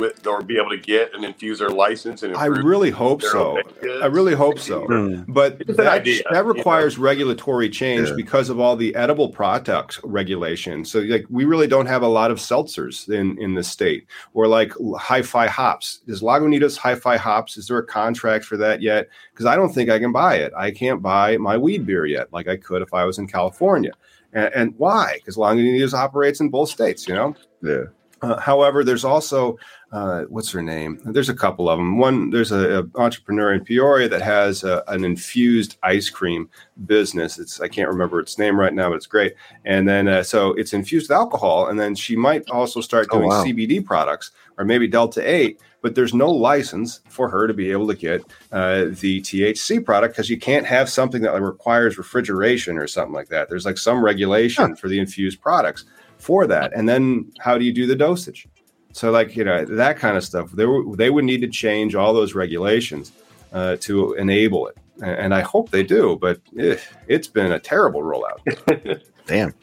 with 0.00 0.26
or 0.26 0.42
be 0.42 0.56
able 0.56 0.70
to 0.70 0.78
get 0.78 1.14
an 1.14 1.22
infuser 1.22 1.72
license 1.74 2.22
and 2.22 2.34
I 2.34 2.46
really 2.46 2.90
hope 2.90 3.22
so. 3.22 3.58
I 4.02 4.06
really 4.06 4.34
hope 4.34 4.58
so. 4.58 4.86
Mm. 4.88 5.26
But 5.28 5.58
that, 5.66 6.04
that 6.30 6.44
requires 6.44 6.94
you 6.94 7.00
know? 7.00 7.04
regulatory 7.04 7.68
change 7.68 8.08
yeah. 8.08 8.14
because 8.16 8.48
of 8.48 8.58
all 8.58 8.76
the 8.76 8.94
edible 8.94 9.28
products 9.28 10.00
regulation. 10.02 10.84
So 10.84 11.00
like 11.00 11.26
we 11.28 11.44
really 11.44 11.66
don't 11.66 11.86
have 11.86 12.02
a 12.02 12.08
lot 12.08 12.30
of 12.30 12.38
seltzers 12.38 13.08
in 13.08 13.40
in 13.40 13.54
the 13.54 13.62
state 13.62 14.06
or 14.34 14.48
like 14.48 14.72
hi-fi 14.98 15.46
hops. 15.46 16.00
Is 16.06 16.22
Lagunitas 16.22 16.76
hi-fi 16.76 17.16
hops 17.16 17.56
is 17.56 17.68
there 17.68 17.78
a 17.78 17.86
contract 17.86 18.44
for 18.44 18.56
that 18.56 18.80
yet? 18.80 19.08
Because 19.32 19.46
I 19.46 19.56
don't 19.56 19.72
think 19.72 19.90
I 19.90 19.98
can 19.98 20.12
buy 20.12 20.36
it. 20.36 20.52
I 20.56 20.70
can't 20.70 21.02
buy 21.02 21.36
my 21.36 21.56
weed 21.56 21.86
beer 21.86 22.06
yet 22.06 22.32
like 22.32 22.48
I 22.48 22.56
could 22.56 22.82
if 22.82 22.94
I 22.94 23.04
was 23.04 23.18
in 23.18 23.26
California. 23.26 23.92
And, 24.32 24.54
and 24.54 24.74
why? 24.78 25.16
Because 25.16 25.36
Lagunitas 25.36 25.92
operates 25.92 26.40
in 26.40 26.48
both 26.50 26.70
states, 26.70 27.08
you 27.08 27.14
know? 27.14 27.34
Yeah. 27.62 27.84
Uh, 28.22 28.38
however, 28.38 28.84
there's 28.84 29.04
also 29.04 29.58
uh, 29.92 30.22
what's 30.24 30.52
her 30.52 30.62
name? 30.62 31.00
There's 31.04 31.28
a 31.28 31.34
couple 31.34 31.68
of 31.68 31.78
them. 31.78 31.98
One, 31.98 32.30
there's 32.30 32.52
a, 32.52 32.80
a 32.80 33.00
entrepreneur 33.00 33.52
in 33.52 33.64
Peoria 33.64 34.08
that 34.08 34.22
has 34.22 34.62
a, 34.62 34.84
an 34.86 35.04
infused 35.04 35.78
ice 35.82 36.08
cream 36.08 36.48
business. 36.86 37.38
It's 37.38 37.60
I 37.60 37.68
can't 37.68 37.88
remember 37.88 38.20
its 38.20 38.38
name 38.38 38.58
right 38.58 38.72
now, 38.72 38.90
but 38.90 38.96
it's 38.96 39.06
great. 39.06 39.34
And 39.64 39.88
then 39.88 40.06
uh, 40.06 40.22
so 40.22 40.52
it's 40.52 40.72
infused 40.72 41.08
with 41.08 41.16
alcohol, 41.16 41.68
and 41.68 41.78
then 41.78 41.94
she 41.94 42.14
might 42.14 42.48
also 42.50 42.80
start 42.80 43.08
oh, 43.10 43.18
doing 43.18 43.32
oh, 43.32 43.38
wow. 43.38 43.44
CBD 43.44 43.84
products 43.84 44.30
or 44.58 44.64
maybe 44.64 44.86
Delta 44.86 45.28
Eight. 45.28 45.60
But 45.82 45.94
there's 45.94 46.12
no 46.12 46.30
license 46.30 47.00
for 47.08 47.28
her 47.30 47.46
to 47.46 47.54
be 47.54 47.72
able 47.72 47.88
to 47.88 47.94
get 47.94 48.20
uh, 48.52 48.84
the 49.00 49.22
THC 49.22 49.82
product 49.82 50.14
because 50.14 50.28
you 50.28 50.38
can't 50.38 50.66
have 50.66 50.90
something 50.90 51.22
that 51.22 51.40
requires 51.40 51.96
refrigeration 51.96 52.76
or 52.76 52.86
something 52.86 53.14
like 53.14 53.28
that. 53.30 53.48
There's 53.48 53.64
like 53.64 53.78
some 53.78 54.04
regulation 54.04 54.68
huh. 54.68 54.74
for 54.76 54.88
the 54.88 54.98
infused 54.98 55.40
products 55.40 55.86
for 56.18 56.46
that. 56.46 56.72
And 56.74 56.86
then 56.86 57.32
how 57.40 57.56
do 57.56 57.64
you 57.64 57.72
do 57.72 57.86
the 57.86 57.96
dosage? 57.96 58.46
So, 58.92 59.10
like 59.10 59.36
you 59.36 59.44
know, 59.44 59.64
that 59.64 59.98
kind 59.98 60.16
of 60.16 60.24
stuff. 60.24 60.50
They 60.52 60.66
were, 60.66 60.96
they 60.96 61.10
would 61.10 61.24
need 61.24 61.40
to 61.42 61.48
change 61.48 61.94
all 61.94 62.12
those 62.12 62.34
regulations 62.34 63.12
uh, 63.52 63.76
to 63.80 64.14
enable 64.14 64.66
it, 64.66 64.76
and 65.02 65.34
I 65.34 65.40
hope 65.40 65.70
they 65.70 65.82
do. 65.82 66.18
But 66.20 66.40
eh, 66.58 66.76
it's 67.06 67.28
been 67.28 67.52
a 67.52 67.60
terrible 67.60 68.02
rollout. 68.02 69.02
Damn. 69.26 69.54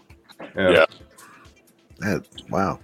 Yeah. 0.56 0.70
yeah. 0.70 0.86
That, 2.00 2.26
wow. 2.50 2.80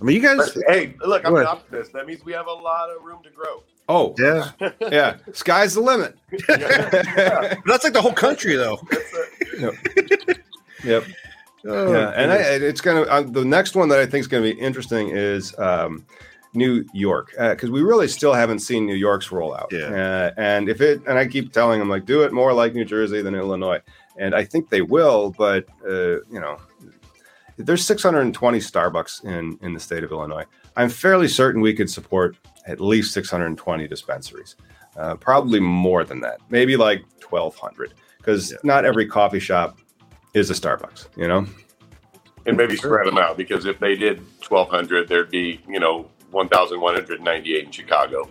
I 0.00 0.04
mean, 0.04 0.16
you 0.16 0.22
guys. 0.22 0.56
Hey, 0.68 0.94
look, 1.00 1.24
I'm 1.26 1.34
an 1.34 1.46
optimist. 1.46 1.92
That 1.92 2.06
means 2.06 2.24
we 2.24 2.32
have 2.32 2.46
a 2.46 2.52
lot 2.52 2.90
of 2.90 3.02
room 3.02 3.22
to 3.24 3.30
grow. 3.30 3.62
Oh 3.88 4.14
yeah, 4.18 4.52
yeah. 4.80 5.16
Sky's 5.32 5.74
the 5.74 5.80
limit. 5.80 6.14
yeah. 6.48 7.54
That's 7.66 7.84
like 7.84 7.94
the 7.94 8.02
whole 8.02 8.12
country, 8.12 8.54
though. 8.56 8.78
yep. 9.58 9.74
yep. 10.84 11.04
Oh, 11.66 11.92
yeah, 11.92 12.12
and 12.14 12.30
I, 12.30 12.36
it's 12.36 12.80
going 12.80 13.04
to 13.04 13.10
uh, 13.10 13.22
the 13.22 13.44
next 13.44 13.74
one 13.74 13.88
that 13.88 13.98
I 13.98 14.06
think 14.06 14.20
is 14.20 14.28
going 14.28 14.44
to 14.44 14.54
be 14.54 14.60
interesting 14.60 15.10
is 15.10 15.58
um, 15.58 16.06
New 16.54 16.84
York 16.92 17.32
because 17.36 17.68
uh, 17.68 17.72
we 17.72 17.82
really 17.82 18.08
still 18.08 18.32
haven't 18.32 18.60
seen 18.60 18.86
New 18.86 18.94
York's 18.94 19.28
rollout. 19.28 19.70
Yeah, 19.72 19.88
uh, 19.88 20.30
and 20.36 20.68
if 20.68 20.80
it 20.80 21.02
and 21.06 21.18
I 21.18 21.26
keep 21.26 21.52
telling 21.52 21.78
them 21.80 21.88
like 21.88 22.04
do 22.06 22.22
it 22.22 22.32
more 22.32 22.52
like 22.52 22.74
New 22.74 22.84
Jersey 22.84 23.22
than 23.22 23.34
Illinois, 23.34 23.80
and 24.16 24.34
I 24.34 24.44
think 24.44 24.70
they 24.70 24.82
will. 24.82 25.34
But 25.36 25.66
uh, 25.84 26.20
you 26.30 26.40
know, 26.40 26.58
there's 27.56 27.84
620 27.84 28.58
Starbucks 28.58 29.24
in 29.24 29.58
in 29.62 29.74
the 29.74 29.80
state 29.80 30.04
of 30.04 30.12
Illinois. 30.12 30.44
I'm 30.76 30.88
fairly 30.88 31.28
certain 31.28 31.60
we 31.60 31.74
could 31.74 31.90
support 31.90 32.36
at 32.66 32.80
least 32.80 33.12
620 33.14 33.88
dispensaries, 33.88 34.54
uh, 34.96 35.16
probably 35.16 35.58
more 35.58 36.04
than 36.04 36.20
that, 36.20 36.38
maybe 36.50 36.76
like 36.76 37.02
1,200 37.28 37.94
because 38.18 38.52
yeah. 38.52 38.58
not 38.62 38.84
every 38.84 39.06
coffee 39.06 39.40
shop 39.40 39.78
is 40.34 40.50
a 40.50 40.54
Starbucks, 40.54 41.08
you 41.16 41.28
know? 41.28 41.46
And 42.46 42.56
maybe 42.56 42.76
spread 42.76 43.06
them 43.06 43.18
out 43.18 43.36
because 43.36 43.66
if 43.66 43.78
they 43.78 43.94
did 43.94 44.18
1,200, 44.48 45.08
there'd 45.08 45.30
be, 45.30 45.60
you 45.68 45.80
know, 45.80 46.08
1,198 46.30 47.64
in 47.64 47.70
Chicago. 47.70 48.28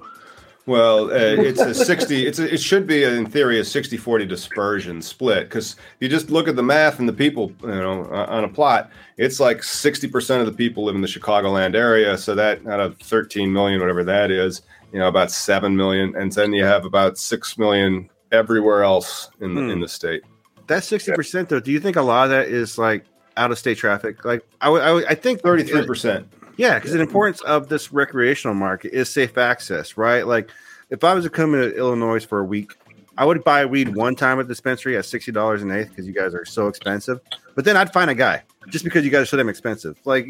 Well, 0.67 1.05
uh, 1.05 1.41
it's 1.41 1.61
a 1.61 1.73
60, 1.73 2.27
it's 2.27 2.39
a, 2.39 2.53
it 2.53 2.59
should 2.59 2.87
be, 2.87 3.05
in 3.05 3.25
theory, 3.25 3.59
a 3.59 3.63
60 3.63 3.95
40 3.95 4.25
dispersion 4.25 5.01
split 5.01 5.45
because 5.45 5.77
you 6.01 6.09
just 6.09 6.29
look 6.29 6.49
at 6.49 6.57
the 6.57 6.63
math 6.63 6.99
and 6.99 7.07
the 7.07 7.13
people, 7.13 7.53
you 7.61 7.69
know, 7.69 8.03
on 8.11 8.43
a 8.43 8.49
plot, 8.49 8.91
it's 9.15 9.39
like 9.39 9.59
60% 9.59 10.41
of 10.41 10.45
the 10.45 10.51
people 10.51 10.83
live 10.83 10.95
in 10.95 11.01
the 11.01 11.07
Chicagoland 11.07 11.73
area. 11.73 12.17
So 12.17 12.35
that 12.35 12.67
out 12.67 12.81
of 12.81 12.99
13 12.99 13.51
million, 13.51 13.79
whatever 13.79 14.03
that 14.03 14.29
is, 14.29 14.61
you 14.91 14.99
know, 14.99 15.07
about 15.07 15.31
7 15.31 15.73
million. 15.73 16.13
And 16.17 16.33
then 16.33 16.51
you 16.51 16.65
have 16.65 16.83
about 16.83 17.17
6 17.17 17.57
million 17.57 18.09
everywhere 18.33 18.83
else 18.83 19.29
in 19.39 19.55
the, 19.55 19.61
hmm. 19.61 19.69
in 19.69 19.79
the 19.79 19.87
state. 19.87 20.23
That 20.67 20.83
sixty 20.83 21.11
percent 21.13 21.49
though, 21.49 21.59
do 21.59 21.71
you 21.71 21.79
think 21.79 21.95
a 21.95 22.01
lot 22.01 22.25
of 22.25 22.29
that 22.31 22.47
is 22.47 22.77
like 22.77 23.05
out 23.37 23.51
of 23.51 23.57
state 23.57 23.77
traffic? 23.77 24.23
Like 24.25 24.45
I, 24.61 24.69
I, 24.69 25.09
I 25.09 25.15
think 25.15 25.41
thirty 25.41 25.63
three 25.63 25.85
percent. 25.85 26.27
Yeah, 26.57 26.75
because 26.75 26.91
the 26.93 27.01
importance 27.01 27.41
of 27.41 27.69
this 27.69 27.93
recreational 27.93 28.55
market 28.55 28.91
is 28.91 29.09
safe 29.09 29.37
access, 29.37 29.95
right? 29.95 30.25
Like 30.25 30.49
if 30.89 31.03
I 31.03 31.13
was 31.13 31.23
to 31.23 31.29
come 31.29 31.53
to 31.53 31.75
Illinois 31.75 32.25
for 32.25 32.39
a 32.39 32.43
week, 32.43 32.73
I 33.17 33.25
would 33.25 33.43
buy 33.43 33.65
weed 33.65 33.95
one 33.95 34.15
time 34.15 34.39
at 34.39 34.47
the 34.47 34.53
dispensary 34.53 34.97
at 34.97 35.05
sixty 35.05 35.31
dollars 35.31 35.61
an 35.61 35.71
eighth 35.71 35.89
because 35.89 36.07
you 36.07 36.13
guys 36.13 36.33
are 36.33 36.45
so 36.45 36.67
expensive. 36.67 37.19
But 37.55 37.65
then 37.65 37.77
I'd 37.77 37.93
find 37.93 38.09
a 38.09 38.15
guy 38.15 38.43
just 38.69 38.83
because 38.83 39.05
you 39.05 39.11
guys 39.11 39.23
are 39.23 39.25
so 39.27 39.37
damn 39.37 39.49
expensive. 39.49 39.99
Like 40.03 40.27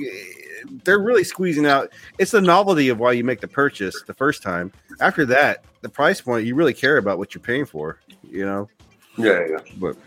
they're 0.83 0.99
really 0.99 1.23
squeezing 1.23 1.65
out. 1.65 1.91
It's 2.19 2.31
the 2.31 2.41
novelty 2.41 2.89
of 2.89 2.99
why 2.99 3.13
you 3.13 3.23
make 3.23 3.41
the 3.41 3.47
purchase 3.47 4.03
the 4.03 4.13
first 4.13 4.43
time. 4.43 4.71
After 4.99 5.25
that, 5.25 5.65
the 5.81 5.89
price 5.89 6.21
point 6.21 6.45
you 6.45 6.55
really 6.55 6.73
care 6.73 6.97
about 6.97 7.17
what 7.17 7.33
you're 7.33 7.41
paying 7.41 7.65
for. 7.65 7.99
You 8.29 8.45
know. 8.45 8.69
Yeah, 9.17 9.45
yeah. 9.49 9.59
But 9.77 9.97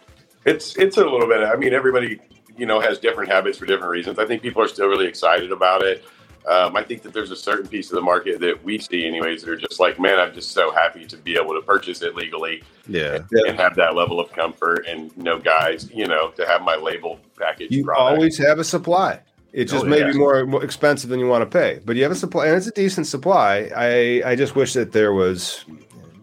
it's 0.44 0.76
it's 0.76 0.96
a 0.96 1.04
little 1.04 1.26
bit. 1.26 1.42
I 1.42 1.56
mean, 1.56 1.72
everybody 1.72 2.20
you 2.56 2.66
know 2.66 2.80
has 2.80 2.98
different 2.98 3.30
habits 3.30 3.58
for 3.58 3.66
different 3.66 3.90
reasons. 3.90 4.18
I 4.18 4.26
think 4.26 4.42
people 4.42 4.62
are 4.62 4.68
still 4.68 4.88
really 4.88 5.06
excited 5.06 5.52
about 5.52 5.82
it. 5.82 6.04
Um, 6.48 6.74
I 6.74 6.82
think 6.82 7.02
that 7.02 7.12
there's 7.12 7.30
a 7.30 7.36
certain 7.36 7.68
piece 7.68 7.90
of 7.90 7.96
the 7.96 8.00
market 8.00 8.40
that 8.40 8.64
we 8.64 8.78
see, 8.78 9.06
anyways, 9.06 9.42
that 9.42 9.50
are 9.50 9.56
just 9.56 9.78
like, 9.78 10.00
man, 10.00 10.18
I'm 10.18 10.32
just 10.32 10.52
so 10.52 10.72
happy 10.72 11.04
to 11.04 11.16
be 11.18 11.36
able 11.36 11.52
to 11.54 11.60
purchase 11.60 12.00
it 12.00 12.14
legally, 12.14 12.62
yeah, 12.88 13.18
and, 13.30 13.46
and 13.46 13.60
have 13.60 13.76
that 13.76 13.94
level 13.94 14.18
of 14.18 14.32
comfort. 14.32 14.86
And 14.86 15.12
you 15.16 15.22
know, 15.22 15.38
guys, 15.38 15.90
you 15.92 16.06
know, 16.06 16.30
to 16.30 16.46
have 16.46 16.62
my 16.62 16.76
labeled 16.76 17.20
package. 17.38 17.70
You 17.70 17.84
product. 17.84 18.16
always 18.16 18.38
have 18.38 18.58
a 18.58 18.64
supply. 18.64 19.20
It 19.52 19.64
just 19.64 19.84
oh, 19.84 19.88
may 19.88 19.98
yeah. 19.98 20.12
be 20.12 20.18
more, 20.18 20.46
more 20.46 20.62
expensive 20.62 21.10
than 21.10 21.18
you 21.18 21.26
want 21.26 21.42
to 21.42 21.58
pay, 21.58 21.80
but 21.84 21.96
you 21.96 22.04
have 22.04 22.12
a 22.12 22.16
supply, 22.16 22.46
and 22.46 22.56
it's 22.56 22.68
a 22.68 22.72
decent 22.72 23.06
supply. 23.06 23.70
I 23.76 24.22
I 24.24 24.36
just 24.36 24.56
wish 24.56 24.72
that 24.74 24.92
there 24.92 25.12
was 25.12 25.64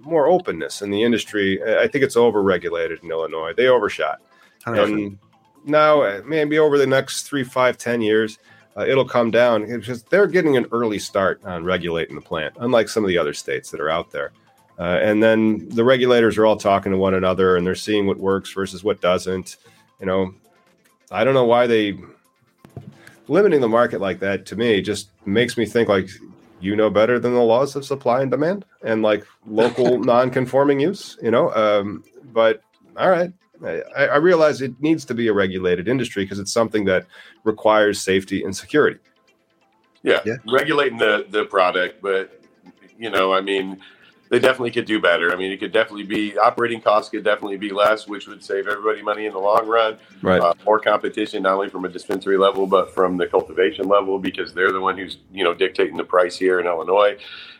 more 0.07 0.27
openness 0.27 0.81
in 0.81 0.89
the 0.89 1.03
industry. 1.03 1.61
I 1.63 1.87
think 1.87 2.03
it's 2.03 2.15
overregulated 2.15 3.03
in 3.03 3.11
Illinois. 3.11 3.53
They 3.55 3.67
overshot. 3.67 4.21
And 4.65 5.19
now, 5.65 6.21
maybe 6.25 6.59
over 6.59 6.77
the 6.77 6.87
next 6.87 7.23
three, 7.23 7.43
five, 7.43 7.77
ten 7.77 8.01
years, 8.01 8.39
uh, 8.77 8.85
it'll 8.85 9.07
come 9.07 9.31
down 9.31 9.65
because 9.65 10.03
they're 10.03 10.27
getting 10.27 10.55
an 10.55 10.67
early 10.71 10.99
start 10.99 11.43
on 11.43 11.63
regulating 11.63 12.15
the 12.15 12.21
plant, 12.21 12.55
unlike 12.59 12.89
some 12.89 13.03
of 13.03 13.07
the 13.07 13.17
other 13.17 13.33
states 13.33 13.71
that 13.71 13.79
are 13.79 13.89
out 13.89 14.11
there. 14.11 14.31
Uh, 14.79 14.99
and 15.01 15.21
then 15.23 15.67
the 15.69 15.83
regulators 15.83 16.37
are 16.37 16.45
all 16.45 16.55
talking 16.55 16.91
to 16.91 16.97
one 16.97 17.15
another 17.15 17.57
and 17.57 17.65
they're 17.65 17.73
seeing 17.73 18.05
what 18.05 18.17
works 18.17 18.53
versus 18.53 18.83
what 18.83 19.01
doesn't. 19.01 19.57
You 19.99 20.05
know, 20.05 20.33
I 21.11 21.23
don't 21.23 21.33
know 21.33 21.45
why 21.45 21.65
they 21.65 21.97
limiting 23.27 23.61
the 23.61 23.67
market 23.67 23.99
like 23.99 24.19
that 24.19 24.45
to 24.45 24.55
me 24.55 24.81
just 24.81 25.09
makes 25.25 25.57
me 25.57 25.65
think 25.65 25.89
like 25.89 26.09
you 26.59 26.75
know 26.75 26.89
better 26.89 27.19
than 27.19 27.33
the 27.33 27.41
laws 27.41 27.75
of 27.75 27.85
supply 27.85 28.21
and 28.21 28.31
demand 28.31 28.65
and 28.83 29.01
like 29.01 29.25
local 29.45 29.99
non-conforming 30.03 30.79
use 30.79 31.17
you 31.21 31.31
know 31.31 31.53
um, 31.53 32.03
but 32.33 32.61
all 32.97 33.09
right 33.09 33.31
I, 33.63 34.05
I, 34.05 34.15
realize 34.17 34.61
it 34.61 34.79
needs 34.81 35.03
to 35.05 35.15
be 35.15 35.27
a 35.27 35.33
regulated 35.33 35.87
industry 35.87 36.23
because 36.23 36.37
it's 36.37 36.51
something 36.51 36.85
that 36.85 37.07
requires 37.43 37.99
safety 37.99 38.43
and 38.43 38.55
security 38.55 38.99
yeah, 40.03 40.19
yeah. 40.25 40.35
regulating 40.47 40.97
the 40.97 41.25
the 41.29 41.45
product 41.45 42.01
but 42.01 42.41
you 42.97 43.09
know 43.09 43.33
i 43.33 43.41
mean 43.41 43.79
they 44.29 44.39
definitely 44.39 44.71
could 44.71 44.85
do 44.85 44.99
better. 44.99 45.31
I 45.31 45.35
mean, 45.35 45.51
it 45.51 45.57
could 45.57 45.71
definitely 45.71 46.03
be 46.03 46.37
operating 46.37 46.81
costs 46.81 47.09
could 47.09 47.23
definitely 47.23 47.57
be 47.57 47.69
less, 47.69 48.07
which 48.07 48.27
would 48.27 48.43
save 48.43 48.67
everybody 48.67 49.01
money 49.01 49.25
in 49.25 49.33
the 49.33 49.39
long 49.39 49.67
run. 49.67 49.97
Right. 50.21 50.41
Uh, 50.41 50.53
more 50.65 50.79
competition, 50.79 51.43
not 51.43 51.53
only 51.53 51.69
from 51.69 51.85
a 51.85 51.89
dispensary 51.89 52.37
level, 52.37 52.67
but 52.67 52.93
from 52.93 53.17
the 53.17 53.27
cultivation 53.27 53.87
level, 53.87 54.19
because 54.19 54.53
they're 54.53 54.71
the 54.71 54.81
one 54.81 54.97
who's 54.97 55.17
you 55.31 55.43
know 55.43 55.53
dictating 55.53 55.97
the 55.97 56.03
price 56.03 56.37
here 56.37 56.59
in 56.59 56.65
Illinois. 56.65 57.17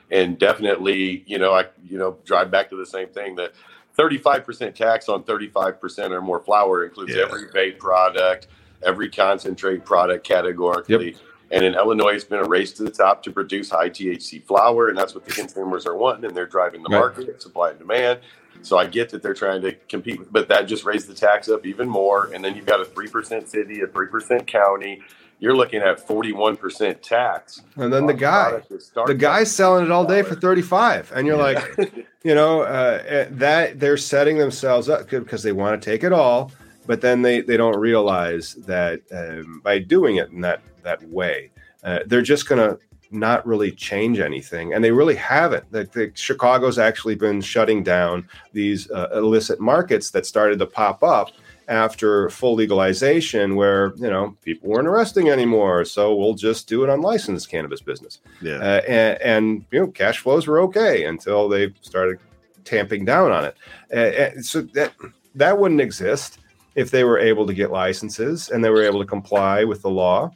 And 0.09 0.39
definitely, 0.39 1.23
you 1.25 1.37
know, 1.37 1.53
I 1.53 1.65
you 1.87 1.97
know 1.97 2.17
drive 2.25 2.51
back 2.51 2.69
to 2.69 2.75
the 2.75 2.85
same 2.85 3.09
thing 3.09 3.35
that 3.35 3.53
35% 3.97 4.75
tax 4.75 5.09
on 5.09 5.23
35% 5.23 6.11
or 6.11 6.21
more 6.21 6.39
flower 6.39 6.85
includes 6.85 7.15
yeah. 7.15 7.23
every 7.23 7.47
vape 7.47 7.79
product, 7.79 8.47
every 8.83 9.09
concentrate 9.09 9.83
product 9.83 10.25
categorically. 10.25 11.13
Yep. 11.13 11.21
And 11.51 11.63
in 11.63 11.75
Illinois, 11.75 12.15
it's 12.15 12.25
been 12.25 12.39
a 12.39 12.47
race 12.47 12.73
to 12.73 12.83
the 12.83 12.91
top 12.91 13.23
to 13.23 13.31
produce 13.31 13.69
high 13.69 13.89
THC 13.89 14.43
flower, 14.43 14.89
and 14.89 14.97
that's 14.97 15.15
what 15.15 15.25
the 15.25 15.31
consumers 15.31 15.85
are 15.85 15.95
wanting, 15.95 16.25
and 16.25 16.35
they're 16.35 16.45
driving 16.45 16.83
the 16.83 16.89
market, 16.89 17.41
supply 17.41 17.69
and 17.69 17.79
demand. 17.79 18.19
So 18.61 18.77
I 18.77 18.85
get 18.85 19.09
that 19.09 19.21
they're 19.21 19.33
trying 19.33 19.61
to 19.61 19.73
compete, 19.87 20.19
but 20.31 20.47
that 20.49 20.67
just 20.67 20.83
raised 20.83 21.07
the 21.07 21.13
tax 21.13 21.49
up 21.49 21.65
even 21.65 21.87
more. 21.87 22.31
And 22.33 22.43
then 22.43 22.55
you've 22.55 22.65
got 22.65 22.81
a 22.81 22.85
three 22.85 23.07
percent 23.07 23.47
city, 23.47 23.81
a 23.81 23.87
three 23.87 24.07
percent 24.07 24.47
county. 24.47 25.01
You're 25.39 25.55
looking 25.55 25.81
at 25.81 25.99
forty-one 25.99 26.57
percent 26.57 27.01
tax. 27.03 27.61
And 27.75 27.93
then 27.93 28.07
the 28.07 28.13
guy, 28.13 28.61
the 29.05 29.13
guy's 29.13 29.51
selling 29.51 29.85
it 29.85 29.91
all 29.91 30.05
day 30.05 30.23
for 30.23 30.35
thirty-five, 30.41 31.11
and 31.15 31.27
you're 31.27 31.37
yeah. 31.37 31.61
like, 31.77 32.07
you 32.23 32.33
know, 32.33 32.61
uh, 32.61 33.03
eh, 33.05 33.27
that 33.31 33.79
they're 33.79 33.97
setting 33.97 34.37
themselves 34.37 34.89
up 34.89 35.09
because 35.09 35.43
they 35.43 35.51
want 35.51 35.79
to 35.79 35.89
take 35.91 36.03
it 36.03 36.11
all, 36.11 36.51
but 36.87 37.01
then 37.01 37.21
they 37.21 37.41
they 37.41 37.57
don't 37.57 37.77
realize 37.77 38.55
that 38.55 39.01
um, 39.11 39.61
by 39.63 39.79
doing 39.79 40.15
it 40.15 40.29
in 40.31 40.41
that 40.41 40.61
that 40.83 41.03
way. 41.09 41.51
Uh, 41.83 41.99
they're 42.07 42.21
just 42.21 42.49
going 42.49 42.59
to 42.59 42.79
not 43.11 43.45
really 43.45 43.71
change 43.71 44.19
anything, 44.19 44.73
and 44.73 44.83
they 44.83 44.91
really 44.91 45.15
haven't. 45.15 45.71
The, 45.71 45.85
the 45.85 46.11
Chicago's 46.15 46.79
actually 46.79 47.15
been 47.15 47.41
shutting 47.41 47.83
down 47.83 48.27
these 48.53 48.89
uh, 48.91 49.09
illicit 49.13 49.59
markets 49.59 50.11
that 50.11 50.25
started 50.25 50.59
to 50.59 50.65
pop 50.65 51.03
up 51.03 51.31
after 51.67 52.29
full 52.29 52.55
legalization, 52.55 53.55
where 53.55 53.93
you 53.97 54.09
know 54.09 54.35
people 54.43 54.69
weren't 54.69 54.87
arresting 54.87 55.29
anymore, 55.29 55.85
so 55.85 56.15
we'll 56.15 56.33
just 56.33 56.67
do 56.67 56.83
an 56.83 56.89
unlicensed 56.89 57.49
cannabis 57.49 57.81
business. 57.81 58.19
Yeah, 58.41 58.55
uh, 58.55 58.81
and, 58.87 59.21
and, 59.21 59.65
you 59.71 59.79
know 59.81 59.87
cash 59.87 60.19
flows 60.19 60.47
were 60.47 60.61
okay 60.61 61.05
until 61.05 61.49
they 61.49 61.73
started 61.81 62.19
tamping 62.63 63.05
down 63.05 63.31
on 63.31 63.45
it. 63.45 63.55
Uh, 63.93 64.41
so 64.41 64.61
that 64.73 64.93
that 65.35 65.57
wouldn't 65.57 65.81
exist 65.81 66.39
if 66.77 66.91
they 66.91 67.03
were 67.03 67.19
able 67.19 67.45
to 67.45 67.53
get 67.53 67.71
licenses 67.71 68.49
and 68.49 68.63
they 68.63 68.69
were 68.69 68.83
able 68.83 68.99
to 69.01 69.05
comply 69.05 69.65
with 69.65 69.81
the 69.81 69.89
law 69.89 70.31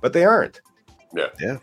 but 0.00 0.12
they 0.12 0.24
aren't. 0.24 0.60
Yeah. 1.14 1.26
Yeah. 1.40 1.58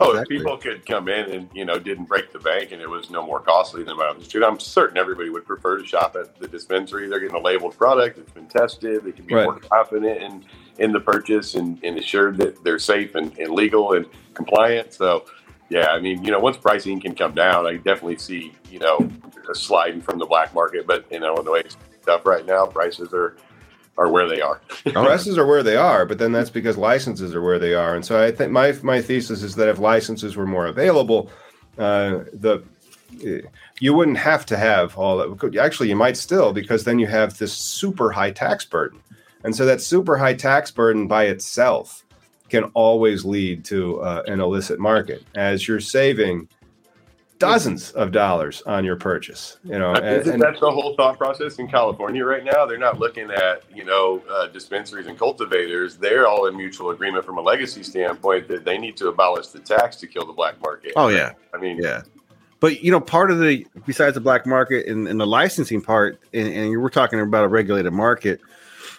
Oh, 0.00 0.12
exactly. 0.12 0.36
if 0.36 0.40
people 0.42 0.56
could 0.56 0.86
come 0.86 1.08
in 1.08 1.28
and 1.32 1.48
you 1.52 1.64
know 1.64 1.80
didn't 1.80 2.04
break 2.04 2.32
the 2.32 2.38
bank 2.38 2.70
and 2.70 2.80
it 2.80 2.88
was 2.88 3.10
no 3.10 3.26
more 3.26 3.40
costly 3.40 3.82
than 3.82 3.94
out 3.94 4.10
on 4.10 4.18
the 4.20 4.24
street, 4.24 4.44
I'm 4.44 4.60
certain 4.60 4.96
everybody 4.96 5.28
would 5.28 5.44
prefer 5.44 5.78
to 5.78 5.84
shop 5.84 6.14
at 6.14 6.38
the 6.38 6.46
dispensary. 6.46 7.08
They're 7.08 7.18
getting 7.18 7.34
a 7.34 7.40
labeled 7.40 7.76
product; 7.76 8.16
it's 8.16 8.30
been 8.30 8.46
tested. 8.46 9.02
They 9.02 9.10
can 9.10 9.24
be 9.24 9.34
right. 9.34 9.44
more 9.44 9.58
confident 9.58 10.22
in 10.22 10.44
in 10.78 10.92
the 10.92 11.00
purchase 11.00 11.56
and, 11.56 11.82
and 11.82 11.98
assured 11.98 12.36
that 12.36 12.62
they're 12.62 12.78
safe 12.78 13.16
and, 13.16 13.36
and 13.40 13.50
legal 13.50 13.94
and 13.94 14.06
compliant. 14.34 14.94
So, 14.94 15.24
yeah, 15.68 15.88
I 15.88 15.98
mean, 15.98 16.22
you 16.22 16.30
know, 16.30 16.38
once 16.38 16.56
pricing 16.56 17.00
can 17.00 17.16
come 17.16 17.34
down, 17.34 17.66
I 17.66 17.78
definitely 17.78 18.18
see 18.18 18.52
you 18.70 18.78
know 18.78 19.10
a 19.50 19.54
sliding 19.56 20.00
from 20.00 20.20
the 20.20 20.26
black 20.26 20.54
market. 20.54 20.86
But 20.86 21.10
you 21.10 21.18
know, 21.18 21.34
in 21.38 21.44
the 21.44 21.50
way 21.50 21.64
stuff 22.02 22.24
right 22.24 22.46
now, 22.46 22.66
prices 22.66 23.12
are 23.12 23.36
are 23.98 24.08
where 24.08 24.28
they 24.28 24.40
are. 24.40 24.60
Prices 24.84 25.36
are 25.36 25.46
where 25.46 25.62
they 25.62 25.76
are, 25.76 26.06
but 26.06 26.18
then 26.18 26.32
that's 26.32 26.50
because 26.50 26.78
licenses 26.78 27.34
are 27.34 27.42
where 27.42 27.58
they 27.58 27.74
are. 27.74 27.94
And 27.94 28.04
so 28.04 28.22
I 28.22 28.30
think 28.30 28.52
my 28.52 28.72
my 28.82 29.02
thesis 29.02 29.42
is 29.42 29.56
that 29.56 29.68
if 29.68 29.78
licenses 29.78 30.36
were 30.36 30.46
more 30.46 30.66
available, 30.66 31.30
uh, 31.76 32.20
the 32.32 32.62
you 33.80 33.94
wouldn't 33.94 34.18
have 34.18 34.46
to 34.46 34.56
have 34.56 34.96
all 34.96 35.16
that. 35.18 35.56
Actually, 35.58 35.88
you 35.88 35.96
might 35.96 36.16
still 36.16 36.52
because 36.52 36.84
then 36.84 36.98
you 36.98 37.06
have 37.06 37.38
this 37.38 37.52
super 37.52 38.12
high 38.12 38.30
tax 38.30 38.64
burden, 38.64 39.00
and 39.44 39.54
so 39.54 39.66
that 39.66 39.80
super 39.80 40.16
high 40.16 40.34
tax 40.34 40.70
burden 40.70 41.08
by 41.08 41.24
itself 41.24 42.04
can 42.48 42.64
always 42.74 43.24
lead 43.24 43.64
to 43.66 44.00
uh, 44.00 44.22
an 44.26 44.40
illicit 44.40 44.78
market 44.78 45.22
as 45.34 45.68
you're 45.68 45.80
saving 45.80 46.48
dozens 47.38 47.92
of 47.92 48.12
dollars 48.12 48.62
on 48.66 48.84
your 48.84 48.96
purchase. 48.96 49.58
You 49.64 49.78
know, 49.78 49.94
and, 49.94 50.26
and 50.26 50.42
that's 50.42 50.60
the 50.60 50.70
whole 50.70 50.94
thought 50.96 51.18
process 51.18 51.58
in 51.58 51.68
California 51.68 52.24
right 52.24 52.44
now. 52.44 52.66
They're 52.66 52.78
not 52.78 52.98
looking 52.98 53.30
at 53.30 53.62
you 53.74 53.84
know 53.84 54.22
uh, 54.30 54.46
dispensaries 54.48 55.06
and 55.06 55.18
cultivators. 55.18 55.96
They're 55.96 56.26
all 56.26 56.46
in 56.46 56.56
mutual 56.56 56.90
agreement 56.90 57.24
from 57.24 57.38
a 57.38 57.40
legacy 57.40 57.82
standpoint 57.82 58.48
that 58.48 58.64
they 58.64 58.78
need 58.78 58.96
to 58.98 59.08
abolish 59.08 59.48
the 59.48 59.60
tax 59.60 59.96
to 59.96 60.06
kill 60.06 60.26
the 60.26 60.32
black 60.32 60.60
market. 60.62 60.92
Oh 60.96 61.08
yeah, 61.08 61.32
I 61.54 61.58
mean 61.58 61.78
yeah. 61.80 62.02
But 62.60 62.82
you 62.82 62.90
know, 62.90 63.00
part 63.00 63.30
of 63.30 63.38
the 63.38 63.66
besides 63.86 64.14
the 64.14 64.20
black 64.20 64.46
market 64.46 64.86
and, 64.86 65.06
and 65.06 65.20
the 65.20 65.26
licensing 65.26 65.80
part, 65.80 66.20
and, 66.32 66.48
and 66.48 66.82
we're 66.82 66.88
talking 66.88 67.20
about 67.20 67.44
a 67.44 67.48
regulated 67.48 67.92
market, 67.92 68.40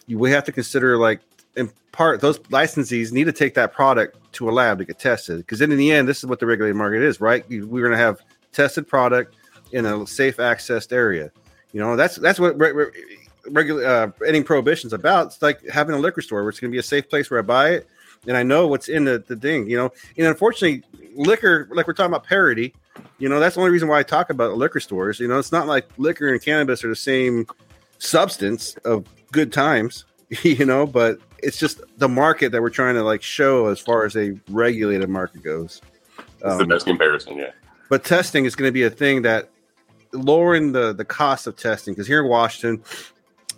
we 0.07 0.31
have 0.31 0.45
to 0.45 0.51
consider 0.51 0.97
like 0.97 1.19
in 1.55 1.71
part 1.91 2.21
those 2.21 2.39
licensees 2.39 3.11
need 3.11 3.25
to 3.25 3.31
take 3.31 3.53
that 3.55 3.73
product 3.73 4.17
to 4.31 4.49
a 4.49 4.51
lab 4.51 4.77
to 4.77 4.85
get 4.85 4.99
tested 4.99 5.37
because 5.37 5.59
then 5.59 5.71
in 5.71 5.77
the 5.77 5.91
end 5.91 6.07
this 6.07 6.19
is 6.19 6.25
what 6.25 6.39
the 6.39 6.45
regulated 6.45 6.75
market 6.75 7.01
is 7.01 7.19
right 7.19 7.47
we're 7.49 7.81
going 7.81 7.91
to 7.91 7.97
have 7.97 8.21
tested 8.51 8.87
product 8.87 9.35
in 9.71 9.85
a 9.85 10.05
safe 10.07 10.37
accessed 10.37 10.91
area. 10.91 11.31
You 11.71 11.79
know, 11.79 11.95
that's 11.95 12.15
that's 12.15 12.39
what 12.39 12.59
re- 12.59 12.71
re- 12.71 12.91
regular 13.49 13.85
uh, 13.85 14.11
ending 14.25 14.43
prohibition's 14.43 14.93
about. 14.93 15.27
It's 15.27 15.41
like 15.41 15.65
having 15.67 15.95
a 15.95 15.99
liquor 15.99 16.21
store 16.21 16.41
where 16.41 16.49
it's 16.49 16.59
going 16.59 16.71
to 16.71 16.75
be 16.75 16.79
a 16.79 16.83
safe 16.83 17.09
place 17.09 17.29
where 17.29 17.39
I 17.39 17.43
buy 17.43 17.71
it 17.71 17.87
and 18.27 18.35
I 18.35 18.43
know 18.43 18.67
what's 18.67 18.89
in 18.89 19.05
the, 19.05 19.23
the 19.27 19.35
thing. 19.35 19.69
You 19.69 19.77
know, 19.77 19.91
and 20.17 20.27
unfortunately, 20.27 20.83
liquor 21.13 21.67
like 21.71 21.87
we're 21.87 21.93
talking 21.93 22.11
about 22.11 22.25
parity. 22.25 22.73
You 23.17 23.29
know, 23.29 23.39
that's 23.39 23.55
the 23.55 23.61
only 23.61 23.71
reason 23.71 23.87
why 23.87 23.99
I 23.99 24.03
talk 24.03 24.29
about 24.29 24.57
liquor 24.57 24.79
stores. 24.79 25.19
You 25.19 25.27
know, 25.27 25.39
it's 25.39 25.51
not 25.51 25.67
like 25.67 25.87
liquor 25.97 26.29
and 26.29 26.41
cannabis 26.41 26.83
are 26.83 26.89
the 26.89 26.95
same 26.95 27.45
substance 27.99 28.75
of 28.85 29.05
good 29.31 29.53
times. 29.53 30.05
You 30.43 30.63
know, 30.63 30.85
but 30.85 31.17
it's 31.43 31.57
just 31.57 31.81
the 31.97 32.09
market 32.09 32.51
that 32.51 32.61
we're 32.61 32.69
trying 32.69 32.95
to 32.95 33.03
like 33.03 33.21
show 33.21 33.67
as 33.67 33.79
far 33.79 34.05
as 34.05 34.15
a 34.15 34.39
regulated 34.49 35.09
market 35.09 35.43
goes. 35.43 35.81
It's 36.17 36.45
um, 36.45 36.57
the 36.57 36.65
best 36.65 36.85
comparison, 36.85 37.37
yeah. 37.37 37.51
But 37.89 38.03
testing 38.03 38.45
is 38.45 38.55
going 38.55 38.67
to 38.67 38.73
be 38.73 38.83
a 38.83 38.89
thing 38.89 39.23
that 39.23 39.49
lowering 40.13 40.71
the 40.71 40.93
the 40.93 41.05
cost 41.05 41.47
of 41.47 41.55
testing 41.55 41.93
because 41.93 42.07
here 42.07 42.21
in 42.21 42.29
Washington, 42.29 42.83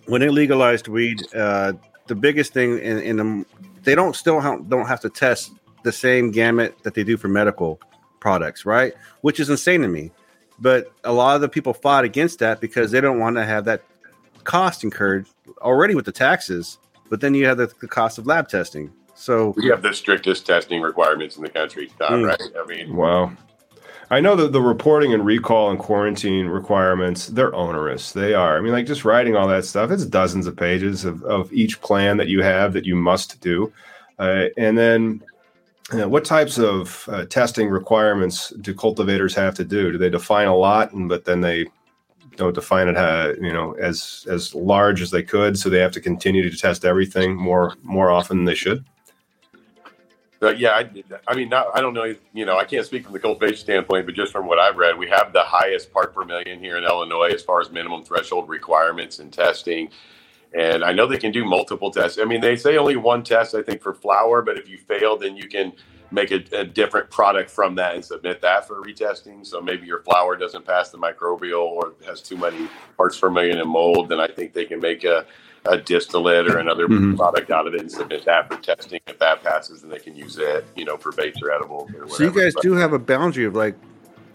when 0.06 0.22
they 0.22 0.30
legalized 0.30 0.88
weed, 0.88 1.22
uh, 1.36 1.74
the 2.08 2.16
biggest 2.16 2.54
thing 2.54 2.80
in, 2.80 3.00
in 3.00 3.18
the 3.18 3.46
they 3.84 3.96
don't 3.96 4.16
still 4.16 4.40
ha- 4.40 4.58
don't 4.58 4.88
have 4.88 5.00
to 5.02 5.10
test 5.10 5.52
the 5.84 5.92
same 5.92 6.32
gamut 6.32 6.78
that 6.84 6.94
they 6.94 7.04
do 7.04 7.18
for 7.18 7.28
medical 7.28 7.80
products, 8.20 8.66
right? 8.66 8.94
Which 9.22 9.40
is 9.40 9.50
insane 9.50 9.82
to 9.82 9.88
me. 9.88 10.12
But 10.60 10.92
a 11.04 11.12
lot 11.12 11.36
of 11.36 11.42
the 11.42 11.50
people 11.50 11.74
fought 11.74 12.06
against 12.06 12.40
that 12.40 12.62
because 12.62 12.92
they 12.92 13.02
don't 13.02 13.20
want 13.20 13.36
to 13.38 13.46
have 13.46 13.66
that 13.66 13.84
cost 14.44 14.84
incurred 14.84 15.28
already 15.62 15.96
with 15.96 16.06
the 16.06 16.12
taxes. 16.12 16.78
But 17.12 17.20
then 17.20 17.36
you 17.36 17.46
have 17.46 17.58
the, 17.58 17.70
the 17.82 17.90
cost 17.90 18.18
of 18.18 18.26
lab 18.26 18.48
testing. 18.48 18.90
So 19.16 19.54
we 19.58 19.68
have 19.68 19.82
the 19.82 19.94
strictest 19.94 20.48
testing 20.48 20.82
requirements 20.82 21.36
in 21.36 21.44
the 21.44 21.50
country, 21.50 21.92
Tom, 22.00 22.22
mm. 22.22 22.28
right? 22.28 22.42
I 22.58 22.66
mean, 22.66 22.96
wow. 22.96 23.34
I 24.10 24.22
know 24.22 24.36
that 24.38 24.54
the 24.54 24.62
reporting 24.62 25.14
and 25.14 25.26
recall 25.26 25.70
and 25.70 25.78
quarantine 25.78 26.48
requirements, 26.48 27.28
they're 27.28 27.54
onerous. 27.54 28.14
They 28.14 28.34
are. 28.34 28.58
I 28.58 28.62
mean, 28.62 28.72
like 28.72 28.86
just 28.86 29.04
writing 29.04 29.36
all 29.36 29.48
that 29.50 29.66
stuff, 29.66 29.92
it's 29.92 30.06
dozens 30.06 30.48
of 30.48 30.56
pages 30.56 31.04
of, 31.04 31.22
of 31.24 31.52
each 31.52 31.82
plan 31.82 32.16
that 32.16 32.30
you 32.30 32.42
have 32.44 32.72
that 32.74 32.86
you 32.86 32.96
must 32.96 33.42
do. 33.42 33.72
Uh, 34.18 34.46
and 34.58 34.78
then 34.78 35.22
uh, 35.94 36.08
what 36.08 36.24
types 36.24 36.58
of 36.58 37.08
uh, 37.12 37.26
testing 37.26 37.68
requirements 37.68 38.52
do 38.62 38.74
cultivators 38.74 39.36
have 39.36 39.54
to 39.56 39.66
do? 39.66 39.92
Do 39.92 39.98
they 39.98 40.10
define 40.10 40.48
a 40.48 40.56
lot, 40.56 40.94
and 40.94 41.10
but 41.10 41.26
then 41.26 41.42
they 41.42 41.68
don't 42.42 42.56
define 42.56 42.88
it, 42.88 42.98
uh, 42.98 43.34
you 43.40 43.54
know, 43.54 43.74
as 43.74 44.26
as 44.30 44.56
large 44.56 45.02
as 45.02 45.12
they 45.12 45.24
could, 45.24 45.58
so 45.58 45.70
they 45.70 45.80
have 45.80 45.92
to 45.92 46.02
continue 46.02 46.50
to 46.50 46.58
test 46.58 46.84
everything 46.84 47.36
more 47.36 47.76
more 47.84 48.10
often 48.10 48.38
than 48.38 48.46
they 48.46 48.56
should? 48.56 48.84
But 50.40 50.58
yeah, 50.58 50.72
I, 50.72 50.90
I 51.28 51.36
mean, 51.36 51.50
not, 51.50 51.68
I 51.76 51.82
don't 51.82 51.94
know. 51.94 52.16
You 52.34 52.46
know, 52.46 52.58
I 52.58 52.66
can't 52.66 52.84
speak 52.84 53.04
from 53.04 53.14
the 53.14 53.20
cultivation 53.20 53.58
standpoint, 53.58 54.08
but 54.08 54.16
just 54.16 54.32
from 54.32 54.48
what 54.48 54.58
I've 54.58 54.76
read, 54.76 54.98
we 54.98 55.08
have 55.08 55.34
the 55.34 55.44
highest 55.44 55.94
part 55.94 56.16
per 56.16 56.26
million 56.26 56.60
here 56.60 56.78
in 56.78 56.84
Illinois 56.84 57.30
as 57.32 57.44
far 57.44 57.62
as 57.62 57.70
minimum 57.70 58.04
threshold 58.04 58.50
requirements 58.50 59.20
and 59.20 59.32
testing. 59.32 59.90
And 60.58 60.84
I 60.84 60.94
know 60.94 61.06
they 61.06 61.20
can 61.20 61.32
do 61.32 61.46
multiple 61.46 61.92
tests. 61.92 62.18
I 62.20 62.26
mean, 62.26 62.42
they 62.42 62.56
say 62.56 62.78
only 62.78 62.96
one 62.96 63.22
test, 63.24 63.54
I 63.54 63.62
think, 63.62 63.84
for 63.84 63.94
flower, 63.94 64.42
but 64.42 64.58
if 64.58 64.68
you 64.68 64.80
fail, 64.80 65.16
then 65.16 65.38
you 65.38 65.48
can 65.48 65.74
make 66.12 66.32
a, 66.32 66.44
a, 66.52 66.66
different 66.66 67.10
product 67.10 67.50
from 67.50 67.76
that 67.76 67.96
and 67.96 68.04
submit 68.04 68.42
that 68.42 68.68
for 68.68 68.82
retesting. 68.82 69.46
So 69.46 69.62
maybe 69.62 69.88
your 69.88 70.02
flower 70.04 70.36
doesn't 70.36 70.66
pass 70.66 70.90
the 70.90 70.98
microbial 70.98 71.62
or 71.62 71.94
has 72.06 72.22
too 72.22 72.38
many 72.38 72.68
parts 72.98 73.18
per 73.20 73.30
million 73.30 73.60
in 73.60 73.68
mold, 73.68 74.10
then 74.10 74.20
I 74.20 74.28
think 74.28 74.54
they 74.54 74.66
can 74.66 74.80
make 74.80 75.04
a, 75.04 75.26
a 75.66 75.78
distillate 75.78 76.48
or 76.48 76.58
another 76.58 76.88
mm-hmm. 76.88 77.16
product 77.16 77.52
out 77.52 77.68
of 77.68 77.74
it 77.74 77.82
and 77.82 77.92
submit 77.92 78.26
that 78.26 78.52
for 78.52 78.62
testing. 78.62 79.00
If 79.08 79.20
that 79.20 79.44
passes, 79.44 79.82
then 79.82 79.90
they 79.90 80.00
can 80.00 80.16
use 80.16 80.38
it, 80.38 80.66
you 80.76 80.86
know, 80.86 80.98
for 80.98 81.12
vapes 81.12 81.42
or 81.42 81.52
edibles. 81.52 81.92
Or 81.94 82.08
so 82.10 82.24
you 82.24 82.32
guys 82.32 82.54
but, 82.54 82.64
do 82.64 82.74
have 82.74 82.94
a 82.94 83.00
boundary 83.00 83.46
of 83.46 83.56
like 83.56 83.76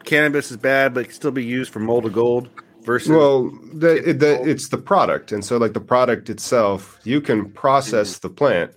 cannabis 0.05 0.51
is 0.51 0.57
bad, 0.57 0.95
but 0.95 1.05
can 1.05 1.15
still 1.15 1.31
be 1.31 1.45
used 1.45 1.73
for 1.73 1.81
molded 1.81 2.13
gold 2.13 2.49
versus 2.83 3.11
well 3.11 3.51
the, 3.75 4.15
the, 4.17 4.41
it's 4.49 4.69
the 4.69 4.79
product 4.79 5.33
and 5.33 5.45
so 5.45 5.57
like 5.57 5.73
the 5.73 5.81
product 5.81 6.31
itself 6.31 7.01
you 7.03 7.21
can 7.21 7.51
process 7.51 8.15
mm-hmm. 8.15 8.29
the 8.29 8.33
plant 8.33 8.73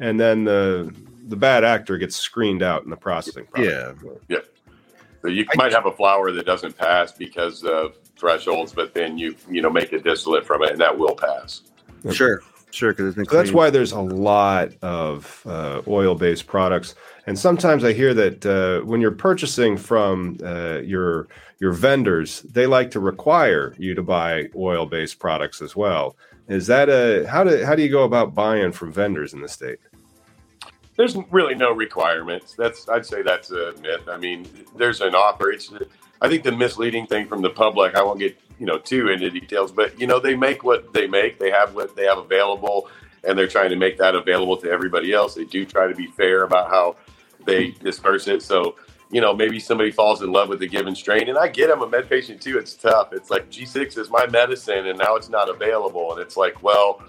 and 0.00 0.18
then 0.18 0.42
the 0.42 0.92
the 1.28 1.36
bad 1.36 1.64
actor 1.64 1.98
gets 1.98 2.16
screened 2.16 2.62
out 2.62 2.84
in 2.84 2.90
the 2.90 2.96
processing 2.96 3.46
process. 3.46 3.96
yeah. 4.02 4.10
Yeah. 4.28 4.38
So 5.22 5.28
you 5.28 5.46
I, 5.52 5.56
might 5.56 5.72
have 5.72 5.86
a 5.86 5.92
flower 5.92 6.32
that 6.32 6.46
doesn't 6.46 6.76
pass 6.76 7.12
because 7.12 7.62
of 7.62 7.96
thresholds 8.16 8.72
but 8.72 8.94
then 8.94 9.18
you 9.18 9.34
you 9.50 9.62
know 9.62 9.70
make 9.70 9.92
a 9.92 9.98
distillate 9.98 10.46
from 10.46 10.62
it 10.62 10.70
and 10.70 10.80
that 10.80 10.96
will 10.96 11.14
pass. 11.14 11.62
Sure. 12.10 12.42
Sure 12.72 12.94
because 12.94 13.14
so 13.14 13.36
that's 13.36 13.52
why 13.52 13.68
there's 13.68 13.92
a 13.92 14.00
lot 14.00 14.70
of 14.80 15.42
uh, 15.44 15.82
oil-based 15.86 16.46
products. 16.46 16.94
And 17.26 17.38
sometimes 17.38 17.84
i 17.84 17.92
hear 17.92 18.14
that 18.14 18.46
uh, 18.46 18.84
when 18.86 19.02
you're 19.02 19.10
purchasing 19.10 19.76
from 19.76 20.38
uh, 20.42 20.78
your 20.78 21.28
your 21.60 21.72
vendors, 21.72 22.40
they 22.42 22.66
like 22.66 22.90
to 22.92 23.00
require 23.00 23.74
you 23.78 23.94
to 23.94 24.02
buy 24.02 24.48
oil 24.56 24.86
based 24.86 25.18
products 25.18 25.60
as 25.60 25.76
well. 25.76 26.16
Is 26.48 26.66
that 26.66 26.88
a 26.88 27.26
how 27.28 27.44
do 27.44 27.62
how 27.62 27.74
do 27.74 27.82
you 27.82 27.90
go 27.90 28.04
about 28.04 28.34
buying 28.34 28.72
from 28.72 28.90
vendors 28.90 29.34
in 29.34 29.42
the 29.42 29.48
state? 29.48 29.78
There's 30.96 31.16
really 31.30 31.54
no 31.54 31.72
requirements. 31.72 32.54
That's 32.54 32.88
I'd 32.88 33.06
say 33.06 33.22
that's 33.22 33.50
a 33.50 33.74
myth. 33.80 34.08
I 34.08 34.16
mean, 34.16 34.46
there's 34.76 35.00
an 35.00 35.14
offer. 35.14 35.50
It's 35.50 35.72
I 36.20 36.28
think 36.28 36.44
the 36.44 36.52
misleading 36.52 37.06
thing 37.06 37.26
from 37.26 37.42
the 37.42 37.50
public. 37.50 37.94
I 37.94 38.02
won't 38.02 38.18
get 38.18 38.38
you 38.58 38.66
know 38.66 38.78
too 38.78 39.08
into 39.08 39.30
details, 39.30 39.72
but 39.72 39.98
you 39.98 40.06
know 40.06 40.20
they 40.20 40.36
make 40.36 40.64
what 40.64 40.92
they 40.92 41.06
make. 41.06 41.38
They 41.38 41.50
have 41.50 41.74
what 41.74 41.96
they 41.96 42.04
have 42.04 42.18
available, 42.18 42.88
and 43.24 43.38
they're 43.38 43.48
trying 43.48 43.70
to 43.70 43.76
make 43.76 43.98
that 43.98 44.14
available 44.14 44.56
to 44.58 44.70
everybody 44.70 45.12
else. 45.12 45.34
They 45.34 45.44
do 45.44 45.64
try 45.64 45.86
to 45.86 45.94
be 45.94 46.08
fair 46.08 46.44
about 46.44 46.68
how 46.68 46.96
they 47.46 47.70
disperse 47.70 48.28
it. 48.28 48.42
So 48.42 48.76
you 49.12 49.20
know, 49.20 49.34
maybe 49.34 49.60
somebody 49.60 49.90
falls 49.90 50.22
in 50.22 50.32
love 50.32 50.48
with 50.48 50.62
a 50.62 50.66
given 50.66 50.94
strain. 50.94 51.28
And 51.28 51.36
I 51.36 51.46
get 51.46 51.70
I'm 51.70 51.82
a 51.82 51.88
med 51.88 52.08
patient 52.08 52.40
too. 52.40 52.58
It's 52.58 52.74
tough. 52.74 53.12
It's 53.12 53.30
like 53.30 53.50
G6 53.50 53.98
is 53.98 54.08
my 54.08 54.26
medicine 54.26 54.86
and 54.86 54.98
now 54.98 55.16
it's 55.16 55.28
not 55.28 55.50
available. 55.50 56.12
And 56.12 56.20
it's 56.20 56.36
like, 56.36 56.62
well, 56.62 57.02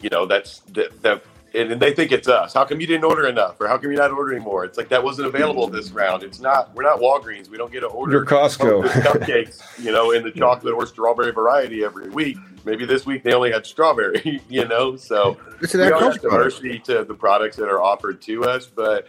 you 0.00 0.10
know, 0.10 0.26
that's 0.26 0.58
that, 0.72 1.00
that 1.02 1.22
and 1.54 1.80
they 1.80 1.92
think 1.92 2.12
it's 2.12 2.28
us. 2.28 2.54
How 2.54 2.64
come 2.64 2.80
you 2.80 2.86
didn't 2.86 3.04
order 3.04 3.26
enough, 3.26 3.60
or 3.60 3.68
how 3.68 3.76
come 3.76 3.90
you're 3.90 4.00
not 4.00 4.10
ordering 4.10 4.42
more? 4.42 4.64
It's 4.64 4.78
like 4.78 4.88
that 4.88 5.02
wasn't 5.02 5.28
available 5.28 5.66
this 5.66 5.90
round. 5.90 6.22
It's 6.22 6.40
not. 6.40 6.74
We're 6.74 6.82
not 6.82 7.00
Walgreens. 7.00 7.48
We 7.48 7.58
don't 7.58 7.72
get 7.72 7.80
to 7.80 7.86
order 7.86 8.12
your 8.12 8.24
Costco 8.24 8.84
cupcakes, 8.84 9.62
you 9.82 9.92
know, 9.92 10.12
in 10.12 10.22
the 10.22 10.30
chocolate 10.36 10.74
or 10.74 10.86
strawberry 10.86 11.32
variety 11.32 11.84
every 11.84 12.08
week. 12.10 12.38
Maybe 12.64 12.86
this 12.86 13.04
week 13.04 13.22
they 13.22 13.32
only 13.32 13.52
had 13.52 13.66
strawberry, 13.66 14.40
you 14.48 14.66
know. 14.66 14.96
So 14.96 15.36
it's 15.60 15.74
we 15.74 15.80
have 15.82 16.20
diversity 16.20 16.78
to 16.80 17.04
the 17.04 17.14
products 17.14 17.56
that 17.56 17.68
are 17.68 17.82
offered 17.82 18.22
to 18.22 18.44
us, 18.44 18.66
but 18.66 19.06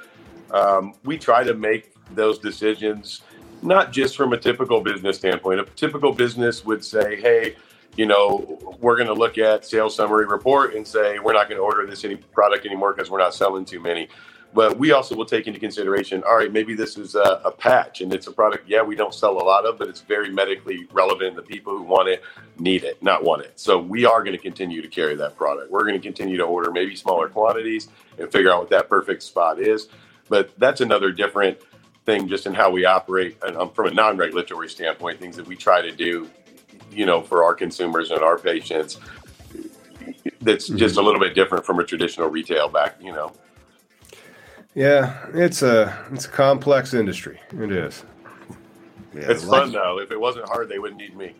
um, 0.51 0.93
we 1.03 1.17
try 1.17 1.43
to 1.43 1.53
make 1.53 1.93
those 2.13 2.39
decisions, 2.39 3.21
not 3.61 3.91
just 3.91 4.17
from 4.17 4.33
a 4.33 4.37
typical 4.37 4.81
business 4.81 5.17
standpoint. 5.17 5.59
A 5.59 5.65
typical 5.75 6.11
business 6.11 6.65
would 6.65 6.83
say, 6.83 7.19
hey, 7.21 7.55
you 7.95 8.05
know, 8.05 8.77
we're 8.79 8.95
going 8.95 9.07
to 9.07 9.13
look 9.13 9.37
at 9.37 9.65
sales 9.65 9.95
summary 9.95 10.25
report 10.25 10.75
and 10.75 10.85
say 10.85 11.19
we're 11.19 11.33
not 11.33 11.47
going 11.47 11.57
to 11.57 11.63
order 11.63 11.85
this 11.85 12.03
any 12.03 12.15
product 12.15 12.65
anymore 12.65 12.93
because 12.93 13.09
we're 13.09 13.19
not 13.19 13.33
selling 13.33 13.65
too 13.65 13.79
many. 13.79 14.07
But 14.53 14.77
we 14.77 14.91
also 14.91 15.15
will 15.15 15.25
take 15.25 15.47
into 15.47 15.59
consideration, 15.59 16.23
all 16.27 16.37
right, 16.37 16.51
maybe 16.51 16.75
this 16.75 16.95
is 16.95 17.15
a, 17.15 17.41
a, 17.43 17.51
patch 17.51 18.01
and 18.01 18.13
it's 18.13 18.27
a 18.27 18.31
product, 18.31 18.69
yeah, 18.69 18.83
we 18.83 18.95
don't 18.95 19.13
sell 19.13 19.31
a 19.31 19.41
lot 19.41 19.65
of, 19.65 19.79
but 19.79 19.87
it's 19.87 20.01
very 20.01 20.29
medically 20.29 20.87
relevant. 20.91 21.35
The 21.35 21.41
people 21.41 21.75
who 21.75 21.83
want 21.83 22.07
it 22.07 22.21
need 22.59 22.83
it, 22.83 23.01
not 23.01 23.23
want 23.23 23.41
it. 23.41 23.53
So 23.59 23.79
we 23.79 24.05
are 24.05 24.19
going 24.19 24.37
to 24.37 24.41
continue 24.41 24.83
to 24.83 24.87
carry 24.87 25.15
that 25.15 25.35
product. 25.35 25.71
We're 25.71 25.85
going 25.85 25.99
to 25.99 25.99
continue 25.99 26.37
to 26.37 26.43
order 26.43 26.71
maybe 26.71 26.95
smaller 26.95 27.29
quantities 27.29 27.87
and 28.19 28.31
figure 28.31 28.51
out 28.51 28.59
what 28.59 28.69
that 28.69 28.89
perfect 28.89 29.23
spot 29.23 29.59
is. 29.59 29.89
But 30.29 30.51
that's 30.59 30.81
another 30.81 31.11
different 31.11 31.57
thing 32.05 32.27
just 32.27 32.45
in 32.45 32.53
how 32.53 32.69
we 32.69 32.85
operate 32.85 33.37
and 33.41 33.57
um, 33.57 33.71
from 33.71 33.87
a 33.87 33.91
non-regulatory 33.91 34.69
standpoint 34.69 35.19
things 35.19 35.35
that 35.37 35.47
we 35.47 35.55
try 35.55 35.81
to 35.81 35.91
do 35.91 36.29
you 36.93 37.05
know 37.05 37.21
for 37.21 37.43
our 37.43 37.53
consumers 37.53 38.11
and 38.11 38.21
our 38.21 38.37
patients 38.37 38.99
that's 40.41 40.69
mm-hmm. 40.69 40.77
just 40.77 40.97
a 40.97 41.01
little 41.01 41.19
bit 41.19 41.33
different 41.35 41.65
from 41.65 41.79
a 41.79 41.83
traditional 41.83 42.29
retail 42.29 42.69
back 42.69 42.95
you 43.01 43.11
know 43.11 43.31
yeah 44.75 45.25
it's 45.33 45.61
a 45.61 46.05
it's 46.11 46.25
a 46.25 46.29
complex 46.29 46.93
industry 46.93 47.39
it 47.59 47.71
is 47.71 48.03
yeah, 49.13 49.21
it's 49.29 49.43
fun 49.43 49.71
though 49.71 49.99
if 49.99 50.11
it 50.11 50.19
wasn't 50.19 50.47
hard 50.47 50.69
they 50.69 50.79
wouldn't 50.79 50.99
need 50.99 51.15
me 51.15 51.33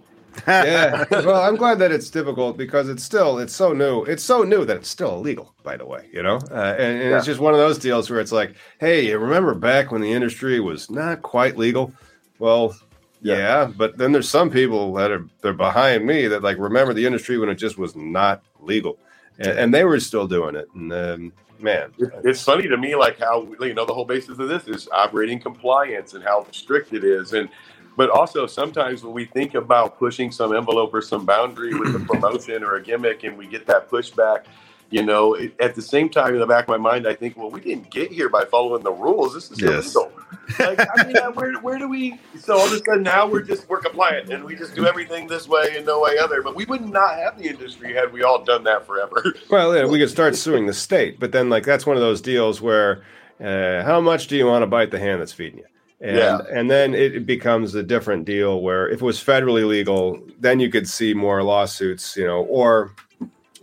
yeah. 0.47 1.05
Well, 1.11 1.41
I'm 1.41 1.55
glad 1.55 1.79
that 1.79 1.91
it's 1.91 2.09
difficult 2.09 2.57
because 2.57 2.89
it's 2.89 3.03
still 3.03 3.39
it's 3.39 3.53
so 3.53 3.73
new. 3.73 4.03
It's 4.03 4.23
so 4.23 4.43
new 4.43 4.65
that 4.65 4.77
it's 4.77 4.89
still 4.89 5.15
illegal. 5.15 5.53
By 5.63 5.77
the 5.77 5.85
way, 5.85 6.09
you 6.11 6.23
know, 6.23 6.37
uh, 6.51 6.75
and, 6.77 7.01
and 7.01 7.09
yeah. 7.11 7.17
it's 7.17 7.25
just 7.25 7.39
one 7.39 7.53
of 7.53 7.59
those 7.59 7.77
deals 7.77 8.09
where 8.09 8.19
it's 8.19 8.31
like, 8.31 8.55
hey, 8.79 9.13
remember 9.15 9.53
back 9.53 9.91
when 9.91 10.01
the 10.01 10.11
industry 10.11 10.59
was 10.59 10.89
not 10.89 11.21
quite 11.21 11.57
legal? 11.57 11.93
Well, 12.39 12.75
yeah. 13.23 13.37
yeah, 13.37 13.71
but 13.75 13.97
then 13.97 14.11
there's 14.11 14.29
some 14.29 14.49
people 14.49 14.93
that 14.93 15.11
are 15.11 15.25
they're 15.41 15.53
behind 15.53 16.05
me 16.05 16.27
that 16.27 16.43
like 16.43 16.57
remember 16.57 16.93
the 16.93 17.05
industry 17.05 17.37
when 17.37 17.49
it 17.49 17.55
just 17.55 17.77
was 17.77 17.95
not 17.95 18.43
legal, 18.59 18.97
and, 19.39 19.57
and 19.59 19.73
they 19.73 19.83
were 19.83 19.99
still 19.99 20.27
doing 20.27 20.55
it. 20.55 20.67
And 20.75 20.93
um, 20.93 21.33
man, 21.59 21.91
it's 22.23 22.43
funny 22.43 22.67
to 22.67 22.77
me 22.77 22.95
like 22.95 23.19
how 23.19 23.47
you 23.61 23.73
know 23.73 23.85
the 23.85 23.93
whole 23.93 24.05
basis 24.05 24.37
of 24.39 24.47
this 24.47 24.67
is 24.67 24.89
operating 24.91 25.39
compliance 25.39 26.13
and 26.13 26.23
how 26.23 26.45
strict 26.51 26.93
it 26.93 27.03
is, 27.03 27.33
and 27.33 27.49
but 27.95 28.09
also 28.09 28.45
sometimes 28.45 29.03
when 29.03 29.13
we 29.13 29.25
think 29.25 29.53
about 29.55 29.97
pushing 29.97 30.31
some 30.31 30.55
envelope 30.55 30.93
or 30.93 31.01
some 31.01 31.25
boundary 31.25 31.73
with 31.73 31.95
a 31.95 31.99
promotion 32.07 32.63
or 32.63 32.75
a 32.75 32.83
gimmick 32.83 33.23
and 33.23 33.37
we 33.37 33.47
get 33.47 33.65
that 33.67 33.89
pushback 33.89 34.45
you 34.93 35.03
know 35.03 35.35
at 35.59 35.73
the 35.73 35.81
same 35.81 36.07
time 36.07 36.33
in 36.35 36.39
the 36.39 36.45
back 36.45 36.65
of 36.65 36.69
my 36.69 36.77
mind 36.77 37.07
i 37.07 37.13
think 37.13 37.35
well 37.35 37.49
we 37.49 37.59
didn't 37.59 37.89
get 37.89 38.11
here 38.11 38.29
by 38.29 38.45
following 38.45 38.83
the 38.83 38.91
rules. 38.91 39.33
This 39.33 39.49
is 39.51 39.59
yes. 39.59 39.95
illegal. 39.95 40.11
Like 40.59 40.79
i 40.97 41.05
mean 41.05 41.15
where, 41.33 41.53
where 41.61 41.79
do 41.79 41.89
we 41.89 42.19
so 42.39 42.57
all 42.57 42.65
of 42.65 42.71
a 42.71 42.77
sudden 42.77 43.01
now 43.03 43.27
we're 43.27 43.41
just 43.41 43.67
we're 43.67 43.79
compliant 43.79 44.31
and 44.31 44.43
we 44.43 44.55
just 44.55 44.75
do 44.75 44.85
everything 44.85 45.27
this 45.27 45.47
way 45.47 45.75
and 45.75 45.85
no 45.85 46.01
way 46.01 46.17
other. 46.19 46.43
But 46.43 46.55
we 46.55 46.65
would 46.65 46.81
not 46.81 47.15
have 47.15 47.39
the 47.39 47.49
industry 47.49 47.93
had 47.93 48.13
we 48.13 48.23
all 48.23 48.43
done 48.43 48.63
that 48.65 48.85
forever. 48.85 49.23
Well 49.49 49.75
yeah 49.75 49.85
we 49.85 49.99
could 49.99 50.09
start 50.09 50.35
suing 50.35 50.67
the 50.67 50.73
state 50.73 51.19
but 51.19 51.31
then 51.31 51.49
like 51.49 51.63
that's 51.63 51.85
one 51.85 51.97
of 51.97 52.01
those 52.01 52.21
deals 52.21 52.61
where 52.61 53.03
uh, 53.43 53.83
how 53.83 53.99
much 53.99 54.27
do 54.27 54.37
you 54.37 54.45
want 54.45 54.61
to 54.61 54.67
bite 54.67 54.91
the 54.91 54.99
hand 54.99 55.21
that's 55.21 55.33
feeding 55.33 55.59
you? 55.59 55.65
And, 56.01 56.17
yeah. 56.17 56.39
and 56.51 56.69
then 56.69 56.93
it 56.93 57.25
becomes 57.25 57.73
a 57.75 57.81
different 57.81 58.25
deal 58.25 58.61
where 58.61 58.89
if 58.89 59.01
it 59.01 59.05
was 59.05 59.23
federally 59.23 59.65
legal, 59.65 60.19
then 60.37 60.59
you 60.59 60.69
could 60.69 60.87
see 60.87 61.13
more 61.13 61.41
lawsuits, 61.43 62.17
you 62.17 62.27
know, 62.27 62.43
or 62.43 62.93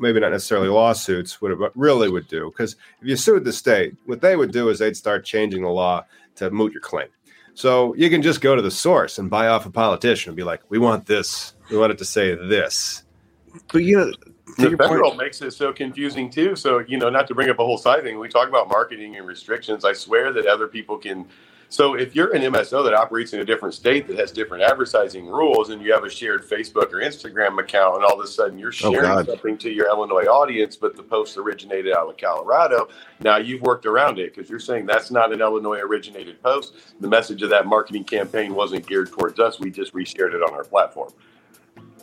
maybe 0.00 0.20
not 0.20 0.32
necessarily 0.32 0.68
lawsuits, 0.68 1.40
what 1.40 1.52
it 1.52 1.58
really 1.74 2.10
would 2.10 2.28
do. 2.28 2.50
Because 2.50 2.76
if 3.00 3.08
you 3.08 3.16
sued 3.16 3.44
the 3.44 3.52
state, 3.52 3.96
what 4.06 4.20
they 4.20 4.36
would 4.36 4.52
do 4.52 4.68
is 4.68 4.78
they'd 4.78 4.96
start 4.96 5.24
changing 5.24 5.62
the 5.62 5.68
law 5.68 6.04
to 6.36 6.50
moot 6.50 6.72
your 6.72 6.80
claim. 6.80 7.08
So 7.54 7.94
you 7.94 8.08
can 8.08 8.22
just 8.22 8.40
go 8.40 8.56
to 8.56 8.62
the 8.62 8.70
source 8.70 9.18
and 9.18 9.28
buy 9.28 9.48
off 9.48 9.66
a 9.66 9.70
politician 9.70 10.30
and 10.30 10.36
be 10.36 10.44
like, 10.44 10.62
we 10.68 10.78
want 10.78 11.06
this. 11.06 11.54
We 11.70 11.76
want 11.76 11.92
it 11.92 11.98
to 11.98 12.04
say 12.04 12.34
this. 12.34 13.02
But 13.72 13.80
you 13.80 13.98
know, 13.98 14.12
the 14.56 14.76
federal 14.76 15.10
point. 15.10 15.22
makes 15.22 15.42
it 15.42 15.52
so 15.52 15.72
confusing 15.72 16.30
too. 16.30 16.56
So, 16.56 16.78
you 16.80 16.98
know, 16.98 17.10
not 17.10 17.26
to 17.28 17.34
bring 17.34 17.50
up 17.50 17.58
a 17.58 17.64
whole 17.64 17.78
side 17.78 18.02
thing, 18.02 18.18
we 18.18 18.28
talk 18.28 18.48
about 18.48 18.68
marketing 18.68 19.16
and 19.16 19.26
restrictions. 19.26 19.84
I 19.84 19.92
swear 19.92 20.32
that 20.32 20.46
other 20.46 20.68
people 20.68 20.98
can 20.98 21.26
so 21.70 21.94
if 21.94 22.16
you're 22.16 22.34
an 22.34 22.42
MSO 22.42 22.82
that 22.82 22.94
operates 22.94 23.32
in 23.32 23.38
a 23.38 23.44
different 23.44 23.74
state 23.74 24.08
that 24.08 24.18
has 24.18 24.32
different 24.32 24.64
advertising 24.64 25.26
rules, 25.28 25.70
and 25.70 25.80
you 25.80 25.92
have 25.92 26.02
a 26.02 26.10
shared 26.10 26.42
Facebook 26.42 26.92
or 26.92 27.00
Instagram 27.00 27.60
account, 27.60 27.94
and 27.94 28.04
all 28.04 28.18
of 28.18 28.24
a 28.24 28.26
sudden 28.26 28.58
you're 28.58 28.70
oh, 28.82 28.92
sharing 28.92 29.08
oh 29.08 29.22
something 29.22 29.56
to 29.58 29.70
your 29.70 29.86
Illinois 29.86 30.24
audience, 30.24 30.74
but 30.74 30.96
the 30.96 31.02
post 31.04 31.36
originated 31.36 31.94
out 31.94 32.08
of 32.08 32.16
Colorado, 32.16 32.88
now 33.20 33.36
you've 33.36 33.62
worked 33.62 33.86
around 33.86 34.18
it 34.18 34.34
because 34.34 34.50
you're 34.50 34.58
saying 34.58 34.84
that's 34.84 35.12
not 35.12 35.32
an 35.32 35.40
Illinois 35.40 35.78
originated 35.78 36.42
post. 36.42 36.74
The 36.98 37.06
message 37.06 37.40
of 37.42 37.50
that 37.50 37.66
marketing 37.66 38.02
campaign 38.02 38.52
wasn't 38.52 38.84
geared 38.84 39.12
towards 39.12 39.38
us. 39.38 39.60
We 39.60 39.70
just 39.70 39.94
reshared 39.94 40.34
it 40.34 40.42
on 40.42 40.52
our 40.52 40.64
platform. 40.64 41.12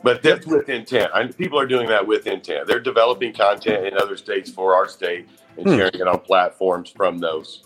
But 0.02 0.24
that's 0.24 0.46
with 0.46 0.70
intent. 0.70 1.12
I, 1.14 1.28
people 1.28 1.60
are 1.60 1.68
doing 1.68 1.90
that 1.90 2.08
with 2.08 2.26
intent. 2.26 2.68
They're 2.68 2.80
developing 2.80 3.34
content 3.34 3.86
in 3.86 3.98
other 3.98 4.16
states 4.16 4.50
for 4.50 4.74
our 4.74 4.88
state 4.88 5.28
and 5.58 5.68
hmm. 5.68 5.76
sharing 5.76 5.96
it 5.96 6.08
on 6.08 6.20
platforms 6.22 6.90
from 6.90 7.18
those. 7.18 7.66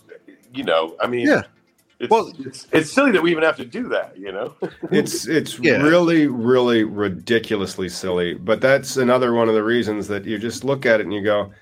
You 0.52 0.64
know, 0.64 0.96
I 1.00 1.06
mean, 1.06 1.28
yeah 1.28 1.42
it's, 2.02 2.10
well, 2.10 2.32
it's, 2.40 2.66
it's 2.72 2.92
silly 2.92 3.12
that 3.12 3.22
we 3.22 3.30
even 3.30 3.44
have 3.44 3.56
to 3.58 3.64
do 3.64 3.88
that, 3.88 4.18
you 4.18 4.32
know. 4.32 4.54
it's 4.90 5.28
it's 5.28 5.56
yeah. 5.60 5.76
really 5.76 6.26
really 6.26 6.82
ridiculously 6.82 7.88
silly, 7.88 8.34
but 8.34 8.60
that's 8.60 8.96
another 8.96 9.34
one 9.34 9.48
of 9.48 9.54
the 9.54 9.62
reasons 9.62 10.08
that 10.08 10.24
you 10.24 10.36
just 10.36 10.64
look 10.64 10.84
at 10.84 10.98
it 10.98 11.04
and 11.04 11.14
you 11.14 11.22
go, 11.22 11.52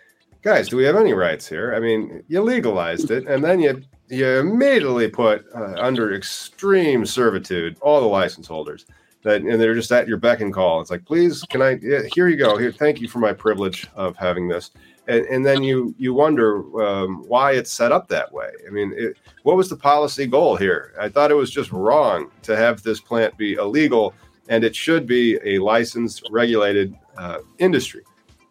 guys, 0.41 0.71
do 0.71 0.79
we 0.79 0.85
have 0.85 0.97
any 0.97 1.13
rights 1.13 1.47
here? 1.47 1.75
I 1.75 1.81
mean, 1.81 2.25
you 2.29 2.41
legalized 2.41 3.11
it, 3.11 3.27
and 3.27 3.45
then 3.45 3.61
you 3.61 3.83
you 4.09 4.27
immediately 4.39 5.09
put 5.09 5.45
uh, 5.55 5.75
under 5.77 6.15
extreme 6.15 7.05
servitude 7.05 7.77
all 7.83 8.01
the 8.01 8.07
license 8.07 8.47
holders. 8.47 8.87
that 9.25 9.43
and 9.43 9.61
they're 9.61 9.75
just 9.75 9.93
at 9.93 10.09
your 10.09 10.17
beck 10.17 10.41
and 10.41 10.55
call. 10.55 10.81
It's 10.81 10.91
like, 10.91 11.05
please, 11.05 11.43
can 11.51 11.61
I? 11.61 11.79
Yeah, 11.83 12.01
here 12.15 12.29
you 12.29 12.39
go. 12.39 12.57
Here, 12.57 12.73
thank 12.73 13.03
you 13.03 13.09
for 13.09 13.19
my 13.19 13.35
privilege 13.35 13.89
of 13.95 14.17
having 14.17 14.49
this. 14.49 14.71
And, 15.09 15.25
and 15.27 15.47
then 15.47 15.63
you 15.63 15.95
you 15.99 16.15
wonder 16.15 16.83
um, 16.83 17.25
why 17.27 17.53
it's 17.53 17.73
set 17.73 17.93
up 17.93 18.09
that 18.09 18.33
way. 18.33 18.51
I 18.67 18.71
mean, 18.71 18.93
it, 18.97 19.17
what 19.43 19.57
was 19.57 19.69
the 19.69 19.77
policy 19.77 20.27
goal 20.27 20.57
here? 20.57 20.95
I 21.01 21.09
thought 21.09 21.31
it 21.31 21.35
was 21.35 21.51
just 21.51 21.73
wrong 21.73 22.31
to 22.43 22.57
have 22.57 22.83
this 22.83 23.01
plant 23.01 23.37
be 23.37 23.55
illegal, 23.55 24.15
and 24.49 24.63
it 24.63 24.77
should 24.77 25.07
be 25.07 25.39
a 25.45 25.59
licensed, 25.59 26.29
regulated 26.31 26.95
uh, 27.17 27.39
industry. 27.59 28.03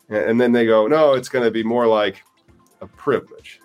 And 0.10 0.42
then 0.42 0.52
they 0.52 0.66
go, 0.66 0.88
no, 0.88 1.14
it's 1.14 1.30
going 1.30 1.46
to 1.46 1.52
be 1.52 1.64
more 1.64 1.86
like 1.86 2.24
a 2.82 2.88
privilege. 2.88 3.62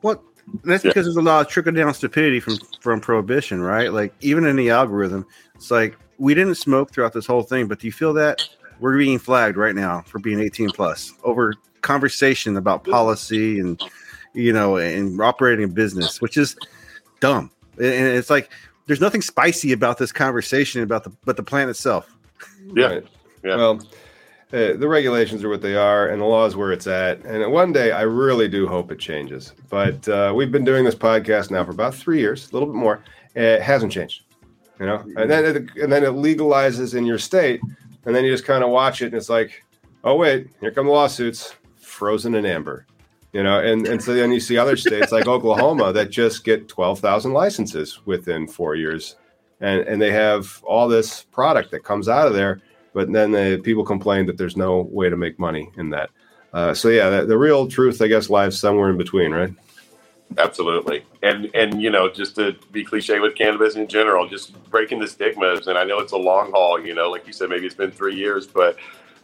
What? 0.00 0.20
That's 0.64 0.84
yeah. 0.84 0.90
because 0.90 1.06
there's 1.06 1.16
a 1.16 1.22
lot 1.22 1.46
of 1.46 1.48
trickle 1.48 1.72
down 1.72 1.94
stupidity 1.94 2.40
from 2.40 2.58
from 2.80 3.00
prohibition, 3.00 3.62
right? 3.62 3.92
Like 3.92 4.12
even 4.20 4.44
in 4.44 4.56
the 4.56 4.70
algorithm, 4.70 5.24
it's 5.54 5.70
like 5.70 5.96
we 6.18 6.34
didn't 6.34 6.56
smoke 6.56 6.92
throughout 6.92 7.12
this 7.12 7.26
whole 7.26 7.42
thing, 7.42 7.66
but 7.66 7.78
do 7.78 7.86
you 7.86 7.92
feel 7.92 8.12
that 8.14 8.42
we're 8.80 8.96
being 8.98 9.18
flagged 9.18 9.56
right 9.56 9.74
now 9.74 10.02
for 10.02 10.18
being 10.18 10.40
18 10.40 10.70
plus 10.70 11.12
over 11.22 11.54
conversation 11.84 12.56
about 12.56 12.82
policy 12.82 13.60
and 13.60 13.80
you 14.32 14.52
know 14.52 14.76
and 14.76 15.20
operating 15.20 15.64
a 15.64 15.68
business, 15.68 16.20
which 16.20 16.36
is 16.36 16.56
dumb. 17.20 17.50
And 17.78 17.84
it's 17.84 18.30
like 18.30 18.50
there's 18.86 19.00
nothing 19.00 19.22
spicy 19.22 19.72
about 19.72 19.98
this 19.98 20.10
conversation 20.10 20.82
about 20.82 21.04
the 21.04 21.12
but 21.24 21.36
the 21.36 21.42
plan 21.42 21.68
itself. 21.68 22.12
Yeah. 22.74 22.86
Right. 22.86 23.06
Yeah. 23.44 23.56
Well, 23.56 23.80
uh, 24.52 24.74
the 24.74 24.86
regulations 24.86 25.42
are 25.42 25.48
what 25.48 25.62
they 25.62 25.74
are, 25.74 26.08
and 26.08 26.20
the 26.20 26.24
law 26.24 26.46
is 26.46 26.54
where 26.54 26.70
it's 26.70 26.86
at. 26.86 27.24
And 27.24 27.50
one 27.52 27.72
day, 27.72 27.90
I 27.90 28.02
really 28.02 28.48
do 28.48 28.68
hope 28.68 28.92
it 28.92 29.00
changes. 29.00 29.52
But 29.68 30.08
uh, 30.08 30.32
we've 30.34 30.52
been 30.52 30.64
doing 30.64 30.84
this 30.84 30.94
podcast 30.94 31.50
now 31.50 31.64
for 31.64 31.72
about 31.72 31.94
three 31.94 32.20
years, 32.20 32.50
a 32.50 32.52
little 32.52 32.68
bit 32.68 32.76
more. 32.76 33.02
It 33.34 33.60
hasn't 33.62 33.90
changed, 33.90 34.22
you 34.78 34.86
know. 34.86 35.04
And 35.16 35.28
then 35.28 35.44
it, 35.44 35.56
and 35.82 35.92
then 35.92 36.04
it 36.04 36.12
legalizes 36.12 36.94
in 36.94 37.04
your 37.04 37.18
state, 37.18 37.60
and 38.06 38.14
then 38.14 38.24
you 38.24 38.30
just 38.30 38.44
kind 38.44 38.62
of 38.62 38.70
watch 38.70 39.02
it, 39.02 39.06
and 39.06 39.14
it's 39.14 39.28
like, 39.28 39.64
oh 40.04 40.14
wait, 40.14 40.48
here 40.60 40.70
come 40.70 40.86
the 40.86 40.92
lawsuits, 40.92 41.56
frozen 41.94 42.34
in 42.34 42.44
amber, 42.44 42.86
you 43.32 43.42
know. 43.42 43.60
And 43.60 43.86
and 43.86 44.02
so 44.02 44.14
then 44.14 44.32
you 44.32 44.40
see 44.40 44.58
other 44.58 44.76
states 44.76 45.12
like 45.12 45.26
Oklahoma 45.26 45.92
that 45.92 46.10
just 46.10 46.44
get 46.44 46.68
twelve 46.68 47.00
thousand 47.00 47.32
licenses 47.32 48.04
within 48.04 48.46
four 48.46 48.74
years, 48.74 49.16
and 49.60 49.80
and 49.82 50.02
they 50.02 50.12
have 50.12 50.62
all 50.64 50.88
this 50.88 51.22
product 51.22 51.70
that 51.70 51.84
comes 51.84 52.08
out 52.08 52.26
of 52.26 52.34
there 52.34 52.60
but 52.94 53.12
then 53.12 53.32
the 53.32 53.60
people 53.62 53.84
complain 53.84 54.24
that 54.26 54.38
there's 54.38 54.56
no 54.56 54.82
way 54.82 55.10
to 55.10 55.16
make 55.16 55.38
money 55.38 55.70
in 55.76 55.90
that. 55.90 56.10
Uh, 56.54 56.72
so 56.72 56.88
yeah, 56.88 57.10
the, 57.10 57.26
the, 57.26 57.36
real 57.36 57.66
truth, 57.66 58.00
I 58.00 58.06
guess, 58.06 58.30
lies 58.30 58.58
somewhere 58.58 58.88
in 58.88 58.96
between, 58.96 59.32
right? 59.32 59.52
Absolutely, 60.38 61.04
and 61.22 61.50
and 61.54 61.82
you 61.82 61.90
know, 61.90 62.08
just 62.08 62.36
to 62.36 62.56
be 62.72 62.84
cliche 62.84 63.18
with 63.18 63.34
cannabis 63.34 63.74
in 63.74 63.88
general, 63.88 64.28
just 64.28 64.54
breaking 64.70 65.00
the 65.00 65.08
stigmas. 65.08 65.66
And 65.66 65.76
I 65.76 65.84
know 65.84 65.98
it's 65.98 66.12
a 66.12 66.16
long 66.16 66.52
haul. 66.52 66.80
You 66.80 66.94
know, 66.94 67.10
like 67.10 67.26
you 67.26 67.32
said, 67.32 67.50
maybe 67.50 67.66
it's 67.66 67.74
been 67.74 67.90
three 67.90 68.14
years, 68.14 68.46
but 68.46 68.76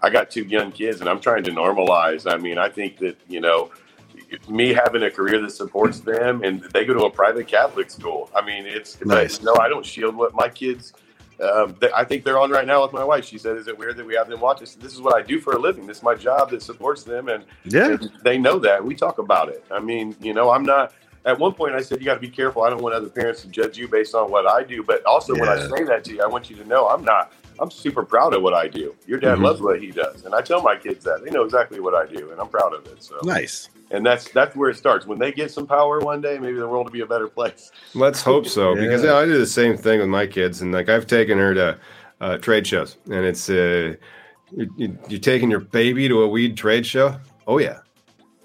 I 0.02 0.10
got 0.10 0.30
two 0.30 0.42
young 0.42 0.72
kids, 0.72 1.00
and 1.00 1.08
I'm 1.08 1.20
trying 1.20 1.44
to 1.44 1.50
normalize. 1.50 2.30
I 2.30 2.36
mean, 2.36 2.58
I 2.58 2.68
think 2.68 2.98
that 2.98 3.16
you 3.28 3.40
know 3.40 3.70
me 4.48 4.72
having 4.72 5.02
a 5.02 5.10
career 5.10 5.40
that 5.40 5.50
supports 5.50 6.00
them 6.00 6.44
and 6.44 6.62
they 6.72 6.84
go 6.84 6.94
to 6.94 7.04
a 7.04 7.10
private 7.10 7.48
Catholic 7.48 7.90
school. 7.90 8.30
I 8.34 8.44
mean, 8.44 8.64
it's 8.64 9.04
nice. 9.04 9.42
no, 9.42 9.56
I 9.60 9.68
don't 9.68 9.84
shield 9.84 10.14
what 10.14 10.34
my 10.34 10.48
kids 10.48 10.92
um, 11.40 11.74
they, 11.80 11.90
I 11.92 12.04
think 12.04 12.24
they're 12.24 12.38
on 12.38 12.50
right 12.50 12.66
now 12.66 12.82
with 12.82 12.92
my 12.92 13.04
wife. 13.04 13.24
She 13.24 13.38
said, 13.38 13.56
"Is 13.56 13.66
it 13.66 13.78
weird 13.78 13.96
that 13.96 14.06
we 14.06 14.14
have 14.14 14.28
them 14.28 14.40
watch 14.40 14.60
this? 14.60 14.74
This 14.74 14.92
is 14.92 15.00
what 15.00 15.14
I 15.14 15.22
do 15.22 15.40
for 15.40 15.54
a 15.54 15.58
living. 15.58 15.86
This 15.86 15.98
is 15.98 16.02
my 16.02 16.14
job 16.14 16.50
that 16.50 16.62
supports 16.62 17.02
them, 17.02 17.28
and 17.28 17.44
yeah, 17.64 17.96
they 18.22 18.36
know 18.36 18.58
that. 18.58 18.84
We 18.84 18.94
talk 18.94 19.18
about 19.18 19.48
it. 19.48 19.64
I 19.70 19.80
mean, 19.80 20.14
you 20.20 20.34
know, 20.34 20.50
I'm 20.50 20.64
not. 20.64 20.92
At 21.24 21.38
one 21.38 21.52
point, 21.52 21.74
I 21.74 21.80
said, 21.80 22.00
"You 22.00 22.04
got 22.04 22.14
to 22.14 22.20
be 22.20 22.28
careful. 22.28 22.62
I 22.62 22.70
don't 22.70 22.82
want 22.82 22.94
other 22.94 23.08
parents 23.08 23.42
to 23.42 23.48
judge 23.48 23.78
you 23.78 23.88
based 23.88 24.14
on 24.14 24.30
what 24.30 24.46
I 24.46 24.62
do." 24.62 24.82
But 24.82 25.04
also, 25.06 25.34
yeah. 25.34 25.40
when 25.40 25.48
I 25.48 25.68
say 25.68 25.84
that 25.84 26.04
to 26.04 26.14
you, 26.14 26.22
I 26.22 26.26
want 26.26 26.50
you 26.50 26.56
to 26.56 26.64
know 26.64 26.88
I'm 26.88 27.04
not. 27.04 27.32
I'm 27.60 27.70
super 27.70 28.04
proud 28.04 28.34
of 28.34 28.42
what 28.42 28.54
I 28.54 28.68
do. 28.68 28.94
Your 29.06 29.20
dad 29.20 29.34
mm-hmm. 29.34 29.44
loves 29.44 29.60
what 29.60 29.80
he 29.80 29.90
does, 29.90 30.24
and 30.24 30.34
I 30.34 30.40
tell 30.40 30.62
my 30.62 30.76
kids 30.76 31.04
that 31.04 31.24
they 31.24 31.30
know 31.30 31.44
exactly 31.44 31.80
what 31.80 31.94
I 31.94 32.06
do, 32.06 32.30
and 32.30 32.40
I'm 32.40 32.48
proud 32.48 32.74
of 32.74 32.86
it. 32.86 33.02
So 33.02 33.18
nice 33.22 33.68
and 33.90 34.06
that's 34.06 34.30
that's 34.30 34.54
where 34.56 34.70
it 34.70 34.76
starts. 34.76 35.06
When 35.06 35.18
they 35.18 35.32
get 35.32 35.50
some 35.50 35.66
power 35.66 36.00
one 36.00 36.20
day, 36.20 36.38
maybe 36.38 36.58
the 36.58 36.68
world 36.68 36.86
will 36.86 36.92
be 36.92 37.00
a 37.00 37.06
better 37.06 37.28
place. 37.28 37.70
Let's 37.94 38.22
hope 38.22 38.46
so, 38.46 38.74
yeah. 38.74 38.82
because 38.82 39.04
yeah, 39.04 39.14
I 39.14 39.24
do 39.24 39.38
the 39.38 39.46
same 39.46 39.76
thing 39.76 40.00
with 40.00 40.08
my 40.08 40.26
kids, 40.26 40.62
and 40.62 40.72
like 40.72 40.88
I've 40.88 41.06
taken 41.06 41.38
her 41.38 41.54
to 41.54 41.78
uh, 42.20 42.38
trade 42.38 42.66
shows, 42.66 42.96
and 43.06 43.24
it's 43.24 43.50
uh, 43.50 43.94
you, 44.52 44.72
you, 44.76 44.98
you 45.08 45.18
taking 45.18 45.50
your 45.50 45.60
baby 45.60 46.08
to 46.08 46.22
a 46.22 46.28
weed 46.28 46.56
trade 46.56 46.86
show. 46.86 47.18
Oh 47.46 47.58
yeah, 47.58 47.80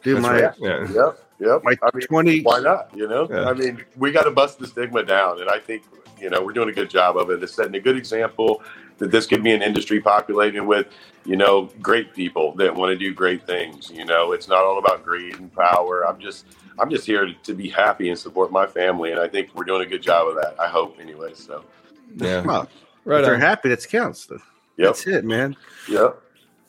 dude, 0.03 0.21
my 0.21 0.41
right. 0.41 0.53
yeah, 0.59 0.91
yep, 0.91 1.19
yep. 1.39 1.61
My 1.63 1.77
I 1.83 1.89
mean, 1.93 2.07
twenty. 2.07 2.41
Why 2.41 2.59
not? 2.59 2.89
You 2.95 3.07
know, 3.07 3.27
yeah. 3.29 3.45
I 3.45 3.53
mean, 3.53 3.83
we 3.97 4.11
got 4.11 4.23
to 4.23 4.31
bust 4.31 4.59
the 4.59 4.67
stigma 4.67 5.03
down, 5.03 5.41
and 5.41 5.49
I 5.49 5.59
think 5.59 5.83
you 6.19 6.29
know 6.29 6.43
we're 6.43 6.53
doing 6.53 6.69
a 6.69 6.73
good 6.73 6.89
job 6.89 7.17
of 7.17 7.29
it. 7.29 7.41
It's 7.43 7.53
setting 7.53 7.75
a 7.75 7.79
good 7.79 7.97
example 7.97 8.61
that 8.97 9.11
this 9.11 9.25
could 9.25 9.43
be 9.43 9.51
an 9.51 9.61
industry 9.61 9.99
populated 9.99 10.63
with, 10.63 10.87
you 11.25 11.35
know, 11.35 11.69
great 11.81 12.13
people 12.13 12.53
that 12.55 12.73
want 12.73 12.91
to 12.91 12.95
do 12.95 13.13
great 13.13 13.45
things. 13.45 13.91
You 13.91 14.05
know, 14.05 14.31
it's 14.31 14.47
not 14.47 14.63
all 14.63 14.79
about 14.79 15.03
greed 15.03 15.35
and 15.35 15.53
power. 15.53 16.07
I'm 16.07 16.19
just, 16.19 16.45
I'm 16.79 16.89
just 16.89 17.05
here 17.05 17.25
to, 17.25 17.33
to 17.33 17.53
be 17.53 17.69
happy 17.69 18.09
and 18.09 18.17
support 18.17 18.51
my 18.51 18.65
family, 18.65 19.11
and 19.11 19.19
I 19.19 19.27
think 19.27 19.53
we're 19.53 19.65
doing 19.65 19.81
a 19.81 19.85
good 19.85 20.01
job 20.01 20.27
of 20.27 20.35
that. 20.35 20.55
I 20.59 20.67
hope, 20.67 20.97
anyway. 20.99 21.33
So, 21.33 21.65
yeah, 22.15 22.41
well, 22.41 22.69
right. 23.03 23.19
If 23.19 23.25
they're 23.25 23.37
happy. 23.37 23.69
That 23.69 23.87
counts. 23.87 24.27
Yep. 24.29 24.39
That's 24.77 25.07
it, 25.07 25.25
man. 25.25 25.55
Yep. 25.89 26.21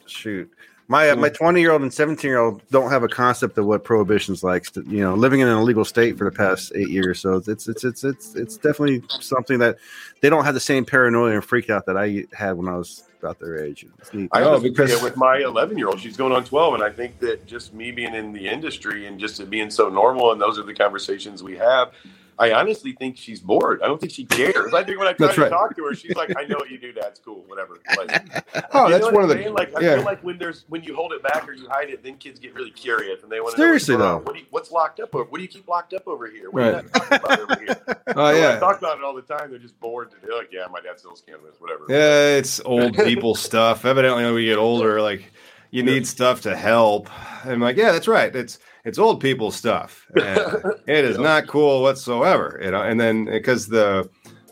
Shoot. 0.07 0.53
My 0.89 1.11
uh, 1.11 1.17
my 1.17 1.29
twenty 1.29 1.61
year 1.61 1.73
old 1.73 1.83
and 1.83 1.93
seventeen 1.93 2.31
year 2.31 2.39
old 2.39 2.63
don't 2.71 2.91
have 2.91 3.03
a 3.03 3.09
concept 3.09 3.59
of 3.59 3.67
what 3.67 3.83
prohibition's 3.83 4.45
like. 4.45 4.75
You 4.77 5.01
know, 5.01 5.15
living 5.15 5.41
in 5.41 5.49
an 5.49 5.59
illegal 5.59 5.85
state 5.85 6.17
for 6.17 6.25
the 6.25 6.31
past 6.31 6.73
eight 6.77 6.91
years, 6.91 7.21
so 7.21 7.37
it's 7.37 7.67
it's 7.69 7.85
it's 7.85 8.05
it's 8.05 8.35
it's 8.37 8.57
definitely 8.57 9.03
something 9.21 9.59
that 9.59 9.79
they 10.21 10.31
don't 10.31 10.45
have 10.45 10.55
the 10.55 10.61
same 10.61 10.85
paranoia 10.85 11.35
and 11.35 11.45
freak 11.45 11.71
out 11.71 11.87
that 11.87 11.97
I 11.97 12.27
had 12.33 12.53
when 12.57 12.69
I 12.69 12.77
was 12.77 13.03
about 13.19 13.41
their 13.41 13.65
age. 13.65 13.85
I 14.31 14.41
know 14.41 14.61
because 14.61 15.03
with 15.03 15.17
my 15.17 15.39
eleven 15.39 15.77
year 15.77 15.89
old, 15.89 16.01
she's 16.01 16.17
going 16.17 16.33
on 16.33 16.45
twelve, 16.45 16.75
and 16.75 16.83
I 16.85 16.91
think 16.91 17.19
that 17.19 17.47
just 17.47 17.75
me 17.75 17.91
being 17.91 18.15
in 18.15 18.33
the 18.33 18.49
industry 18.49 19.07
and 19.07 19.19
just 19.19 19.49
being 19.51 19.71
so 19.71 19.89
normal, 19.89 20.31
and 20.31 20.41
those 20.41 20.57
are 20.57 20.63
the 20.63 20.75
conversations 20.75 21.43
we 21.43 21.57
have 21.57 21.93
I 22.39 22.53
honestly 22.53 22.93
think 22.93 23.17
she's 23.17 23.41
bored. 23.41 23.81
I 23.83 23.87
don't 23.87 24.01
think 24.01 24.13
she 24.13 24.25
cares. 24.25 24.75
I 24.75 24.85
think 24.85 24.99
when 24.99 25.09
I 25.09 25.13
try 25.13 25.27
that's 25.27 25.37
to 25.37 25.43
right. 25.43 25.51
talk 25.51 25.75
to 25.77 25.85
her, 25.85 25.95
she's 25.95 26.15
like, 26.17 26.37
"I 26.37 26.45
know 26.45 26.57
what 26.57 26.71
you 26.71 26.79
do, 26.79 26.93
Dad. 26.93 27.07
It's 27.09 27.21
cool, 27.21 27.45
whatever." 27.47 27.79
Like, 27.97 28.45
oh, 28.73 28.91
that's 28.91 29.11
one 29.11 29.23
of 29.23 29.29
the. 29.31 29.49
Like, 29.49 29.75
I 29.75 29.81
yeah. 29.81 29.95
feel 29.97 30.05
like 30.05 30.23
when 30.23 30.37
there's 30.39 30.65
when 30.69 30.83
you 30.83 30.95
hold 30.95 31.13
it 31.13 31.23
back 31.23 31.49
or 31.49 31.53
you 31.53 31.69
hide 31.69 31.89
it, 31.89 32.03
then 32.03 32.17
kids 32.17 32.39
get 32.39 32.55
really 32.55 32.71
curious 32.71 33.23
and 33.23 33.33
they 33.33 33.41
want 33.41 33.55
to 33.55 33.61
seriously 33.61 33.97
know 33.97 34.19
though. 34.19 34.19
What 34.19 34.37
you, 34.37 34.45
what's 34.51 34.71
locked 34.71 35.01
up 35.01 35.15
over? 35.15 35.25
What 35.25 35.39
do 35.39 35.43
you 35.43 35.49
keep 35.49 35.67
locked 35.67 35.95
up 35.95 36.07
over 36.07 36.29
here? 36.29 36.51
What 36.51 36.63
right. 36.63 37.39
over 37.39 37.57
here? 37.65 37.77
Oh 38.09 38.33
so 38.33 38.39
yeah, 38.39 38.57
I 38.57 38.61
talk 38.61 38.79
about 38.79 38.99
it 38.99 39.05
all 39.05 39.15
the 39.15 39.23
time. 39.23 39.51
They're 39.51 39.59
just 39.59 39.79
bored 39.81 40.13
to 40.13 40.17
do. 40.25 40.35
Like, 40.37 40.51
yeah, 40.53 40.67
my 40.71 40.81
dad 40.81 40.99
sells 40.99 41.23
cannabis, 41.27 41.57
whatever. 41.59 41.87
Yeah, 41.89 42.39
it's 42.39 42.61
old 42.65 42.95
people 42.95 43.35
stuff. 43.35 43.85
Evidently, 43.85 44.25
when 44.25 44.33
we 44.33 44.45
get 44.45 44.59
older, 44.59 45.03
like 45.03 45.33
you 45.77 45.83
need 45.83 46.07
stuff 46.07 46.41
to 46.41 46.57
help. 46.57 47.11
I'm 47.45 47.61
like, 47.61 47.77
yeah, 47.77 47.93
that's 47.93 48.09
right. 48.09 48.35
It's 48.35 48.59
it's 48.87 48.99
old 48.99 49.21
people 49.21 49.51
stuff. 49.51 50.07
it 50.17 51.05
is 51.05 51.19
not 51.19 51.47
cool 51.47 51.83
whatsoever, 51.83 52.59
you 52.63 52.71
know. 52.71 52.81
And 52.81 52.99
then 52.99 53.27
because 53.27 53.67
the, 53.67 54.09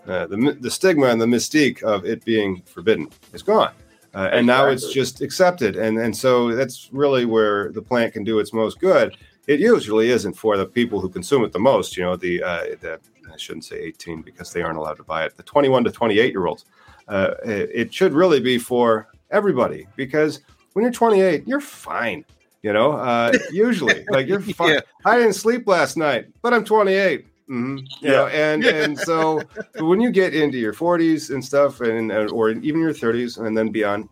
uh, 0.07 0.27
the 0.27 0.59
the 0.61 0.71
stigma 0.71 1.07
and 1.07 1.19
the 1.19 1.27
mystique 1.27 1.83
of 1.83 2.05
it 2.05 2.23
being 2.27 2.61
forbidden 2.67 3.09
is 3.33 3.43
gone, 3.43 3.73
uh, 4.15 4.29
and 4.33 4.47
now 4.47 4.67
it's 4.67 4.93
just 4.93 5.23
accepted. 5.23 5.77
And 5.77 5.97
and 5.97 6.15
so 6.15 6.55
that's 6.55 6.91
really 6.93 7.25
where 7.25 7.73
the 7.73 7.81
plant 7.81 8.13
can 8.13 8.23
do 8.23 8.39
its 8.39 8.53
most 8.53 8.79
good. 8.79 9.17
It 9.47 9.61
usually 9.61 10.11
isn't 10.11 10.35
for 10.35 10.59
the 10.59 10.67
people 10.67 11.01
who 11.01 11.09
consume 11.09 11.43
it 11.45 11.53
the 11.53 11.59
most. 11.59 11.97
You 11.97 12.03
know, 12.03 12.17
the 12.17 12.43
uh, 12.43 12.65
the 12.83 13.01
I 13.33 13.37
shouldn't 13.39 13.65
say 13.65 13.81
18 13.81 14.21
because 14.21 14.53
they 14.53 14.61
aren't 14.61 14.77
allowed 14.77 14.99
to 14.99 15.05
buy 15.05 15.25
it. 15.25 15.39
The 15.39 15.43
21 15.43 15.85
to 15.85 15.91
28 15.91 16.33
year 16.33 16.47
olds. 16.47 16.67
Uh, 17.09 17.35
it, 17.45 17.71
it 17.75 17.95
should 17.95 18.13
really 18.13 18.41
be 18.41 18.59
for 18.59 19.09
everybody 19.31 19.87
because 19.97 20.41
when 20.75 20.83
you're 20.83 20.93
28, 20.93 21.49
you're 21.49 21.61
fine. 21.61 22.25
You 22.63 22.73
know, 22.73 22.93
uh, 22.93 23.33
usually 23.51 24.05
like 24.09 24.27
you're 24.27 24.41
fine. 24.41 24.75
Yeah. 24.75 24.81
I 25.05 25.19
didn't 25.19 25.35
sleep 25.35 25.67
last 25.67 25.97
night, 25.97 26.29
but 26.43 26.55
I'm 26.55 26.65
28. 26.65 27.27
Mm-hmm. 27.27 27.77
You 27.77 27.87
yeah. 28.01 28.11
know, 28.11 28.27
and 28.29 28.65
and 28.83 28.99
so 28.99 29.43
when 29.81 30.01
you 30.01 30.11
get 30.11 30.35
into 30.35 30.59
your 30.59 30.73
40s 30.73 31.33
and 31.33 31.45
stuff, 31.45 31.81
and 31.81 32.11
or 32.13 32.51
even 32.51 32.81
your 32.81 32.95
30s 32.95 33.45
and 33.45 33.57
then 33.57 33.69
beyond, 33.69 34.09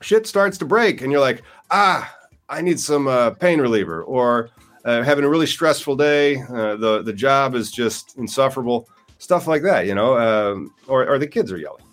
shit 0.00 0.26
starts 0.26 0.58
to 0.58 0.64
break, 0.64 1.02
and 1.02 1.12
you're 1.12 1.20
like, 1.20 1.42
ah, 1.70 2.12
I 2.48 2.62
need 2.62 2.80
some 2.80 3.06
uh, 3.06 3.30
pain 3.30 3.60
reliever, 3.60 4.02
or 4.02 4.50
uh, 4.84 5.02
having 5.02 5.24
a 5.24 5.28
really 5.28 5.46
stressful 5.46 5.94
day. 5.94 6.42
Uh, 6.42 6.74
the 6.76 7.02
the 7.02 7.12
job 7.12 7.54
is 7.54 7.70
just 7.70 8.16
insufferable. 8.18 8.88
Stuff 9.18 9.46
like 9.46 9.62
that, 9.62 9.86
you 9.86 9.94
know, 9.94 10.18
um, 10.18 10.74
or 10.88 11.08
or 11.08 11.18
the 11.18 11.26
kids 11.26 11.52
are 11.52 11.58
yelling. 11.58 11.84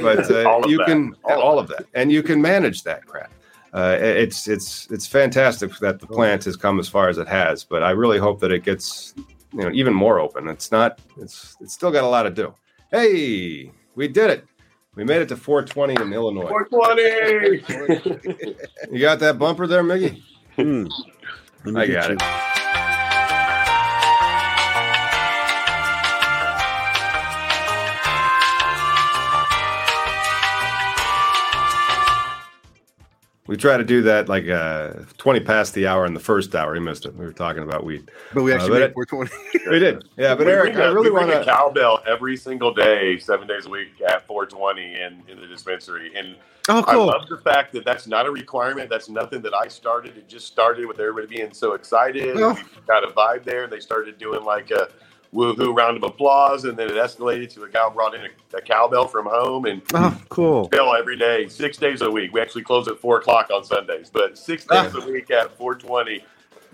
But 0.00 0.30
uh, 0.30 0.62
you 0.66 0.78
that. 0.78 0.86
can 0.86 1.14
all, 1.24 1.40
all 1.40 1.58
of 1.58 1.68
that, 1.68 1.86
and 1.94 2.10
you 2.10 2.22
can 2.22 2.42
manage 2.42 2.82
that 2.82 3.06
crap 3.06 3.30
uh, 3.74 3.98
it's 4.00 4.46
it's 4.46 4.86
it's 4.90 5.06
fantastic 5.06 5.76
that 5.78 5.98
the 5.98 6.06
plant 6.06 6.44
has 6.44 6.56
come 6.56 6.78
as 6.78 6.88
far 6.88 7.08
as 7.08 7.18
it 7.18 7.26
has. 7.26 7.64
But 7.64 7.82
I 7.82 7.90
really 7.90 8.18
hope 8.18 8.38
that 8.40 8.52
it 8.52 8.62
gets 8.62 9.14
you 9.52 9.62
know 9.62 9.70
even 9.72 9.92
more 9.92 10.20
open. 10.20 10.48
It's 10.48 10.70
not. 10.70 11.00
It's 11.18 11.56
it's 11.60 11.74
still 11.74 11.90
got 11.90 12.04
a 12.04 12.06
lot 12.06 12.22
to 12.22 12.30
do. 12.30 12.54
Hey, 12.92 13.72
we 13.96 14.06
did 14.06 14.30
it. 14.30 14.46
We 14.94 15.02
made 15.02 15.22
it 15.22 15.28
to 15.30 15.36
420 15.36 16.00
in 16.00 16.12
Illinois. 16.12 16.48
420. 16.48 18.54
you 18.92 19.00
got 19.00 19.18
that 19.18 19.40
bumper 19.40 19.66
there, 19.66 19.82
Miggy? 19.82 20.22
Hmm. 20.54 20.86
I 21.76 21.88
got 21.88 22.12
it. 22.12 22.53
We 33.54 33.58
try 33.58 33.76
to 33.76 33.84
do 33.84 34.02
that 34.02 34.28
like 34.28 34.48
uh, 34.48 34.94
20 35.16 35.38
past 35.38 35.74
the 35.74 35.86
hour 35.86 36.04
in 36.06 36.12
the 36.12 36.18
first 36.18 36.56
hour. 36.56 36.74
He 36.74 36.80
missed 36.80 37.06
it. 37.06 37.14
We 37.14 37.24
were 37.24 37.32
talking 37.32 37.62
about 37.62 37.84
weed. 37.84 38.10
But 38.32 38.42
we 38.42 38.50
Uh, 38.50 38.56
actually 38.56 38.80
but 38.80 38.96
made 38.96 39.08
420. 39.10 39.70
We 39.70 39.78
did. 39.78 40.02
Yeah, 40.16 40.34
but 40.34 40.46
We 40.48 40.52
Eric, 40.52 40.72
bring 40.72 40.84
I 40.84 40.88
a- 40.88 40.92
really 40.92 41.10
we 41.10 41.14
bring 41.14 41.28
want 41.28 41.40
a 41.42 41.44
to. 41.44 41.52
cowbell 41.52 42.02
every 42.04 42.36
single 42.36 42.74
day, 42.74 43.16
seven 43.20 43.46
days 43.46 43.66
a 43.66 43.70
week 43.70 43.90
at 44.04 44.26
420 44.26 44.82
in, 45.00 45.22
in 45.28 45.40
the 45.40 45.46
dispensary. 45.46 46.10
And 46.16 46.34
Oh, 46.68 46.82
I 46.88 46.96
love 46.96 47.28
the 47.28 47.36
fact 47.36 47.72
that 47.74 47.84
that's 47.84 48.08
not 48.08 48.26
a 48.26 48.30
requirement. 48.32 48.90
That's 48.90 49.08
nothing 49.08 49.40
that 49.42 49.54
I 49.54 49.68
started. 49.68 50.16
It 50.16 50.26
just 50.28 50.48
started 50.48 50.86
with 50.86 50.98
everybody 50.98 51.28
being 51.28 51.52
so 51.52 51.74
excited. 51.74 52.36
Oh. 52.36 52.54
We 52.54 52.82
got 52.88 53.04
a 53.04 53.12
vibe 53.12 53.44
there. 53.44 53.68
They 53.68 53.78
started 53.78 54.18
doing 54.18 54.42
like 54.42 54.72
a 54.72 54.88
woohoo 55.34 55.76
round 55.76 55.96
of 55.96 56.04
applause, 56.04 56.64
and 56.64 56.78
then 56.78 56.88
it 56.88 56.94
escalated 56.94 57.52
to 57.54 57.64
a 57.64 57.68
gal 57.70 57.90
brought 57.90 58.14
in 58.14 58.22
a, 58.22 58.56
a 58.58 58.60
cowbell 58.62 59.08
from 59.08 59.26
home 59.26 59.66
and 59.66 59.82
Oh, 59.94 60.16
cool. 60.30 60.68
bell 60.68 60.94
every 60.94 61.18
day, 61.18 61.48
six 61.48 61.76
days 61.78 62.02
a 62.02 62.10
week. 62.10 62.32
We 62.32 62.40
actually 62.40 62.62
close 62.62 62.88
at 62.88 62.98
four 63.00 63.18
o'clock 63.18 63.50
on 63.52 63.64
Sundays, 63.64 64.10
but 64.12 64.38
six 64.38 64.66
Ah. 64.70 64.84
days 64.84 64.94
a 64.94 65.00
week 65.10 65.30
at 65.30 65.56
420. 65.58 66.24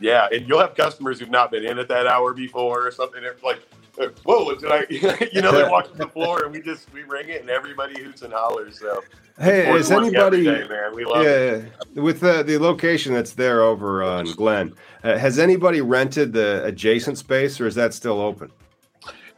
Yeah, 0.00 0.28
and 0.32 0.48
you'll 0.48 0.60
have 0.60 0.74
customers 0.76 1.20
who've 1.20 1.30
not 1.30 1.50
been 1.50 1.64
in 1.64 1.78
at 1.78 1.88
that 1.88 2.06
hour 2.06 2.32
before 2.34 2.86
or 2.86 2.90
something. 2.90 3.20
They're 3.22 3.36
like, 3.44 3.60
"Whoa, 4.24 4.54
did 4.54 4.70
I?" 4.70 4.86
you 5.32 5.42
know, 5.42 5.52
they 5.52 5.68
walk 5.68 5.90
to 5.92 5.96
the 5.96 6.08
floor 6.08 6.44
and 6.44 6.52
we 6.52 6.60
just 6.60 6.92
we 6.92 7.02
ring 7.02 7.28
it, 7.28 7.40
and 7.40 7.50
everybody 7.50 8.00
hoots 8.02 8.22
and 8.22 8.32
hollers. 8.32 8.78
So 8.80 9.02
Hey, 9.40 9.72
is 9.74 9.90
anybody? 9.90 10.44
day, 10.44 10.68
man? 10.68 10.94
We 10.94 11.06
love 11.06 11.24
it. 11.24 11.72
With 11.94 12.20
the 12.20 12.42
the 12.42 12.58
location 12.58 13.14
that's 13.14 13.32
there 13.32 13.62
over 13.62 14.02
on 14.02 14.26
Glen, 14.32 14.74
uh, 15.02 15.16
has 15.16 15.38
anybody 15.38 15.80
rented 15.80 16.34
the 16.34 16.62
adjacent 16.64 17.16
space, 17.16 17.58
or 17.58 17.66
is 17.66 17.74
that 17.76 17.94
still 17.94 18.20
open? 18.20 18.50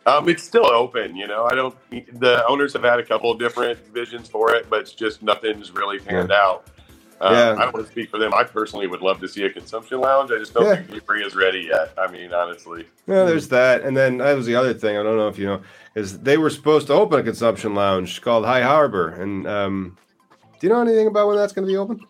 Um, 0.04 0.28
it's 0.28 0.42
still 0.42 0.66
open. 0.66 1.14
You 1.14 1.28
know, 1.28 1.44
I 1.44 1.54
don't. 1.54 1.76
The 2.18 2.44
owners 2.48 2.72
have 2.72 2.82
had 2.82 2.98
a 2.98 3.04
couple 3.04 3.30
of 3.30 3.38
different 3.38 3.78
visions 3.94 4.28
for 4.28 4.52
it, 4.54 4.68
but 4.68 4.80
it's 4.80 4.92
just 4.92 5.22
nothing's 5.22 5.70
really 5.70 6.00
panned 6.00 6.32
out. 6.32 6.66
Um, 7.22 7.32
Yeah. 7.34 7.52
I 7.56 7.64
don't 7.64 7.74
want 7.74 7.86
to 7.86 7.92
speak 7.92 8.10
for 8.10 8.18
them. 8.18 8.34
I 8.34 8.42
personally 8.42 8.88
would 8.88 9.00
love 9.00 9.20
to 9.20 9.28
see 9.28 9.44
a 9.44 9.50
consumption 9.50 10.00
lounge. 10.00 10.32
I 10.32 10.38
just 10.38 10.52
don't 10.54 10.64
Yeah. 10.66 10.76
think 10.76 10.90
Newbury 10.90 11.22
is 11.22 11.36
ready 11.36 11.68
yet. 11.70 11.92
I 11.96 12.10
mean, 12.10 12.34
honestly. 12.34 12.86
Yeah, 13.06 13.24
there's 13.24 13.48
that, 13.48 13.82
and 13.82 13.96
then 13.96 14.18
that 14.18 14.34
was 14.36 14.44
the 14.46 14.56
other 14.56 14.74
thing. 14.74 14.98
I 14.98 15.02
don't 15.04 15.16
know 15.16 15.28
if 15.28 15.38
you 15.38 15.46
know, 15.46 15.60
is 15.94 16.18
they 16.18 16.36
were 16.36 16.50
supposed 16.50 16.88
to 16.88 16.94
open 16.94 17.20
a 17.20 17.22
consumption 17.22 17.74
lounge 17.74 18.20
called 18.22 18.44
High 18.44 18.62
Harbor, 18.62 19.08
and 19.08 19.46
um, 19.46 19.96
do 20.58 20.66
you 20.66 20.72
know 20.72 20.80
anything 20.80 21.06
about 21.06 21.28
when 21.28 21.36
that's 21.36 21.52
going 21.52 21.66
to 21.66 21.72
be 21.72 21.76
open? 21.76 22.00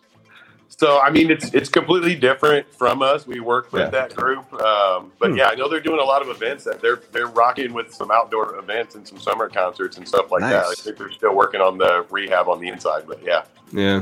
So 0.67 0.99
I 0.99 1.11
mean, 1.11 1.29
it's 1.29 1.53
it's 1.53 1.69
completely 1.69 2.15
different 2.15 2.73
from 2.73 3.03
us. 3.03 3.27
We 3.27 3.39
work 3.39 3.71
with 3.71 3.83
Yeah. 3.83 3.89
that 3.91 4.15
group, 4.15 4.51
um, 4.59 5.11
but 5.19 5.29
Hmm. 5.31 5.37
yeah, 5.37 5.49
I 5.49 5.55
know 5.55 5.69
they're 5.69 5.79
doing 5.79 5.99
a 5.99 6.03
lot 6.03 6.23
of 6.23 6.29
events. 6.29 6.63
That 6.63 6.81
they're 6.81 6.99
they're 7.11 7.27
rocking 7.27 7.73
with 7.73 7.93
some 7.93 8.09
outdoor 8.09 8.55
events 8.57 8.95
and 8.95 9.07
some 9.07 9.19
summer 9.19 9.47
concerts 9.49 9.97
and 9.97 10.07
stuff 10.07 10.31
like 10.31 10.41
that. 10.41 10.65
I 10.65 10.73
think 10.73 10.97
they're 10.97 11.11
still 11.11 11.35
working 11.35 11.61
on 11.61 11.77
the 11.77 12.05
rehab 12.09 12.49
on 12.49 12.59
the 12.59 12.69
inside, 12.69 13.03
but 13.07 13.21
yeah, 13.23 13.43
Yeah, 13.71 14.01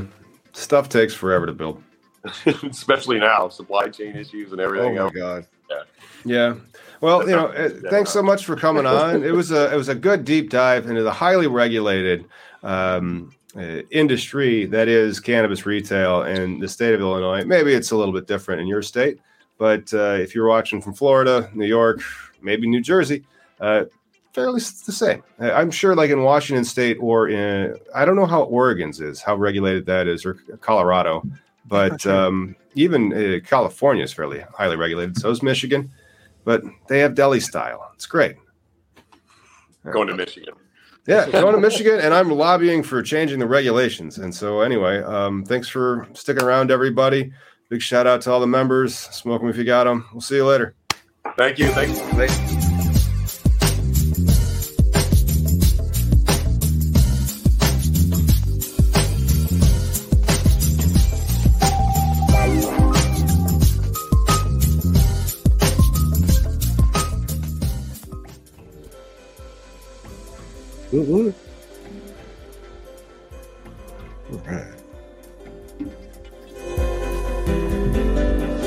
stuff 0.52 0.88
takes 0.88 1.14
forever 1.14 1.46
to 1.46 1.52
build. 1.52 1.82
especially 2.46 3.18
now, 3.18 3.48
supply 3.48 3.88
chain 3.88 4.16
issues 4.16 4.52
and 4.52 4.60
everything. 4.60 4.98
Oh, 4.98 5.10
my 5.12 5.20
else. 5.20 5.46
God. 5.46 5.46
Yeah. 5.68 5.82
Yeah. 6.24 6.54
Well, 7.00 7.28
you 7.28 7.34
know, 7.34 7.52
thanks 7.90 8.10
so 8.10 8.22
much 8.22 8.44
for 8.44 8.54
coming 8.54 8.86
on. 8.86 9.24
It 9.24 9.32
was 9.32 9.50
a 9.50 9.72
it 9.72 9.76
was 9.76 9.88
a 9.88 9.94
good 9.94 10.24
deep 10.24 10.50
dive 10.50 10.88
into 10.88 11.02
the 11.02 11.12
highly 11.12 11.48
regulated 11.48 12.26
um, 12.62 13.32
uh, 13.56 13.82
industry 13.90 14.66
that 14.66 14.88
is 14.88 15.18
cannabis 15.18 15.66
retail 15.66 16.22
in 16.22 16.60
the 16.60 16.68
state 16.68 16.94
of 16.94 17.00
Illinois. 17.00 17.44
Maybe 17.44 17.74
it's 17.74 17.90
a 17.90 17.96
little 17.96 18.14
bit 18.14 18.28
different 18.28 18.60
in 18.60 18.68
your 18.68 18.82
state, 18.82 19.18
but 19.58 19.92
uh, 19.92 20.16
if 20.20 20.34
you're 20.34 20.46
watching 20.46 20.80
from 20.80 20.94
Florida, 20.94 21.50
New 21.54 21.66
York, 21.66 22.00
maybe 22.40 22.68
New 22.68 22.80
Jersey, 22.80 23.24
uh, 23.60 23.84
fairly 24.32 24.60
the 24.60 24.92
same. 24.92 25.22
I'm 25.38 25.70
sure, 25.70 25.94
like 25.94 26.10
in 26.10 26.22
Washington 26.22 26.64
State 26.64 26.98
or 27.00 27.28
in 27.28 27.76
I 27.94 28.04
don't 28.04 28.16
know 28.16 28.26
how 28.26 28.42
Oregon's 28.42 29.00
is, 29.00 29.20
how 29.20 29.36
regulated 29.36 29.86
that 29.86 30.08
is, 30.08 30.24
or 30.24 30.34
Colorado, 30.60 31.22
but 31.66 32.06
um, 32.06 32.56
even 32.74 33.12
uh, 33.12 33.40
California 33.46 34.04
is 34.04 34.12
fairly 34.12 34.40
highly 34.54 34.76
regulated. 34.76 35.18
So 35.18 35.30
is 35.30 35.42
Michigan 35.42 35.90
but 36.44 36.62
they 36.88 37.00
have 37.00 37.14
deli 37.14 37.40
style. 37.40 37.90
It's 37.94 38.06
great. 38.06 38.36
Going 39.90 40.08
to 40.08 40.14
Michigan. 40.14 40.54
Yeah, 41.06 41.28
going 41.30 41.54
to 41.54 41.60
Michigan, 41.60 41.98
and 41.98 42.14
I'm 42.14 42.30
lobbying 42.30 42.84
for 42.84 43.02
changing 43.02 43.40
the 43.40 43.46
regulations. 43.46 44.18
And 44.18 44.32
so, 44.32 44.60
anyway, 44.60 45.02
um, 45.02 45.44
thanks 45.44 45.68
for 45.68 46.06
sticking 46.12 46.44
around, 46.44 46.70
everybody. 46.70 47.32
Big 47.68 47.82
shout 47.82 48.06
out 48.06 48.20
to 48.22 48.30
all 48.30 48.38
the 48.38 48.46
members. 48.46 48.94
Smoke 48.94 49.40
them 49.40 49.50
if 49.50 49.56
you 49.56 49.64
got 49.64 49.84
them. 49.84 50.06
We'll 50.12 50.20
see 50.20 50.36
you 50.36 50.46
later. 50.46 50.76
Thank 51.36 51.58
you. 51.58 51.68
Thanks. 51.68 52.71
Ooh, 70.94 71.00
ooh. 71.00 71.34
All 74.30 74.38
right. 74.46 74.66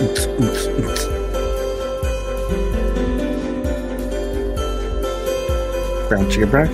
Oops, 0.02 0.26
oops, 0.26 0.66
oops. 0.68 1.06
Brown 6.10 6.30
chicken 6.32 6.50
breast. 6.50 6.74